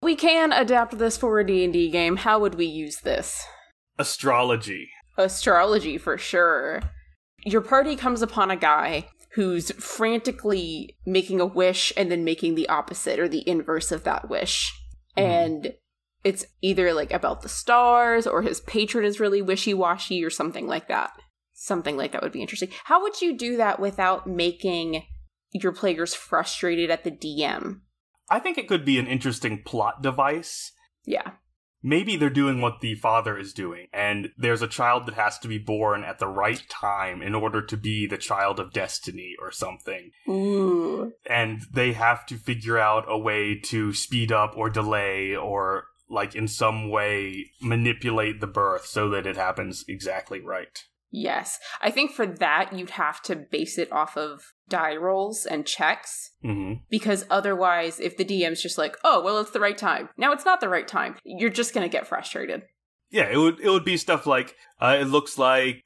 We 0.00 0.16
can 0.16 0.52
adapt 0.52 0.98
this 0.98 1.16
for 1.16 1.38
a 1.40 1.46
D&D 1.46 1.90
game. 1.90 2.16
How 2.16 2.38
would 2.38 2.54
we 2.54 2.66
use 2.66 3.00
this? 3.00 3.44
Astrology. 3.98 4.90
Astrology 5.16 5.98
for 5.98 6.16
sure. 6.16 6.82
Your 7.44 7.60
party 7.60 7.96
comes 7.96 8.22
upon 8.22 8.50
a 8.50 8.56
guy 8.56 9.08
who's 9.32 9.70
frantically 9.72 10.96
making 11.04 11.40
a 11.40 11.46
wish 11.46 11.92
and 11.96 12.10
then 12.10 12.24
making 12.24 12.54
the 12.54 12.68
opposite 12.68 13.18
or 13.18 13.28
the 13.28 13.46
inverse 13.48 13.92
of 13.92 14.04
that 14.04 14.28
wish. 14.28 14.72
And 15.16 15.74
it's 16.24 16.46
either 16.62 16.92
like 16.94 17.12
about 17.12 17.42
the 17.42 17.48
stars 17.48 18.26
or 18.26 18.42
his 18.42 18.60
patron 18.60 19.04
is 19.04 19.20
really 19.20 19.42
wishy-washy 19.42 20.24
or 20.24 20.30
something 20.30 20.66
like 20.66 20.88
that. 20.88 21.12
Something 21.52 21.96
like 21.96 22.12
that 22.12 22.22
would 22.22 22.32
be 22.32 22.40
interesting. 22.40 22.70
How 22.84 23.02
would 23.02 23.20
you 23.20 23.36
do 23.36 23.56
that 23.56 23.80
without 23.80 24.26
making 24.26 25.02
your 25.52 25.72
players 25.72 26.14
frustrated 26.14 26.90
at 26.90 27.04
the 27.04 27.10
DM? 27.10 27.80
I 28.30 28.38
think 28.38 28.58
it 28.58 28.68
could 28.68 28.84
be 28.84 28.98
an 28.98 29.06
interesting 29.06 29.62
plot 29.62 30.02
device. 30.02 30.72
Yeah. 31.04 31.32
Maybe 31.82 32.16
they're 32.16 32.28
doing 32.28 32.60
what 32.60 32.80
the 32.80 32.96
father 32.96 33.38
is 33.38 33.52
doing, 33.52 33.86
and 33.92 34.30
there's 34.36 34.62
a 34.62 34.66
child 34.66 35.06
that 35.06 35.14
has 35.14 35.38
to 35.38 35.48
be 35.48 35.58
born 35.58 36.02
at 36.02 36.18
the 36.18 36.26
right 36.26 36.60
time 36.68 37.22
in 37.22 37.36
order 37.36 37.62
to 37.62 37.76
be 37.76 38.04
the 38.04 38.18
child 38.18 38.58
of 38.58 38.72
destiny 38.72 39.34
or 39.40 39.52
something. 39.52 40.10
Ooh. 40.28 41.12
and 41.24 41.62
they 41.72 41.92
have 41.92 42.26
to 42.26 42.36
figure 42.36 42.78
out 42.78 43.04
a 43.06 43.16
way 43.16 43.58
to 43.66 43.92
speed 43.92 44.32
up 44.32 44.54
or 44.56 44.68
delay 44.68 45.36
or 45.36 45.84
like 46.10 46.34
in 46.34 46.48
some 46.48 46.90
way 46.90 47.52
manipulate 47.60 48.40
the 48.40 48.46
birth 48.46 48.86
so 48.86 49.10
that 49.10 49.26
it 49.26 49.36
happens 49.36 49.84
exactly 49.88 50.40
right. 50.40 50.84
Yes. 51.10 51.58
I 51.80 51.90
think 51.90 52.12
for 52.12 52.26
that, 52.26 52.72
you'd 52.72 52.90
have 52.90 53.22
to 53.22 53.36
base 53.36 53.78
it 53.78 53.90
off 53.90 54.16
of 54.16 54.52
die 54.68 54.96
rolls 54.96 55.46
and 55.46 55.66
checks. 55.66 56.30
hmm 56.42 56.74
Because 56.90 57.24
otherwise, 57.30 57.98
if 58.00 58.16
the 58.16 58.24
DM's 58.24 58.62
just 58.62 58.76
like, 58.78 58.96
oh, 59.04 59.22
well, 59.22 59.38
it's 59.38 59.50
the 59.52 59.60
right 59.60 59.78
time. 59.78 60.10
Now 60.16 60.32
it's 60.32 60.44
not 60.44 60.60
the 60.60 60.68
right 60.68 60.86
time. 60.86 61.16
You're 61.24 61.50
just 61.50 61.72
going 61.74 61.88
to 61.88 61.92
get 61.92 62.06
frustrated. 62.06 62.62
Yeah, 63.10 63.30
it 63.30 63.38
would 63.38 63.58
it 63.60 63.70
would 63.70 63.86
be 63.86 63.96
stuff 63.96 64.26
like 64.26 64.54
uh, 64.82 64.98
it 65.00 65.06
looks 65.06 65.38
like 65.38 65.82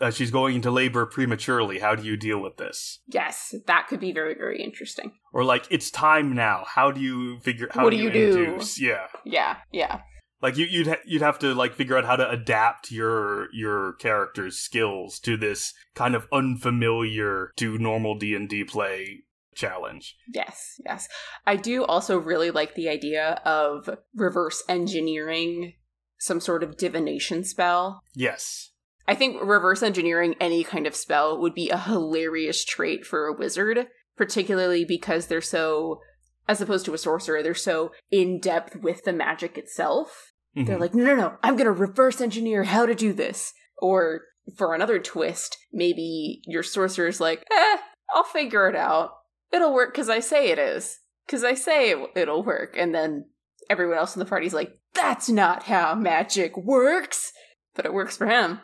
uh, 0.00 0.10
she's 0.10 0.30
going 0.30 0.56
into 0.56 0.70
labor 0.70 1.04
prematurely. 1.04 1.78
How 1.80 1.94
do 1.94 2.02
you 2.02 2.16
deal 2.16 2.40
with 2.40 2.56
this? 2.56 3.00
Yes, 3.08 3.54
that 3.66 3.88
could 3.88 4.00
be 4.00 4.10
very, 4.10 4.32
very 4.34 4.62
interesting. 4.62 5.12
Or 5.34 5.44
like 5.44 5.66
it's 5.70 5.90
time 5.90 6.34
now. 6.34 6.64
How 6.66 6.90
do 6.90 6.98
you 7.02 7.40
figure? 7.40 7.66
Out 7.66 7.74
how 7.74 7.84
What 7.84 7.90
do 7.90 7.98
do 7.98 8.02
you, 8.04 8.08
you 8.08 8.32
do? 8.32 8.44
induce? 8.52 8.80
Yeah, 8.80 9.06
Yeah, 9.26 9.56
yeah. 9.70 10.00
Like 10.42 10.56
you, 10.56 10.66
you'd 10.66 10.88
ha- 10.88 11.02
you'd 11.06 11.22
have 11.22 11.38
to 11.40 11.54
like 11.54 11.74
figure 11.74 11.96
out 11.96 12.04
how 12.04 12.16
to 12.16 12.28
adapt 12.28 12.90
your 12.90 13.48
your 13.54 13.94
character's 13.94 14.58
skills 14.58 15.18
to 15.20 15.36
this 15.36 15.72
kind 15.94 16.14
of 16.14 16.26
unfamiliar 16.32 17.52
to 17.56 17.78
normal 17.78 18.16
D 18.16 18.34
and 18.34 18.48
D 18.48 18.64
play 18.64 19.24
challenge. 19.54 20.16
Yes, 20.32 20.80
yes. 20.84 21.08
I 21.46 21.56
do 21.56 21.84
also 21.84 22.18
really 22.18 22.50
like 22.50 22.74
the 22.74 22.88
idea 22.88 23.40
of 23.44 23.88
reverse 24.14 24.62
engineering 24.68 25.74
some 26.18 26.40
sort 26.40 26.62
of 26.62 26.76
divination 26.76 27.42
spell. 27.44 28.02
Yes. 28.14 28.70
I 29.08 29.14
think 29.16 29.42
reverse 29.42 29.82
engineering 29.82 30.36
any 30.40 30.62
kind 30.62 30.86
of 30.86 30.94
spell 30.94 31.40
would 31.40 31.54
be 31.54 31.68
a 31.68 31.76
hilarious 31.76 32.64
trait 32.64 33.04
for 33.04 33.26
a 33.26 33.32
wizard, 33.32 33.88
particularly 34.16 34.84
because 34.84 35.26
they're 35.26 35.40
so, 35.40 36.00
as 36.46 36.60
opposed 36.60 36.84
to 36.86 36.94
a 36.94 36.98
sorcerer, 36.98 37.42
they're 37.42 37.54
so 37.54 37.90
in 38.10 38.38
depth 38.38 38.76
with 38.76 39.02
the 39.02 39.12
magic 39.12 39.58
itself. 39.58 40.31
They're 40.54 40.76
Mhm. 40.76 40.80
like, 40.80 40.94
no, 40.94 41.04
no, 41.04 41.14
no, 41.14 41.36
I'm 41.42 41.56
going 41.56 41.64
to 41.66 41.72
reverse 41.72 42.20
engineer 42.20 42.64
how 42.64 42.84
to 42.86 42.94
do 42.94 43.12
this. 43.12 43.54
Or 43.78 44.22
for 44.56 44.74
another 44.74 44.98
twist, 44.98 45.56
maybe 45.72 46.42
your 46.46 46.62
sorcerer's 46.62 47.20
like, 47.20 47.44
eh, 47.50 47.76
I'll 48.14 48.24
figure 48.24 48.68
it 48.68 48.76
out. 48.76 49.12
It'll 49.52 49.72
work 49.74 49.92
because 49.92 50.08
I 50.10 50.20
say 50.20 50.50
it 50.50 50.58
is. 50.58 50.98
Because 51.26 51.44
I 51.44 51.54
say 51.54 51.90
it, 51.90 52.10
it'll 52.16 52.42
work. 52.42 52.74
And 52.76 52.94
then 52.94 53.26
everyone 53.70 53.96
else 53.96 54.14
in 54.14 54.20
the 54.20 54.26
party's 54.26 54.52
like, 54.54 54.78
that's 54.94 55.28
not 55.30 55.62
how 55.64 55.94
magic 55.94 56.56
works. 56.56 57.32
But 57.74 57.86
it 57.86 57.94
works 57.94 58.16
for 58.16 58.26
him. 58.26 58.60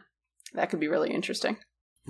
That 0.55 0.69
could 0.71 0.81
be 0.81 0.89
really 0.89 1.11
interesting. 1.13 1.57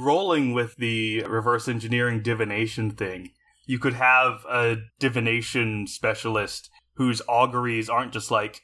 rolling 0.00 0.52
with 0.54 0.76
the 0.76 1.24
reverse 1.24 1.66
engineering 1.66 2.22
divination 2.22 2.88
thing, 2.92 3.32
you 3.66 3.80
could 3.80 3.94
have 3.94 4.44
a 4.48 4.76
divination 5.00 5.86
specialist 5.88 6.70
whose 6.94 7.20
auguries 7.28 7.88
aren't 7.88 8.12
just 8.12 8.30
like 8.30 8.62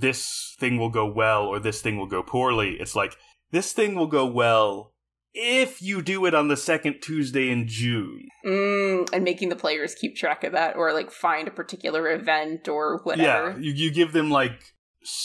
this 0.00 0.54
thing 0.58 0.78
will 0.78 0.90
go 0.90 1.06
well 1.06 1.44
or 1.46 1.58
this 1.58 1.80
thing 1.82 1.96
will 1.98 2.06
go 2.06 2.22
poorly. 2.22 2.76
It's 2.80 2.96
like 2.96 3.16
this 3.50 3.72
thing 3.72 3.94
will 3.94 4.06
go 4.06 4.26
well 4.26 4.92
if 5.34 5.80
you 5.80 6.02
do 6.02 6.26
it 6.26 6.34
on 6.34 6.48
the 6.48 6.56
second 6.56 7.00
Tuesday 7.00 7.50
in 7.50 7.66
June. 7.66 8.28
Mm, 8.44 9.08
and 9.12 9.24
making 9.24 9.48
the 9.48 9.56
players 9.56 9.94
keep 9.94 10.16
track 10.16 10.44
of 10.44 10.52
that 10.52 10.76
or 10.76 10.92
like 10.92 11.10
find 11.10 11.48
a 11.48 11.52
particular 11.52 12.10
event 12.10 12.68
or 12.68 13.00
whatever. 13.04 13.50
Yeah, 13.52 13.56
you, 13.58 13.72
you 13.72 13.90
give 13.90 14.12
them 14.12 14.30
like 14.30 14.74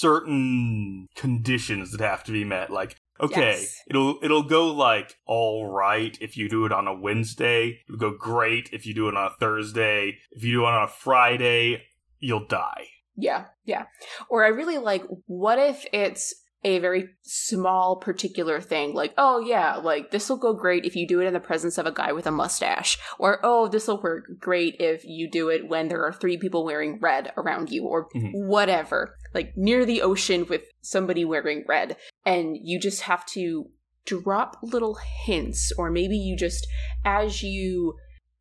certain 0.02 1.08
conditions 1.16 1.92
that 1.92 2.02
have 2.02 2.24
to 2.26 2.32
be 2.32 2.44
met. 2.44 2.70
Like, 2.72 2.96
okay, 3.20 3.60
Yes. 3.60 3.76
it'll 3.88 4.20
it'll 4.22 4.44
go 4.44 4.68
like 4.68 5.16
all 5.26 5.68
right 5.70 6.18
if 6.22 6.38
you 6.38 6.50
do 6.50 6.66
it 6.66 6.72
on 6.72 6.88
a 6.88 6.98
Wednesday. 6.98 7.80
It'll 7.88 8.00
go 8.00 8.18
great 8.18 8.70
if 8.72 8.86
you 8.86 8.94
do 8.94 9.08
it 9.10 9.16
on 9.16 9.26
a 9.26 9.36
Thursday. 9.40 10.18
If 10.32 10.44
you 10.44 10.52
do 10.54 10.62
it 10.64 10.68
on 10.68 10.84
a 10.84 10.88
Friday, 10.88 11.84
you'll 12.20 12.46
die. 12.46 12.88
Yeah, 13.18 13.46
yeah. 13.66 13.86
Or 14.30 14.46
I 14.46 14.50
really 14.50 14.78
like 14.78 15.04
what 15.26 15.60
if 15.60 15.86
it's 15.92 16.34
a 16.64 16.80
very 16.80 17.08
small 17.22 17.98
particular 17.98 18.60
thing 18.60 18.92
like 18.96 19.14
oh 19.16 19.40
yeah 19.40 19.76
like 19.76 20.10
this 20.10 20.28
will 20.28 20.38
go 20.38 20.54
great 20.54 20.86
if 20.86 20.96
you 20.96 21.08
do 21.08 21.22
it 21.22 21.28
in 21.28 21.34
the 21.34 21.40
presence 21.40 21.78
of 21.78 21.86
a 21.86 21.92
guy 21.92 22.12
with 22.12 22.26
a 22.26 22.32
mustache 22.32 22.98
or 23.20 23.40
oh 23.44 23.68
this 23.68 23.88
will 23.88 24.02
work 24.02 24.24
great 24.40 24.76
if 24.80 25.06
you 25.06 25.30
do 25.30 25.50
it 25.50 25.70
when 25.70 25.88
there 25.88 26.04
are 26.04 26.12
three 26.12 26.36
people 26.36 26.66
wearing 26.66 26.98
red 27.00 27.32
around 27.38 27.70
you 27.70 27.84
or 27.86 28.10
Mhm. 28.16 28.32
whatever 28.34 29.16
like 29.36 29.54
near 29.56 29.86
the 29.86 30.02
ocean 30.02 30.48
with 30.50 30.64
somebody 30.82 31.24
wearing 31.24 31.64
red 31.68 31.96
and 32.26 32.58
you 32.60 32.80
just 32.80 33.04
have 33.04 33.24
to 33.28 33.70
drop 34.06 34.58
little 34.64 34.98
hints 35.26 35.72
or 35.78 35.92
maybe 35.92 36.18
you 36.18 36.36
just 36.36 36.66
as 37.06 37.44
you 37.44 37.94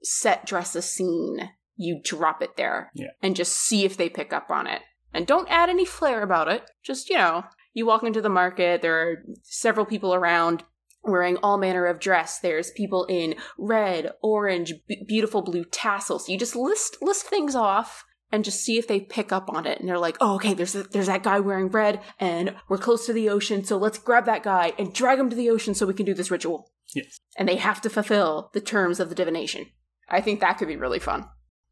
set 0.03 0.47
dress 0.47 0.75
a 0.75 0.81
scene 0.83 1.51
you 1.77 2.01
drop 2.03 2.43
it 2.43 2.57
there 2.57 2.91
Yeah. 2.95 3.09
and 3.23 3.37
just 3.37 3.53
see 3.53 3.85
if 3.85 3.97
they 3.97 4.09
pick 4.09 4.33
up 4.33 4.51
on 4.51 4.67
it. 4.67 4.83
And 5.15 5.27
don't 5.27 5.49
add 5.51 5.69
any 5.71 5.85
flair 5.85 6.23
about 6.23 6.49
it. 6.49 6.63
Just 6.85 7.09
you 7.11 7.17
know 7.17 7.45
you 7.73 7.87
walk 7.87 8.03
into 8.03 8.21
the 8.21 8.29
market 8.29 8.83
there 8.83 8.99
are 9.01 9.17
several 9.43 9.87
people 9.87 10.15
around 10.15 10.65
wearing 11.03 11.37
all 11.39 11.57
manner 11.57 11.87
of 11.87 12.01
dress. 12.01 12.39
There's 12.41 12.71
people 12.73 13.05
in 13.05 13.37
red 13.59 14.11
orange 14.23 14.75
b- 14.89 15.05
beautiful 15.07 15.41
blue 15.43 15.65
tassels. 15.65 16.29
You 16.29 16.37
just 16.39 16.57
list 16.57 16.99
list 17.01 17.27
things 17.27 17.55
off 17.55 18.05
and 18.33 18.45
just 18.45 18.61
see 18.61 18.77
if 18.77 18.89
they 18.89 18.99
pick 19.01 19.31
up 19.31 19.49
on 19.49 19.67
it. 19.67 19.79
And 19.79 19.89
they're 19.89 19.99
like 19.99 20.17
oh 20.21 20.35
okay 20.35 20.53
there's 20.55 20.75
a, 20.75 20.83
there's 20.83 21.07
that 21.07 21.23
guy 21.23 21.39
wearing 21.41 21.69
red 21.69 22.01
and 22.19 22.55
we're 22.69 22.77
close 22.79 23.07
to 23.07 23.13
the 23.13 23.29
ocean 23.29 23.65
so 23.65 23.77
let's 23.77 23.99
grab 23.99 24.25
that 24.27 24.43
guy 24.43 24.73
and 24.79 24.93
drag 24.93 25.19
him 25.19 25.31
to 25.31 25.37
the 25.37 25.49
ocean 25.51 25.75
so 25.75 25.87
we 25.87 25.95
can 25.95 26.07
do 26.07 26.15
this 26.15 26.31
ritual. 26.31 26.71
Yes. 26.95 27.19
and 27.37 27.49
they 27.49 27.57
have 27.57 27.81
to 27.83 27.91
fulfill 27.91 28.51
the 28.55 28.61
terms 28.61 29.01
of 29.01 29.09
the 29.09 29.15
divination. 29.15 29.67
I 30.09 30.21
think 30.21 30.39
that 30.41 30.57
could 30.59 30.69
be 30.69 30.77
really 30.77 31.01
fun 31.01 31.29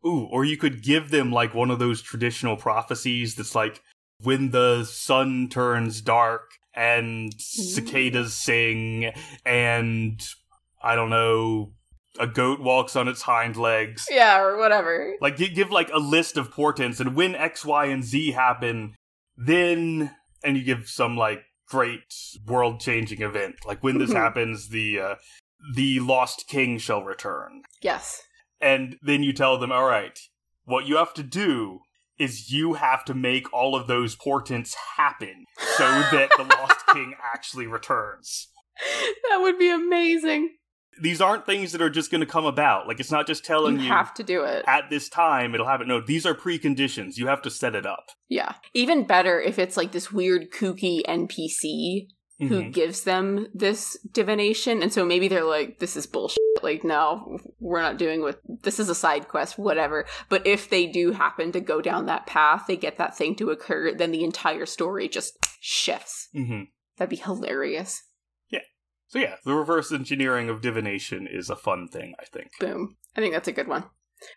Ooh, 0.06 0.24
or 0.30 0.44
you 0.44 0.56
could 0.56 0.82
give 0.82 1.10
them 1.10 1.32
like 1.32 1.54
one 1.54 1.70
of 1.70 1.78
those 1.78 2.02
traditional 2.02 2.56
prophecies 2.56 3.34
that's 3.36 3.54
like 3.54 3.82
when 4.22 4.50
the 4.50 4.84
sun 4.84 5.48
turns 5.48 6.00
dark 6.00 6.50
and 6.74 7.32
cicadas 7.38 8.34
sing 8.34 9.12
and 9.46 10.26
I 10.82 10.94
don't 10.96 11.10
know, 11.10 11.72
a 12.18 12.26
goat 12.26 12.60
walks 12.60 12.96
on 12.96 13.08
its 13.08 13.22
hind 13.22 13.56
legs. 13.56 14.06
yeah 14.10 14.40
or 14.40 14.56
whatever 14.58 15.14
Like 15.20 15.36
gi- 15.36 15.48
give 15.54 15.70
like 15.70 15.90
a 15.92 15.98
list 15.98 16.36
of 16.36 16.50
portents 16.50 17.00
and 17.00 17.14
when 17.16 17.34
X, 17.34 17.64
Y, 17.64 17.86
and 17.86 18.04
Z 18.04 18.32
happen, 18.32 18.94
then 19.36 20.14
and 20.44 20.56
you 20.56 20.62
give 20.64 20.88
some 20.88 21.16
like 21.16 21.42
great 21.66 22.14
world 22.46 22.78
changing 22.80 23.22
event. 23.22 23.56
Like 23.66 23.82
when 23.82 23.98
this 23.98 24.10
Mhm. 24.10 24.16
happens, 24.16 24.68
the 24.68 25.00
uh, 25.00 25.14
the 25.74 25.98
lost 26.00 26.46
king 26.46 26.76
shall 26.78 27.02
return 27.02 27.62
yes 27.80 28.22
and 28.64 28.96
then 29.02 29.22
you 29.22 29.32
tell 29.32 29.58
them, 29.58 29.70
all 29.70 29.84
right, 29.84 30.18
what 30.64 30.86
you 30.86 30.96
have 30.96 31.14
to 31.14 31.22
do 31.22 31.80
is 32.18 32.50
you 32.50 32.74
have 32.74 33.04
to 33.04 33.14
make 33.14 33.52
all 33.52 33.74
of 33.76 33.86
those 33.86 34.14
portents 34.16 34.74
happen 34.96 35.44
so 35.76 35.84
that 36.12 36.30
the 36.36 36.44
Lost 36.44 36.86
King 36.92 37.14
actually 37.34 37.66
returns. 37.66 38.48
that 39.28 39.38
would 39.40 39.58
be 39.58 39.68
amazing 39.70 40.50
These 41.02 41.20
aren't 41.20 41.44
things 41.44 41.72
that 41.72 41.82
are 41.82 41.90
just 41.90 42.10
going 42.12 42.20
to 42.20 42.26
come 42.26 42.46
about. 42.46 42.86
Like, 42.86 43.00
it's 43.00 43.10
not 43.10 43.26
just 43.26 43.44
telling 43.44 43.76
you 43.78 43.82
you, 43.86 43.88
have 43.88 44.14
to 44.14 44.22
do 44.22 44.44
it 44.44 44.64
at 44.68 44.90
this 44.90 45.08
time 45.08 45.52
it'll 45.54 45.66
happen. 45.66 45.88
No, 45.88 46.00
these 46.00 46.24
are 46.24 46.34
preconditions. 46.34 47.16
You 47.16 47.26
have 47.26 47.42
to 47.42 47.50
set 47.50 47.74
it 47.74 47.84
up. 47.84 48.06
Yeah. 48.28 48.52
Even 48.74 49.04
better 49.04 49.40
if 49.40 49.58
it's 49.58 49.76
like 49.76 49.90
this 49.92 50.12
weird 50.12 50.52
kooky 50.52 51.02
NPC 51.08 52.06
who 52.40 52.62
Mhm. 52.62 52.72
gives 52.72 53.02
them 53.02 53.46
this 53.54 53.96
divination. 54.12 54.82
And 54.82 54.92
so 54.92 55.04
maybe 55.04 55.26
they're 55.28 55.44
like, 55.44 55.78
this 55.80 55.96
is 55.96 56.06
bullshit. 56.06 56.38
Like, 56.64 56.82
no, 56.82 57.38
we're 57.60 57.82
not 57.82 57.98
doing 57.98 58.22
what 58.22 58.40
this 58.62 58.80
is 58.80 58.88
a 58.88 58.94
side 58.94 59.28
quest, 59.28 59.58
whatever. 59.58 60.06
But 60.28 60.46
if 60.46 60.70
they 60.70 60.86
do 60.86 61.12
happen 61.12 61.52
to 61.52 61.60
go 61.60 61.80
down 61.80 62.06
that 62.06 62.26
path, 62.26 62.64
they 62.66 62.76
get 62.76 62.96
that 62.96 63.16
thing 63.16 63.36
to 63.36 63.50
occur, 63.50 63.94
then 63.94 64.10
the 64.10 64.24
entire 64.24 64.66
story 64.66 65.08
just 65.08 65.36
shifts. 65.60 66.28
Mhm. 66.34 66.68
That'd 66.96 67.10
be 67.10 67.16
hilarious. 67.16 68.02
Yeah. 68.48 68.62
So, 69.06 69.18
yeah, 69.18 69.36
the 69.44 69.54
reverse 69.54 69.92
engineering 69.92 70.48
of 70.48 70.60
divination 70.60 71.28
is 71.30 71.50
a 71.50 71.56
fun 71.56 71.86
thing, 71.86 72.14
I 72.18 72.24
think. 72.24 72.50
Boom. 72.58 72.96
I 73.16 73.20
think 73.20 73.34
that's 73.34 73.48
a 73.48 73.52
good 73.52 73.68
one. 73.68 73.84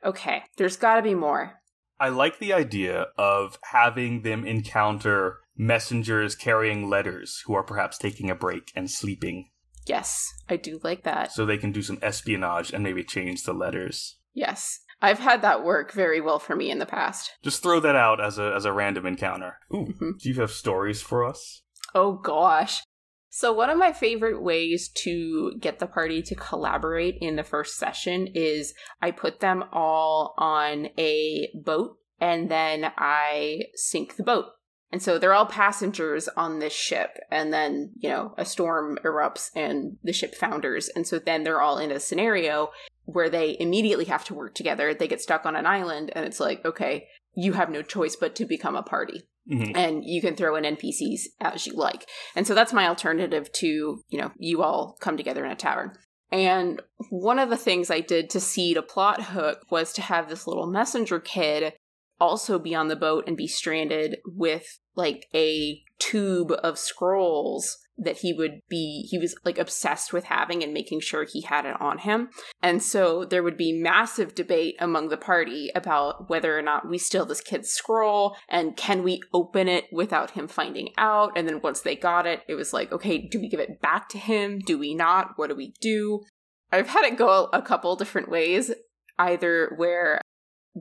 Okay, 0.04 0.44
there's 0.58 0.76
gotta 0.76 1.02
be 1.02 1.16
more. 1.16 1.62
I 2.00 2.10
like 2.10 2.38
the 2.38 2.54
idea 2.54 3.08
of 3.18 3.58
having 3.72 4.22
them 4.22 4.46
encounter 4.46 5.40
messengers 5.56 6.36
carrying 6.36 6.88
letters 6.90 7.42
who 7.46 7.56
are 7.56 7.64
perhaps 7.64 7.98
taking 7.98 8.30
a 8.30 8.36
break 8.36 8.72
and 8.76 8.92
sleeping 8.92 9.50
Yes, 9.88 10.32
I 10.50 10.56
do 10.58 10.80
like 10.84 11.04
that. 11.04 11.32
so 11.32 11.46
they 11.46 11.58
can 11.58 11.72
do 11.72 11.82
some 11.82 12.00
espionage 12.02 12.72
and 12.74 12.84
maybe 12.84 13.04
change 13.04 13.44
the 13.44 13.54
letters. 13.54 14.18
Yes. 14.34 14.80
I've 15.02 15.20
had 15.20 15.42
that 15.44 15.64
work 15.64 15.92
very 15.92 16.20
well 16.22 16.40
for 16.40 16.56
me 16.56 16.72
in 16.72 16.80
the 16.80 16.86
past. 16.88 17.32
Just 17.44 17.62
throw 17.62 17.80
that 17.80 17.96
out 17.96 18.20
as 18.20 18.40
a 18.40 18.52
as 18.56 18.66
a 18.66 18.74
random 18.74 19.06
encounter. 19.06 19.58
Ooh, 19.74 19.86
Mhm. 20.00 20.20
do 20.20 20.30
you 20.30 20.36
have 20.42 20.50
stories 20.52 21.02
for 21.04 21.24
us? 21.24 21.62
Oh 21.94 22.14
gosh. 22.14 22.82
So, 23.30 23.54
one 23.54 23.70
of 23.70 23.78
my 23.78 23.94
favorite 23.94 24.42
ways 24.42 24.90
to 25.04 25.54
get 25.60 25.78
the 25.78 25.86
party 25.86 26.24
to 26.24 26.34
collaborate 26.34 27.18
in 27.22 27.36
the 27.36 27.44
first 27.44 27.76
session 27.78 28.28
is 28.34 28.74
I 29.00 29.12
put 29.12 29.40
them 29.40 29.64
all 29.72 30.34
on 30.40 30.88
a 30.98 31.52
boat 31.54 31.98
and 32.20 32.50
then 32.50 32.92
I 32.98 33.66
sink 33.76 34.16
the 34.16 34.24
boat. 34.24 34.46
And 34.92 35.02
so 35.02 35.18
they're 35.20 35.34
all 35.34 35.46
passengers 35.46 36.30
on 36.30 36.60
this 36.60 36.74
ship. 36.74 37.18
And 37.30 37.52
then, 37.52 37.92
you 37.98 38.10
know, 38.10 38.34
a 38.38 38.46
storm 38.46 38.98
erupts 39.04 39.50
and 39.56 39.98
the 40.04 40.14
ship 40.14 40.34
founders. 40.36 40.90
And 40.90 41.06
so 41.06 41.20
then 41.20 41.44
they're 41.44 41.62
all 41.62 41.78
in 41.78 41.92
a 41.92 42.00
scenario 42.00 42.70
where 43.04 43.30
they 43.30 43.58
immediately 43.60 44.06
have 44.06 44.24
to 44.26 44.34
work 44.34 44.56
together. 44.56 44.94
They 44.94 45.08
get 45.08 45.22
stuck 45.22 45.46
on 45.46 45.56
an 45.56 45.66
island 45.66 46.12
and 46.16 46.26
it's 46.26 46.40
like, 46.40 46.64
okay, 46.66 47.08
you 47.36 47.54
have 47.54 47.70
no 47.70 47.82
choice 47.82 48.16
but 48.16 48.36
to 48.36 48.46
become 48.46 48.76
a 48.76 48.84
party 48.84 49.24
Mhm. 49.50 49.72
and 49.78 50.04
you 50.04 50.22
can 50.22 50.36
throw 50.36 50.58
in 50.58 50.66
npcs 50.66 51.22
as 51.40 51.66
you 51.66 51.74
like 51.74 52.06
and 52.36 52.46
so 52.46 52.54
that's 52.54 52.74
my 52.74 52.86
alternative 52.86 53.50
to 53.54 54.04
you 54.10 54.20
know 54.20 54.32
you 54.38 54.62
all 54.62 54.98
come 55.00 55.16
together 55.16 55.46
in 55.46 55.52
a 55.52 55.56
tavern 55.56 55.94
and 56.34 56.82
one 57.10 57.40
of 57.40 57.50
the 57.50 57.56
things 57.56 57.90
i 57.90 58.02
did 58.02 58.30
to 58.30 58.42
seed 58.42 58.76
a 58.76 58.82
plot 58.82 59.24
hook 59.24 59.62
was 59.70 59.94
to 59.94 60.02
have 60.02 60.28
this 60.28 60.48
little 60.48 60.68
messenger 60.68 61.22
kid 61.22 61.72
also 62.20 62.60
be 62.60 62.76
on 62.76 62.88
the 62.88 62.96
boat 62.96 63.26
and 63.28 63.38
be 63.38 63.48
stranded 63.48 64.18
with 64.26 64.80
like 64.96 65.28
a 65.34 65.82
tube 66.00 66.52
of 66.64 66.78
scrolls 66.78 67.78
that 67.98 68.18
he 68.18 68.32
would 68.32 68.62
be 68.70 69.08
he 69.10 69.18
was 69.18 69.36
like 69.44 69.58
obsessed 69.58 70.14
with 70.14 70.26
having 70.26 70.64
and 70.64 70.74
making 70.74 71.00
sure 71.00 71.24
he 71.24 71.42
had 71.42 71.66
it 71.66 71.80
on 71.82 71.98
him. 71.98 72.30
And 72.62 72.82
so 72.84 73.26
there 73.26 73.42
would 73.42 73.58
be 73.58 73.74
massive 73.74 74.36
debate 74.36 74.76
among 74.80 75.10
the 75.10 75.18
party 75.18 75.72
about 75.74 76.30
whether 76.30 76.58
or 76.58 76.62
not 76.62 76.88
we 76.88 77.00
steal 77.00 77.26
this 77.26 77.42
kid's 77.42 77.70
scroll 77.70 78.36
and 78.48 78.78
can 78.78 79.02
we 79.04 79.22
open 79.34 79.68
it 79.68 79.86
without 79.92 80.32
him 80.32 80.48
finding 80.48 80.90
out. 80.98 81.32
And 81.36 81.48
then 81.48 81.62
once 81.62 81.82
they 81.82 81.96
got 81.96 82.28
it 82.28 82.42
it 82.48 82.56
was 82.56 82.72
like 82.72 82.92
okay 82.92 83.18
do 83.18 83.40
we 83.40 83.50
give 83.50 83.60
it 83.60 83.82
back 83.82 84.10
to 84.10 84.20
him? 84.20 84.60
Do 84.60 84.78
we 84.78 84.94
not? 84.94 85.34
What 85.36 85.50
do 85.50 85.56
we 85.56 85.74
do? 85.82 86.24
I've 86.72 86.90
had 86.90 87.06
it 87.06 87.18
go 87.18 87.50
a 87.52 87.62
couple 87.62 87.96
different 87.96 88.30
ways 88.30 88.72
either 89.18 89.74
where 89.78 90.22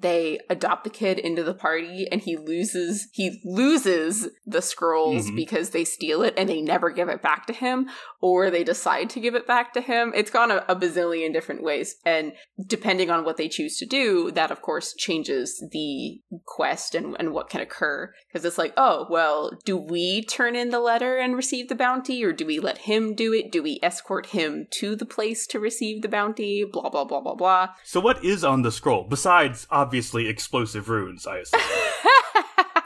they 0.03 0.39
adopt 0.51 0.85
the 0.85 0.91
kid 0.91 1.19
into 1.19 1.43
the 1.43 1.55
party 1.55 2.07
and 2.13 2.21
he 2.21 2.37
loses 2.37 3.09
he 3.13 3.41
loses 3.45 4.29
the 4.45 4.61
scrolls 4.61 5.31
Mhm. 5.31 5.37
because 5.37 5.71
they 5.71 5.85
steal 5.85 6.23
it 6.23 6.35
and 6.37 6.49
they 6.51 6.61
never 6.61 6.91
give 6.91 7.09
it 7.09 7.23
back 7.23 7.47
to 7.47 7.53
him 7.55 7.89
or 8.21 8.51
they 8.51 8.63
decide 8.63 9.09
to 9.11 9.21
give 9.21 9.35
it 9.35 9.47
back 9.47 9.73
to 9.73 9.81
him. 9.81 10.13
It's 10.15 10.31
gone 10.31 10.51
a, 10.51 10.65
a 10.69 10.77
bazillion 10.77 11.33
different 11.33 11.63
ways. 11.63 11.97
And 12.05 12.33
depending 12.67 13.11
on 13.11 13.25
what 13.25 13.39
they 13.39 13.49
choose 13.49 13.79
to 13.79 13.87
do 13.87 14.31
that 14.33 14.51
of 14.51 14.61
course 14.61 14.93
changes 14.95 15.65
the 15.73 16.21
quest 16.45 16.95
and, 16.95 17.17
and 17.19 17.33
what 17.33 17.49
can 17.49 17.63
occur. 17.63 18.13
Because 18.29 18.45
it's 18.45 18.59
like 18.59 18.75
oh 18.77 19.07
well 19.09 19.51
do 19.65 19.77
we 19.79 20.23
turn 20.25 20.55
in 20.57 20.69
the 20.71 20.81
letter 20.81 21.17
and 21.17 21.37
receive 21.37 21.69
the 21.69 21.75
bounty 21.75 22.23
or 22.23 22.33
do 22.35 22.45
we 22.45 22.59
let 22.61 22.79
him 22.79 23.15
do 23.15 23.33
it? 23.33 23.51
Do 23.51 23.63
we 23.63 23.81
escort 23.83 24.27
him 24.27 24.67
to 24.73 24.95
the 24.95 25.07
place 25.07 25.47
to 25.49 25.59
receive 25.59 26.03
the 26.03 26.09
bounty? 26.09 26.65
Blah 26.71 26.91
blah 26.91 27.05
blah 27.05 27.23
blah 27.23 27.35
blah. 27.35 27.69
So 27.85 27.99
what 28.01 28.23
is 28.23 28.45
on 28.45 28.61
the 28.61 28.71
scroll 28.73 29.05
besides 29.09 29.67
obviously 29.71 29.86
explosive 30.29 30.89
runes? 30.89 31.27
I 31.27 31.39
assume. 31.39 31.61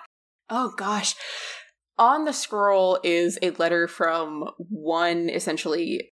oh 0.51 0.73
gosh. 0.77 1.15
On 1.99 2.25
the 2.25 2.33
scroll 2.33 2.99
is 3.05 3.39
a 3.43 3.51
letter 3.51 3.87
from 3.87 4.45
one 4.59 5.29
essentially 5.29 6.13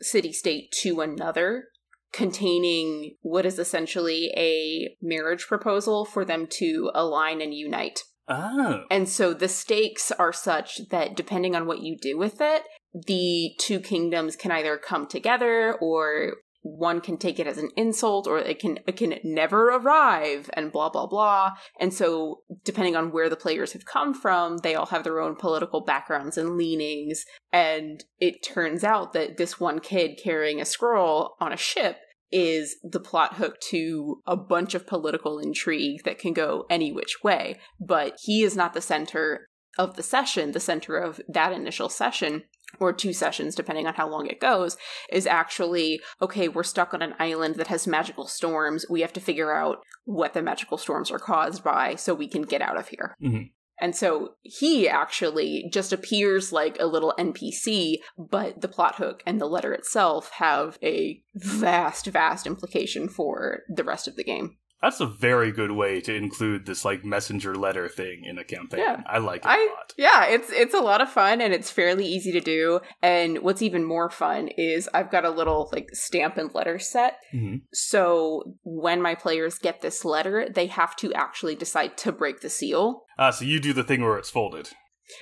city 0.00 0.32
state 0.32 0.72
to 0.82 1.00
another 1.00 1.64
containing 2.12 3.16
what 3.22 3.44
is 3.44 3.58
essentially 3.58 4.32
a 4.36 4.96
marriage 5.02 5.46
proposal 5.48 6.04
for 6.04 6.24
them 6.24 6.46
to 6.48 6.90
align 6.94 7.40
and 7.40 7.52
unite. 7.52 8.00
oh, 8.28 8.84
And 8.90 9.08
so 9.08 9.34
the 9.34 9.48
stakes 9.48 10.12
are 10.12 10.32
such 10.32 10.80
that 10.90 11.16
depending 11.16 11.56
on 11.56 11.66
what 11.66 11.80
you 11.80 11.96
do 12.00 12.16
with 12.16 12.40
it, 12.40 12.62
the 12.94 13.50
two 13.58 13.80
kingdoms 13.80 14.36
can 14.36 14.52
either 14.52 14.78
come 14.78 15.08
together 15.08 15.76
or 15.80 16.34
one 16.64 17.02
can 17.02 17.18
take 17.18 17.38
it 17.38 17.46
as 17.46 17.58
an 17.58 17.68
insult 17.76 18.26
or 18.26 18.38
it 18.38 18.58
can 18.58 18.78
it 18.86 18.96
can 18.96 19.16
never 19.22 19.68
arrive 19.68 20.48
and 20.54 20.72
blah 20.72 20.88
blah 20.88 21.06
blah. 21.06 21.52
And 21.78 21.92
so 21.92 22.40
depending 22.64 22.96
on 22.96 23.12
where 23.12 23.28
the 23.28 23.36
players 23.36 23.72
have 23.74 23.84
come 23.84 24.14
from, 24.14 24.56
they 24.58 24.74
all 24.74 24.86
have 24.86 25.04
their 25.04 25.20
own 25.20 25.36
political 25.36 25.82
backgrounds 25.82 26.38
and 26.38 26.56
leanings. 26.56 27.26
And 27.52 28.02
it 28.18 28.42
turns 28.42 28.82
out 28.82 29.12
that 29.12 29.36
this 29.36 29.60
one 29.60 29.78
kid 29.78 30.18
carrying 30.22 30.58
a 30.58 30.64
scroll 30.64 31.34
on 31.38 31.52
a 31.52 31.56
ship 31.58 31.98
is 32.32 32.76
the 32.82 32.98
plot 32.98 33.34
hook 33.34 33.60
to 33.60 34.22
a 34.26 34.36
bunch 34.36 34.74
of 34.74 34.86
political 34.86 35.38
intrigue 35.38 36.02
that 36.04 36.18
can 36.18 36.32
go 36.32 36.64
any 36.70 36.90
which 36.90 37.22
way. 37.22 37.60
But 37.78 38.16
he 38.22 38.42
is 38.42 38.56
not 38.56 38.72
the 38.72 38.80
center 38.80 39.48
of 39.76 39.96
the 39.96 40.02
session, 40.02 40.52
the 40.52 40.60
center 40.60 40.96
of 40.96 41.20
that 41.28 41.52
initial 41.52 41.90
session. 41.90 42.44
Or 42.80 42.92
two 42.92 43.12
sessions, 43.12 43.54
depending 43.54 43.86
on 43.86 43.94
how 43.94 44.08
long 44.08 44.26
it 44.26 44.40
goes, 44.40 44.76
is 45.10 45.26
actually 45.26 46.00
okay, 46.20 46.48
we're 46.48 46.64
stuck 46.64 46.92
on 46.92 47.02
an 47.02 47.14
island 47.18 47.54
that 47.56 47.68
has 47.68 47.86
magical 47.86 48.26
storms. 48.26 48.84
We 48.90 49.00
have 49.02 49.12
to 49.12 49.20
figure 49.20 49.54
out 49.54 49.78
what 50.04 50.34
the 50.34 50.42
magical 50.42 50.78
storms 50.78 51.10
are 51.10 51.18
caused 51.18 51.62
by 51.62 51.94
so 51.94 52.14
we 52.14 52.28
can 52.28 52.42
get 52.42 52.62
out 52.62 52.76
of 52.76 52.88
here. 52.88 53.16
Mhm. 53.22 53.50
And 53.80 53.96
so 53.96 54.34
he 54.42 54.88
actually 54.88 55.68
just 55.72 55.92
appears 55.92 56.52
like 56.52 56.76
a 56.78 56.86
little 56.86 57.12
NPC, 57.18 58.02
but 58.16 58.60
the 58.60 58.68
plot 58.68 58.96
hook 58.96 59.22
and 59.26 59.40
the 59.40 59.46
letter 59.46 59.72
itself 59.72 60.30
have 60.34 60.78
a 60.82 61.22
vast, 61.34 62.06
vast 62.06 62.46
implication 62.46 63.08
for 63.08 63.62
the 63.68 63.84
rest 63.84 64.06
of 64.06 64.16
the 64.16 64.24
game. 64.24 64.58
That's 64.84 65.00
a 65.00 65.06
very 65.06 65.50
good 65.50 65.70
way 65.72 66.00
to 66.02 66.14
include 66.14 66.66
this 66.66 66.84
like 66.84 67.04
messenger 67.04 67.54
letter 67.54 67.88
thing 67.88 68.24
in 68.24 68.38
a 68.38 68.44
campaign. 68.44 68.80
Yeah. 68.80 69.02
I 69.06 69.18
like 69.18 69.40
it 69.44 69.48
I 69.48 69.56
a 69.56 69.66
lot. 69.70 69.92
yeah, 69.96 70.26
it's 70.26 70.50
it's 70.50 70.74
a 70.74 70.80
lot 70.80 71.00
of 71.00 71.08
fun 71.10 71.40
and 71.40 71.52
it's 71.54 71.70
fairly 71.70 72.06
easy 72.06 72.30
to 72.32 72.40
do. 72.40 72.80
And 73.02 73.38
what's 73.42 73.62
even 73.62 73.84
more 73.84 74.10
fun 74.10 74.48
is 74.48 74.88
I've 74.92 75.10
got 75.10 75.24
a 75.24 75.30
little 75.30 75.70
like 75.72 75.88
stamp 75.92 76.36
and 76.36 76.54
letter 76.54 76.78
set. 76.78 77.16
Mhm. 77.34 77.62
So 77.72 78.56
when 78.62 79.00
my 79.00 79.14
players 79.14 79.58
get 79.58 79.80
this 79.80 80.04
letter, 80.04 80.48
they 80.54 80.66
have 80.66 80.94
to 80.96 81.12
actually 81.14 81.54
decide 81.54 81.96
to 81.98 82.12
break 82.12 82.40
the 82.40 82.50
seal. 82.50 83.04
Ah, 83.18 83.30
so 83.30 83.44
you 83.44 83.60
do 83.60 83.72
the 83.72 83.84
thing 83.84 84.02
where 84.02 84.18
it's 84.18 84.30
folded. 84.30 84.70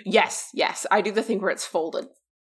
Yes, 0.04 0.48
yes, 0.54 0.86
I 0.90 1.00
do 1.00 1.12
the 1.12 1.22
thing 1.22 1.40
where 1.40 1.50
it's 1.50 1.66
folded 1.66 2.06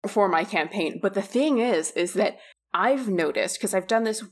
for 0.07 0.29
my 0.29 0.45
campaign. 0.45 0.99
But 1.03 1.15
the 1.15 1.23
thing 1.23 1.59
is, 1.59 1.91
is 1.93 2.13
that 2.15 2.37
I've 2.75 3.09
noticed 3.09 3.57
because 3.59 3.75
I've 3.75 3.87
done 3.87 4.05
this 4.05 4.23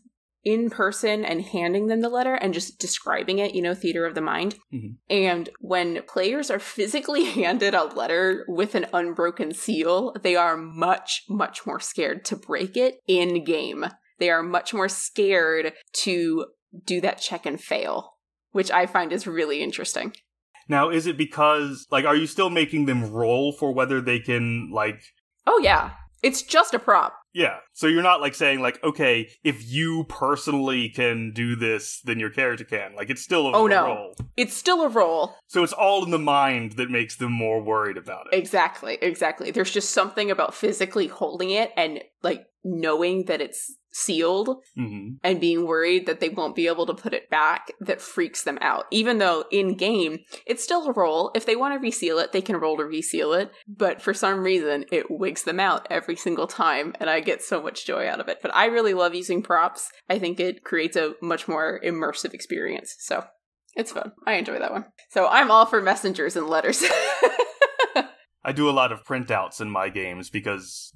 in 0.47 0.71
person 0.71 1.25
and 1.25 1.43
handing 1.43 1.89
them 1.89 2.01
the 2.01 2.09
letter 2.09 2.35
and 2.35 2.55
just 2.55 2.79
describing 2.79 3.41
it, 3.41 3.53
you 3.53 3.61
know, 3.61 3.75
theater 3.75 4.07
of 4.07 4.15
the 4.15 4.21
mind. 4.21 4.55
Mhm. 4.73 4.95
And 5.11 5.49
when 5.61 6.03
players 6.05 6.53
are 6.53 6.61
physically 6.61 7.25
handed 7.43 7.75
a 7.75 7.83
letter 7.83 8.47
with 8.47 8.77
an 8.77 8.87
unbroken 8.93 9.53
seal, 9.53 10.15
they 10.23 10.37
are 10.37 10.57
much, 10.57 11.25
much 11.29 11.67
more 11.67 11.81
scared 11.81 12.25
to 12.27 12.37
break 12.37 12.77
it 12.77 13.01
in 13.09 13.43
game. 13.43 13.87
They 14.21 14.31
are 14.31 14.45
much 14.45 14.73
more 14.73 14.89
scared 14.89 15.73
to 16.05 16.47
do 16.85 17.01
that 17.01 17.21
check 17.21 17.45
and 17.45 17.61
fail, 17.61 18.15
which 18.53 18.71
I 18.71 18.87
find 18.87 19.13
is 19.13 19.27
really 19.27 19.61
interesting. 19.61 20.15
Now, 20.69 20.91
is 20.91 21.09
it 21.09 21.19
because 21.19 21.89
like 21.91 22.05
are 22.05 22.17
you 22.17 22.29
still 22.29 22.51
making 22.51 22.87
them 22.87 23.11
roll 23.11 23.53
for 23.53 23.73
whether 23.73 24.01
they 24.01 24.21
can 24.21 24.71
like 24.73 25.01
Oh, 25.45 25.61
yeah. 25.61 25.91
It's 26.23 26.43
just 26.43 26.75
a 26.75 26.79
prop. 26.79 27.15
Yeah. 27.33 27.59
So 27.75 27.87
you're 27.87 28.03
not 28.03 28.21
like 28.23 28.35
saying 28.35 28.61
like, 28.61 28.83
okay, 28.83 29.29
if 29.45 29.63
you 29.71 30.05
personally 30.09 30.89
can 30.89 31.33
do 31.33 31.55
this, 31.55 32.01
then 32.03 32.19
your 32.19 32.31
character 32.31 32.65
can. 32.65 32.95
Like 32.97 33.11
it's 33.11 33.23
still 33.23 33.47
a, 33.49 33.53
Oh, 33.53 33.67
a 33.67 33.71
no. 33.71 33.85
roll. 33.87 34.15
It's 34.37 34.55
still 34.55 34.83
a 34.83 34.89
role. 34.89 35.35
So 35.47 35.63
it's 35.63 35.75
all 35.75 36.05
in 36.05 36.11
the 36.11 36.19
mind 36.19 36.73
that 36.73 36.91
makes 36.91 37.17
them 37.17 37.33
more 37.33 37.63
worried 37.63 37.99
about 37.99 38.27
it. 38.33 38.37
Exactly, 38.37 38.97
exactly. 39.03 39.51
There's 39.51 39.71
just 39.71 39.91
something 39.91 40.31
about 40.31 40.55
physically 40.55 41.09
holding 41.09 41.51
it 41.51 41.73
and 41.77 42.03
like 42.23 42.47
knowing 42.65 43.27
that 43.27 43.41
it's 43.43 43.77
sealed 43.97 44.63
hmm 44.75 45.15
and 45.23 45.41
being 45.41 45.67
worried 45.67 46.05
that 46.07 46.21
they 46.21 46.29
won't 46.29 46.55
be 46.55 46.67
able 46.67 46.85
to 46.85 46.93
put 46.93 47.15
it 47.15 47.31
back 47.31 47.69
that 47.81 48.01
freaks 48.01 48.43
them 48.43 48.59
out. 48.61 48.85
Even 48.91 49.19
though 49.19 49.45
in 49.51 49.77
game, 49.77 50.19
it's 50.45 50.63
still 50.63 50.87
a 50.87 50.93
roll. 50.93 51.31
If 51.35 51.47
they 51.47 51.57
want 51.57 51.75
to 51.75 51.81
reseal 51.81 52.19
it, 52.19 52.33
they 52.33 52.43
can 52.43 52.57
roll 52.57 52.77
to 52.77 52.85
reseal 52.85 53.33
it. 53.33 53.51
But 53.67 54.03
for 54.03 54.13
some 54.13 54.41
reason, 54.41 54.85
it 54.93 55.11
wigs 55.11 55.45
them 55.45 55.59
out 55.59 55.87
every 55.91 56.17
single 56.17 56.47
time, 56.47 56.95
and 57.01 57.09
I 57.09 57.21
get 57.21 57.43
so 57.43 57.63
much 57.63 57.87
joy 57.87 58.07
out 58.07 58.21
of 58.21 58.29
it. 58.29 58.39
But 58.43 58.55
I 58.55 58.67
really 58.67 58.95
love 58.95 59.15
using 59.15 59.43
props. 59.43 59.89
I 60.11 60.19
think 60.19 60.39
it 60.39 60.65
creates 60.65 60.97
a 60.97 61.15
much 61.23 61.49
more 61.49 61.81
immersive 61.85 62.35
experience. 62.35 62.95
So 62.99 63.25
it's 63.75 63.93
fun. 63.93 64.13
I 64.27 64.35
enjoy 64.35 64.59
that 64.59 64.73
one. 64.73 64.87
So 65.11 65.27
I'm 65.27 65.51
all 65.51 65.67
for 65.67 65.81
messengers 65.81 66.37
and 66.37 66.49
letters. 66.49 66.83
I 68.45 68.53
do 68.53 68.69
a 68.69 68.73
lot 68.73 68.93
of 68.93 69.05
printouts 69.05 69.61
in 69.61 69.71
my 69.71 69.89
games 69.89 70.31
because 70.31 70.93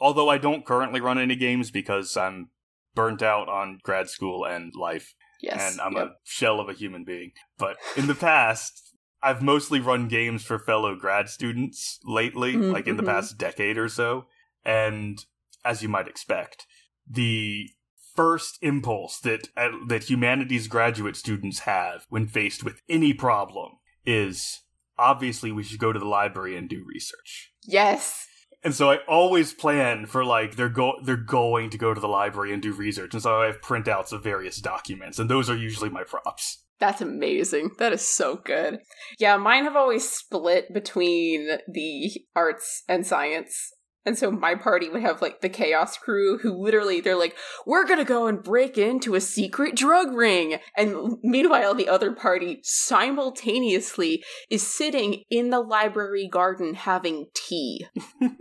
although 0.00 0.28
I 0.28 0.38
don't 0.38 0.66
currently 0.66 1.00
run 1.00 1.18
any 1.18 1.36
games 1.36 1.70
because 1.70 2.16
I'm 2.16 2.50
burnt 2.94 3.22
out 3.22 3.48
on 3.48 3.80
grad 3.82 4.08
school 4.08 4.44
and 4.44 4.72
life 4.74 5.14
yes. 5.40 5.72
and 5.72 5.80
I'm 5.80 5.94
Yep. 5.94 6.06
a 6.06 6.10
shell 6.24 6.60
of 6.60 6.68
a 6.68 6.72
human 6.74 7.04
being. 7.04 7.32
But 7.58 7.76
in 7.96 8.06
the 8.06 8.14
past, 8.14 8.94
I've 9.22 9.42
mostly 9.42 9.80
run 9.80 10.06
games 10.08 10.44
for 10.44 10.58
fellow 10.58 10.94
grad 10.94 11.28
students 11.28 11.98
lately, 12.04 12.54
Mhm, 12.54 12.72
like 12.72 12.86
in 12.86 12.96
the 12.96 13.02
mhm. 13.02 13.06
past 13.06 13.38
decade 13.38 13.78
or 13.78 13.88
so. 13.88 14.26
And 14.64 15.24
as 15.64 15.82
you 15.82 15.88
might 15.88 16.08
expect, 16.08 16.66
the 17.08 17.70
first 18.14 18.58
impulse 18.62 19.18
that 19.20 19.48
uh, 19.56 19.70
that 19.88 20.08
humanities 20.08 20.68
graduate 20.68 21.16
students 21.16 21.60
have 21.60 22.06
when 22.10 22.26
faced 22.28 22.62
with 22.62 22.80
any 22.88 23.12
problem 23.12 23.72
is 24.06 24.60
obviously 24.98 25.50
we 25.50 25.62
should 25.64 25.80
go 25.80 25.92
to 25.92 25.98
the 25.98 26.04
library 26.06 26.56
and 26.56 26.68
do 26.68 26.84
research. 26.86 27.52
Yes. 27.64 28.28
And 28.64 28.74
so 28.74 28.90
I 28.90 28.98
always 29.06 29.52
plan 29.52 30.06
for 30.06 30.24
like 30.24 30.56
they're 30.56 30.70
go 30.70 30.94
they're 31.04 31.16
going 31.16 31.68
to 31.70 31.78
go 31.78 31.92
to 31.92 32.00
the 32.00 32.08
library 32.08 32.52
and 32.52 32.62
do 32.62 32.72
research, 32.72 33.12
and 33.12 33.22
so 33.22 33.42
I 33.42 33.46
have 33.46 33.60
printouts 33.60 34.12
of 34.12 34.24
various 34.24 34.56
documents, 34.56 35.18
and 35.18 35.28
those 35.28 35.50
are 35.50 35.56
usually 35.56 35.90
my 35.90 36.02
props. 36.02 36.64
That's 36.80 37.00
amazing. 37.00 37.70
That 37.78 37.92
is 37.92 38.06
so 38.06 38.36
good. 38.36 38.78
Yeah, 39.18 39.36
mine 39.36 39.64
have 39.64 39.76
always 39.76 40.08
split 40.08 40.72
between 40.72 41.48
the 41.68 42.10
arts 42.34 42.82
and 42.88 43.06
science 43.06 43.72
And 44.06 44.18
so 44.18 44.30
my 44.30 44.54
party 44.54 44.88
would 44.88 45.02
have 45.02 45.22
like 45.22 45.40
the 45.40 45.48
chaos 45.48 45.96
crew 45.96 46.38
who 46.38 46.52
literally 46.52 47.00
they're 47.00 47.18
like, 47.18 47.36
we're 47.64 47.86
gonna 47.86 48.04
go 48.04 48.26
and 48.26 48.42
break 48.42 48.76
into 48.76 49.14
a 49.14 49.20
secret 49.20 49.74
drug 49.74 50.12
ring. 50.12 50.58
And 50.76 51.16
meanwhile, 51.22 51.74
the 51.74 51.88
other 51.88 52.12
party 52.12 52.60
simultaneously 52.62 54.22
is 54.50 54.66
sitting 54.66 55.22
in 55.30 55.50
the 55.50 55.60
library 55.60 56.28
garden 56.28 56.74
having 56.74 57.26
tea. 57.34 57.86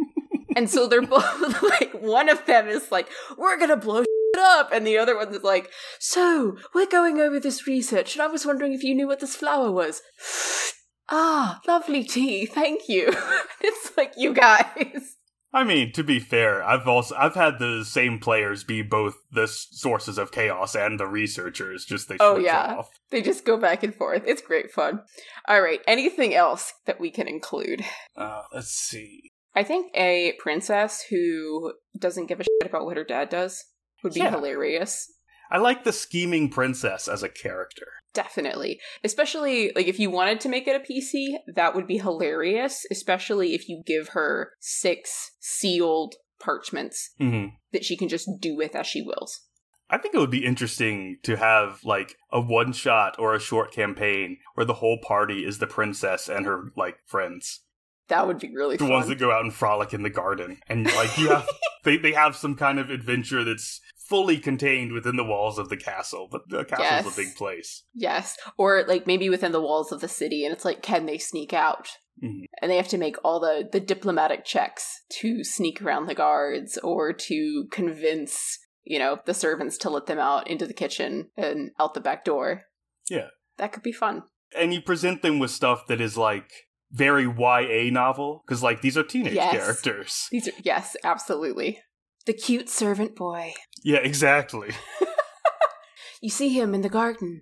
and 0.56 0.70
so 0.70 0.88
they're 0.88 1.02
both 1.02 1.64
like, 1.64 1.94
one 1.94 2.28
of 2.28 2.46
them 2.46 2.68
is 2.68 2.92
like, 2.92 3.10
we're 3.38 3.58
gonna 3.58 3.78
blow 3.78 4.04
shit 4.36 4.44
up. 4.44 4.70
And 4.74 4.86
the 4.86 4.98
other 4.98 5.16
one 5.16 5.34
is 5.34 5.44
like, 5.44 5.70
so 5.98 6.58
we're 6.76 6.88
going 6.88 7.22
over 7.22 7.40
this 7.40 7.68
research 7.68 8.16
and 8.16 8.22
I 8.22 8.28
was 8.28 8.46
wondering 8.46 8.74
if 8.74 8.84
you 8.84 8.94
knew 8.94 9.08
what 9.08 9.22
this 9.22 9.38
flower 9.38 9.72
was. 9.72 10.02
ah, 11.10 11.62
lovely 11.66 12.04
tea. 12.04 12.46
Thank 12.46 12.90
you. 12.90 13.14
it's 13.62 13.96
like, 13.96 14.12
you 14.18 14.34
guys. 14.34 15.16
I 15.56 15.64
mean, 15.64 15.92
to 15.94 16.04
be 16.04 16.20
fair, 16.20 16.64
I've 16.64 16.88
also 16.88 17.16
I've 17.16 17.36
had 17.36 17.60
the 17.60 17.84
same 17.86 18.18
players 18.20 18.64
be 18.64 18.82
both 18.82 19.16
the 19.32 19.48
sources 19.48 20.18
of 20.18 20.32
chaos 20.32 20.76
and 20.76 21.00
the 21.00 21.06
researchers. 21.06 21.86
Just 21.86 22.10
they 22.10 22.18
Oh, 22.20 22.38
yeah. 22.38 22.76
off. 22.80 22.90
They 23.12 23.22
just 23.22 23.46
go 23.46 23.58
back 23.58 23.84
and 23.84 23.94
forth. 23.94 24.24
It's 24.26 24.42
great 24.42 24.72
fun. 24.72 25.02
All 25.48 25.62
right. 25.62 25.80
Anything 25.88 26.34
else 26.34 26.74
that 26.86 27.00
we 27.00 27.12
can 27.12 27.28
include? 27.28 27.86
Uh, 28.18 28.42
let's 28.54 28.72
see. 28.72 29.30
I 29.56 29.62
think 29.64 29.92
a 29.96 30.34
princess 30.40 31.04
who 31.12 31.74
doesn't 31.98 32.26
give 32.26 32.40
a 32.40 32.44
shit 32.44 32.70
about 32.70 32.86
what 32.86 32.98
her 32.98 33.04
dad 33.04 33.30
does 33.30 33.64
would 34.04 34.14
be 34.14 34.22
Yeah. 34.22 34.32
hilarious. 34.32 35.08
I 35.54 35.60
like 35.60 35.84
the 35.84 35.94
scheming 35.94 36.50
princess 36.50 37.08
as 37.08 37.22
a 37.22 37.30
character. 37.30 37.86
Definitely. 38.14 38.80
Especially 39.04 39.72
like 39.76 39.88
if 39.88 40.00
you 40.00 40.10
wanted 40.10 40.40
to 40.42 40.50
make 40.50 40.68
it 40.68 40.76
a 40.76 40.80
PC, 40.80 41.36
that 41.56 41.76
would 41.76 41.86
be 41.88 42.00
hilarious, 42.00 42.86
especially 42.92 43.54
if 43.54 43.70
you 43.70 43.84
give 43.86 44.10
her 44.10 44.54
six 44.60 45.32
sealed 45.40 46.16
parchments 46.40 47.12
hmm 47.20 47.46
that 47.72 47.86
she 47.86 47.96
can 47.96 48.10
just 48.10 48.28
do 48.40 48.56
with 48.56 48.76
as 48.76 48.86
she 48.86 49.02
wills. 49.02 49.42
I 49.90 49.98
think 49.98 50.16
it 50.16 50.20
would 50.20 50.32
be 50.32 50.46
interesting 50.46 51.18
to 51.24 51.38
have 51.38 51.80
like 51.84 52.16
a 52.32 52.42
one 52.42 52.74
shot 52.74 53.16
or 53.20 53.34
a 53.36 53.40
short 53.40 53.72
campaign 53.72 54.38
where 54.56 54.66
the 54.66 54.74
whole 54.76 54.98
party 55.02 55.46
is 55.46 55.60
the 55.60 55.68
princess 55.68 56.28
and 56.28 56.46
her 56.46 56.72
like 56.76 56.98
friends. 57.06 57.62
That 58.10 58.28
would 58.28 58.40
be 58.40 58.52
really 58.54 58.78
the 58.78 58.86
fun. 58.86 58.94
ones 58.94 59.08
that 59.08 59.20
go 59.20 59.32
out 59.32 59.44
and 59.44 59.54
frolic 59.54 59.94
in 59.94 60.04
the 60.04 60.10
garden 60.10 60.58
and 60.68 60.86
like 60.94 61.18
you 61.18 61.30
have 61.30 61.48
they, 61.84 61.98
they 61.98 62.14
have 62.14 62.36
some 62.36 62.56
kind 62.56 62.80
of 62.80 62.90
adventure 62.90 63.44
that's 63.44 63.80
fully 64.10 64.38
contained 64.38 64.92
within 64.92 65.16
the 65.16 65.24
walls 65.24 65.58
of 65.58 65.70
the 65.70 65.78
castle 65.78 66.28
but 66.32 66.42
the 66.50 66.66
castle's 66.66 67.06
Yes. 67.06 67.14
a 67.18 67.22
big 67.22 67.36
place 67.36 67.84
Yes. 67.94 68.38
Or 68.58 68.84
like 68.88 69.08
maybe 69.08 69.30
within 69.30 69.52
the 69.52 69.62
walls 69.62 69.92
of 69.92 70.02
the 70.02 70.08
city 70.08 70.44
and 70.46 70.54
it's 70.54 70.66
like 70.66 70.82
can 70.82 71.06
they 71.06 71.18
sneak 71.18 71.54
out? 71.54 71.88
Mhm. 72.24 72.46
And 72.62 72.70
they 72.70 72.78
have 72.78 72.88
to 72.90 72.98
make 72.98 73.16
all 73.24 73.40
the 73.40 73.68
the 73.72 73.80
diplomatic 73.80 74.46
checks 74.46 75.02
to 75.22 75.44
sneak 75.44 75.82
around 75.82 76.06
the 76.08 76.16
guards 76.16 76.78
or 76.84 77.12
to 77.14 77.66
convince, 77.72 78.60
you 78.84 79.00
know, 79.00 79.20
the 79.26 79.34
servants 79.34 79.78
to 79.80 79.90
let 79.90 80.06
them 80.06 80.20
out 80.20 80.48
into 80.48 80.68
the 80.68 80.74
kitchen 80.74 81.30
and 81.38 81.72
out 81.80 81.94
the 81.94 82.02
back 82.02 82.24
door. 82.26 82.64
Yeah. 83.10 83.30
That 83.58 83.72
could 83.72 83.84
be 83.84 83.92
fun. 83.94 84.24
and 84.56 84.72
you 84.74 84.82
present 84.82 85.24
them 85.24 85.40
with 85.40 85.50
stuff 85.50 85.88
that 85.88 86.00
is 86.00 86.16
like 86.16 86.52
very 86.92 87.26
YA 87.26 87.90
novel 87.92 88.44
because 88.46 88.62
like 88.62 88.82
these 88.82 88.96
are 88.98 89.04
teenage 89.04 89.34
Yes. 89.34 89.52
characters 89.52 90.28
These 90.32 90.48
are 90.50 90.52
yes, 90.62 90.96
absolutely. 91.04 91.80
The 92.26 92.34
cute 92.34 92.70
servant 92.70 93.16
boy. 93.16 93.54
yeah 93.84 94.00
exactly 94.00 94.72
You 96.22 96.30
see 96.30 96.50
him 96.50 96.74
in 96.74 96.82
the 96.82 96.90
garden 96.90 97.42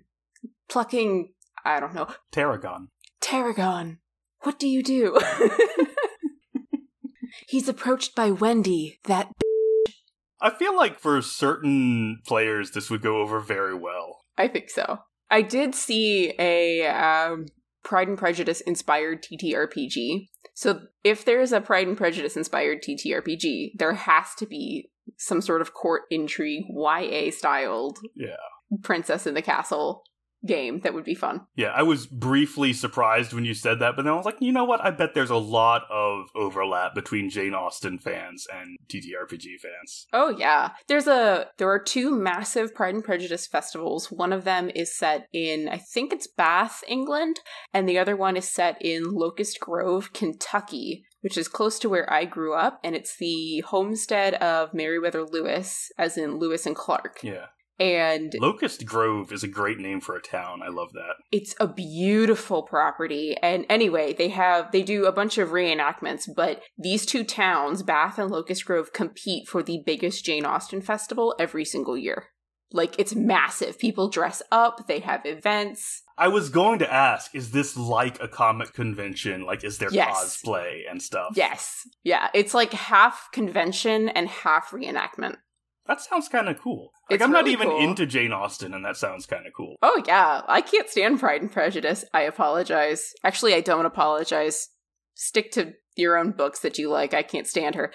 plucking 0.68 1.32
I 1.64 1.78
don't 1.80 1.94
know, 1.94 2.08
tarragon 2.32 2.88
tarragon. 3.20 3.98
What 4.40 4.58
do 4.58 4.66
you 4.68 4.82
do? 4.82 5.20
He's 7.48 7.68
approached 7.68 8.14
by 8.16 8.30
Wendy, 8.30 8.98
that 9.04 9.30
i 10.40 10.50
feel 10.50 10.76
like 10.76 10.98
for 10.98 11.22
certain 11.22 12.18
players 12.26 12.72
this 12.72 12.90
would 12.90 13.00
go 13.00 13.20
over 13.20 13.38
very 13.38 13.74
well 13.74 14.22
I 14.36 14.48
think 14.48 14.70
so. 14.70 14.98
I 15.30 15.42
did 15.42 15.74
see 15.74 16.32
a 16.38 16.86
um, 16.86 17.46
Pride 17.82 18.08
and 18.08 18.18
Prejudice 18.18 18.60
inspired 18.62 19.22
TTRPG. 19.22 20.28
So 20.54 20.80
if 21.02 21.24
there 21.24 21.40
is 21.40 21.52
a 21.52 21.60
Pride 21.60 21.88
and 21.88 21.96
Prejudice 21.96 22.36
inspired 22.36 22.82
TTRPG, 22.82 23.72
there 23.78 23.94
has 23.94 24.34
to 24.38 24.46
be 24.46 24.90
some 25.18 25.40
sort 25.40 25.60
of 25.60 25.74
court 25.74 26.02
intrigue, 26.10 26.64
YA 26.68 27.30
styled 27.30 27.98
Yeah. 28.14 28.36
princess 28.82 29.26
in 29.26 29.34
the 29.34 29.42
castle 29.42 30.04
game 30.46 30.80
that 30.80 30.94
would 30.94 31.04
be 31.04 31.14
fun. 31.14 31.42
Yeah, 31.54 31.68
I 31.68 31.82
was 31.82 32.06
briefly 32.06 32.72
surprised 32.72 33.32
when 33.32 33.44
you 33.44 33.54
said 33.54 33.78
that, 33.80 33.96
but 33.96 34.02
then 34.02 34.12
I 34.12 34.16
was 34.16 34.24
like, 34.24 34.40
you 34.40 34.52
know 34.52 34.64
what? 34.64 34.84
I 34.84 34.90
bet 34.90 35.14
there's 35.14 35.30
a 35.30 35.36
lot 35.36 35.82
of 35.90 36.26
overlap 36.34 36.94
between 36.94 37.30
Jane 37.30 37.54
Austen 37.54 37.98
fans 37.98 38.46
and 38.52 38.78
TTRPG 38.88 39.60
fans. 39.60 40.06
Oh 40.12 40.30
yeah. 40.30 40.70
There's 40.88 41.06
a 41.06 41.46
there 41.58 41.70
are 41.70 41.82
two 41.82 42.10
massive 42.10 42.74
Pride 42.74 42.94
and 42.94 43.04
Prejudice 43.04 43.46
festivals. 43.46 44.10
One 44.10 44.32
of 44.32 44.44
them 44.44 44.70
is 44.74 44.96
set 44.96 45.28
in 45.32 45.68
I 45.68 45.78
think 45.78 46.12
it's 46.12 46.26
Bath, 46.26 46.82
England, 46.88 47.40
and 47.72 47.88
the 47.88 47.98
other 47.98 48.16
one 48.16 48.36
is 48.36 48.48
set 48.48 48.76
in 48.80 49.14
Locust 49.14 49.60
Grove, 49.60 50.12
Kentucky, 50.12 51.04
which 51.20 51.38
is 51.38 51.48
close 51.48 51.78
to 51.80 51.88
where 51.88 52.10
I 52.12 52.24
grew 52.24 52.54
up, 52.54 52.80
and 52.84 52.94
it's 52.94 53.16
the 53.16 53.60
homestead 53.60 54.34
of 54.34 54.74
Meriwether 54.74 55.24
Lewis, 55.24 55.90
as 55.98 56.18
in 56.18 56.38
Lewis 56.38 56.66
and 56.66 56.76
Clark. 56.76 57.20
Yeah. 57.22 57.46
And 57.80 58.32
Locust 58.38 58.84
Grove 58.84 59.32
is 59.32 59.42
a 59.42 59.48
great 59.48 59.78
name 59.78 60.00
for 60.00 60.14
a 60.14 60.22
town. 60.22 60.60
I 60.62 60.68
love 60.68 60.92
that. 60.92 61.14
it's 61.32 61.54
a 61.58 61.66
beautiful 61.66 62.62
property 62.62 63.36
and 63.42 63.64
anyway 63.68 64.12
they 64.12 64.28
have 64.28 64.70
they 64.72 64.82
do 64.82 65.06
a 65.06 65.12
bunch 65.12 65.38
of 65.38 65.48
reenactments 65.50 66.28
but 66.36 66.60
these 66.78 67.06
two 67.06 67.24
towns 67.24 67.82
bath 67.82 68.18
and 68.18 68.30
locust 68.30 68.64
grove 68.66 68.92
compete 68.92 69.48
for 69.48 69.62
the 69.62 69.82
biggest 69.86 70.24
jane 70.24 70.44
austen 70.44 70.80
festival 70.82 71.34
every 71.38 71.64
single 71.64 71.96
year 71.96 72.26
like 72.72 72.98
it's 72.98 73.14
massive 73.14 73.78
people 73.78 74.08
dress 74.08 74.42
up 74.50 74.86
they 74.86 75.00
have 75.00 75.22
events 75.24 76.02
I 76.18 76.28
was 76.28 76.50
going 76.50 76.78
to 76.80 76.92
ask, 76.92 77.34
is 77.34 77.50
this 77.50 77.74
like 77.76 78.22
a 78.22 78.28
comic 78.28 78.74
convention? 78.74 79.44
Like, 79.44 79.64
is 79.64 79.78
there 79.78 79.88
Yes. 79.90 80.14
cosplay 80.42 80.82
and 80.88 81.02
stuff? 81.02 81.32
yes 81.34 81.80
yeah 82.04 82.28
it's 82.34 82.54
like 82.54 82.72
half 82.72 83.28
convention 83.32 84.08
and 84.10 84.28
half 84.28 84.70
reenactment 84.70 85.36
That 85.86 86.00
sounds 86.00 86.28
kind 86.28 86.48
of 86.48 86.60
cool. 86.60 86.90
Like, 87.10 87.16
It's 87.16 87.24
I'm 87.24 87.32
not 87.32 87.48
even 87.48 87.68
cool. 87.68 87.80
into 87.80 88.06
Jane 88.06 88.32
Austen, 88.32 88.72
and 88.74 88.84
that 88.84 88.96
sounds 88.96 89.26
kind 89.26 89.46
of 89.46 89.52
cool. 89.56 89.76
oh 89.82 90.02
yeah 90.06 90.42
i 90.48 90.60
can't 90.60 90.88
stand 90.88 91.18
pride 91.20 91.42
and 91.42 91.50
prejudice 91.50 92.04
i 92.14 92.22
apologize 92.22 93.12
actually 93.24 93.54
i 93.54 93.60
don't 93.60 93.86
apologize 93.86 94.68
stick 95.14 95.50
to 95.52 95.72
your 95.96 96.16
own 96.16 96.30
books 96.32 96.60
that 96.60 96.78
you 96.78 96.88
like 96.88 97.12
i 97.12 97.22
can't 97.22 97.46
stand 97.46 97.74
her 97.74 97.92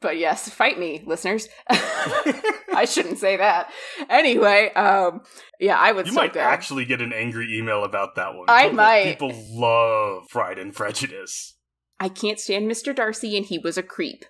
but 0.00 0.16
yes 0.18 0.48
fight 0.48 0.78
me 0.78 1.02
listeners 1.06 1.48
i 1.70 2.84
shouldn't 2.88 3.18
say 3.18 3.36
that 3.36 3.70
anyway 4.08 4.70
um 4.74 5.20
yeah 5.58 5.76
i 5.78 5.90
would 5.90 6.06
You 6.06 6.12
might 6.12 6.32
go. 6.32 6.40
actually 6.40 6.84
get 6.84 7.00
an 7.00 7.12
angry 7.12 7.56
email 7.58 7.82
about 7.84 8.14
that 8.16 8.34
one. 8.34 8.46
I 8.48 8.64
People- 8.64 8.76
might. 8.76 9.04
People 9.04 9.32
love 9.50 10.28
Pride 10.28 10.58
and 10.58 10.72
Prejudice. 10.74 11.56
i 11.98 12.08
can't 12.08 12.38
stand 12.38 12.70
mr 12.70 12.94
darcy 12.94 13.36
and 13.36 13.46
he 13.46 13.58
was 13.58 13.76
a 13.78 13.82
creep 13.82 14.24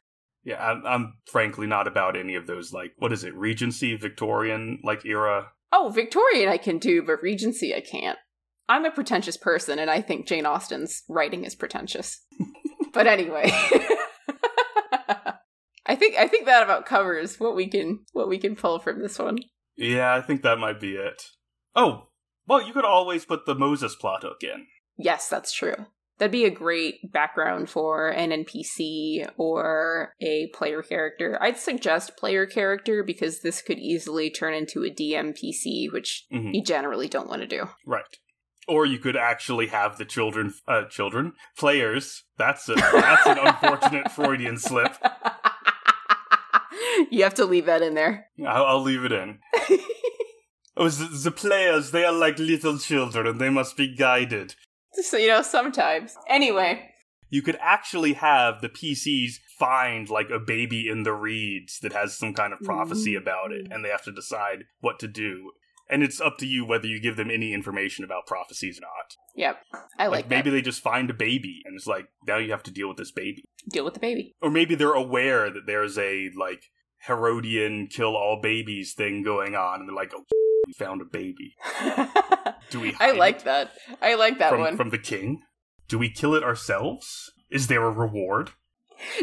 Yeah, 0.49 0.65
I'm, 0.65 0.83
I'm 0.87 1.15
frankly 1.31 1.67
not 1.67 1.87
about 1.87 2.17
any 2.17 2.35
of 2.35 2.47
those, 2.47 2.73
like, 2.73 2.93
what 2.99 3.13
is 3.13 3.23
it, 3.25 3.35
Regency, 3.35 3.95
Victorian, 3.97 4.81
like, 4.83 5.05
era? 5.05 5.49
oh 5.71 5.91
victorian 5.91 6.49
i 6.49 6.57
can 6.57 6.79
do 6.79 7.03
but 7.03 7.23
regency 7.23 7.75
i 7.75 7.81
can't 7.83 8.17
i'm 8.71 8.87
a 8.87 8.91
pretentious 8.91 9.37
person 9.37 9.79
and 9.79 9.91
i 9.91 10.01
think 10.01 10.27
jane 10.27 10.47
austen's 10.47 11.03
writing 11.11 11.45
is 11.45 11.55
pretentious 11.55 12.25
but 12.95 13.07
anyway 13.07 13.51
i 15.87 15.95
think 15.95 16.17
i 16.17 16.27
think 16.27 16.47
that 16.47 16.63
about 16.63 16.87
covers 16.87 17.39
what 17.39 17.55
we 17.55 17.67
can 17.67 18.01
what 18.13 18.31
we 18.31 18.39
can 18.39 18.57
pull 18.57 18.79
from 18.79 19.03
this 19.03 19.19
one 19.19 19.37
Yeah, 19.77 20.15
I 20.15 20.23
think 20.23 20.41
that 20.43 20.59
might 20.59 20.81
be 20.81 20.95
it. 20.97 21.23
Oh, 21.77 22.09
well, 22.47 22.67
you 22.67 22.73
could 22.73 22.87
always 22.87 23.25
put 23.27 23.45
the 23.45 23.55
Moses 23.55 23.95
plot 23.95 24.23
hook 24.23 24.43
in. 24.43 24.67
yes 24.97 25.29
that's 25.29 25.53
true 25.53 25.87
that'd 26.19 26.33
be 26.33 26.45
a 26.45 26.51
great 26.51 27.13
background 27.13 27.71
for 27.71 28.09
an 28.09 28.31
npc 28.31 29.29
or 29.37 30.15
a 30.21 30.49
player 30.55 30.83
character 30.83 31.39
i'd 31.41 31.57
suggest 31.57 32.17
player 32.17 32.47
character 32.47 33.03
because 33.05 33.41
this 33.41 33.63
could 33.63 33.79
easily 33.79 34.31
turn 34.31 34.55
into 34.55 34.85
a 34.85 34.91
dmpc 34.91 35.93
which 35.93 36.27
Mhm. 36.33 36.55
you 36.55 36.63
generally 36.63 37.09
don't 37.09 37.29
want 37.29 37.43
to 37.43 37.49
do 37.49 37.69
Right. 37.87 38.05
Or 38.67 38.85
you 38.85 38.99
could 38.99 39.17
actually 39.17 39.69
have 39.69 39.97
the 39.97 40.05
children, 40.05 40.53
uh, 40.69 40.83
children, 40.91 41.33
players. 41.57 42.25
That's 42.37 42.69
a, 42.69 42.75
that's 42.75 43.27
an 43.27 43.39
unfortunate 43.39 44.13
Freudian 44.13 44.59
slip. 44.59 44.93
you 47.11 47.23
have 47.25 47.35
to 47.35 47.45
leave 47.47 47.67
that 47.67 47.83
in 47.83 47.95
there. 47.95 48.27
I'll, 48.47 48.65
I'll 48.67 48.83
leave 48.83 49.05
it 49.05 49.13
in. 49.13 49.39
Oh, 50.81 50.89
the, 50.89 51.07
the 51.07 51.31
players, 51.33 51.91
they 51.91 52.05
are 52.05 52.13
like 52.13 52.39
little 52.39 52.79
children. 52.79 53.27
And 53.27 53.41
they 53.41 53.51
must 53.51 53.77
be 53.77 53.93
guided. 53.97 54.55
So, 55.03 55.17
you 55.17 55.29
know, 55.29 55.43
sometimes. 55.43 56.17
Anyway, 56.29 56.91
You 57.31 57.43
could 57.43 57.59
actually 57.61 58.15
have 58.15 58.61
the 58.61 58.69
PCs 58.69 59.39
find 59.59 60.09
like 60.09 60.31
a 60.31 60.39
baby 60.39 60.89
in 60.89 61.03
the 61.03 61.13
reeds 61.13 61.79
that 61.81 61.93
has 61.93 62.17
some 62.17 62.33
kind 62.33 62.53
of 62.53 62.61
prophecy 62.61 63.13
mm-hmm. 63.13 63.23
about 63.23 63.53
it, 63.53 63.69
and 63.71 63.85
they 63.85 63.91
have 63.91 64.05
to 64.05 64.13
decide 64.13 64.65
what 64.81 64.99
to 65.01 65.09
do. 65.09 65.53
And 65.91 66.03
it's 66.03 66.21
up 66.21 66.37
to 66.39 66.47
you 66.47 66.67
whether 66.67 66.87
you 66.87 67.01
give 67.01 67.17
them 67.17 67.31
any 67.31 67.55
information 67.55 68.05
about 68.05 68.27
prophecies 68.27 68.79
or 68.79 68.83
not. 68.83 69.17
Yep. 69.35 69.57
I 69.99 70.07
like, 70.09 70.25
Like, 70.25 70.29
maybe 70.31 70.51
they 70.51 70.61
just 70.61 70.83
find 70.83 71.09
a 71.09 71.15
baby 71.15 71.63
and 71.65 71.75
it's 71.75 71.87
like, 71.87 72.09
now 72.27 72.37
you 72.37 72.51
have 72.51 72.63
to 72.65 72.71
deal 72.71 72.89
with 72.89 72.99
this 72.99 73.11
baby. 73.11 73.43
Deal 73.71 73.87
with 73.87 73.95
the 73.95 74.01
baby. 74.01 74.35
Or 74.43 74.51
maybe 74.51 74.75
they're 74.75 74.93
aware 74.93 75.51
that 75.51 75.67
there's 75.67 75.97
a, 75.97 76.29
like, 76.37 76.65
Herodian 77.07 77.87
kill 77.87 78.17
all 78.17 78.39
babies 78.43 78.93
thing 78.93 79.23
going 79.23 79.55
on 79.55 79.81
and 79.81 79.89
they're 79.89 79.97
like, 79.97 80.13
oh, 80.15 80.25
found 80.77 81.01
a 81.01 81.05
baby. 81.05 81.57
Do 82.71 82.81
we 82.81 82.95
I 83.01 83.13
like 83.13 83.45
that. 83.45 83.73
I 84.03 84.15
like 84.15 84.39
that 84.39 84.51
from, 84.51 84.61
one. 84.61 84.77
from 84.77 84.91
the 84.91 84.99
king? 84.99 85.43
Do 85.89 85.99
we 85.99 86.11
kill 86.11 86.35
it 86.35 86.43
ourselves? 86.43 87.33
Is 87.51 87.67
there 87.67 87.85
a 87.85 87.91
reward? 87.91 88.51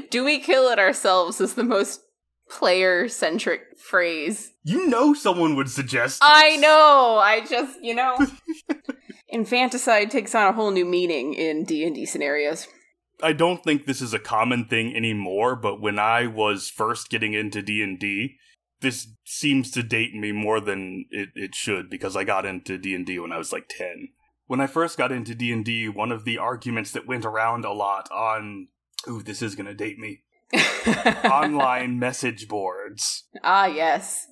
Do 0.09 0.23
we 0.23 0.39
kill 0.39 0.69
it 0.69 0.79
ourselves 0.79 1.39
is 1.39 1.55
the 1.55 1.63
most 1.63 2.01
player 2.49 3.07
centric 3.07 3.77
phrase. 3.77 4.51
You 4.63 4.87
know 4.87 5.13
someone 5.13 5.55
would 5.55 5.69
suggest 5.69 6.19
I 6.21 6.57
know. 6.57 7.19
I 7.21 7.45
just, 7.45 7.81
you 7.81 7.95
know, 7.95 8.17
infanticide 9.29 10.11
takes 10.11 10.35
on 10.35 10.47
a 10.47 10.53
whole 10.53 10.71
new 10.71 10.85
meaning 10.85 11.33
in 11.33 11.63
D&D 11.63 12.05
scenarios. 12.05 12.67
I 13.21 13.33
don't 13.33 13.63
think 13.63 13.85
this 13.85 14.01
is 14.01 14.13
a 14.13 14.19
common 14.19 14.65
thing 14.65 14.95
anymore, 14.95 15.55
but 15.55 15.81
when 15.81 15.97
I 15.97 16.27
was 16.27 16.69
first 16.69 17.09
getting 17.09 17.33
into 17.33 17.61
D&D, 17.61 18.35
this 18.81 19.07
seems 19.25 19.71
to 19.71 19.83
date 19.83 20.13
me 20.13 20.31
more 20.31 20.59
than 20.59 21.05
it, 21.09 21.29
it 21.35 21.55
should 21.55 21.89
because 21.89 22.15
I 22.15 22.23
got 22.23 22.45
into 22.45 22.77
D&D 22.77 23.19
when 23.19 23.31
I 23.31 23.37
was 23.37 23.51
like 23.51 23.67
10. 23.69 24.09
When 24.47 24.61
I 24.61 24.67
first 24.67 24.97
got 24.97 25.11
into 25.11 25.33
D&D, 25.33 25.89
one 25.89 26.11
of 26.11 26.23
the 26.23 26.37
arguments 26.37 26.91
that 26.91 27.07
went 27.07 27.25
around 27.25 27.65
a 27.65 27.73
lot 27.73 28.11
on 28.11 28.67
ooh, 29.07 29.21
this 29.21 29.41
is 29.41 29.55
going 29.55 29.65
to 29.67 29.73
date 29.73 29.97
me. 29.97 30.21
Online 31.25 31.97
message 31.99 32.47
boards. 32.47 33.25
Ah, 33.43 33.65
yes. 33.65 34.27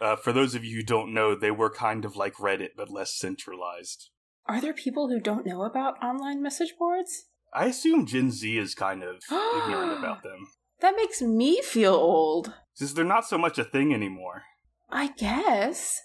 Uh, 0.00 0.16
for 0.16 0.32
those 0.32 0.54
of 0.54 0.64
you 0.64 0.76
who 0.76 0.82
don't 0.82 1.12
know, 1.12 1.34
they 1.34 1.50
were 1.50 1.70
kind 1.70 2.04
of 2.04 2.16
like 2.16 2.34
Reddit 2.34 2.70
but 2.76 2.90
less 2.90 3.14
centralized. 3.14 4.10
Are 4.46 4.60
there 4.60 4.72
people 4.72 5.08
who 5.08 5.20
don't 5.20 5.44
know 5.44 5.62
about 5.62 6.02
online 6.02 6.42
message 6.42 6.74
boards? 6.78 7.24
I 7.52 7.66
assume 7.66 8.06
Gen 8.06 8.30
Z 8.30 8.56
is 8.56 8.74
kind 8.74 9.02
of 9.02 9.16
ignorant 9.30 9.98
about 9.98 10.22
them. 10.22 10.48
That 10.80 10.96
makes 10.96 11.20
me 11.20 11.60
feel 11.60 11.94
old. 11.94 12.54
Since 12.78 12.92
they're 12.92 13.04
not 13.04 13.26
so 13.26 13.36
much 13.36 13.58
a 13.58 13.64
thing 13.64 13.92
anymore. 13.92 14.44
I 14.88 15.08
guess. 15.08 16.00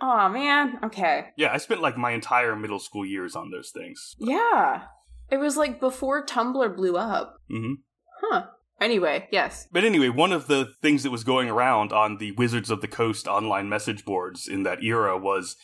Oh 0.00 0.28
man. 0.28 0.80
Okay. 0.82 1.26
Yeah, 1.36 1.52
I 1.52 1.58
spent 1.58 1.80
like 1.80 1.96
my 1.96 2.10
entire 2.10 2.56
middle 2.56 2.80
school 2.80 3.06
years 3.06 3.36
on 3.36 3.52
those 3.52 3.70
things. 3.70 4.16
Yeah. 4.18 4.82
It 5.30 5.36
was 5.36 5.56
like 5.56 5.78
before 5.78 6.26
Tumblr 6.26 6.74
blew 6.76 6.96
up. 6.96 7.36
hmm 7.48 7.74
Huh. 8.20 8.46
Anyway, 8.80 9.28
yes. 9.30 9.68
But 9.70 9.84
anyway, 9.84 10.08
one 10.08 10.32
of 10.32 10.48
the 10.48 10.72
things 10.82 11.04
that 11.04 11.12
was 11.12 11.22
going 11.22 11.48
around 11.48 11.92
on 11.92 12.16
the 12.16 12.32
Wizards 12.32 12.70
of 12.72 12.80
the 12.80 12.88
Coast 12.88 13.28
online 13.28 13.68
message 13.68 14.04
boards 14.04 14.48
in 14.48 14.64
that 14.64 14.82
era 14.82 15.16
was 15.16 15.54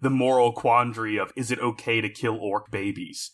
the 0.00 0.08
moral 0.08 0.52
quandary 0.52 1.16
of 1.18 1.32
is 1.36 1.50
it 1.50 1.58
okay 1.58 2.00
to 2.00 2.08
kill 2.08 2.38
orc 2.38 2.70
babies? 2.70 3.32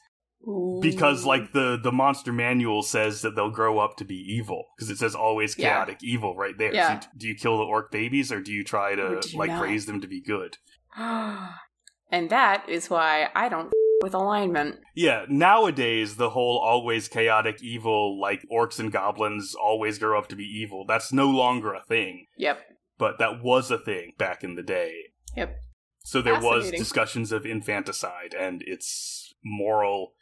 Because 0.81 1.24
like 1.24 1.52
the 1.52 1.78
the 1.82 1.93
monster 1.93 2.32
manual 2.32 2.82
says 2.82 3.23
that 3.23 3.35
they'll 3.35 3.51
grow 3.51 3.78
up 3.78 3.97
to 3.97 4.05
be 4.05 4.15
evil 4.15 4.65
because 4.77 4.89
it 4.90 4.98
says 4.98 5.15
always 5.15 5.59
Yeah. 5.59 5.70
chaotic 5.74 5.98
evil 6.02 6.36
right 6.36 6.56
there. 6.56 6.73
Yeah. 6.73 7.01
So 7.01 7.09
do 7.16 7.28
you 7.28 7.35
kill 7.35 7.59
the 7.59 7.65
orc 7.65 7.90
babies 7.90 8.32
or 8.32 8.40
do 8.40 8.52
you 8.52 8.65
try 8.65 8.94
to 8.94 9.20
you 9.27 9.39
like 9.39 9.51
not? 9.51 9.62
raise 9.62 9.86
them 9.86 10.01
to 10.01 10.06
be 10.06 10.20
good? 10.20 10.56
and 10.97 12.31
that 12.31 12.69
is 12.69 12.89
why 12.89 13.28
I 13.35 13.48
don't 13.48 13.73
with 14.02 14.15
alignment. 14.15 14.77
Yeah, 14.94 15.24
nowadays 15.28 16.16
the 16.16 16.31
whole 16.31 16.59
always 16.59 17.09
chaotic 17.09 17.62
evil, 17.62 18.20
like 18.20 18.47
orcs 18.51 18.78
and 18.78 18.93
goblins 18.93 19.55
always 19.55 19.98
grow 19.98 20.19
up 20.19 20.28
to 20.28 20.36
be 20.36 20.44
evil, 20.44 20.85
that's 20.86 21.12
no 21.12 21.28
longer 21.28 21.74
a 21.74 21.82
thing. 21.82 22.27
Yep. 22.36 22.60
But 22.97 23.19
that 23.19 23.43
was 23.43 23.70
a 23.70 23.78
thing 23.78 24.12
back 24.19 24.43
in 24.44 24.55
the 24.55 24.62
day. 24.62 24.93
Yep. 25.36 25.56
So 26.05 26.23
there 26.23 26.40
was 26.40 26.70
discussions 26.70 27.32
of 27.32 27.44
infanticide 27.44 28.35
and 28.39 28.62
its 28.62 29.35
moral 29.44 30.12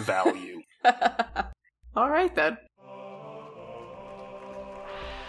value. 0.00 0.60
All 1.96 2.10
right 2.10 2.34
then. 2.34 2.56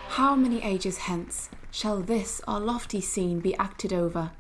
How 0.10 0.36
many 0.36 0.64
ages 0.64 0.98
hence 0.98 1.49
shall 1.72 2.02
this 2.02 2.41
our 2.48 2.60
lofty 2.60 3.02
scene 3.02 3.40
be 3.40 3.56
acted 3.57 3.91
over? 3.91 4.32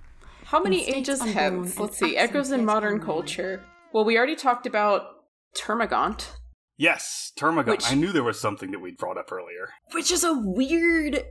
How 0.45 0.61
many 0.61 0.87
ages 0.87 1.21
hence? 1.21 1.77
Let's 1.79 1.97
see. 1.97 2.15
Echoes 2.15 2.51
in 2.51 2.63
modern 2.65 2.93
unknown. 2.93 3.05
culture. 3.05 3.63
Well, 3.93 4.05
we 4.05 4.17
already 4.17 4.35
talked 4.35 4.65
about 4.67 5.03
Termagant, 5.57 6.31
yes, 6.77 7.31
Termagant. 7.37 7.67
Which- 7.67 7.91
I 7.91 7.95
knew 7.95 8.11
there 8.11 8.23
was 8.23 8.39
something 8.39 8.71
that 8.71 8.79
we 8.79 8.91
brought 8.91 9.17
up 9.17 9.31
earlier. 9.31 9.69
which 9.93 10.11
is 10.11 10.23
a 10.23 10.33
weird 10.33 11.23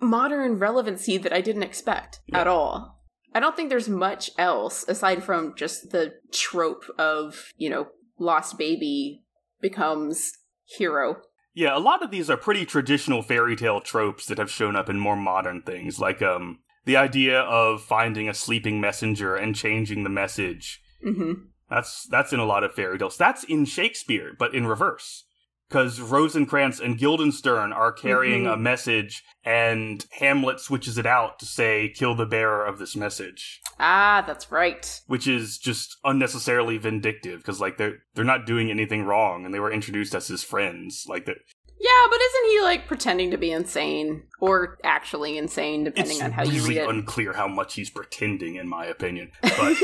modern 0.00 0.58
relevancy 0.58 1.18
that 1.18 1.32
I 1.32 1.40
didn't 1.40 1.62
expect 1.62 2.20
Yeah. 2.26 2.40
at 2.40 2.46
all. 2.46 3.00
I 3.34 3.40
don't 3.40 3.54
think 3.56 3.68
there's 3.70 3.88
much 3.88 4.30
else 4.38 4.84
aside 4.88 5.22
from 5.22 5.54
just 5.56 5.90
the 5.90 6.14
trope 6.32 6.84
of, 6.98 7.50
you 7.56 7.70
know, 7.70 7.88
lost 8.20 8.58
baby 8.58 9.24
becomes 9.60 10.32
hero. 10.64 11.16
Yeah, 11.54 11.76
a 11.76 11.80
lot 11.80 12.02
of 12.02 12.10
these 12.10 12.30
are 12.30 12.36
pretty 12.36 12.64
traditional 12.64 13.22
fairy 13.22 13.56
tale 13.56 13.80
tropes 13.80 14.26
that 14.26 14.38
have 14.38 14.50
shown 14.50 14.76
up 14.76 14.88
in 14.88 15.00
more 15.00 15.16
modern 15.16 15.62
things, 15.62 15.98
like 15.98 16.22
um 16.22 16.60
the 16.84 16.96
idea 16.96 17.40
of 17.40 17.82
finding 17.82 18.28
a 18.28 18.34
sleeping 18.34 18.80
messenger 18.80 19.36
and 19.36 19.54
changing 19.54 20.04
the 20.04 20.10
message. 20.10 20.80
Mm-hmm. 21.04 21.32
That's 21.68 22.06
that's 22.08 22.32
in 22.32 22.40
a 22.40 22.44
lot 22.44 22.64
of 22.64 22.74
fairy 22.74 22.98
tales. 22.98 23.16
That's 23.16 23.44
in 23.44 23.64
Shakespeare, 23.64 24.32
but 24.38 24.54
in 24.54 24.66
reverse. 24.66 25.24
Because 25.70 26.00
Rosencrantz 26.00 26.80
and 26.80 26.98
Guildenstern 26.98 27.72
are 27.72 27.92
carrying 27.92 28.42
Mhm. 28.42 28.54
a 28.54 28.56
message, 28.56 29.22
and 29.44 30.04
Hamlet 30.18 30.58
switches 30.58 30.98
it 30.98 31.06
out 31.06 31.38
to 31.38 31.46
say, 31.46 31.92
kill 31.94 32.16
the 32.16 32.26
bearer 32.26 32.66
of 32.66 32.80
this 32.80 32.96
message. 32.96 33.60
Ah, 33.78 34.24
that's 34.26 34.50
right. 34.50 35.00
Which 35.06 35.28
is 35.28 35.58
just 35.58 35.96
unnecessarily 36.02 36.76
vindictive, 36.76 37.38
because, 37.38 37.60
like, 37.60 37.76
they're, 37.76 37.98
they're 38.14 38.24
not 38.24 38.46
doing 38.46 38.68
anything 38.68 39.04
wrong, 39.04 39.44
and 39.44 39.54
they 39.54 39.60
were 39.60 39.70
introduced 39.70 40.12
as 40.12 40.26
his 40.26 40.42
friends. 40.42 41.04
Like, 41.06 41.24
they're- 41.24 41.36
Yeah, 41.78 42.06
but 42.10 42.20
isn't 42.20 42.50
he 42.50 42.60
like 42.62 42.88
pretending 42.88 43.30
to 43.30 43.38
be 43.38 43.52
insane 43.52 44.24
or 44.40 44.76
actually 44.82 45.38
insane, 45.38 45.84
depending 45.84 46.16
it's 46.16 46.22
on 46.24 46.32
how 46.32 46.42
you 46.42 46.50
really 46.50 46.60
read 46.70 46.76
it? 46.76 46.80
It's 46.80 46.86
really 46.88 46.98
unclear 46.98 47.32
how 47.34 47.46
much 47.46 47.74
he's 47.74 47.90
pretending, 47.90 48.56
in 48.56 48.68
my 48.68 48.86
opinion. 48.86 49.30
But 49.42 49.76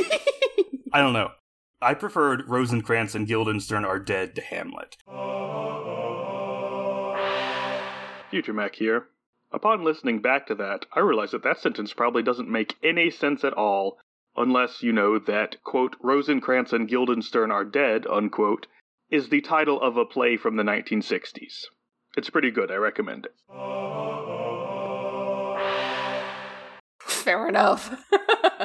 I 0.92 1.00
don't 1.00 1.12
know. 1.12 1.30
I 1.80 1.92
preferred 1.94 2.48
Rosencrantz 2.48 3.14
and 3.14 3.26
Guildenstern 3.26 3.84
are 3.84 3.98
dead 3.98 4.34
to 4.36 4.40
Hamlet. 4.42 4.96
Future 8.36 8.52
Mac 8.52 8.74
here. 8.74 9.08
Upon 9.50 9.82
listening 9.82 10.20
back 10.20 10.46
to 10.48 10.54
that, 10.56 10.84
I 10.92 11.00
realized 11.00 11.32
that 11.32 11.42
that 11.44 11.58
sentence 11.58 11.94
probably 11.94 12.22
doesn't 12.22 12.50
make 12.50 12.76
any 12.82 13.08
sense 13.08 13.44
at 13.44 13.54
all, 13.54 13.98
unless 14.36 14.82
you 14.82 14.92
know 14.92 15.18
that, 15.18 15.56
quote, 15.64 15.96
Rosencrantz 16.02 16.74
and 16.74 16.86
Guildenstern 16.86 17.50
are 17.50 17.64
dead, 17.64 18.06
unquote, 18.06 18.66
is 19.10 19.30
the 19.30 19.40
title 19.40 19.80
of 19.80 19.96
a 19.96 20.04
play 20.04 20.36
from 20.36 20.56
the 20.56 20.62
1960s. 20.64 21.64
It's 22.14 22.28
pretty 22.28 22.50
good, 22.50 22.70
I 22.70 22.74
recommend 22.74 23.24
it. 23.24 23.34
Fair 27.00 27.48
enough. 27.48 28.04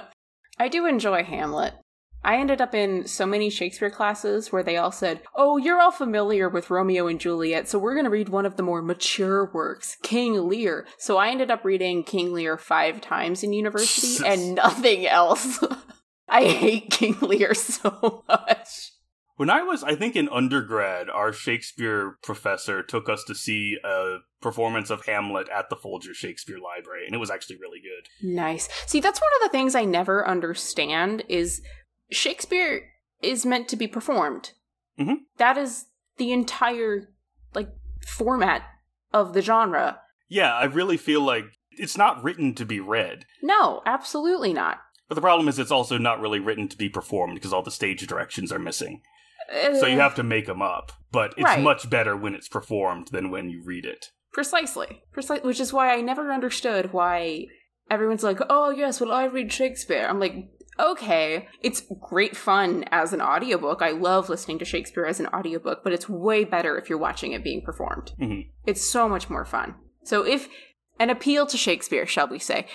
I 0.60 0.68
do 0.68 0.86
enjoy 0.86 1.24
Hamlet. 1.24 1.76
I 2.24 2.38
ended 2.38 2.62
up 2.62 2.76
in 2.76 3.08
so 3.08 3.26
many 3.26 3.50
Shakespeare 3.50 3.90
classes 3.90 4.52
where 4.52 4.64
they 4.64 4.78
all 4.78 4.92
said, 4.92 5.22
Oh, 5.36 5.58
you're 5.58 5.82
all 5.82 5.92
familiar 5.92 6.50
with 6.50 6.70
Romeo 6.70 7.08
and 7.08 7.20
Juliet, 7.20 7.68
so 7.68 7.80
we're 7.80 7.96
going 7.96 8.06
to 8.06 8.12
read 8.12 8.30
one 8.30 8.46
of 8.46 8.58
the 8.58 8.64
more 8.64 8.82
mature 8.82 9.50
works, 9.54 9.98
King 10.04 10.48
Lear. 10.48 10.86
So 10.98 11.18
I 11.18 11.30
ended 11.30 11.50
up 11.50 11.66
reading 11.66 12.04
King 12.04 12.34
Lear 12.34 12.58
five 12.58 13.02
times 13.02 13.44
in 13.44 13.54
university 13.54 14.26
and 14.26 14.56
nothing 14.56 15.08
else. 15.08 15.64
I 16.30 16.46
hate 16.46 16.92
King 16.92 17.18
Lear 17.22 17.54
so 17.54 18.24
much. 18.28 18.92
When 19.42 19.50
I 19.50 19.64
was, 19.64 19.84
I 19.84 19.96
think, 19.96 20.16
in 20.16 20.30
undergrad, 20.30 21.10
our 21.10 21.34
Shakespeare 21.34 22.18
professor 22.22 22.84
took 22.84 23.10
us 23.10 23.24
to 23.24 23.34
see 23.34 23.76
a 23.84 24.18
performance 24.40 24.92
of 24.92 25.08
Hamlet 25.08 25.50
at 25.50 25.72
the 25.72 25.76
Folger 25.76 26.14
Shakespeare 26.14 26.60
Library, 26.60 27.08
and 27.08 27.16
it 27.16 27.18
was 27.18 27.32
actually 27.32 27.56
really 27.56 27.80
good. 27.80 28.08
Nice. 28.22 28.70
See, 28.86 29.00
that's 29.00 29.20
one 29.20 29.32
of 29.38 29.42
the 29.42 29.58
things 29.58 29.74
I 29.74 29.84
never 29.84 30.28
understand 30.28 31.24
is 31.28 31.64
Shakespeare 32.12 32.90
is 33.22 33.46
meant 33.46 33.68
to 33.70 33.76
be 33.76 33.88
performed. 33.88 34.52
Mhm. 35.00 35.18
That 35.38 35.58
is 35.58 35.86
the 36.18 36.32
entire 36.32 37.10
like 37.54 37.70
format 38.08 38.64
of 39.14 39.34
the 39.34 39.42
genre. 39.42 40.02
Yeah, 40.28 40.54
I 40.54 40.66
really 40.66 40.98
feel 40.98 41.22
like 41.22 41.46
it's 41.72 41.98
not 41.98 42.24
written 42.24 42.54
to 42.56 42.66
be 42.66 42.80
read. 42.80 43.26
No, 43.42 43.82
absolutely 43.86 44.54
not. 44.54 44.80
But 45.08 45.16
the 45.16 45.22
problem 45.22 45.48
is, 45.50 45.60
it's 45.60 45.72
also 45.72 45.98
not 45.98 46.22
really 46.22 46.40
written 46.40 46.68
to 46.70 46.78
be 46.78 46.88
performed 46.90 47.36
because 47.36 47.52
all 47.52 47.64
the 47.64 47.72
stage 47.72 48.06
directions 48.08 48.52
are 48.52 48.60
missing. 48.60 49.02
So 49.80 49.86
you 49.86 49.98
Uh, 49.98 50.04
have 50.04 50.16
to 50.16 50.24
make 50.24 50.46
them 50.46 50.62
up. 50.62 50.94
But 51.12 51.32
it's 51.34 51.44
Right. 51.44 51.62
much 51.62 51.90
better 51.90 52.16
when 52.16 52.34
it's 52.34 52.48
performed 52.48 53.10
than 53.10 53.30
when 53.32 53.50
you 53.50 53.62
read 53.64 53.86
it. 53.86 54.12
precisely, 54.34 55.04
precisely, 55.12 55.46
which 55.46 55.60
is 55.60 55.74
why 55.74 55.94
I 55.94 56.00
never 56.00 56.32
understood 56.32 56.94
why 56.94 57.48
everyone's 57.90 58.24
like, 58.24 58.40
"Oh 58.50 58.70
yes, 58.70 59.02
well 59.02 59.12
I 59.12 59.26
read 59.26 59.52
Shakespeare." 59.52 60.06
I'm 60.08 60.22
like, 60.22 60.36
okay, 60.80 61.48
it's 61.62 61.84
great 62.00 62.36
fun 62.36 62.86
as 62.92 63.14
an 63.14 63.22
audiobook. 63.22 63.82
I 63.82 63.92
love 63.92 64.30
listening 64.30 64.60
to 64.60 64.66
Shakespeare 64.66 65.06
as 65.06 65.20
an 65.20 65.28
audiobook, 65.28 65.84
but 65.84 65.94
it's 65.94 66.10
way 66.10 66.44
better 66.44 66.78
if 66.78 66.90
you're 66.90 66.98
watching 66.98 67.34
it 67.34 67.44
being 67.44 67.62
performed. 67.62 68.14
Mhm. 68.20 68.50
It's 68.66 68.82
so 68.82 69.08
much 69.08 69.30
more 69.30 69.46
fun. 69.46 69.76
So 70.04 70.26
if 70.26 70.50
an 71.00 71.10
appeal 71.10 71.46
to 71.48 71.58
Shakespeare, 71.58 72.06
shall 72.06 72.28
we 72.28 72.40
say, 72.40 72.68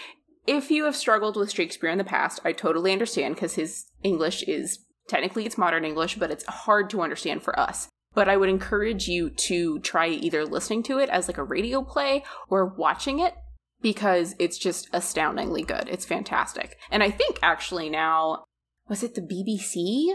if 0.47 0.71
you 0.71 0.85
have 0.85 0.97
struggled 0.97 1.37
with 1.37 1.53
Shakespeare 1.53 1.91
in 1.91 1.99
the 1.99 2.05
past, 2.05 2.41
I 2.45 2.53
totally 2.53 2.93
understand 2.93 3.35
because 3.35 3.55
his 3.55 3.87
English 4.03 4.43
is 4.45 4.81
technically 5.09 5.45
it's 5.45 5.59
modern 5.59 5.85
English, 5.85 6.17
but 6.17 6.31
it's 6.31 6.45
hard 6.47 6.91
to 6.91 7.03
understand 7.03 7.43
for 7.43 7.59
us. 7.59 7.89
But 8.15 8.29
I 8.29 8.37
would 8.37 8.49
encourage 8.49 9.09
you 9.09 9.31
to 9.31 9.79
try 9.81 10.09
either 10.09 10.45
listening 10.47 10.83
to 10.85 10.99
it 10.99 11.09
as 11.11 11.29
like 11.29 11.39
a 11.39 11.45
radio 11.45 11.83
play 11.83 12.25
or 12.49 12.65
watching 12.65 13.19
it 13.19 13.35
because 13.83 14.35
it's 14.39 14.59
just 14.59 14.89
astoundingly 14.93 15.63
good. 15.63 15.89
It's 15.89 16.05
fantastic. 16.05 16.79
And 16.91 17.03
I 17.03 17.11
think 17.11 17.39
actually 17.43 17.89
now, 17.91 18.45
was 18.89 19.03
it 19.03 19.15
the 19.15 19.21
BBC 19.21 20.13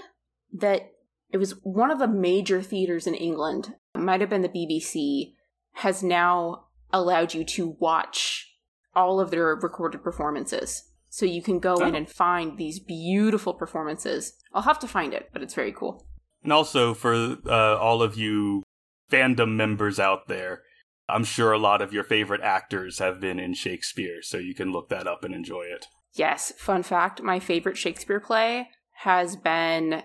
that 0.54 0.92
it 1.32 1.38
was 1.38 1.52
one 1.64 1.92
of 1.92 2.00
the 2.00 2.08
major 2.08 2.62
theaters 2.62 3.08
in 3.08 3.16
England, 3.16 3.76
might 3.96 4.22
have 4.22 4.30
been 4.30 4.42
the 4.42 4.50
BBC, 4.50 5.34
has 5.76 6.04
now 6.04 6.66
allowed 6.92 7.34
you 7.34 7.46
to 7.46 7.78
watch 7.80 8.48
all 8.96 9.20
of 9.22 9.32
their 9.32 9.56
recorded 9.56 10.04
performances. 10.04 10.84
So 11.10 11.26
you 11.26 11.42
can 11.42 11.60
go 11.60 11.76
in 11.76 11.94
Oh. 11.94 11.98
and 11.98 12.10
find 12.10 12.58
these 12.58 12.80
beautiful 12.80 13.54
performances. 13.54 14.34
I'll 14.54 14.62
have 14.64 14.80
to 14.80 14.88
find 14.88 15.14
it, 15.14 15.30
but 15.32 15.42
it's 15.42 15.54
very 15.54 15.72
cool. 15.72 16.06
And 16.44 16.52
also 16.52 16.94
for 16.94 17.14
uh, 17.46 17.78
all 17.78 18.02
of 18.02 18.18
you 18.18 18.64
fandom 19.10 19.56
members 19.56 20.00
out 20.00 20.28
there, 20.28 20.64
I'm 21.12 21.24
sure 21.24 21.52
a 21.52 21.58
lot 21.58 21.82
of 21.82 21.94
your 21.94 22.04
favorite 22.04 22.42
actors 22.42 23.00
have 23.00 23.20
been 23.20 23.40
in 23.40 23.54
Shakespeare, 23.54 24.22
so 24.22 24.38
you 24.38 24.56
can 24.56 24.72
look 24.72 24.90
that 24.90 25.08
up 25.08 25.24
and 25.24 25.36
enjoy 25.36 25.64
it. 25.64 25.88
Yes, 26.14 26.52
fun 26.58 26.84
fact 26.84 27.22
my 27.22 27.40
favorite 27.40 27.78
Shakespeare 27.78 28.20
play 28.20 28.70
has 29.04 29.36
been 29.36 30.04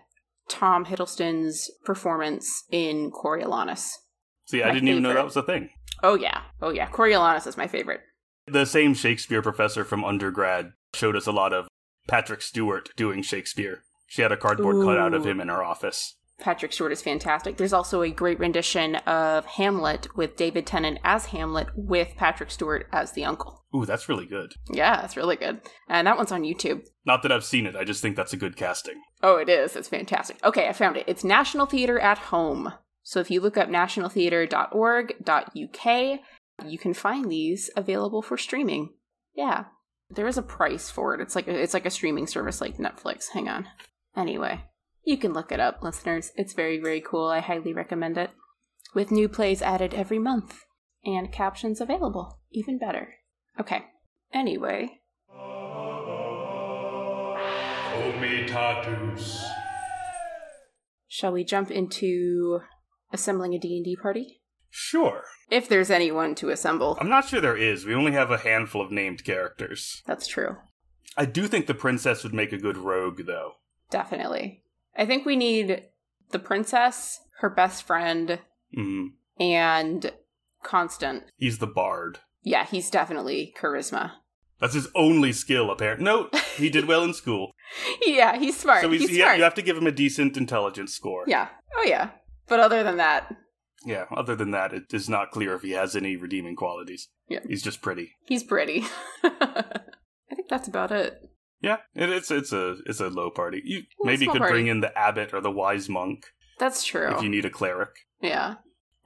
Tom 0.48 0.84
Hiddleston's 0.86 1.70
performance 1.84 2.64
in 2.70 3.10
Coriolanus. 3.10 3.90
See, 4.46 4.62
I 4.62 4.72
didn't 4.72 4.88
even 4.88 5.02
know 5.02 5.14
that 5.14 5.24
was 5.24 5.36
a 5.36 5.42
thing. 5.42 5.70
Oh, 6.02 6.14
yeah. 6.14 6.42
Oh, 6.62 6.70
yeah. 6.70 6.88
Coriolanus 6.88 7.46
is 7.46 7.56
my 7.56 7.66
favorite. 7.66 8.00
The 8.46 8.64
same 8.64 8.94
Shakespeare 8.94 9.42
professor 9.42 9.84
from 9.84 10.04
undergrad 10.04 10.72
showed 10.94 11.16
us 11.16 11.26
a 11.26 11.32
lot 11.32 11.52
of 11.52 11.66
Patrick 12.06 12.42
Stewart 12.42 12.90
doing 12.96 13.22
Shakespeare. 13.22 13.82
She 14.06 14.22
had 14.22 14.30
a 14.30 14.36
cardboard 14.36 14.84
cutout 14.84 15.14
of 15.14 15.26
him 15.26 15.40
in 15.40 15.48
her 15.48 15.64
office. 15.64 16.14
Patrick 16.38 16.72
Stewart 16.72 16.92
is 16.92 17.02
fantastic. 17.02 17.56
There's 17.56 17.72
also 17.72 18.02
a 18.02 18.10
great 18.10 18.38
rendition 18.38 18.96
of 18.96 19.46
Hamlet 19.46 20.14
with 20.16 20.36
David 20.36 20.66
Tennant 20.66 20.98
as 21.02 21.26
Hamlet 21.26 21.68
with 21.74 22.14
Patrick 22.16 22.50
Stewart 22.50 22.86
as 22.92 23.12
the 23.12 23.24
uncle. 23.24 23.64
Ooh, 23.74 23.86
that's 23.86 24.08
really 24.08 24.26
good. 24.26 24.54
Yeah, 24.70 25.04
it's 25.04 25.16
really 25.16 25.36
good. 25.36 25.60
And 25.88 26.06
that 26.06 26.16
one's 26.16 26.32
on 26.32 26.42
YouTube. 26.42 26.86
Not 27.04 27.22
that 27.22 27.32
I've 27.32 27.44
seen 27.44 27.66
it, 27.66 27.74
I 27.74 27.84
just 27.84 28.02
think 28.02 28.16
that's 28.16 28.32
a 28.32 28.38
good 28.38 28.56
casting. 28.56 29.02
Oh, 29.22 29.36
it 29.36 29.48
is. 29.48 29.76
It's 29.76 29.88
fantastic. 29.88 30.38
Okay, 30.44 30.68
I 30.68 30.72
found 30.72 30.96
it. 30.96 31.04
It's 31.06 31.24
National 31.24 31.66
Theatre 31.66 31.98
at 31.98 32.18
Home. 32.18 32.72
So 33.02 33.20
if 33.20 33.30
you 33.30 33.40
look 33.40 33.56
up 33.56 33.68
nationaltheatre.org.uk, 33.68 36.20
you 36.64 36.78
can 36.78 36.94
find 36.94 37.30
these 37.30 37.70
available 37.76 38.22
for 38.22 38.36
streaming. 38.36 38.94
Yeah. 39.34 39.64
There 40.10 40.26
is 40.26 40.38
a 40.38 40.42
price 40.42 40.90
for 40.90 41.14
it. 41.14 41.20
It's 41.20 41.34
like 41.34 41.48
a, 41.48 41.58
it's 41.58 41.74
like 41.74 41.86
a 41.86 41.90
streaming 41.90 42.26
service 42.26 42.60
like 42.60 42.78
Netflix. 42.78 43.30
Hang 43.32 43.48
on. 43.48 43.66
Anyway, 44.16 44.64
you 45.06 45.16
can 45.16 45.32
look 45.32 45.50
it 45.50 45.60
up, 45.60 45.82
listeners. 45.82 46.32
It's 46.36 46.52
very 46.52 46.78
very 46.78 47.00
cool. 47.00 47.26
I 47.28 47.40
highly 47.40 47.72
recommend 47.72 48.18
it. 48.18 48.30
With 48.94 49.10
new 49.10 49.28
plays 49.28 49.62
added 49.62 49.94
every 49.94 50.18
month 50.18 50.64
and 51.04 51.32
captions 51.32 51.80
available. 51.80 52.40
Even 52.52 52.78
better. 52.78 53.14
Okay. 53.58 53.84
Anyway, 54.34 55.00
Comitatus. 58.16 59.44
shall 61.06 61.32
we 61.32 61.44
jump 61.44 61.70
into 61.70 62.60
assembling 63.12 63.54
a 63.54 63.58
D&D 63.58 63.96
party? 63.96 64.42
Sure. 64.70 65.22
If 65.50 65.68
there's 65.68 65.90
anyone 65.90 66.34
to 66.36 66.50
assemble. 66.50 66.98
I'm 67.00 67.08
not 67.08 67.28
sure 67.28 67.40
there 67.40 67.56
is. 67.56 67.86
We 67.86 67.94
only 67.94 68.12
have 68.12 68.30
a 68.30 68.38
handful 68.38 68.82
of 68.82 68.90
named 68.90 69.24
characters. 69.24 70.02
That's 70.06 70.26
true. 70.26 70.56
I 71.16 71.24
do 71.24 71.46
think 71.46 71.66
the 71.66 71.74
princess 71.74 72.22
would 72.24 72.34
make 72.34 72.52
a 72.52 72.58
good 72.58 72.76
rogue, 72.76 73.22
though. 73.26 73.52
Definitely. 73.90 74.62
I 74.96 75.04
think 75.06 75.24
we 75.26 75.36
need 75.36 75.84
the 76.30 76.38
princess, 76.38 77.20
her 77.40 77.50
best 77.50 77.82
friend, 77.86 78.38
Mm, 78.76 79.10
and 79.38 80.12
Constant. 80.62 81.24
he's 81.36 81.58
the 81.58 81.66
bard. 81.66 82.18
Yeah, 82.42 82.64
he's 82.66 82.90
definitely 82.90 83.54
charisma. 83.58 84.12
That's 84.60 84.74
his 84.74 84.88
only 84.94 85.32
skill, 85.32 85.70
apparently. 85.70 86.04
No, 86.04 86.30
he 86.56 86.70
did 86.70 86.86
well 86.86 87.04
in 87.04 87.14
school. 87.14 87.52
Yeah, 88.06 88.38
he's 88.38 88.56
smart. 88.56 88.82
so 88.82 88.90
he's, 88.90 89.00
he's, 89.02 89.10
he- 89.10 89.16
smart. 89.18 89.36
you 89.38 89.42
have 89.42 89.54
to 89.54 89.62
give 89.62 89.76
him 89.76 89.86
a 89.86 89.92
decent 89.92 90.36
intelligence 90.36 90.94
score. 90.94 91.24
Yeah. 91.26 91.48
Oh 91.76 91.84
yeah. 91.86 92.10
But 92.48 92.60
other 92.60 92.82
than 92.84 92.96
that, 92.98 93.34
Yeah, 93.84 94.04
other 94.16 94.36
than 94.36 94.52
that, 94.52 94.72
it 94.72 94.92
is 94.94 95.08
not 95.08 95.30
clear 95.32 95.54
if 95.54 95.62
he 95.62 95.72
has 95.72 95.94
any 95.96 96.16
redeeming 96.16 96.54
qualities. 96.56 97.08
Yeah. 97.28 97.40
He's 97.46 97.62
just 97.62 97.82
pretty. 97.82 98.12
he's 98.26 98.44
pretty. 98.44 98.84
I 99.24 100.34
think 100.34 100.48
that's 100.48 100.68
about 100.68 100.92
it. 100.92 101.20
Yeah, 101.60 101.78
it, 101.94 102.10
it's 102.10 102.30
it's 102.30 102.52
a 102.52 102.76
it's 102.86 103.00
a 103.00 103.08
low 103.08 103.30
party. 103.30 103.62
You 103.64 103.82
Well, 103.98 104.12
maybe 104.12 104.24
small 104.26 104.34
could 104.34 104.40
party. 104.40 104.52
bring 104.52 104.66
in 104.68 104.80
the 104.80 104.96
abbot 104.96 105.32
or 105.34 105.40
the 105.40 105.50
wise 105.50 105.88
monk 105.88 106.26
That's 106.58 106.84
true. 106.84 107.14
if 107.14 107.22
you 107.22 107.28
need 107.28 107.44
a 107.44 107.50
cleric, 107.50 107.90
yeah. 108.20 108.56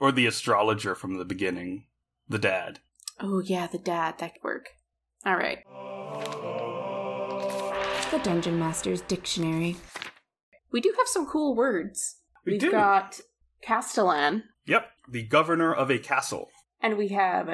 or 0.01 0.11
the 0.13 0.27
astrologer 0.27 0.95
from 0.95 1.19
the 1.19 1.25
beginning, 1.25 1.87
the 2.29 2.39
dad. 2.39 2.81
Oh 3.21 3.41
yeah, 3.41 3.67
the 3.67 3.79
dad. 3.79 4.19
That 4.19 4.35
could 4.35 4.43
work. 4.45 4.67
All 5.25 5.37
right. 5.37 5.59
The 8.11 8.19
Dungeon 8.19 8.59
Master's 8.59 9.03
Dictionary. 9.03 9.77
We 10.73 10.81
do 10.81 10.93
have 10.99 11.07
some 11.07 11.27
cool 11.27 11.55
words. 11.55 12.17
We 12.45 12.53
We've 12.53 12.61
do. 12.63 12.71
got 12.73 13.21
Castellan, 13.63 14.45
Yep, 14.67 14.87
the 15.09 15.23
governor 15.23 15.73
of 15.75 15.91
a 15.91 15.99
castle. 15.99 16.49
and 16.81 16.97
we 16.97 17.09
have 17.09 17.49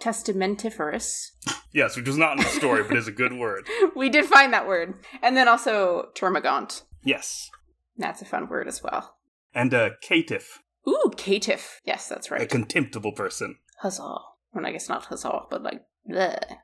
testamentiferous. 0.00 1.30
Yes, 1.72 1.96
which 1.96 2.06
was 2.06 2.16
not 2.16 2.32
in 2.32 2.38
the 2.44 2.48
story, 2.48 2.82
but 2.82 2.96
is 2.96 3.08
a 3.08 3.12
good 3.12 3.32
word. 3.34 3.66
we 3.96 4.08
did 4.08 4.24
find 4.24 4.52
that 4.52 4.66
word. 4.66 4.94
And 5.22 5.36
then 5.36 5.48
also 5.48 6.08
termagant. 6.14 6.82
Yes, 7.04 7.50
That's 7.96 8.22
a 8.22 8.24
fun 8.24 8.48
word 8.48 8.68
as 8.68 8.82
well. 8.82 9.16
and 9.54 9.72
a 9.74 9.92
caitiff, 10.02 10.44
Ooh, 10.88 11.10
caitiff. 11.16 11.80
Yes, 11.84 12.08
that's 12.08 12.30
right. 12.30 12.40
a 12.42 12.46
contemptible 12.46 13.12
person. 13.12 13.56
Huzzah. 13.80 14.16
Well, 14.52 14.66
I 14.66 14.72
guess 14.72 14.88
not 14.88 15.04
huzzah, 15.06 15.42
but 15.50 15.62
like, 15.62 15.82
bleh. 16.10 16.38
All 16.50 16.56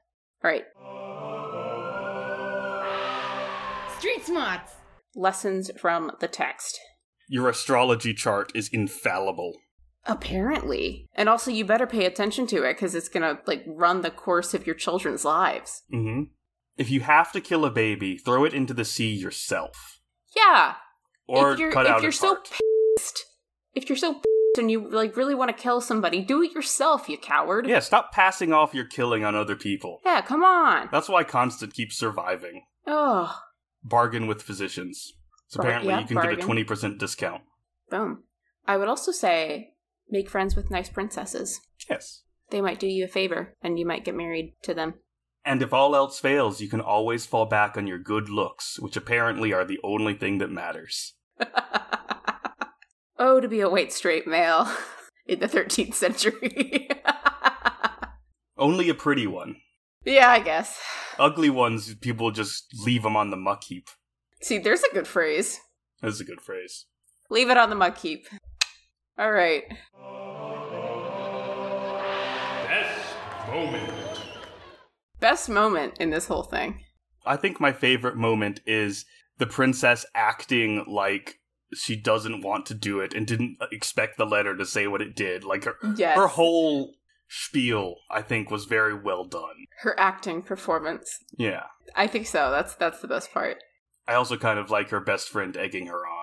right. 0.43 0.65
Street 3.99 4.25
smarts! 4.27 4.73
Lessons 5.15 5.71
from 5.79 6.11
the 6.21 6.29
text. 6.29 6.79
Your 7.29 7.49
astrology 7.49 8.13
chart 8.13 8.53
is 8.55 8.69
infallible. 8.69 9.55
Apparently. 10.07 11.09
And 11.15 11.29
also, 11.29 11.51
you 11.51 11.65
better 11.65 11.87
pay 11.87 12.05
attention 12.07 12.47
to 12.49 12.63
it 12.65 12.75
because 12.75 12.95
it's 12.95 13.09
going 13.09 13.23
to, 13.23 13.41
like, 13.47 13.65
run 13.67 14.03
the 14.03 14.11
course 14.11 14.55
of 14.55 14.67
your 14.67 14.75
children's 14.77 15.25
lives. 15.25 15.83
hmm 15.91 16.25
If 16.77 16.91
you 16.91 17.01
have 17.01 17.33
to 17.33 17.41
kill 17.41 17.65
a 17.65 17.71
baby, 17.71 18.17
throw 18.19 18.45
it 18.45 18.55
into 18.55 18.75
the 18.75 18.85
sea 18.85 19.13
yourself, 19.13 20.01
Yeah. 20.37 20.75
or 21.27 21.53
if 21.53 21.59
you're, 21.59 21.73
cut 21.73 21.87
if 21.87 21.93
out 21.93 22.03
you're 22.03 22.13
so 22.13 22.29
heart. 22.35 22.51
pissed, 22.99 23.25
if 23.75 23.89
you're 23.89 23.97
so 23.97 24.15
pissed 24.15 24.59
and 24.59 24.71
you, 24.71 24.89
like, 24.91 25.17
really 25.17 25.35
want 25.35 25.57
to 25.57 25.63
kill 25.63 25.81
somebody, 25.81 26.21
do 26.23 26.43
it 26.43 26.53
yourself, 26.53 27.09
you 27.09 27.17
coward. 27.19 27.67
Yeah, 27.67 27.81
stop 27.81 28.13
passing 28.13 28.53
off 28.53 28.75
your 28.75 28.85
killing 28.85 29.25
on 29.25 29.35
other 29.35 29.57
people. 29.57 30.01
Yeah, 30.05 30.21
come 30.21 30.45
on. 30.45 30.89
That's 30.93 31.09
why 31.09 31.25
Constant 31.25 31.75
keeps 31.75 31.97
surviving. 31.97 32.65
Oh, 32.87 33.35
Bargain 33.83 34.27
with 34.27 34.43
physicians. 34.43 35.13
So 35.49 35.59
Bar- 35.59 35.67
apparently 35.67 35.93
yeah, 35.93 36.01
you 36.01 36.07
can 36.07 36.17
get 36.23 36.33
a 36.33 36.37
twenty 36.37 36.65
percent 36.65 36.99
discount. 36.99 37.43
boom. 37.91 38.25
I 38.67 38.77
would 38.79 38.89
also 38.89 39.13
say 39.13 39.74
make 40.09 40.31
friends 40.31 40.55
with 40.57 40.71
nice 40.71 40.89
princesses. 40.89 41.61
Yes. 41.89 42.23
They 42.51 42.61
might 42.61 42.79
do 42.79 42.87
you 42.87 43.05
a 43.05 43.09
favor 43.09 43.55
and 43.63 43.79
you 43.79 43.87
might 43.87 44.05
get 44.05 44.15
married 44.15 44.55
to 44.63 44.75
them. 44.75 44.95
And 45.45 45.61
if 45.61 45.75
all 45.75 45.95
else 45.95 46.19
fails, 46.19 46.61
you 46.61 46.69
can 46.69 46.81
always 46.81 47.27
fall 47.27 47.47
back 47.47 47.77
on 47.77 47.87
your 47.87 47.99
good 47.99 48.31
looks, 48.31 48.79
which 48.81 48.97
apparently 48.97 49.53
are 49.53 49.65
the 49.65 49.81
only 49.85 50.15
thing 50.15 50.39
that 50.39 50.51
matters. 50.51 51.15
oh, 53.19 53.41
to 53.41 53.49
be 53.49 53.61
a 53.61 53.69
white 53.69 53.93
straight 53.93 54.27
male 54.27 54.71
in 55.27 55.41
the 55.41 55.49
13th 55.49 55.95
century. 55.95 56.89
Only 58.57 58.89
a 58.89 58.95
pretty 58.95 59.27
one. 59.27 59.57
yeah, 60.05 60.31
I 60.31 60.39
guess. 60.39 60.81
Ugly 61.19 61.51
ones, 61.51 61.93
people 61.97 62.31
just 62.31 62.73
leave 62.85 63.03
them 63.03 63.17
on 63.17 63.31
the 63.31 63.37
muck 63.37 63.65
heap. 63.65 63.89
See, 64.41 64.59
there's 64.59 64.85
a 64.85 64.95
good 64.95 65.09
phrase. 65.09 65.61
That's 66.01 66.21
a 66.21 66.25
good 66.25 66.41
phrase. 66.41 66.87
Leave 67.31 67.51
it 67.51 67.57
on 67.57 67.69
the 67.69 67.77
muck 67.77 67.99
heap. 67.99 68.29
All 69.19 69.31
right. 69.31 69.63
Best 72.69 73.15
moment. 73.49 74.21
Best 75.21 75.49
moment 75.49 75.99
in 76.01 76.11
this 76.11 76.27
whole 76.27 76.43
thing. 76.43 76.81
I 77.25 77.37
think 77.37 77.61
my 77.61 77.73
favorite 77.73 78.17
moment 78.17 78.61
is 78.67 79.05
the 79.39 79.47
princess 79.47 80.05
acting 80.15 80.85
like 80.89 81.39
she 81.75 81.97
doesn't 81.97 82.43
want 82.43 82.67
to 82.67 82.75
do 82.75 83.01
it 83.01 83.15
and 83.15 83.27
didn't 83.27 83.57
expect 83.73 84.17
the 84.19 84.27
letter 84.27 84.57
to 84.57 84.67
say 84.67 84.87
what 84.87 85.01
it 85.01 85.17
did. 85.17 85.45
Like 85.45 85.65
her, 85.65 85.77
Yes. 85.97 86.17
her 86.17 86.27
whole 86.27 86.95
spiel, 87.29 87.97
I 88.11 88.23
think, 88.23 88.51
was 88.51 88.65
very 88.67 88.95
well 88.95 89.25
done. 89.25 89.67
Her 89.81 89.99
acting 89.99 90.43
performance. 90.43 91.19
Yeah. 91.37 91.65
I 91.95 92.07
think 92.07 92.27
so. 92.27 92.51
That's 92.51 92.75
that's 92.75 93.01
the 93.01 93.09
best 93.09 93.33
part. 93.33 93.59
I 94.07 94.15
also 94.15 94.37
kind 94.37 94.59
of 94.59 94.71
like 94.71 94.91
her 94.91 95.01
best 95.01 95.29
friend 95.29 95.57
egging 95.57 95.87
her 95.87 96.07
on. 96.07 96.14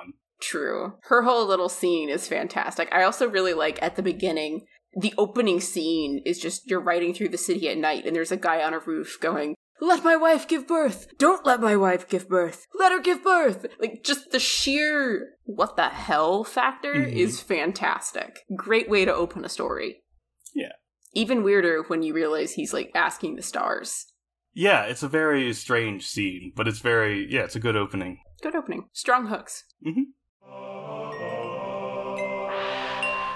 True. 0.42 0.94
Her 1.04 1.22
whole 1.24 1.46
little 1.46 1.70
scene 1.70 2.10
is 2.10 2.28
fantastic. 2.28 2.90
I 2.92 3.04
also 3.04 3.30
really 3.30 3.54
like 3.54 3.82
at 3.82 3.96
the 3.96 4.04
beginning, 4.04 4.66
the 5.00 5.14
opening 5.18 5.60
scene 5.62 6.22
is 6.26 6.40
just 6.40 6.70
you're 6.70 6.82
riding 6.82 7.14
through 7.14 7.30
the 7.30 7.38
city 7.38 7.70
at 7.70 7.78
night 7.78 8.06
and 8.06 8.16
there's 8.16 8.32
a 8.32 8.38
guy 8.38 8.62
on 8.64 8.74
a 8.74 8.80
roof 8.80 9.18
going, 9.22 9.56
let 9.80 10.04
my 10.04 10.16
wife 10.16 10.48
give 10.48 10.68
birth. 10.68 11.08
Don't 11.18 11.46
let 11.46 11.60
my 11.62 11.76
wife 11.76 12.08
give 12.08 12.28
birth. 12.28 12.66
Let 12.78 12.92
her 12.92 13.00
give 13.00 13.24
birth. 13.24 13.66
Like 13.80 14.04
just 14.04 14.32
the 14.32 14.40
sheer 14.40 15.30
what 15.44 15.76
the 15.76 15.90
hell 15.90 16.44
factor 16.44 16.94
Mhm. 16.94 17.14
is 17.14 17.40
fantastic. 17.42 18.40
Great 18.56 18.90
way 18.90 19.06
to 19.06 19.14
open 19.14 19.46
a 19.46 19.50
story. 19.50 20.04
Yeah. 20.54 20.74
Even 21.14 21.44
weirder 21.44 21.84
when 21.88 22.04
you 22.04 22.14
realize 22.14 22.54
he's 22.54 22.74
like 22.74 22.92
asking 22.96 23.36
the 23.36 23.42
stars. 23.42 24.06
Yeah, 24.54 24.84
it's 24.84 25.04
a 25.04 25.08
very 25.08 25.52
strange 25.54 26.08
scene, 26.08 26.52
but 26.56 26.68
it's 26.68 26.80
very 26.80 27.28
yeah, 27.30 27.42
it's 27.44 27.56
a 27.56 27.60
good 27.60 27.76
opening. 27.76 28.20
Good 28.44 28.56
opening. 28.56 28.88
Strong 28.94 29.28
hooks. 29.28 29.64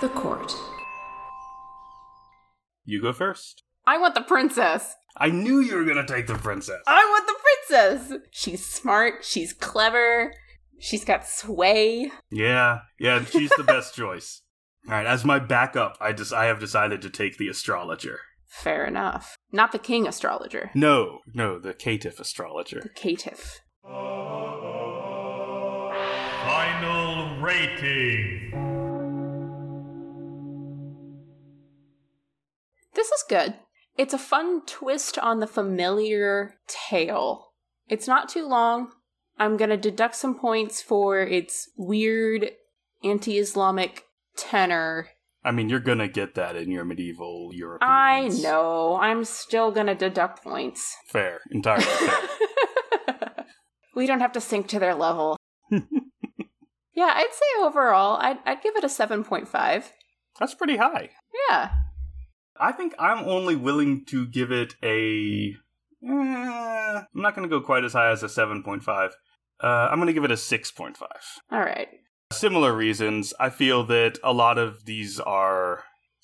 The 0.01 0.09
court. 0.09 0.53
You 2.83 3.01
go 3.01 3.13
first. 3.13 3.63
I 3.87 3.97
want 3.97 4.15
the 4.15 4.21
princess. 4.21 4.95
I 5.17 5.29
knew 5.29 5.59
you 5.59 5.75
were 5.75 5.85
gonna 5.85 6.05
take 6.05 6.27
the 6.27 6.35
princess. 6.35 6.81
I 6.87 7.03
want 7.05 7.27
the 7.27 7.35
princess. 7.69 8.19
She's 8.31 8.65
smart. 8.65 9.23
She's 9.23 9.53
clever. 9.53 10.33
She's 10.79 11.05
got 11.05 11.25
sway. 11.27 12.11
Yeah, 12.29 12.79
yeah, 12.99 13.23
she's 13.23 13.49
the 13.51 13.63
best 13.63 13.95
choice. 13.95 14.41
All 14.87 14.93
right, 14.93 15.05
as 15.05 15.23
my 15.23 15.39
backup, 15.39 15.97
I 16.01 16.11
just 16.11 16.33
I 16.33 16.45
have 16.45 16.59
decided 16.59 17.01
to 17.03 17.09
take 17.09 17.37
the 17.37 17.47
astrologer. 17.47 18.19
Fair 18.47 18.85
enough. 18.85 19.37
Not 19.51 19.71
the 19.71 19.79
king 19.79 20.07
astrologer. 20.07 20.71
No, 20.75 21.19
no, 21.33 21.59
the 21.59 21.73
caitiff 21.73 22.19
astrologer. 22.19 22.81
The 22.81 22.89
caitiff. 22.89 23.59
Final 27.35 27.41
rating. 27.41 28.51
This 32.93 33.07
is 33.07 33.23
good. 33.27 33.55
It's 33.97 34.13
a 34.13 34.17
fun 34.17 34.61
twist 34.65 35.17
on 35.17 35.39
the 35.39 35.47
familiar 35.47 36.55
tale. 36.67 37.53
It's 37.87 38.07
not 38.07 38.29
too 38.29 38.47
long. 38.47 38.91
I'm 39.37 39.57
going 39.57 39.69
to 39.69 39.77
deduct 39.77 40.15
some 40.15 40.37
points 40.37 40.81
for 40.81 41.19
its 41.19 41.69
weird 41.77 42.51
anti 43.03 43.37
Islamic 43.37 44.05
tenor. 44.37 45.09
I 45.43 45.51
mean, 45.51 45.69
you're 45.69 45.79
gonna 45.79 46.07
get 46.07 46.33
that 46.35 46.55
in 46.55 46.71
your 46.71 46.85
medieval 46.85 47.51
Europe. 47.53 47.83
I 47.83 48.29
know. 48.41 48.97
I'm 48.99 49.23
still 49.23 49.71
going 49.71 49.85
to 49.85 49.93
deduct 49.93 50.43
points. 50.43 50.95
Fair, 51.07 51.39
entirely 51.51 51.83
fair. 51.83 53.45
we 53.95 54.07
don't 54.07 54.21
have 54.21 54.31
to 54.31 54.41
sink 54.41 54.67
to 54.69 54.79
their 54.79 54.95
level. 54.95 55.37
yeah, 56.95 57.11
I'd 57.15 57.33
say 57.33 57.63
overall, 57.63 58.17
I'd, 58.19 58.39
I'd 58.45 58.61
give 58.63 58.75
it 58.75 58.83
a 58.83 58.87
7.5. 58.87 59.91
That's 60.39 60.55
pretty 60.55 60.77
high. 60.77 61.09
Yeah. 61.49 61.71
I 62.59 62.71
think 62.71 62.93
I'm 62.97 63.25
only 63.25 63.55
willing 63.55 64.05
to 64.05 64.25
give 64.27 64.51
it 64.51 64.75
a. 64.83 65.55
eh, 66.07 66.09
I'm 66.09 67.05
not 67.13 67.35
going 67.35 67.47
to 67.47 67.53
go 67.59 67.61
quite 67.61 67.83
as 67.83 67.93
high 67.93 68.11
as 68.11 68.23
a 68.23 68.27
7.5. 68.27 69.11
Uh, 69.61 69.67
I'm 69.67 69.97
going 69.97 70.07
to 70.07 70.13
give 70.13 70.23
it 70.23 70.31
a 70.31 70.35
6.5. 70.35 70.95
All 71.51 71.59
right. 71.59 71.87
Similar 72.31 72.73
reasons. 72.73 73.33
I 73.39 73.49
feel 73.49 73.83
that 73.85 74.17
a 74.23 74.33
lot 74.33 74.57
of 74.57 74.85
these 74.85 75.19
are, 75.19 75.83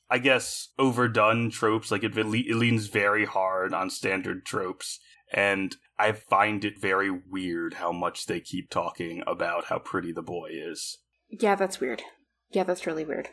I 0.09 0.17
guess, 0.17 0.69
overdone 0.79 1.49
tropes. 1.51 1.91
Like 1.91 2.03
it, 2.03 2.15
le- 2.15 2.37
it 2.37 2.55
leans 2.55 2.87
very 2.87 3.25
hard 3.25 3.73
on 3.73 3.89
standard 3.89 4.45
tropes. 4.45 4.99
And 5.33 5.75
I 6.01 6.13
find 6.13 6.65
it 6.65 6.81
very 6.81 7.11
weird 7.11 7.75
how 7.75 7.91
much 7.91 8.25
they 8.25 8.39
keep 8.39 8.71
talking 8.71 9.21
about 9.27 9.65
how 9.65 9.77
pretty 9.77 10.11
the 10.11 10.23
boy 10.23 10.49
is. 10.51 10.97
Yeah, 11.29 11.53
that's 11.53 11.79
weird. 11.79 12.01
Yeah, 12.49 12.63
that's 12.63 12.87
really 12.87 13.05
weird. 13.05 13.29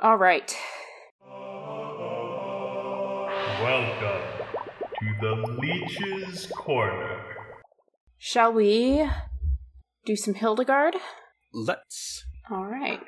All 0.00 0.16
right. 0.16 0.56
Welcome 3.60 4.22
to 5.00 5.14
the 5.20 5.34
Leech's 5.58 6.46
Corner. 6.46 7.24
Shall 8.18 8.52
we 8.52 9.04
do 10.04 10.14
some 10.14 10.34
Hildegard? 10.34 10.94
Let's. 11.52 12.24
All 12.48 12.66
right. 12.66 13.00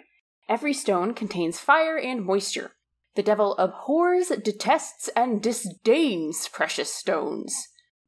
Every 0.49 0.73
stone 0.73 1.15
contains 1.15 1.61
fire 1.61 1.97
and 1.97 2.25
moisture. 2.25 2.73
The 3.15 3.23
devil 3.23 3.57
abhors, 3.59 4.33
detests, 4.43 5.09
and 5.15 5.41
disdains 5.41 6.49
precious 6.49 6.93
stones. 6.93 7.55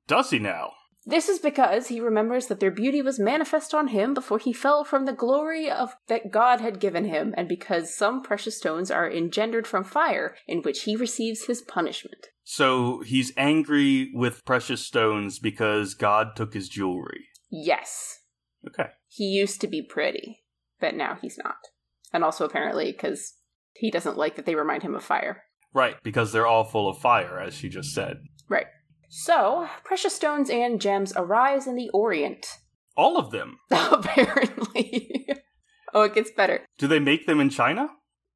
Does 0.08 0.30
he 0.30 0.40
now? 0.40 0.72
This 1.08 1.28
is 1.28 1.38
because 1.38 1.86
he 1.86 2.00
remembers 2.00 2.48
that 2.48 2.58
their 2.58 2.72
beauty 2.72 3.00
was 3.00 3.20
manifest 3.20 3.72
on 3.72 3.88
him 3.88 4.12
before 4.12 4.40
he 4.40 4.52
fell 4.52 4.82
from 4.82 5.04
the 5.04 5.12
glory 5.12 5.70
of 5.70 5.94
that 6.08 6.32
God 6.32 6.60
had 6.60 6.80
given 6.80 7.04
him, 7.04 7.32
and 7.36 7.48
because 7.48 7.96
some 7.96 8.22
precious 8.22 8.58
stones 8.58 8.90
are 8.90 9.08
engendered 9.08 9.68
from 9.68 9.84
fire, 9.84 10.34
in 10.48 10.62
which 10.62 10.82
he 10.82 10.96
receives 10.96 11.44
his 11.44 11.62
punishment. 11.62 12.26
So 12.42 13.02
he's 13.02 13.32
angry 13.36 14.10
with 14.14 14.44
precious 14.44 14.84
stones 14.84 15.38
because 15.38 15.94
God 15.94 16.34
took 16.34 16.54
his 16.54 16.68
jewelry. 16.68 17.26
Yes, 17.50 18.18
Okay. 18.66 18.90
he 19.06 19.26
used 19.26 19.60
to 19.60 19.68
be 19.68 19.82
pretty, 19.82 20.42
but 20.80 20.96
now 20.96 21.18
he's 21.22 21.38
not. 21.38 21.58
And 22.12 22.24
also 22.24 22.44
apparently 22.44 22.90
because 22.90 23.34
he 23.74 23.92
doesn't 23.92 24.18
like 24.18 24.34
that 24.34 24.44
they 24.44 24.56
remind 24.56 24.82
him 24.82 24.96
of 24.96 25.04
fire. 25.04 25.44
Right, 25.72 26.02
because 26.02 26.32
they're 26.32 26.46
all 26.46 26.64
full 26.64 26.88
of 26.88 26.98
fire, 26.98 27.38
as 27.38 27.54
she 27.54 27.68
just 27.68 27.92
said. 27.94 28.16
Right. 28.48 28.66
So, 29.08 29.68
precious 29.84 30.14
stones 30.14 30.50
and 30.50 30.80
gems 30.80 31.12
arise 31.16 31.66
in 31.66 31.76
the 31.76 31.90
Orient. 31.90 32.46
All 32.96 33.18
of 33.18 33.30
them. 33.30 33.58
Apparently. 33.70 35.26
oh, 35.94 36.02
it 36.02 36.14
gets 36.14 36.30
better. 36.30 36.64
Do 36.78 36.86
they 36.86 36.98
make 36.98 37.26
them 37.26 37.40
in 37.40 37.50
China? 37.50 37.90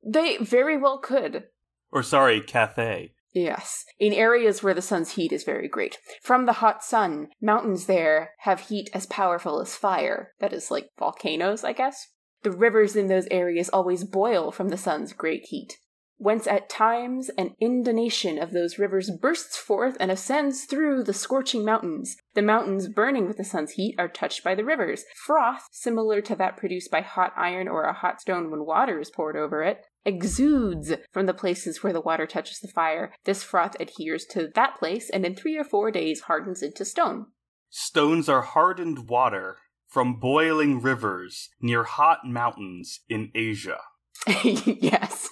They 0.05 0.37
very 0.39 0.77
well 0.77 0.99
could. 0.99 1.45
Or 1.91 2.03
sorry, 2.03 2.41
Cathay. 2.41 3.13
Yes, 3.33 3.85
in 3.99 4.13
areas 4.13 4.63
where 4.63 4.75
the 4.75 4.83
sun's 4.83 5.13
heat 5.13 5.33
is 5.33 5.45
very 5.45 5.69
great. 5.69 5.99
From 6.21 6.47
the 6.47 6.55
hot 6.55 6.83
sun, 6.83 7.29
mountains 7.41 7.87
there 7.87 8.33
have 8.41 8.61
heat 8.61 8.91
as 8.93 9.07
powerful 9.07 9.61
as 9.61 9.77
fire. 9.77 10.33
That 10.41 10.53
is 10.53 10.71
like 10.71 10.91
volcanoes, 10.99 11.63
I 11.63 11.73
guess. 11.73 12.09
The 12.43 12.51
rivers 12.51 12.97
in 12.97 13.07
those 13.09 13.29
areas 13.31 13.69
always 13.69 14.03
boil 14.03 14.51
from 14.51 14.71
the 14.71 14.77
sun's 14.77 15.13
great 15.13 15.45
heat. 15.45 15.77
Whence 16.23 16.47
at 16.47 16.69
times 16.69 17.31
an 17.39 17.57
inundation 17.61 18.37
of 18.37 18.53
those 18.53 18.79
rivers 18.79 19.11
bursts 19.11 19.57
forth 19.57 19.97
and 19.99 20.11
ascends 20.11 20.67
through 20.67 21.05
the 21.05 21.15
scorching 21.15 21.65
mountains. 21.65 22.19
The 22.35 22.43
mountains, 22.43 22.89
burning 22.89 23.27
with 23.27 23.39
the 23.39 23.45
sun's 23.45 23.71
heat, 23.71 23.95
are 23.99 24.07
touched 24.07 24.45
by 24.45 24.55
the 24.55 24.63
rivers. 24.63 25.05
Froth, 25.27 25.63
similar 25.73 26.21
to 26.21 26.37
that 26.37 26.59
produced 26.59 26.91
by 26.91 27.01
hot 27.01 27.33
iron 27.39 27.69
or 27.69 27.85
a 27.85 27.95
hot 27.95 28.21
stone 28.21 28.51
when 28.51 28.67
water 28.67 29.01
is 29.01 29.09
poured 29.09 29.35
over 29.35 29.63
it, 29.63 29.87
exudes 30.05 30.93
from 31.11 31.25
the 31.25 31.33
places 31.33 31.83
where 31.83 31.95
the 31.95 32.03
water 32.03 32.27
touches 32.27 32.59
the 32.59 32.69
fire. 32.69 33.15
This 33.25 33.43
froth 33.43 33.75
adheres 33.81 34.27
to 34.27 34.51
that 34.55 34.77
place 34.79 35.09
and 35.09 35.25
in 35.25 35.35
three 35.35 35.57
or 35.57 35.65
four 35.65 35.91
days 35.91 36.21
hardens 36.21 36.63
into 36.63 36.85
stone. 36.85 37.29
Stones 37.71 38.29
are 38.29 38.43
hardened 38.43 39.09
water 39.09 39.57
from 39.89 40.21
boiling 40.21 40.83
rivers 40.83 41.49
near 41.63 41.85
hot 41.85 42.27
mountains 42.27 43.01
in 43.09 43.31
Asia. 43.35 43.79
yes. 44.45 45.31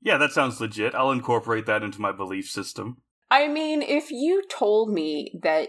Yeah, 0.00 0.16
that 0.18 0.32
sounds 0.32 0.60
legit. 0.60 0.94
I'll 0.94 1.10
incorporate 1.10 1.66
that 1.66 1.82
into 1.82 2.00
my 2.00 2.12
belief 2.12 2.48
system. 2.48 2.98
I 3.30 3.48
mean, 3.48 3.82
if 3.82 4.10
you 4.10 4.42
told 4.48 4.90
me 4.92 5.38
that 5.42 5.68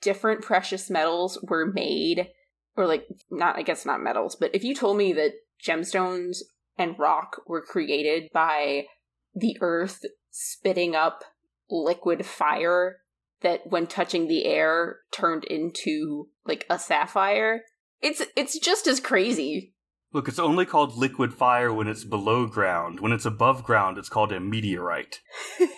different 0.00 0.42
precious 0.42 0.90
metals 0.90 1.38
were 1.42 1.66
made, 1.66 2.28
or 2.76 2.86
like, 2.86 3.06
not, 3.30 3.56
I 3.56 3.62
guess 3.62 3.84
not 3.84 4.00
metals, 4.00 4.36
but 4.36 4.54
if 4.54 4.64
you 4.64 4.74
told 4.74 4.96
me 4.96 5.12
that 5.14 5.32
gemstones 5.62 6.38
and 6.78 6.98
rock 6.98 7.42
were 7.46 7.62
created 7.62 8.30
by 8.32 8.86
the 9.34 9.56
earth 9.60 10.04
spitting 10.30 10.94
up 10.94 11.24
liquid 11.70 12.24
fire 12.24 12.98
that 13.42 13.60
when 13.68 13.86
touching 13.86 14.28
the 14.28 14.44
air 14.44 14.98
turned 15.12 15.44
into 15.44 16.28
like 16.46 16.66
a 16.68 16.78
sapphire, 16.78 17.62
it's 18.00 18.22
it's 18.36 18.58
just 18.58 18.86
as 18.86 19.00
crazy. 19.00 19.74
Look, 20.12 20.26
it's 20.28 20.38
only 20.40 20.66
called 20.66 20.96
liquid 20.96 21.32
fire 21.32 21.72
when 21.72 21.86
it's 21.86 22.04
below 22.04 22.46
ground. 22.46 23.00
When 23.00 23.12
it's 23.12 23.24
above 23.24 23.62
ground, 23.62 23.96
it's 23.96 24.08
called 24.08 24.32
a 24.32 24.40
meteorite. 24.40 25.20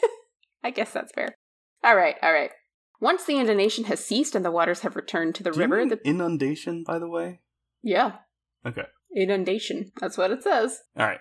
I 0.65 0.71
guess 0.71 0.93
that's 0.93 1.13
fair. 1.13 1.35
All 1.85 1.97
right, 1.97 2.17
all 2.23 2.33
right. 2.33 2.51
Once 3.01 3.25
the 3.25 3.39
inundation 3.39 3.85
has 3.85 4.03
ceased 4.05 4.35
and 4.35 4.45
the 4.45 4.51
waters 4.51 4.81
have 4.81 4.97
returned 4.97 5.35
to 5.35 5.43
the 5.43 5.51
Do 5.51 5.61
river, 5.61 5.85
the 5.87 5.99
inundation, 6.09 6.85
by 6.87 6.99
the 6.99 7.09
way? 7.09 7.41
yeah, 7.83 8.13
Okay. 8.65 8.85
inundation. 9.15 9.91
That's 10.01 10.17
what 10.17 10.31
it 10.31 10.43
says. 10.43 10.79
All 10.97 11.07
right. 11.07 11.19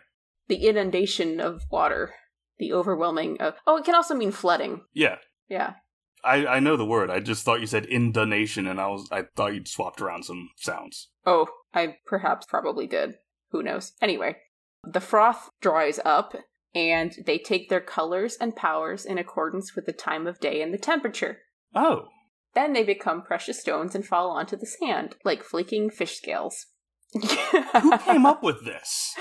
The 0.47 0.67
inundation 0.67 1.39
of 1.39 1.63
water, 1.71 2.13
the 2.59 2.71
overwhelming. 2.71 3.41
Of, 3.41 3.55
oh, 3.65 3.77
it 3.77 3.83
can 3.85 3.95
also 3.95 4.13
mean 4.13 4.31
flooding. 4.31 4.81
Yeah. 4.93 5.15
Yeah. 5.49 5.73
I, 6.23 6.45
I 6.45 6.59
know 6.59 6.77
the 6.77 6.85
word. 6.85 7.09
I 7.09 7.19
just 7.19 7.43
thought 7.43 7.61
you 7.61 7.67
said 7.67 7.85
indonation, 7.85 8.67
and 8.67 8.79
I 8.79 8.87
was 8.87 9.07
I 9.11 9.23
thought 9.35 9.53
you'd 9.53 9.67
swapped 9.67 10.01
around 10.01 10.23
some 10.25 10.49
sounds. 10.57 11.09
Oh, 11.25 11.47
I 11.73 11.97
perhaps 12.05 12.45
probably 12.45 12.87
did. 12.87 13.15
Who 13.51 13.63
knows? 13.63 13.93
Anyway, 14.01 14.37
the 14.83 14.99
froth 15.01 15.49
dries 15.61 15.99
up, 16.05 16.35
and 16.73 17.13
they 17.25 17.37
take 17.37 17.69
their 17.69 17.81
colors 17.81 18.37
and 18.39 18.55
powers 18.55 19.05
in 19.05 19.17
accordance 19.17 19.75
with 19.75 19.85
the 19.85 19.93
time 19.93 20.27
of 20.27 20.39
day 20.39 20.61
and 20.61 20.73
the 20.73 20.77
temperature. 20.77 21.39
Oh, 21.75 22.07
Then 22.53 22.73
they 22.73 22.83
become 22.83 23.21
precious 23.23 23.59
stones 23.59 23.95
and 23.95 24.05
fall 24.05 24.29
onto 24.31 24.55
the 24.57 24.65
sand, 24.65 25.15
like 25.23 25.43
flaking 25.43 25.89
fish 25.89 26.17
scales. 26.17 26.67
who 27.13 27.97
came 27.99 28.25
up 28.25 28.41
with 28.43 28.63
this? 28.65 29.13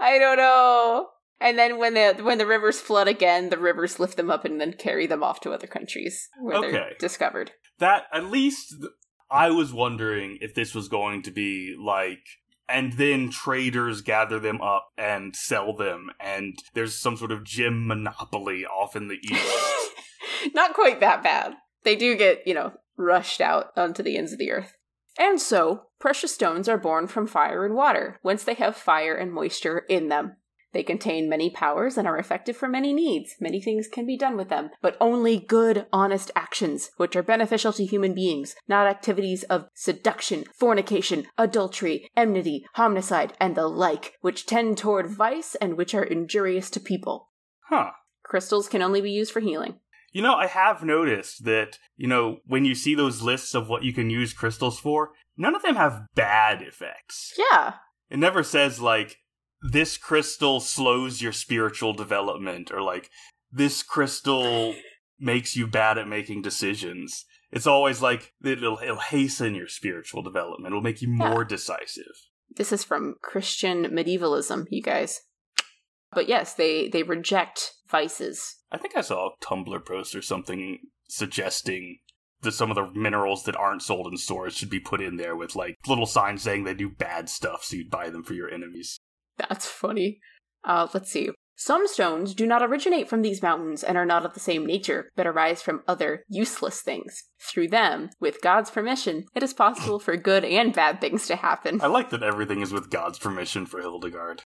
I 0.00 0.18
don't 0.18 0.36
know. 0.36 1.08
And 1.40 1.58
then 1.58 1.78
when 1.78 1.94
the 1.94 2.14
when 2.22 2.38
the 2.38 2.46
rivers 2.46 2.80
flood 2.80 3.08
again, 3.08 3.50
the 3.50 3.58
rivers 3.58 3.98
lift 4.00 4.16
them 4.16 4.30
up 4.30 4.44
and 4.44 4.60
then 4.60 4.72
carry 4.72 5.06
them 5.06 5.22
off 5.22 5.40
to 5.40 5.52
other 5.52 5.66
countries 5.66 6.28
where 6.40 6.56
Okay. 6.58 6.70
they're 6.72 6.92
discovered. 6.98 7.52
that 7.78 8.04
at 8.12 8.30
least 8.30 8.70
th- 8.80 8.90
I 9.30 9.50
was 9.50 9.72
wondering 9.72 10.38
if 10.40 10.54
this 10.54 10.74
was 10.74 10.88
going 10.88 11.22
to 11.22 11.30
be 11.30 11.74
like 11.78 12.24
and 12.68 12.94
then 12.94 13.30
traders 13.30 14.00
gather 14.00 14.38
them 14.40 14.60
up 14.62 14.88
and 14.96 15.36
sell 15.36 15.74
them 15.74 16.10
and 16.20 16.58
there's 16.74 16.98
some 16.98 17.16
sort 17.16 17.30
of 17.32 17.44
gem 17.44 17.86
monopoly 17.86 18.64
off 18.64 18.96
in 18.96 19.08
the 19.08 19.18
east. 19.22 19.90
Not 20.54 20.74
quite 20.74 21.00
that 21.00 21.22
bad. 21.22 21.54
They 21.84 21.96
do 21.96 22.16
get, 22.16 22.46
you 22.46 22.54
know, 22.54 22.72
rushed 22.96 23.40
out 23.40 23.66
onto 23.76 24.02
the 24.02 24.16
ends 24.16 24.32
of 24.32 24.38
the 24.38 24.50
earth. 24.50 24.72
And 25.18 25.40
so, 25.40 25.84
precious 25.98 26.34
stones 26.34 26.68
are 26.68 26.78
born 26.78 27.06
from 27.06 27.26
fire 27.26 27.64
and 27.64 27.74
water, 27.74 28.18
whence 28.22 28.42
they 28.44 28.54
have 28.54 28.76
fire 28.76 29.14
and 29.14 29.32
moisture 29.32 29.78
in 29.88 30.08
them. 30.08 30.36
They 30.76 30.82
contain 30.82 31.26
many 31.30 31.48
powers 31.48 31.96
and 31.96 32.06
are 32.06 32.18
effective 32.18 32.54
for 32.54 32.68
many 32.68 32.92
needs. 32.92 33.36
Many 33.40 33.62
things 33.62 33.88
can 33.88 34.04
be 34.04 34.18
done 34.18 34.36
with 34.36 34.50
them, 34.50 34.68
but 34.82 34.94
only 35.00 35.38
good, 35.38 35.86
honest 35.90 36.30
actions, 36.36 36.90
which 36.98 37.16
are 37.16 37.22
beneficial 37.22 37.72
to 37.72 37.86
human 37.86 38.12
beings, 38.12 38.54
not 38.68 38.86
activities 38.86 39.42
of 39.44 39.70
seduction, 39.72 40.44
fornication, 40.52 41.28
adultery, 41.38 42.10
enmity, 42.14 42.66
homicide, 42.74 43.32
and 43.40 43.54
the 43.54 43.68
like, 43.68 44.18
which 44.20 44.44
tend 44.44 44.76
toward 44.76 45.06
vice 45.06 45.54
and 45.54 45.78
which 45.78 45.94
are 45.94 46.04
injurious 46.04 46.68
to 46.68 46.78
people. 46.78 47.30
huh. 47.70 47.92
Crystals 48.22 48.68
can 48.68 48.82
only 48.82 49.00
be 49.00 49.10
used 49.10 49.32
for 49.32 49.40
healing. 49.40 49.76
You 50.12 50.20
know, 50.20 50.34
I 50.34 50.46
have 50.46 50.84
noticed 50.84 51.46
that, 51.46 51.78
you 51.96 52.06
know, 52.06 52.40
when 52.44 52.66
you 52.66 52.74
see 52.74 52.94
those 52.94 53.22
lists 53.22 53.54
of 53.54 53.70
what 53.70 53.82
you 53.82 53.94
can 53.94 54.10
use 54.10 54.34
crystals 54.34 54.78
for, 54.78 55.12
none 55.38 55.54
of 55.54 55.62
them 55.62 55.76
have 55.76 56.02
bad 56.14 56.60
effects. 56.60 57.32
Yeah. 57.38 57.76
It 58.10 58.18
never 58.18 58.42
says, 58.42 58.78
like, 58.78 59.16
this 59.70 59.96
crystal 59.96 60.60
slows 60.60 61.22
your 61.22 61.32
spiritual 61.32 61.92
development, 61.92 62.70
or 62.72 62.82
like, 62.82 63.10
this 63.52 63.82
crystal 63.82 64.74
makes 65.18 65.56
you 65.56 65.66
bad 65.66 65.98
at 65.98 66.08
making 66.08 66.42
decisions. 66.42 67.24
It's 67.50 67.66
always 67.66 68.02
like, 68.02 68.32
it'll, 68.44 68.78
it'll 68.82 68.96
hasten 68.96 69.54
your 69.54 69.68
spiritual 69.68 70.22
development, 70.22 70.72
it'll 70.72 70.82
make 70.82 71.00
you 71.02 71.08
Yeah. 71.08 71.28
more 71.28 71.44
decisive. 71.44 72.12
This 72.54 72.72
is 72.72 72.84
from 72.84 73.16
Christian 73.22 73.92
medievalism, 73.94 74.66
you 74.70 74.82
guys. 74.82 75.20
But 76.12 76.28
yes, 76.28 76.54
they 76.54 76.88
they 76.88 77.02
reject 77.02 77.72
vices. 77.90 78.56
I 78.70 78.78
think 78.78 78.96
I 78.96 79.00
saw 79.00 79.28
a 79.30 79.44
Tumblr 79.44 79.84
post 79.84 80.14
or 80.14 80.22
something 80.22 80.78
suggesting 81.08 81.98
that 82.42 82.52
some 82.52 82.70
of 82.70 82.76
the 82.76 82.98
minerals 82.98 83.44
that 83.44 83.56
aren't 83.56 83.82
sold 83.82 84.06
in 84.06 84.16
stores 84.16 84.54
should 84.54 84.70
be 84.70 84.78
put 84.80 85.00
in 85.00 85.16
there 85.16 85.34
with 85.36 85.56
like 85.56 85.76
little 85.86 86.06
signs 86.06 86.42
saying 86.42 86.64
they 86.64 86.74
do 86.74 86.88
bad 86.88 87.28
stuff 87.28 87.64
so 87.64 87.76
you'd 87.76 87.90
buy 87.90 88.08
them 88.10 88.22
for 88.22 88.34
your 88.34 88.48
enemies. 88.50 88.98
That's 89.38 89.66
funny. 89.66 90.20
Uh, 90.64 90.88
let's 90.92 91.10
see. 91.10 91.30
Some 91.58 91.86
stones 91.88 92.34
do 92.34 92.46
not 92.46 92.62
originate 92.62 93.08
from 93.08 93.22
these 93.22 93.40
mountains 93.42 93.82
and 93.82 93.96
are 93.96 94.04
not 94.04 94.26
of 94.26 94.34
the 94.34 94.40
same 94.40 94.66
nature, 94.66 95.10
but 95.16 95.26
arise 95.26 95.62
from 95.62 95.82
other 95.88 96.22
useless 96.28 96.82
things. 96.82 97.24
Through 97.40 97.68
them, 97.68 98.10
with 98.20 98.42
God's 98.42 98.70
permission, 98.70 99.24
it 99.34 99.42
is 99.42 99.54
possible 99.54 99.98
for 99.98 100.18
good 100.18 100.44
and 100.44 100.74
bad 100.74 101.00
things 101.00 101.26
to 101.28 101.36
happen. 101.36 101.80
I 101.80 101.86
like 101.86 102.10
that 102.10 102.22
everything 102.22 102.60
is 102.60 102.72
with 102.74 102.90
God's 102.90 103.18
permission 103.18 103.64
for 103.64 103.80
Hildegard. 103.80 104.42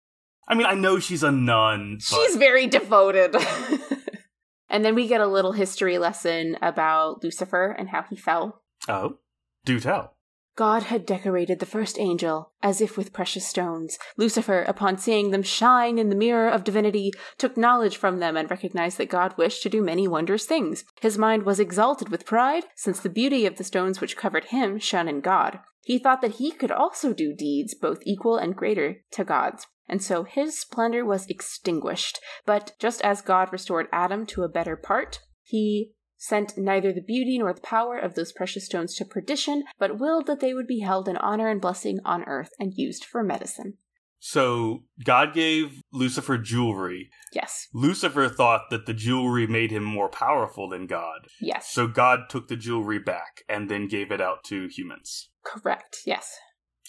I 0.47 0.55
mean, 0.55 0.67
I 0.67 0.75
know 0.75 1.01
she's 1.01 1.25
a 1.25 1.33
nun, 1.33 1.99
but 2.11 2.17
She's 2.17 2.37
very 2.37 2.69
devoted. 2.69 3.35
and 4.69 4.85
then 4.85 4.95
we 4.95 5.09
get 5.09 5.21
a 5.21 5.27
little 5.27 5.53
history 5.53 5.99
lesson 5.99 6.57
about 6.63 7.25
Lucifer 7.25 7.75
and 7.77 7.89
how 7.89 8.05
he 8.09 8.17
fell. 8.17 8.63
oh, 8.89 9.19
do 9.65 9.81
tell. 9.81 10.15
God 10.61 10.83
had 10.83 11.07
decorated 11.07 11.59
the 11.59 11.65
first 11.65 11.99
angel 11.99 12.53
as 12.63 12.83
if 12.83 12.99
with 12.99 13.15
precious 13.15 13.49
stones. 13.49 13.99
Lucifer, 14.19 14.61
upon 14.61 14.99
seeing 14.99 15.31
them 15.31 15.43
shine 15.43 15.97
in 15.99 16.11
the 16.11 16.15
mirror 16.15 16.51
of 16.51 16.65
divinity, 16.65 17.13
took 17.39 17.57
knowledge 17.57 17.97
from 17.97 18.19
them 18.19 18.37
and 18.37 18.51
recognized 18.51 18.99
that 18.99 19.09
God 19.09 19.39
wished 19.39 19.63
to 19.63 19.71
do 19.71 19.81
many 19.81 20.07
wondrous 20.07 20.45
things. 20.45 20.85
His 21.01 21.17
mind 21.17 21.45
was 21.45 21.61
exalted 21.61 22.11
with 22.11 22.27
pride, 22.27 22.65
since 22.77 23.01
the 23.01 23.09
beauty 23.09 23.47
of 23.47 23.57
the 23.57 23.65
stones 23.65 24.03
which 24.03 24.19
covered 24.19 24.45
him 24.45 24.79
shone 24.79 25.09
in 25.09 25.23
God. 25.23 25.61
He 25.83 25.99
thought 25.99 26.21
that 26.21 26.33
he 26.33 26.51
could 26.51 26.71
also 26.71 27.15
do 27.15 27.35
deeds 27.35 27.75
both 27.75 28.03
equal 28.05 28.37
and 28.37 28.55
greater 28.55 28.99
to 29.13 29.25
God's. 29.25 29.67
And 29.89 30.03
so 30.03 30.25
his 30.25 30.61
splendor 30.61 31.07
was 31.07 31.27
extinguished. 31.29 32.21
But 32.45 32.73
just 32.79 33.01
as 33.01 33.23
God 33.23 33.51
restored 33.51 33.89
Adam 33.93 34.27
to 34.27 34.43
a 34.43 34.49
better 34.51 34.77
part, 34.77 35.21
he 35.43 35.95
sent 36.23 36.57
neither 36.59 36.93
the 36.93 37.01
beauty 37.01 37.39
nor 37.39 37.53
the 37.55 37.63
power 37.63 37.99
of 37.99 38.15
those 38.15 38.31
precious 38.31 38.67
stones 38.67 38.95
to 38.95 39.05
perdition, 39.07 39.65
but 39.79 39.99
willed 39.99 40.27
that 40.27 40.39
they 40.41 40.53
would 40.53 40.67
be 40.67 40.81
held 40.81 41.09
in 41.09 41.17
honor 41.17 41.49
and 41.49 41.63
blessing 41.63 41.99
on 42.05 42.23
earth 42.25 42.51
and 42.61 42.75
used 42.77 43.05
for 43.07 43.23
medicine. 43.25 43.79
So, 44.19 44.85
God 45.03 45.33
gave 45.33 45.81
Lucifer 45.95 46.37
jewelry. 46.37 47.09
Yes, 47.33 47.69
Lucifer 47.73 48.29
thought 48.29 48.69
that 48.69 48.85
the 48.85 48.93
jewelry 48.93 49.47
made 49.47 49.71
him 49.71 49.83
more 49.83 50.11
powerful 50.11 50.69
than 50.69 50.87
God. 50.87 51.27
yes, 51.41 51.71
So, 51.73 51.87
God 51.87 52.29
took 52.29 52.49
the 52.49 52.57
jewelry 52.57 52.99
back 52.99 53.43
and 53.49 53.71
then 53.71 53.89
gave 53.89 54.13
it 54.13 54.21
out 54.21 54.45
to 54.45 54.69
humans. 54.69 55.31
correct, 55.43 56.01
yes. 56.05 56.37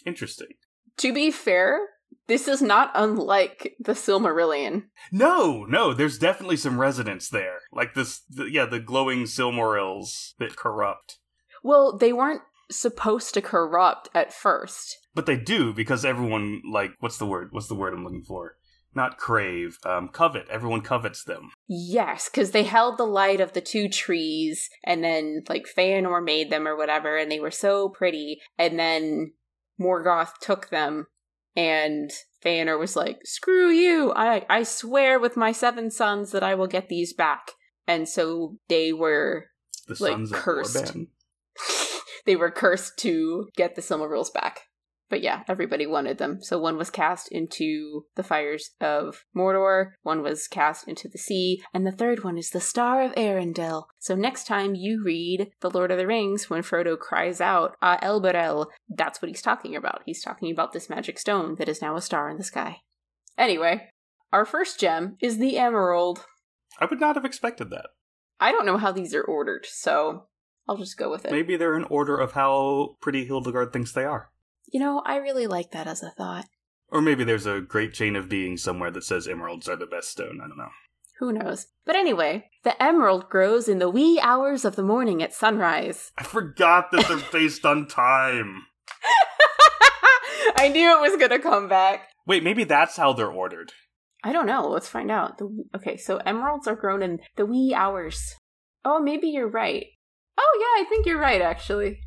Interesting. 0.05 0.49
To 0.97 1.13
be 1.13 1.31
fair, 1.31 1.79
this 2.27 2.47
is 2.47 2.61
not 2.61 2.91
unlike 2.93 3.75
the 3.79 3.93
Silmarillion. 3.93 4.83
No, 5.11 5.65
no, 5.65 5.93
there's 5.93 6.17
definitely 6.17 6.57
some 6.57 6.79
resonance 6.79 7.29
there. 7.29 7.59
Like 7.73 7.93
this, 7.93 8.21
the, 8.29 8.45
yeah, 8.45 8.65
the 8.65 8.79
glowing 8.79 9.23
Silmarils 9.23 10.33
that 10.39 10.55
corrupt. 10.55 11.17
Well, 11.63 11.97
they 11.97 12.13
weren't 12.13 12.41
supposed 12.69 13.33
to 13.33 13.41
corrupt 13.41 14.09
at 14.15 14.33
first. 14.33 14.97
But 15.13 15.25
they 15.25 15.35
do 15.35 15.73
because 15.73 16.05
everyone, 16.05 16.61
like, 16.71 16.91
what's 16.99 17.17
the 17.17 17.25
word? 17.25 17.49
What's 17.51 17.67
the 17.67 17.75
word 17.75 17.93
I'm 17.93 18.03
looking 18.03 18.23
for? 18.23 18.55
Not 18.93 19.17
crave, 19.17 19.77
um, 19.85 20.09
covet. 20.09 20.47
Everyone 20.49 20.81
covets 20.81 21.23
them. 21.23 21.51
Yes, 21.67 22.29
because 22.29 22.51
they 22.51 22.63
held 22.63 22.97
the 22.97 23.05
light 23.05 23.39
of 23.39 23.53
the 23.53 23.61
two 23.61 23.87
trees, 23.87 24.69
and 24.83 25.01
then 25.01 25.43
like 25.47 25.65
Feanor 25.65 26.23
made 26.23 26.49
them 26.49 26.67
or 26.67 26.75
whatever, 26.75 27.17
and 27.17 27.31
they 27.31 27.39
were 27.39 27.51
so 27.51 27.87
pretty. 27.87 28.41
And 28.57 28.77
then 28.77 29.31
Morgoth 29.79 30.33
took 30.41 30.69
them, 30.69 31.07
and 31.55 32.11
Feanor 32.43 32.79
was 32.79 32.95
like, 32.95 33.19
"Screw 33.25 33.69
you! 33.69 34.13
I 34.15 34.45
I 34.49 34.63
swear 34.63 35.19
with 35.19 35.37
my 35.37 35.51
seven 35.51 35.91
sons 35.91 36.31
that 36.31 36.43
I 36.43 36.55
will 36.55 36.67
get 36.67 36.89
these 36.89 37.13
back." 37.13 37.51
And 37.87 38.07
so 38.07 38.57
they 38.69 38.93
were 38.93 39.47
The 39.87 39.97
Like, 39.99 40.31
cursed. 40.31 40.95
They 42.25 42.35
were 42.35 42.51
cursed 42.51 42.97
to 42.99 43.49
get 43.55 43.75
the 43.75 43.81
Silmarils 43.81 44.31
back. 44.31 44.61
But 45.11 45.21
yeah, 45.21 45.43
everybody 45.49 45.85
wanted 45.85 46.19
them. 46.19 46.41
So 46.41 46.57
one 46.57 46.77
was 46.77 46.89
cast 46.89 47.27
into 47.33 48.05
the 48.15 48.23
fires 48.23 48.71
of 48.79 49.25
Mordor, 49.35 49.91
one 50.03 50.23
was 50.23 50.47
cast 50.47 50.87
into 50.87 51.09
the 51.09 51.17
sea, 51.17 51.61
and 51.73 51.85
the 51.85 51.91
third 51.91 52.23
one 52.23 52.37
is 52.37 52.49
the 52.49 52.61
Star 52.61 53.03
of 53.03 53.13
Earendil. 53.15 53.83
So 53.99 54.15
next 54.15 54.47
time 54.47 54.73
you 54.73 55.03
read 55.03 55.51
The 55.59 55.69
Lord 55.69 55.91
of 55.91 55.97
the 55.97 56.07
Rings, 56.07 56.49
when 56.49 56.63
Frodo 56.63 56.97
cries 56.97 57.41
out, 57.41 57.75
Ah 57.81 57.99
Elberel, 58.01 58.67
that's 58.87 59.21
what 59.21 59.27
he's 59.27 59.41
talking 59.41 59.75
about. 59.75 60.01
He's 60.05 60.23
talking 60.23 60.49
about 60.49 60.71
this 60.71 60.89
magic 60.89 61.19
stone 61.19 61.55
that 61.55 61.67
is 61.67 61.81
now 61.81 61.97
a 61.97 62.01
star 62.01 62.29
in 62.29 62.37
the 62.37 62.43
sky. 62.45 62.77
Anyway, 63.37 63.89
our 64.31 64.45
first 64.45 64.79
gem 64.79 65.17
is 65.21 65.39
the 65.39 65.57
Emerald. 65.57 66.23
I 66.79 66.85
would 66.85 67.01
not 67.01 67.15
have 67.15 67.25
expected 67.25 67.69
that. 67.71 67.87
I 68.39 68.53
don't 68.53 68.65
know 68.65 68.77
how 68.77 68.93
these 68.93 69.13
are 69.13 69.23
ordered, 69.23 69.65
so 69.65 70.27
I'll 70.69 70.77
just 70.77 70.97
go 70.97 71.11
with 71.11 71.25
it. 71.25 71.33
Maybe 71.33 71.57
they're 71.57 71.75
in 71.75 71.83
order 71.83 72.15
of 72.15 72.31
how 72.31 72.95
pretty 73.01 73.25
Hildegard 73.25 73.73
thinks 73.73 73.91
they 73.91 74.05
are. 74.05 74.29
You 74.71 74.79
know, 74.79 75.01
I 75.05 75.17
really 75.17 75.47
like 75.47 75.71
that 75.71 75.85
as 75.85 76.01
a 76.01 76.11
thought. 76.11 76.45
Or 76.89 77.01
maybe 77.01 77.23
there's 77.23 77.45
a 77.45 77.61
great 77.61 77.93
chain 77.93 78.15
of 78.15 78.29
beings 78.29 78.63
somewhere 78.63 78.91
that 78.91 79.03
says 79.03 79.27
emeralds 79.27 79.69
are 79.69 79.75
the 79.75 79.85
best 79.85 80.09
stone. 80.09 80.39
I 80.43 80.47
don't 80.47 80.57
know. 80.57 80.69
Who 81.19 81.31
knows? 81.31 81.67
But 81.85 81.95
anyway, 81.95 82.49
the 82.63 82.81
emerald 82.81 83.29
grows 83.29 83.67
in 83.67 83.79
the 83.79 83.89
wee 83.89 84.19
hours 84.21 84.65
of 84.65 84.75
the 84.75 84.83
morning 84.83 85.21
at 85.21 85.33
sunrise. 85.33 86.11
I 86.17 86.23
forgot 86.23 86.91
that 86.91 87.07
they're 87.07 87.21
based 87.31 87.65
on 87.65 87.87
time. 87.87 88.63
I 90.57 90.69
knew 90.69 90.95
it 90.97 91.01
was 91.01 91.19
gonna 91.19 91.39
come 91.39 91.67
back. 91.67 92.09
Wait, 92.25 92.43
maybe 92.43 92.63
that's 92.63 92.97
how 92.97 93.13
they're 93.13 93.31
ordered. 93.31 93.71
I 94.23 94.31
don't 94.31 94.45
know. 94.45 94.67
Let's 94.67 94.87
find 94.87 95.11
out. 95.11 95.37
The, 95.37 95.65
okay, 95.75 95.97
so 95.97 96.17
emeralds 96.17 96.67
are 96.67 96.75
grown 96.75 97.01
in 97.01 97.19
the 97.35 97.45
wee 97.45 97.73
hours. 97.75 98.35
Oh, 98.85 98.99
maybe 98.99 99.27
you're 99.27 99.49
right. 99.49 99.85
Oh, 100.37 100.57
yeah, 100.59 100.83
I 100.83 100.89
think 100.89 101.05
you're 101.05 101.19
right, 101.19 101.41
actually. 101.41 102.01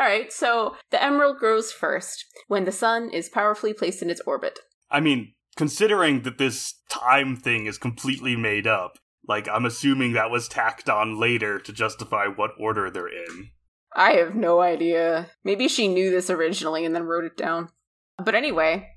All 0.00 0.06
right, 0.06 0.32
so 0.32 0.76
the 0.90 1.02
emerald 1.02 1.38
grows 1.38 1.72
first 1.72 2.24
when 2.46 2.64
the 2.64 2.72
sun 2.72 3.10
is 3.10 3.28
powerfully 3.28 3.72
placed 3.72 4.02
in 4.02 4.10
its 4.10 4.20
orbit. 4.26 4.60
I 4.90 5.00
mean, 5.00 5.34
considering 5.56 6.22
that 6.22 6.38
this 6.38 6.74
time 6.88 7.36
thing 7.36 7.66
is 7.66 7.78
completely 7.78 8.36
made 8.36 8.66
up, 8.66 8.98
like, 9.26 9.48
I'm 9.48 9.66
assuming 9.66 10.12
that 10.12 10.30
was 10.30 10.48
tacked 10.48 10.88
on 10.88 11.18
later 11.18 11.58
to 11.58 11.72
justify 11.72 12.26
what 12.26 12.52
order 12.58 12.90
they're 12.90 13.08
in. 13.08 13.50
I 13.94 14.12
have 14.12 14.34
no 14.34 14.60
idea. 14.60 15.30
Maybe 15.44 15.68
she 15.68 15.88
knew 15.88 16.10
this 16.10 16.30
originally 16.30 16.84
and 16.84 16.94
then 16.94 17.02
wrote 17.04 17.24
it 17.24 17.36
down. 17.36 17.68
But 18.22 18.34
anyway, 18.34 18.88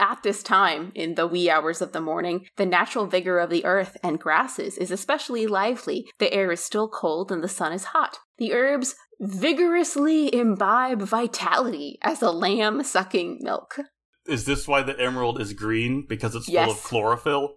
at 0.00 0.22
this 0.22 0.42
time, 0.42 0.92
in 0.94 1.14
the 1.14 1.26
wee 1.26 1.50
hours 1.50 1.82
of 1.82 1.92
the 1.92 2.00
morning, 2.00 2.46
the 2.56 2.66
natural 2.66 3.06
vigor 3.06 3.38
of 3.38 3.50
the 3.50 3.64
earth 3.64 3.96
and 4.02 4.18
grasses 4.18 4.78
is 4.78 4.90
especially 4.90 5.46
lively. 5.46 6.06
The 6.18 6.32
air 6.32 6.50
is 6.50 6.60
still 6.60 6.88
cold 6.88 7.30
and 7.30 7.42
the 7.42 7.48
sun 7.48 7.72
is 7.72 7.84
hot. 7.84 8.18
The 8.38 8.52
herbs 8.52 8.94
vigorously 9.20 10.34
imbibe 10.34 11.02
vitality 11.02 11.98
as 12.02 12.22
a 12.22 12.30
lamb 12.30 12.82
sucking 12.82 13.38
milk. 13.40 13.78
Is 14.26 14.44
this 14.44 14.66
why 14.66 14.82
the 14.82 14.98
emerald 14.98 15.40
is 15.40 15.52
green? 15.52 16.06
Because 16.08 16.34
it's 16.34 16.46
full 16.46 16.70
of 16.70 16.82
chlorophyll? 16.82 17.56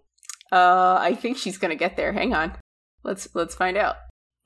Uh, 0.52 0.96
I 1.00 1.14
think 1.14 1.36
she's 1.36 1.58
gonna 1.58 1.76
get 1.76 1.96
there. 1.96 2.12
Hang 2.12 2.34
on. 2.34 2.56
Let's 3.02 3.28
let's 3.34 3.54
find 3.54 3.76
out. 3.76 3.96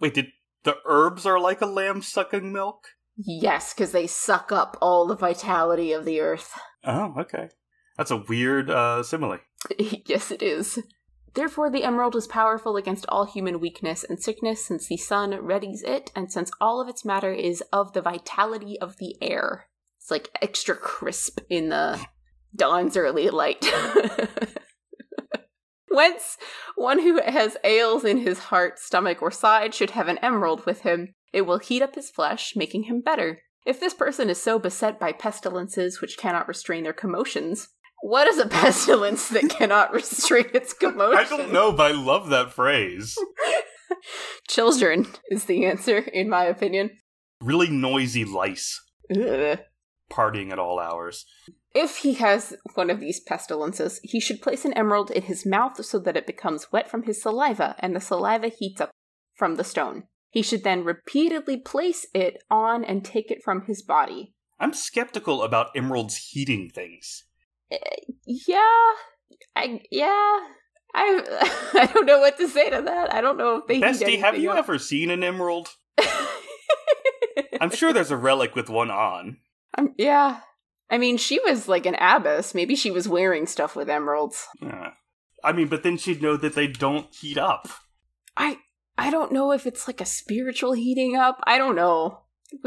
Wait, 0.01 0.15
did 0.15 0.27
The 0.65 0.77
herbs 0.87 1.27
are 1.27 1.41
like 1.41 1.61
a 1.61 1.67
lamb 1.67 2.03
sucking 2.03 2.53
milk? 2.53 2.89
Yes, 3.17 3.75
because 3.75 3.93
they 3.93 4.07
suck 4.07 4.53
up 4.53 4.77
all 4.81 5.07
the 5.07 5.17
vitality 5.17 5.93
of 5.93 6.05
the 6.05 6.21
earth. 6.21 6.53
Oh, 6.85 7.15
okay. 7.19 7.49
That's 7.97 8.11
a 8.11 8.17
weird 8.29 8.71
uh, 8.71 9.03
simile. 9.03 9.39
yes, 9.79 10.31
it 10.31 10.43
is. 10.43 10.79
Therefore, 11.35 11.71
the 11.71 11.85
emerald 11.85 12.15
is 12.15 12.27
powerful 12.27 12.77
against 12.77 13.07
all 13.09 13.25
human 13.25 13.59
weakness 13.59 14.05
and 14.05 14.23
sickness, 14.23 14.65
since 14.65 14.87
the 14.87 14.99
sun 14.99 15.33
readies 15.33 15.83
it, 15.83 16.11
and 16.15 16.31
since 16.31 16.51
all 16.61 16.81
of 16.81 16.89
its 16.89 17.05
matter 17.05 17.33
is 17.33 17.63
of 17.73 17.95
the 17.95 18.03
vitality 18.03 18.79
of 18.81 18.99
the 18.99 19.17
air. 19.23 19.69
It's 19.99 20.11
like 20.11 20.31
extra 20.43 20.75
crisp 20.75 21.41
in 21.49 21.71
the 21.71 21.99
dawn's 22.55 22.97
early 22.97 23.31
light. 23.31 23.65
Whence, 25.89 26.37
one 26.75 27.01
who 27.01 27.21
has 27.23 27.57
ails 27.65 28.05
in 28.05 28.19
his 28.19 28.39
heart, 28.39 28.79
stomach, 28.79 29.23
or 29.23 29.31
side 29.31 29.75
should 29.75 29.91
have 29.91 30.09
an 30.09 30.19
emerald 30.19 30.67
with 30.67 30.81
him. 30.81 31.15
It 31.33 31.43
will 31.43 31.59
heat 31.59 31.83
up 31.83 31.95
his 31.95 32.11
flesh, 32.11 32.55
making 32.57 32.85
him 32.85 33.01
better. 33.01 33.43
If 33.65 33.79
this 33.79 33.95
person 33.95 34.29
is 34.29 34.43
so 34.43 34.59
beset 34.59 34.99
by 34.99 35.13
pestilences 35.13 36.01
which 36.01 36.19
cannot 36.19 36.49
restrain 36.49 36.85
their 36.85 36.93
commotions, 36.93 37.69
what 38.03 38.27
is 38.27 38.39
a 38.39 38.47
pestilence 38.47 39.29
that 39.29 39.49
cannot 39.49 39.93
restrain 39.93 40.47
its 40.53 40.73
commotion? 40.75 41.19
I 41.25 41.25
don't 41.25 41.53
know, 41.53 41.73
but 41.73 41.93
I 41.93 41.95
love 41.95 42.29
that 42.31 42.53
phrase. 42.53 43.17
Children 44.49 45.07
is 45.31 45.45
the 45.45 45.65
answer, 45.65 45.99
in 45.99 46.29
my 46.29 46.45
opinion. 46.45 46.91
Really 47.41 47.71
noisy 47.71 48.25
lice, 48.25 48.81
Ugh. 49.11 49.61
partying 50.11 50.51
at 50.51 50.59
all 50.59 50.81
hours. 50.81 51.25
If 51.75 51.99
he 51.99 52.15
has 52.15 52.55
one 52.75 52.91
of 52.91 53.01
these 53.01 53.21
pestilences, 53.21 54.01
he 54.03 54.21
should 54.21 54.43
place 54.43 54.65
an 54.65 54.75
emerald 54.75 55.11
in 55.11 55.23
his 55.23 55.47
mouth 55.47 55.83
so 55.85 55.99
that 56.01 56.17
it 56.17 56.27
becomes 56.27 56.73
wet 56.73 56.91
from 56.91 57.05
his 57.05 57.23
saliva, 57.23 57.77
and 57.79 57.95
the 57.95 58.01
saliva 58.01 58.49
heats 58.49 58.81
up 58.81 58.91
from 59.37 59.55
the 59.55 59.65
stone. 59.65 60.05
He 60.31 60.43
should 60.43 60.65
then 60.65 60.83
repeatedly 60.85 61.59
place 61.59 62.07
it 62.13 62.39
on 62.51 62.85
and 62.85 63.05
take 63.05 63.31
it 63.31 63.43
from 63.45 63.67
his 63.67 63.81
body. 63.83 64.35
I'm 64.59 64.73
skeptical 64.73 65.43
about 65.43 65.69
emeralds 65.77 66.17
heating 66.17 66.69
things. 66.69 67.25
Yeah, 68.27 68.79
I 69.57 69.81
yeah. 69.91 70.41
I 70.95 71.71
I 71.75 71.87
don't 71.93 72.07
know 72.07 72.21
what 72.21 72.37
to 72.39 72.49
say 72.49 72.71
to 72.71 72.83
that. 72.83 73.15
I 73.15 73.21
don't 73.21 73.39
know 73.39 73.57
if 73.57 73.67
they 73.67 73.81
Bestie, 73.81 74.21
have 74.21 74.39
you 74.39 74.51
up. 74.51 74.59
ever 74.59 74.79
seen 74.79 75.11
an 75.11 75.25
emerald? 75.25 75.69
I'm 77.61 77.71
sure 77.71 77.93
there's 77.93 78.11
a 78.11 78.17
relic 78.17 78.55
with 78.55 78.69
one 78.69 78.91
on. 78.91 79.39
Um, 79.79 79.95
yeah. 79.97 80.41
I 80.91 80.99
mean, 80.99 81.17
she 81.17 81.41
was 81.41 81.69
like 81.69 81.87
an 81.87 81.97
abbess. 81.99 82.55
Maybe 82.55 82.75
she 82.75 82.91
was 82.91 83.09
wearing 83.09 83.47
stuff 83.47 83.75
with 83.75 83.89
emeralds. 83.89 84.47
Yeah. 84.61 84.91
I 85.43 85.53
mean, 85.53 85.69
but 85.69 85.83
then 85.83 85.97
she'd 85.97 86.23
know 86.23 86.37
that 86.37 86.55
they 86.55 86.67
don't 86.67 87.13
heat 87.15 87.39
up. 87.39 87.69
I 88.37 88.59
I 88.99 89.11
don't 89.11 89.33
know 89.33 89.53
if 89.53 89.67
it's 89.67 89.87
like 89.87 90.01
a 90.01 90.07
spiritual 90.07 90.75
heating 90.75 91.17
up. 91.17 91.41
I 91.45 91.59
don't 91.59 91.77
know. 91.77 92.21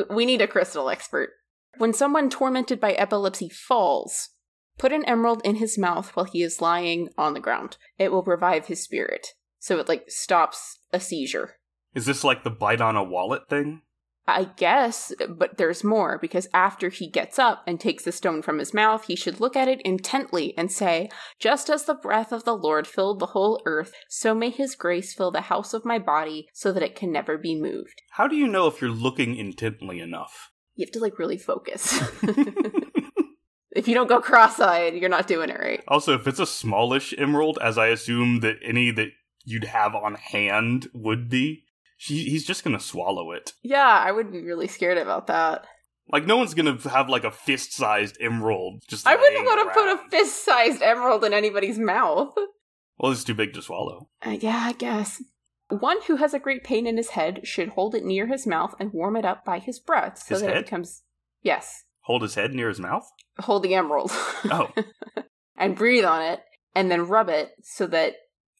We 0.10 0.26
need 0.26 0.42
a 0.42 0.48
crystal 0.48 0.90
expert. 0.90 1.30
When 1.78 1.94
someone 1.94 2.30
tormented 2.30 2.80
by 2.80 2.94
epilepsy 2.94 3.50
falls, 3.50 4.30
put 4.78 4.92
an 4.92 5.06
emerald 5.06 5.42
in 5.44 5.56
his 5.56 5.78
mouth 5.78 6.16
while 6.16 6.26
he 6.26 6.44
is 6.44 6.62
lying 6.62 7.10
on 7.18 7.34
the 7.34 7.40
ground. 7.40 7.78
It 7.98 8.12
will 8.12 8.24
revive 8.24 8.68
his 8.68 8.82
spirit. 8.82 9.30
So 9.60 9.80
it 9.80 9.88
like 9.88 10.10
stops 10.10 10.80
a 10.92 11.00
seizure. 11.00 11.56
Is 11.94 12.06
this 12.06 12.24
like 12.24 12.44
the 12.44 12.50
bite 12.50 12.82
on 12.82 12.96
a 12.96 13.04
wallet 13.04 13.50
thing? 13.50 13.82
I 14.28 14.46
guess, 14.56 15.14
but 15.30 15.58
there's 15.58 15.84
more 15.84 16.18
because 16.20 16.48
after 16.52 16.90
he 16.90 17.08
gets 17.08 17.38
up 17.38 17.64
and 17.68 17.80
takes 17.80 18.04
the 18.04 18.12
stone 18.12 18.42
from 18.42 18.58
his 18.58 18.74
mouth, 18.74 19.06
he 19.06 19.16
should 19.16 19.40
look 19.40 19.56
at 19.56 19.68
it 19.68 19.82
intently 19.84 20.58
and 20.58 20.72
say, 20.72 21.10
Just 21.40 21.70
as 21.70 21.86
the 21.86 21.94
breath 21.94 22.32
of 22.32 22.44
the 22.44 22.56
Lord 22.56 22.88
filled 22.88 23.20
the 23.20 23.28
whole 23.28 23.62
earth, 23.66 23.94
so 24.10 24.34
may 24.34 24.50
his 24.50 24.76
grace 24.76 25.14
fill 25.14 25.30
the 25.30 25.42
house 25.42 25.76
of 25.76 25.86
my 25.86 26.00
body 26.00 26.48
so 26.54 26.72
that 26.72 26.82
it 26.82 26.96
can 26.96 27.12
never 27.12 27.38
be 27.38 27.60
moved. 27.60 28.02
How 28.12 28.28
do 28.28 28.36
you 28.36 28.48
know 28.48 28.66
if 28.66 28.82
you're 28.82 28.90
looking 28.90 29.36
intently 29.36 30.00
enough? 30.00 30.52
You 30.74 30.86
have 30.88 30.94
to 30.94 31.00
like 31.00 31.20
really 31.20 31.38
focus. 31.38 32.02
if 33.76 33.88
you 33.88 33.94
don't 33.94 34.08
go 34.08 34.22
cross 34.22 34.60
eyed, 34.60 34.96
you're 34.96 35.10
not 35.10 35.28
doing 35.28 35.50
it 35.50 35.60
right. 35.60 35.84
Also, 35.88 36.14
if 36.14 36.28
it's 36.28 36.40
a 36.40 36.46
smallish 36.48 37.14
emerald, 37.18 37.60
as 37.62 37.78
I 37.78 37.88
assume 37.88 38.40
that 38.40 38.58
any 38.64 38.90
that 38.92 39.10
you'd 39.44 39.66
have 39.66 39.94
on 39.94 40.16
hand 40.16 40.88
would 40.94 41.30
be, 41.30 41.66
she, 41.98 42.24
he's 42.30 42.46
just 42.46 42.64
gonna 42.64 42.80
swallow 42.80 43.32
it. 43.32 43.54
Yeah, 43.62 43.86
I 43.88 44.12
would 44.12 44.32
be 44.32 44.42
really 44.42 44.68
scared 44.68 44.98
about 44.98 45.28
that. 45.28 45.66
Like, 46.12 46.26
no 46.26 46.38
one's 46.38 46.54
gonna 46.54 46.78
have 46.90 47.10
like 47.10 47.24
a 47.24 47.32
fist 47.32 47.74
sized 47.74 48.18
emerald 48.20 48.84
just 48.88 49.08
I 49.08 49.16
wouldn't 49.16 49.46
want 49.46 49.68
to 49.68 49.74
put 49.74 49.94
a 49.94 50.10
fist 50.10 50.44
sized 50.46 50.82
emerald 50.82 51.24
in 51.24 51.34
anybody's 51.34 51.80
mouth. 51.80 52.34
Well, 52.98 53.12
it's 53.12 53.24
too 53.24 53.34
big 53.34 53.54
to 53.54 53.62
swallow. 53.62 54.10
Uh, 54.26 54.38
yeah, 54.40 54.62
I 54.66 54.74
guess. 54.74 55.22
One 55.70 55.98
who 56.04 56.18
has 56.18 56.34
a 56.34 56.40
great 56.40 56.64
pain 56.64 56.86
in 56.86 56.96
his 56.98 57.10
head 57.12 57.42
should 57.44 57.70
hold 57.70 57.96
it 57.96 58.06
near 58.06 58.28
his 58.28 58.46
mouth 58.46 58.76
and 58.80 58.94
warm 58.94 59.16
it 59.16 59.26
up 59.26 59.44
by 59.44 59.58
his 59.60 59.80
breath 59.80 60.20
so 60.20 60.36
His 60.36 60.42
that 60.42 60.50
head? 60.50 60.58
it 60.60 60.66
becomes. 60.66 61.02
Yes, 61.42 61.85
Hold 62.06 62.22
his 62.22 62.36
head 62.36 62.54
near 62.54 62.70
his 62.70 62.80
mouth? 62.80 63.10
hold 63.40 63.64
the 63.64 63.76
emerald. 63.76 64.12
Oh. 64.46 64.72
and 65.58 65.76
breathe 65.76 66.06
on 66.06 66.22
it 66.22 66.42
and 66.74 66.92
then 66.92 67.08
rub 67.08 67.30
it 67.30 67.52
so 67.64 67.88
that. 67.88 68.16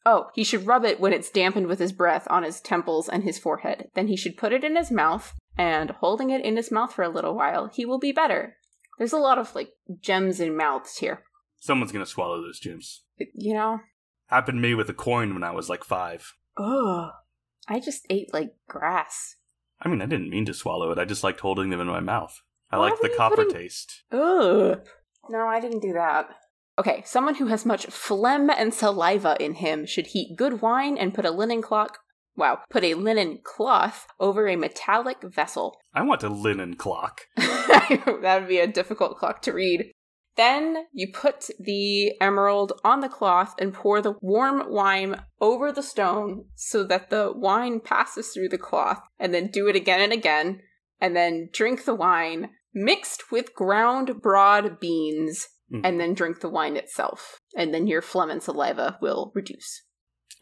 Oh, 0.08 0.28
he 0.36 0.44
should 0.44 0.68
rub 0.68 0.86
it 0.86 1.00
when 1.00 1.14
it's 1.14 1.32
dampened 1.32 1.66
with 1.66 1.80
his 1.80 1.92
breath 1.92 2.28
on 2.30 2.44
his 2.44 2.62
temples 2.62 3.10
and 3.10 3.24
his 3.24 3.40
forehead. 3.40 3.90
Then 3.96 4.08
he 4.08 4.16
should 4.16 4.38
put 4.38 4.54
it 4.54 4.64
in 4.64 4.76
his 4.76 4.92
mouth, 4.92 5.34
and 5.58 5.90
holding 5.90 6.30
it 6.30 6.46
in 6.46 6.58
his 6.58 6.72
mouth 6.72 6.94
for 6.94 7.02
a 7.02 7.10
little 7.10 7.34
while, 7.34 7.72
he 7.74 7.88
will 7.88 7.98
be 7.98 8.12
better. 8.12 8.56
There's 9.00 9.14
a 9.14 9.18
lot 9.18 9.40
of, 9.40 9.56
like, 9.56 9.72
gems 10.00 10.40
in 10.40 10.56
mouths 10.56 10.98
here. 10.98 11.24
Someone's 11.58 11.92
gonna 11.92 12.06
swallow 12.06 12.40
those 12.40 12.60
gems. 12.60 13.04
You 13.34 13.56
know? 13.56 13.80
Happened 14.28 14.58
to 14.58 14.62
me 14.62 14.76
with 14.76 14.90
a 14.92 14.94
coin 14.94 15.34
when 15.34 15.44
I 15.44 15.50
was 15.50 15.70
like 15.70 15.84
five. 15.84 16.34
Ugh. 16.56 17.10
I 17.68 17.80
just 17.80 18.06
ate, 18.12 18.32
like, 18.32 18.54
grass. 18.68 19.38
I 19.82 19.90
mean, 19.90 20.04
I 20.04 20.06
didn't 20.06 20.30
mean 20.30 20.46
to 20.46 20.54
swallow 20.54 20.92
it. 20.92 21.00
I 21.00 21.06
just 21.06 21.24
liked 21.24 21.40
holding 21.40 21.72
them 21.72 21.82
in 21.82 21.88
my 21.88 22.00
mouth. 22.00 22.40
I 22.76 22.80
like 22.80 23.00
the 23.02 23.10
copper 23.10 23.38
putting- 23.38 23.54
taste. 23.54 24.04
Ugh. 24.12 24.82
No, 25.30 25.48
I 25.48 25.60
didn't 25.60 25.82
do 25.82 25.94
that. 25.94 26.28
Okay, 26.78 27.04
someone 27.06 27.36
who 27.36 27.48
has 27.48 27.66
much 27.66 27.86
phlegm 27.86 28.50
and 28.50 28.74
saliva 28.74 29.38
in 29.40 29.56
him 29.56 29.86
should 29.86 30.08
heat 30.08 30.36
good 30.38 30.62
wine 30.62 30.98
and 30.98 31.14
put 31.14 31.26
a 31.26 31.32
linen 31.32 31.62
cloth. 31.62 31.98
Wow, 32.36 32.60
put 32.70 32.84
a 32.84 32.96
linen 32.96 33.40
cloth 33.44 34.08
over 34.20 34.48
a 34.48 34.58
metallic 34.58 35.22
vessel. 35.24 35.78
I 35.94 36.02
want 36.02 36.24
a 36.24 36.30
linen 36.30 36.76
clock. 36.76 37.22
that 37.38 38.38
would 38.40 38.50
be 38.50 38.60
a 38.60 38.68
difficult 38.68 39.18
clock 39.18 39.42
to 39.44 39.54
read. 39.54 39.92
Then 40.36 40.88
you 40.92 41.14
put 41.14 41.50
the 41.58 42.12
emerald 42.20 42.74
on 42.84 43.00
the 43.00 43.08
cloth 43.08 43.56
and 43.58 43.74
pour 43.74 44.02
the 44.02 44.16
warm 44.22 44.70
wine 44.70 45.22
over 45.40 45.72
the 45.72 45.82
stone 45.82 46.46
so 46.56 46.84
that 46.84 47.10
the 47.10 47.32
wine 47.34 47.80
passes 47.80 48.30
through 48.30 48.50
the 48.50 48.58
cloth, 48.58 49.00
and 49.18 49.34
then 49.34 49.48
do 49.48 49.70
it 49.70 49.78
again 49.78 50.02
and 50.02 50.12
again, 50.12 50.60
and 51.00 51.16
then 51.16 51.48
drink 51.54 51.86
the 51.86 51.96
wine 51.96 52.50
mixed 52.76 53.32
with 53.32 53.56
ground 53.56 54.22
broad 54.22 54.80
beans, 54.80 55.48
Mm. 55.72 55.82
and 55.84 56.00
then 56.00 56.14
drink 56.14 56.42
the 56.42 56.50
wine 56.50 56.78
itself. 56.78 57.42
And 57.58 57.74
then 57.74 57.88
your 57.88 58.04
phlegm 58.04 58.30
and 58.30 58.44
saliva 58.44 59.00
will 59.02 59.32
reduce. 59.34 59.82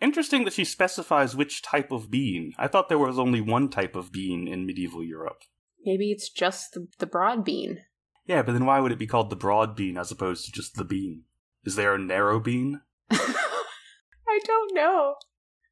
Interesting 0.02 0.44
that 0.44 0.52
she 0.52 0.66
specifies 0.66 1.34
which 1.34 1.62
type 1.62 1.94
of 1.94 2.12
bean. 2.12 2.52
I 2.58 2.68
thought 2.68 2.90
there 2.90 2.98
was 2.98 3.18
only 3.18 3.40
one 3.40 3.70
type 3.70 3.96
of 3.96 4.12
bean 4.12 4.50
in 4.50 4.66
medieval 4.66 5.02
Europe. 5.02 5.44
Maybe 5.86 6.12
it's 6.12 6.30
just 6.30 6.74
the, 6.74 6.88
the 7.00 7.06
broad 7.06 7.46
bean. 7.46 7.84
Yeah, 8.26 8.42
but 8.42 8.52
then 8.52 8.66
why 8.66 8.82
would 8.82 8.92
it 8.92 9.00
be 9.00 9.08
called 9.08 9.30
the 9.30 9.38
broad 9.38 9.78
bean 9.78 9.98
as 9.98 10.12
opposed 10.12 10.46
to 10.46 10.52
just 10.52 10.76
the 10.76 10.84
bean? 10.84 11.24
Is 11.64 11.76
there 11.76 11.96
a 11.96 12.00
narrow 12.00 12.42
bean? 12.42 12.82
I 13.12 14.40
don't 14.44 14.74
know. 14.76 15.16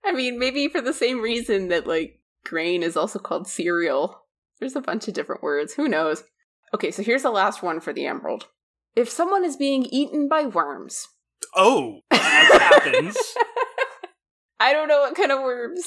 I 0.03 0.13
mean, 0.13 0.39
maybe 0.39 0.69
for 0.69 0.79
the 0.79 0.93
same 0.93 1.19
reason 1.19 1.67
that, 1.67 1.87
like, 1.87 2.21
grain 2.45 2.83
is 2.83 2.95
also 2.95 3.19
called 3.19 3.47
cereal. 3.47 4.23
There's 4.59 4.75
a 4.77 4.81
bunch 4.81 5.07
of 5.09 5.13
different 5.13 5.43
words. 5.43 5.73
Who 5.73 5.89
knows? 5.89 6.23
Okay, 6.73 6.91
so 6.91 7.03
here's 7.03 7.23
the 7.23 7.31
last 7.31 7.61
one 7.61 7.79
for 7.79 7.93
the 7.93 8.05
emerald. 8.05 8.47
If 8.95 9.09
someone 9.09 9.43
is 9.43 9.57
being 9.57 9.83
eaten 9.85 10.27
by 10.27 10.45
worms, 10.45 11.07
Oh, 11.55 12.01
as 12.11 12.19
happens. 12.21 13.17
I 14.59 14.73
don't 14.73 14.87
know 14.87 14.99
what 14.99 15.15
kind 15.15 15.31
of 15.31 15.41
worms. 15.41 15.83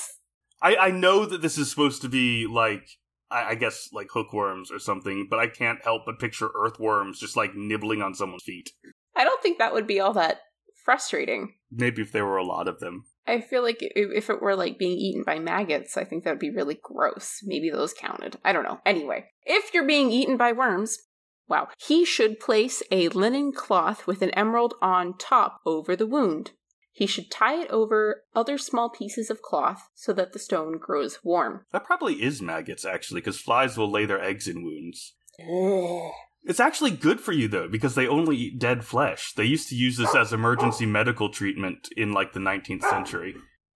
I, 0.61 0.77
I 0.77 0.90
know 0.90 1.27
that 1.27 1.43
this 1.43 1.59
is 1.59 1.70
supposed 1.70 2.02
to 2.02 2.09
be 2.09 2.47
like 2.47 2.86
I, 3.31 3.51
I 3.51 3.55
guess 3.55 3.89
like 3.93 4.09
hookworms 4.12 4.70
or 4.70 4.78
something, 4.78 5.27
but 5.28 5.39
I 5.39 5.47
can't 5.47 5.82
help 5.85 6.02
but 6.06 6.19
picture 6.19 6.51
earthworms 6.55 7.20
just 7.20 7.36
like 7.36 7.55
nibbling 7.55 8.02
on 8.02 8.15
someone's 8.15 8.44
feet. 8.44 8.70
I 9.16 9.24
don't 9.24 9.43
think 9.43 9.59
that 9.59 9.73
would 9.73 9.86
be 9.86 10.01
all 10.01 10.12
that 10.15 10.40
frustrating. 10.85 11.55
Maybe 11.70 12.02
if 12.02 12.12
there 12.12 12.27
were 12.27 12.36
a 12.36 12.44
lot 12.44 12.69
of 12.69 12.81
them. 12.81 13.05
I 13.26 13.40
feel 13.40 13.62
like 13.62 13.78
if 13.80 14.28
it 14.28 14.42
were 14.42 14.55
like 14.55 14.78
being 14.78 14.98
eaten 14.98 15.22
by 15.24 15.38
maggots, 15.38 15.96
I 15.96 16.05
think 16.05 16.24
that 16.24 16.30
would 16.30 16.38
be 16.38 16.51
really 16.51 16.78
gross. 16.82 17.40
Maybe 17.44 17.70
those 17.70 17.94
counted. 17.94 18.36
I 18.44 18.52
don't 18.52 18.64
know. 18.64 18.80
Anyway, 18.84 19.26
if 19.44 19.72
you're 19.72 19.86
being 19.86 20.10
eaten 20.10 20.36
by 20.36 20.52
worms, 20.52 20.98
wow, 21.48 21.68
he 21.78 22.05
should 22.05 22.40
place 22.40 22.82
a 22.90 23.09
linen 23.09 23.52
cloth 23.52 24.06
with 24.06 24.22
an 24.22 24.30
emerald 24.30 24.74
on 24.82 25.16
top 25.16 25.60
over 25.64 25.96
the 25.96 26.06
wound. 26.06 26.52
He 26.92 27.06
should 27.06 27.30
tie 27.30 27.60
it 27.60 27.70
over 27.70 28.22
other 28.36 28.56
small 28.56 28.88
pieces 28.88 29.28
of 29.28 29.42
cloth 29.42 29.88
so 29.94 30.12
that 30.12 30.32
the 30.32 30.38
stone 30.38 30.78
grows 30.78 31.18
warm. 31.24 31.66
That 31.72 31.84
probably 31.84 32.22
is 32.22 32.40
maggots 32.40 32.84
actually, 32.84 33.20
because 33.20 33.40
flies 33.40 33.76
will 33.76 33.90
lay 33.90 34.05
their 34.05 34.22
eggs 34.22 34.46
in 34.46 34.62
wounds. 34.62 35.14
It's 36.44 36.60
actually 36.60 36.90
good 36.90 37.20
for 37.20 37.32
you 37.32 37.48
though, 37.48 37.68
because 37.68 37.94
they 37.94 38.06
only 38.06 38.36
eat 38.36 38.58
dead 38.58 38.84
flesh. 38.84 39.32
They 39.34 39.44
used 39.44 39.68
to 39.70 39.76
use 39.76 39.96
this 39.96 40.14
as 40.14 40.32
emergency 40.32 40.86
medical 40.86 41.30
treatment 41.30 41.88
in 41.96 42.12
like 42.12 42.32
the 42.32 42.40
19th 42.40 42.82
century. 42.82 43.34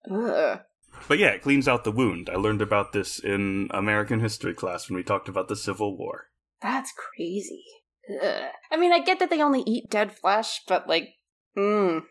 Ugh. 0.09 0.59
But 1.07 1.17
yeah, 1.17 1.29
it 1.29 1.41
cleans 1.41 1.67
out 1.67 1.83
the 1.83 1.91
wound. 1.91 2.29
I 2.29 2.35
learned 2.35 2.61
about 2.61 2.93
this 2.93 3.19
in 3.19 3.69
American 3.71 4.19
history 4.19 4.53
class 4.53 4.89
when 4.89 4.97
we 4.97 5.03
talked 5.03 5.29
about 5.29 5.47
the 5.47 5.55
Civil 5.55 5.97
War. 5.97 6.27
That's 6.61 6.91
crazy. 6.91 7.63
Ugh. 8.21 8.51
I 8.71 8.77
mean, 8.77 8.91
I 8.91 8.99
get 8.99 9.19
that 9.19 9.29
they 9.29 9.41
only 9.41 9.63
eat 9.65 9.89
dead 9.89 10.15
flesh, 10.15 10.61
but 10.67 10.87
like, 10.87 11.09
mmm, 11.57 12.03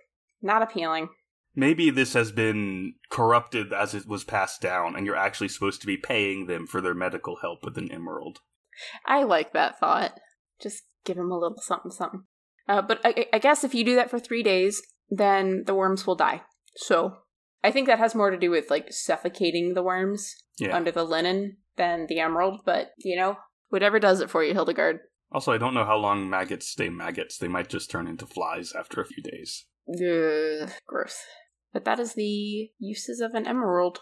not 0.43 0.63
appealing. 0.63 1.11
Maybe 1.55 1.91
this 1.91 2.15
has 2.15 2.31
been 2.31 2.95
corrupted 3.11 3.73
as 3.73 3.95
it 3.95 4.07
was 4.07 4.23
passed 4.23 4.61
down, 4.61 4.95
and 4.97 5.07
you're 5.07 5.17
actually 5.17 5.49
supposed 5.49 5.81
to 5.81 5.87
be 5.87 5.97
paying 5.97 6.47
them 6.47 6.67
for 6.67 6.81
their 6.81 6.95
medical 6.95 7.37
help 7.43 7.65
with 7.65 7.77
an 7.79 7.91
emerald. 7.91 8.41
I 9.05 9.25
like 9.25 9.53
that 9.53 9.79
thought. 9.79 10.19
Just 10.61 10.83
give 11.05 11.17
him 11.17 11.31
a 11.31 11.39
little 11.39 11.57
something, 11.61 11.91
something. 11.91 12.25
Uh, 12.69 12.83
but 12.83 13.01
I, 13.05 13.27
I 13.33 13.39
guess 13.39 13.65
if 13.65 13.75
you 13.75 13.85
do 13.85 13.95
that 13.97 14.11
for 14.11 14.19
three 14.19 14.43
days, 14.43 14.83
then 15.09 15.65
the 15.67 15.75
worms 15.75 16.07
will 16.07 16.15
die. 16.17 16.43
So 16.77 17.17
I 17.65 17.71
think 17.71 17.87
that 17.87 17.99
has 17.99 18.15
more 18.15 18.31
to 18.31 18.39
do 18.39 18.51
with 18.51 18.71
like 18.71 18.93
suffocating 18.93 19.75
the 19.75 19.83
worms 19.83 20.35
Yeah. 20.59 20.77
under 20.77 20.91
the 20.91 21.05
linen 21.05 21.57
than 21.77 22.07
the 22.09 22.21
emerald. 22.21 22.61
But 22.65 22.91
you 22.99 23.17
know, 23.17 23.37
whatever 23.71 23.99
does 23.99 24.21
it 24.21 24.31
for 24.31 24.45
you, 24.45 24.53
Hildegard. 24.53 25.01
Also, 25.31 25.53
I 25.53 25.59
don't 25.59 25.75
know 25.75 25.85
how 25.85 25.97
long 25.97 26.29
maggots 26.31 26.69
stay 26.69 26.89
maggots. 26.89 27.37
They 27.39 27.49
might 27.49 27.69
just 27.69 27.91
turn 27.91 28.07
into 28.07 28.27
flies 28.27 28.73
after 28.79 29.01
a 29.01 29.07
few 29.07 29.23
days. 29.23 29.67
Ugh, 29.89 30.71
gross. 30.87 31.19
But 31.73 31.85
that 31.85 31.99
is 32.01 32.15
the 32.15 32.71
uses 32.79 33.21
of 33.21 33.35
an 33.35 33.47
emerald. 33.47 34.01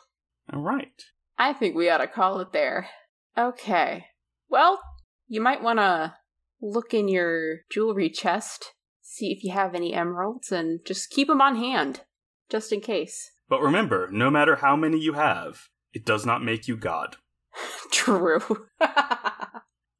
All 0.53 0.61
right. 0.63 1.03
I 1.39 1.53
think 1.53 1.75
we 1.75 1.91
ought 1.91 1.99
to 1.99 2.07
call 2.07 2.39
it 2.41 2.53
there. 2.53 2.89
Okay. 3.37 4.07
Well, 4.49 4.81
you 5.27 5.41
might 5.41 5.63
want 5.63 5.81
to 5.81 6.15
look 6.61 6.95
in 6.95 7.09
your 7.09 7.61
jewelry 7.71 8.11
chest, 8.11 8.73
see 9.01 9.33
if 9.33 9.45
you 9.45 9.53
have 9.53 9.75
any 9.75 9.95
emeralds, 9.95 10.51
and 10.53 10.81
just 10.85 11.11
keep 11.11 11.29
them 11.29 11.41
on 11.41 11.57
hand, 11.57 12.03
just 12.49 12.73
in 12.73 12.81
case. 12.81 13.31
But 13.49 13.63
remember, 13.63 14.09
no 14.11 14.29
matter 14.29 14.57
how 14.57 14.75
many 14.75 14.99
you 14.99 15.13
have, 15.13 15.69
it 15.93 16.05
does 16.05 16.27
not 16.27 16.43
make 16.43 16.67
you 16.67 16.77
God. 16.77 17.15
True. 17.93 18.41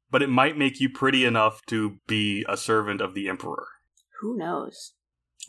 But 0.09 0.21
it 0.21 0.29
might 0.29 0.57
make 0.57 0.79
you 0.79 0.89
pretty 0.89 1.25
enough 1.25 1.61
to 1.67 1.99
be 2.07 2.45
a 2.47 2.55
servant 2.55 3.01
of 3.01 3.13
the 3.13 3.27
Emperor. 3.27 3.67
Who 4.21 4.37
knows? 4.37 4.93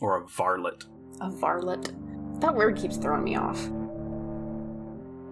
Or 0.01 0.17
a 0.17 0.27
varlet. 0.27 0.83
A 1.21 1.31
varlet. 1.31 1.93
That 2.41 2.55
word 2.55 2.77
keeps 2.77 2.97
throwing 2.97 3.23
me 3.23 3.35
off. 3.35 3.69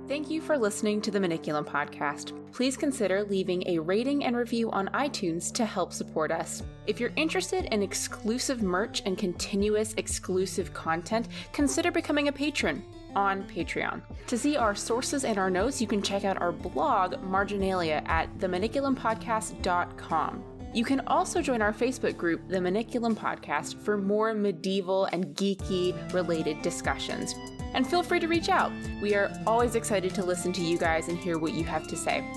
Thank 0.08 0.30
you 0.30 0.40
for 0.40 0.58
listening 0.58 1.02
to 1.02 1.12
the 1.12 1.20
Maniculum 1.20 1.66
podcast. 1.66 2.32
Please 2.54 2.78
consider 2.78 3.26
leaving 3.26 3.68
a 3.68 3.80
rating 3.80 4.24
and 4.24 4.38
review 4.38 4.72
on 4.72 4.88
iTunes 4.94 5.52
to 5.52 5.66
help 5.66 5.92
support 5.92 6.32
us. 6.32 6.64
If 6.86 7.02
you're 7.02 7.12
interested 7.18 7.66
in 7.74 7.84
exclusive 7.84 8.64
merch 8.64 9.02
and 9.06 9.18
continuous 9.18 9.94
exclusive 9.98 10.74
content, 10.74 11.28
consider 11.52 11.92
becoming 11.92 12.30
a 12.30 12.32
patron 12.32 12.86
on 13.18 13.44
Patreon. 13.50 14.02
To 14.28 14.38
see 14.38 14.56
our 14.56 14.76
sources 14.76 15.26
and 15.26 15.38
our 15.38 15.50
notes, 15.50 15.82
you 15.82 15.88
can 15.88 16.02
check 16.02 16.24
out 16.24 16.42
our 16.42 16.54
blog, 16.54 17.22
Marginalia, 17.22 18.02
at 18.06 18.34
themaniculumpodcast.com. 18.38 20.44
You 20.74 20.86
can 20.86 21.02
also 21.02 21.42
join 21.42 21.62
our 21.62 21.74
Facebook 21.74 22.16
group, 22.16 22.48
The 22.48 22.60
Maniculum 22.60 23.14
Podcast, 23.14 23.78
for 23.82 23.98
more 23.98 24.34
medieval 24.34 25.04
and 25.06 25.36
geeky 25.36 26.14
related 26.14 26.62
discussions. 26.62 27.36
And 27.78 27.86
feel 27.86 28.02
free 28.02 28.20
to 28.22 28.28
reach 28.28 28.50
out. 28.50 28.72
We 29.00 29.14
are 29.14 29.32
always 29.46 29.76
excited 29.76 30.16
to 30.16 30.26
listen 30.26 30.52
to 30.54 30.62
you 30.62 30.80
guys 30.80 31.10
and 31.10 31.18
hear 31.18 31.38
what 31.38 31.54
you 31.54 31.64
have 31.66 31.88
to 31.90 31.96
say. 31.96 32.28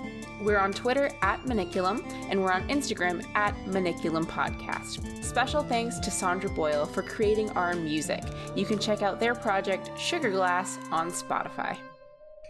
We're 0.42 0.58
on 0.58 0.70
Twitter 0.70 1.10
at 1.22 1.40
Maniculum, 1.44 2.04
and 2.28 2.42
we're 2.42 2.52
on 2.52 2.68
Instagram 2.68 3.24
at 3.34 3.54
Maniculum 3.64 4.26
Podcast. 4.26 5.24
Special 5.24 5.62
thanks 5.62 5.98
to 6.00 6.10
Sandra 6.10 6.50
Boyle 6.50 6.84
for 6.84 7.02
creating 7.02 7.48
our 7.52 7.72
music. 7.72 8.22
You 8.54 8.66
can 8.66 8.78
check 8.78 9.00
out 9.00 9.18
their 9.18 9.34
project, 9.34 9.90
Sugar 9.98 10.30
Glass, 10.30 10.78
on 10.92 11.10
Spotify. 11.10 11.78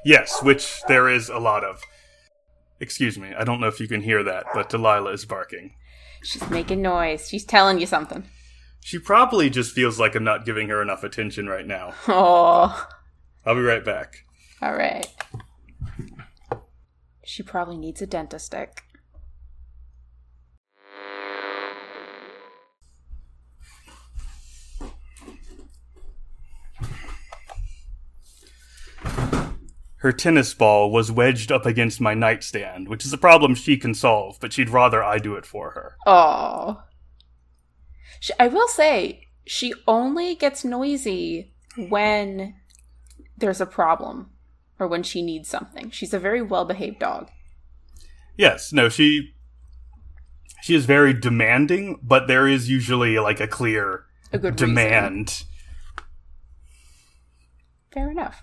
Yes, 0.04 0.42
which 0.42 0.82
there 0.88 1.08
is 1.08 1.28
a 1.28 1.38
lot 1.38 1.62
of. 1.62 1.80
Excuse 2.80 3.16
me, 3.16 3.32
I 3.38 3.44
don't 3.44 3.60
know 3.60 3.68
if 3.68 3.78
you 3.78 3.86
can 3.86 4.02
hear 4.02 4.24
that, 4.24 4.46
but 4.52 4.68
Delilah 4.68 5.12
is 5.12 5.24
barking. 5.24 5.74
She's 6.24 6.50
making 6.50 6.82
noise. 6.82 7.28
She's 7.28 7.44
telling 7.44 7.78
you 7.78 7.86
something. 7.86 8.24
She 8.80 8.98
probably 8.98 9.50
just 9.50 9.72
feels 9.74 10.00
like 10.00 10.14
I'm 10.14 10.24
not 10.24 10.44
giving 10.44 10.68
her 10.68 10.82
enough 10.82 11.04
attention 11.04 11.46
right 11.48 11.66
now. 11.66 11.94
Oh, 12.08 12.88
I'll 13.44 13.54
be 13.54 13.60
right 13.60 13.84
back. 13.84 14.24
all 14.62 14.74
right. 14.74 15.06
She 17.24 17.42
probably 17.42 17.76
needs 17.76 18.02
a 18.02 18.06
dentist 18.06 18.46
stick. 18.46 18.82
Her 29.98 30.12
tennis 30.12 30.54
ball 30.54 30.90
was 30.90 31.12
wedged 31.12 31.52
up 31.52 31.66
against 31.66 32.00
my 32.00 32.14
nightstand, 32.14 32.88
which 32.88 33.04
is 33.04 33.12
a 33.12 33.18
problem 33.18 33.54
she 33.54 33.76
can 33.76 33.92
solve, 33.94 34.38
but 34.40 34.52
she'd 34.52 34.70
rather 34.70 35.04
I 35.04 35.18
do 35.18 35.34
it 35.34 35.44
for 35.44 35.72
her. 35.72 35.96
Oh. 36.06 36.82
She, 38.20 38.32
I 38.38 38.46
will 38.48 38.68
say, 38.68 39.26
she 39.46 39.74
only 39.88 40.34
gets 40.36 40.64
noisy 40.64 41.52
when 41.76 42.54
there's 43.36 43.60
a 43.60 43.66
problem 43.66 44.30
or 44.78 44.86
when 44.86 45.02
she 45.02 45.22
needs 45.22 45.48
something. 45.48 45.90
She's 45.90 46.14
a 46.14 46.18
very 46.18 46.40
well 46.42 46.64
behaved 46.64 47.00
dog. 47.00 47.30
Yes, 48.36 48.72
no, 48.72 48.88
she 48.88 49.34
she 50.62 50.74
is 50.74 50.84
very 50.84 51.12
demanding, 51.14 51.98
but 52.02 52.26
there 52.28 52.46
is 52.46 52.68
usually 52.70 53.18
like 53.18 53.40
a 53.40 53.48
clear 53.48 54.04
A 54.32 54.38
good 54.38 54.60
reason. 54.60 54.68
demand. 54.68 55.44
Fair 57.92 58.10
enough. 58.10 58.42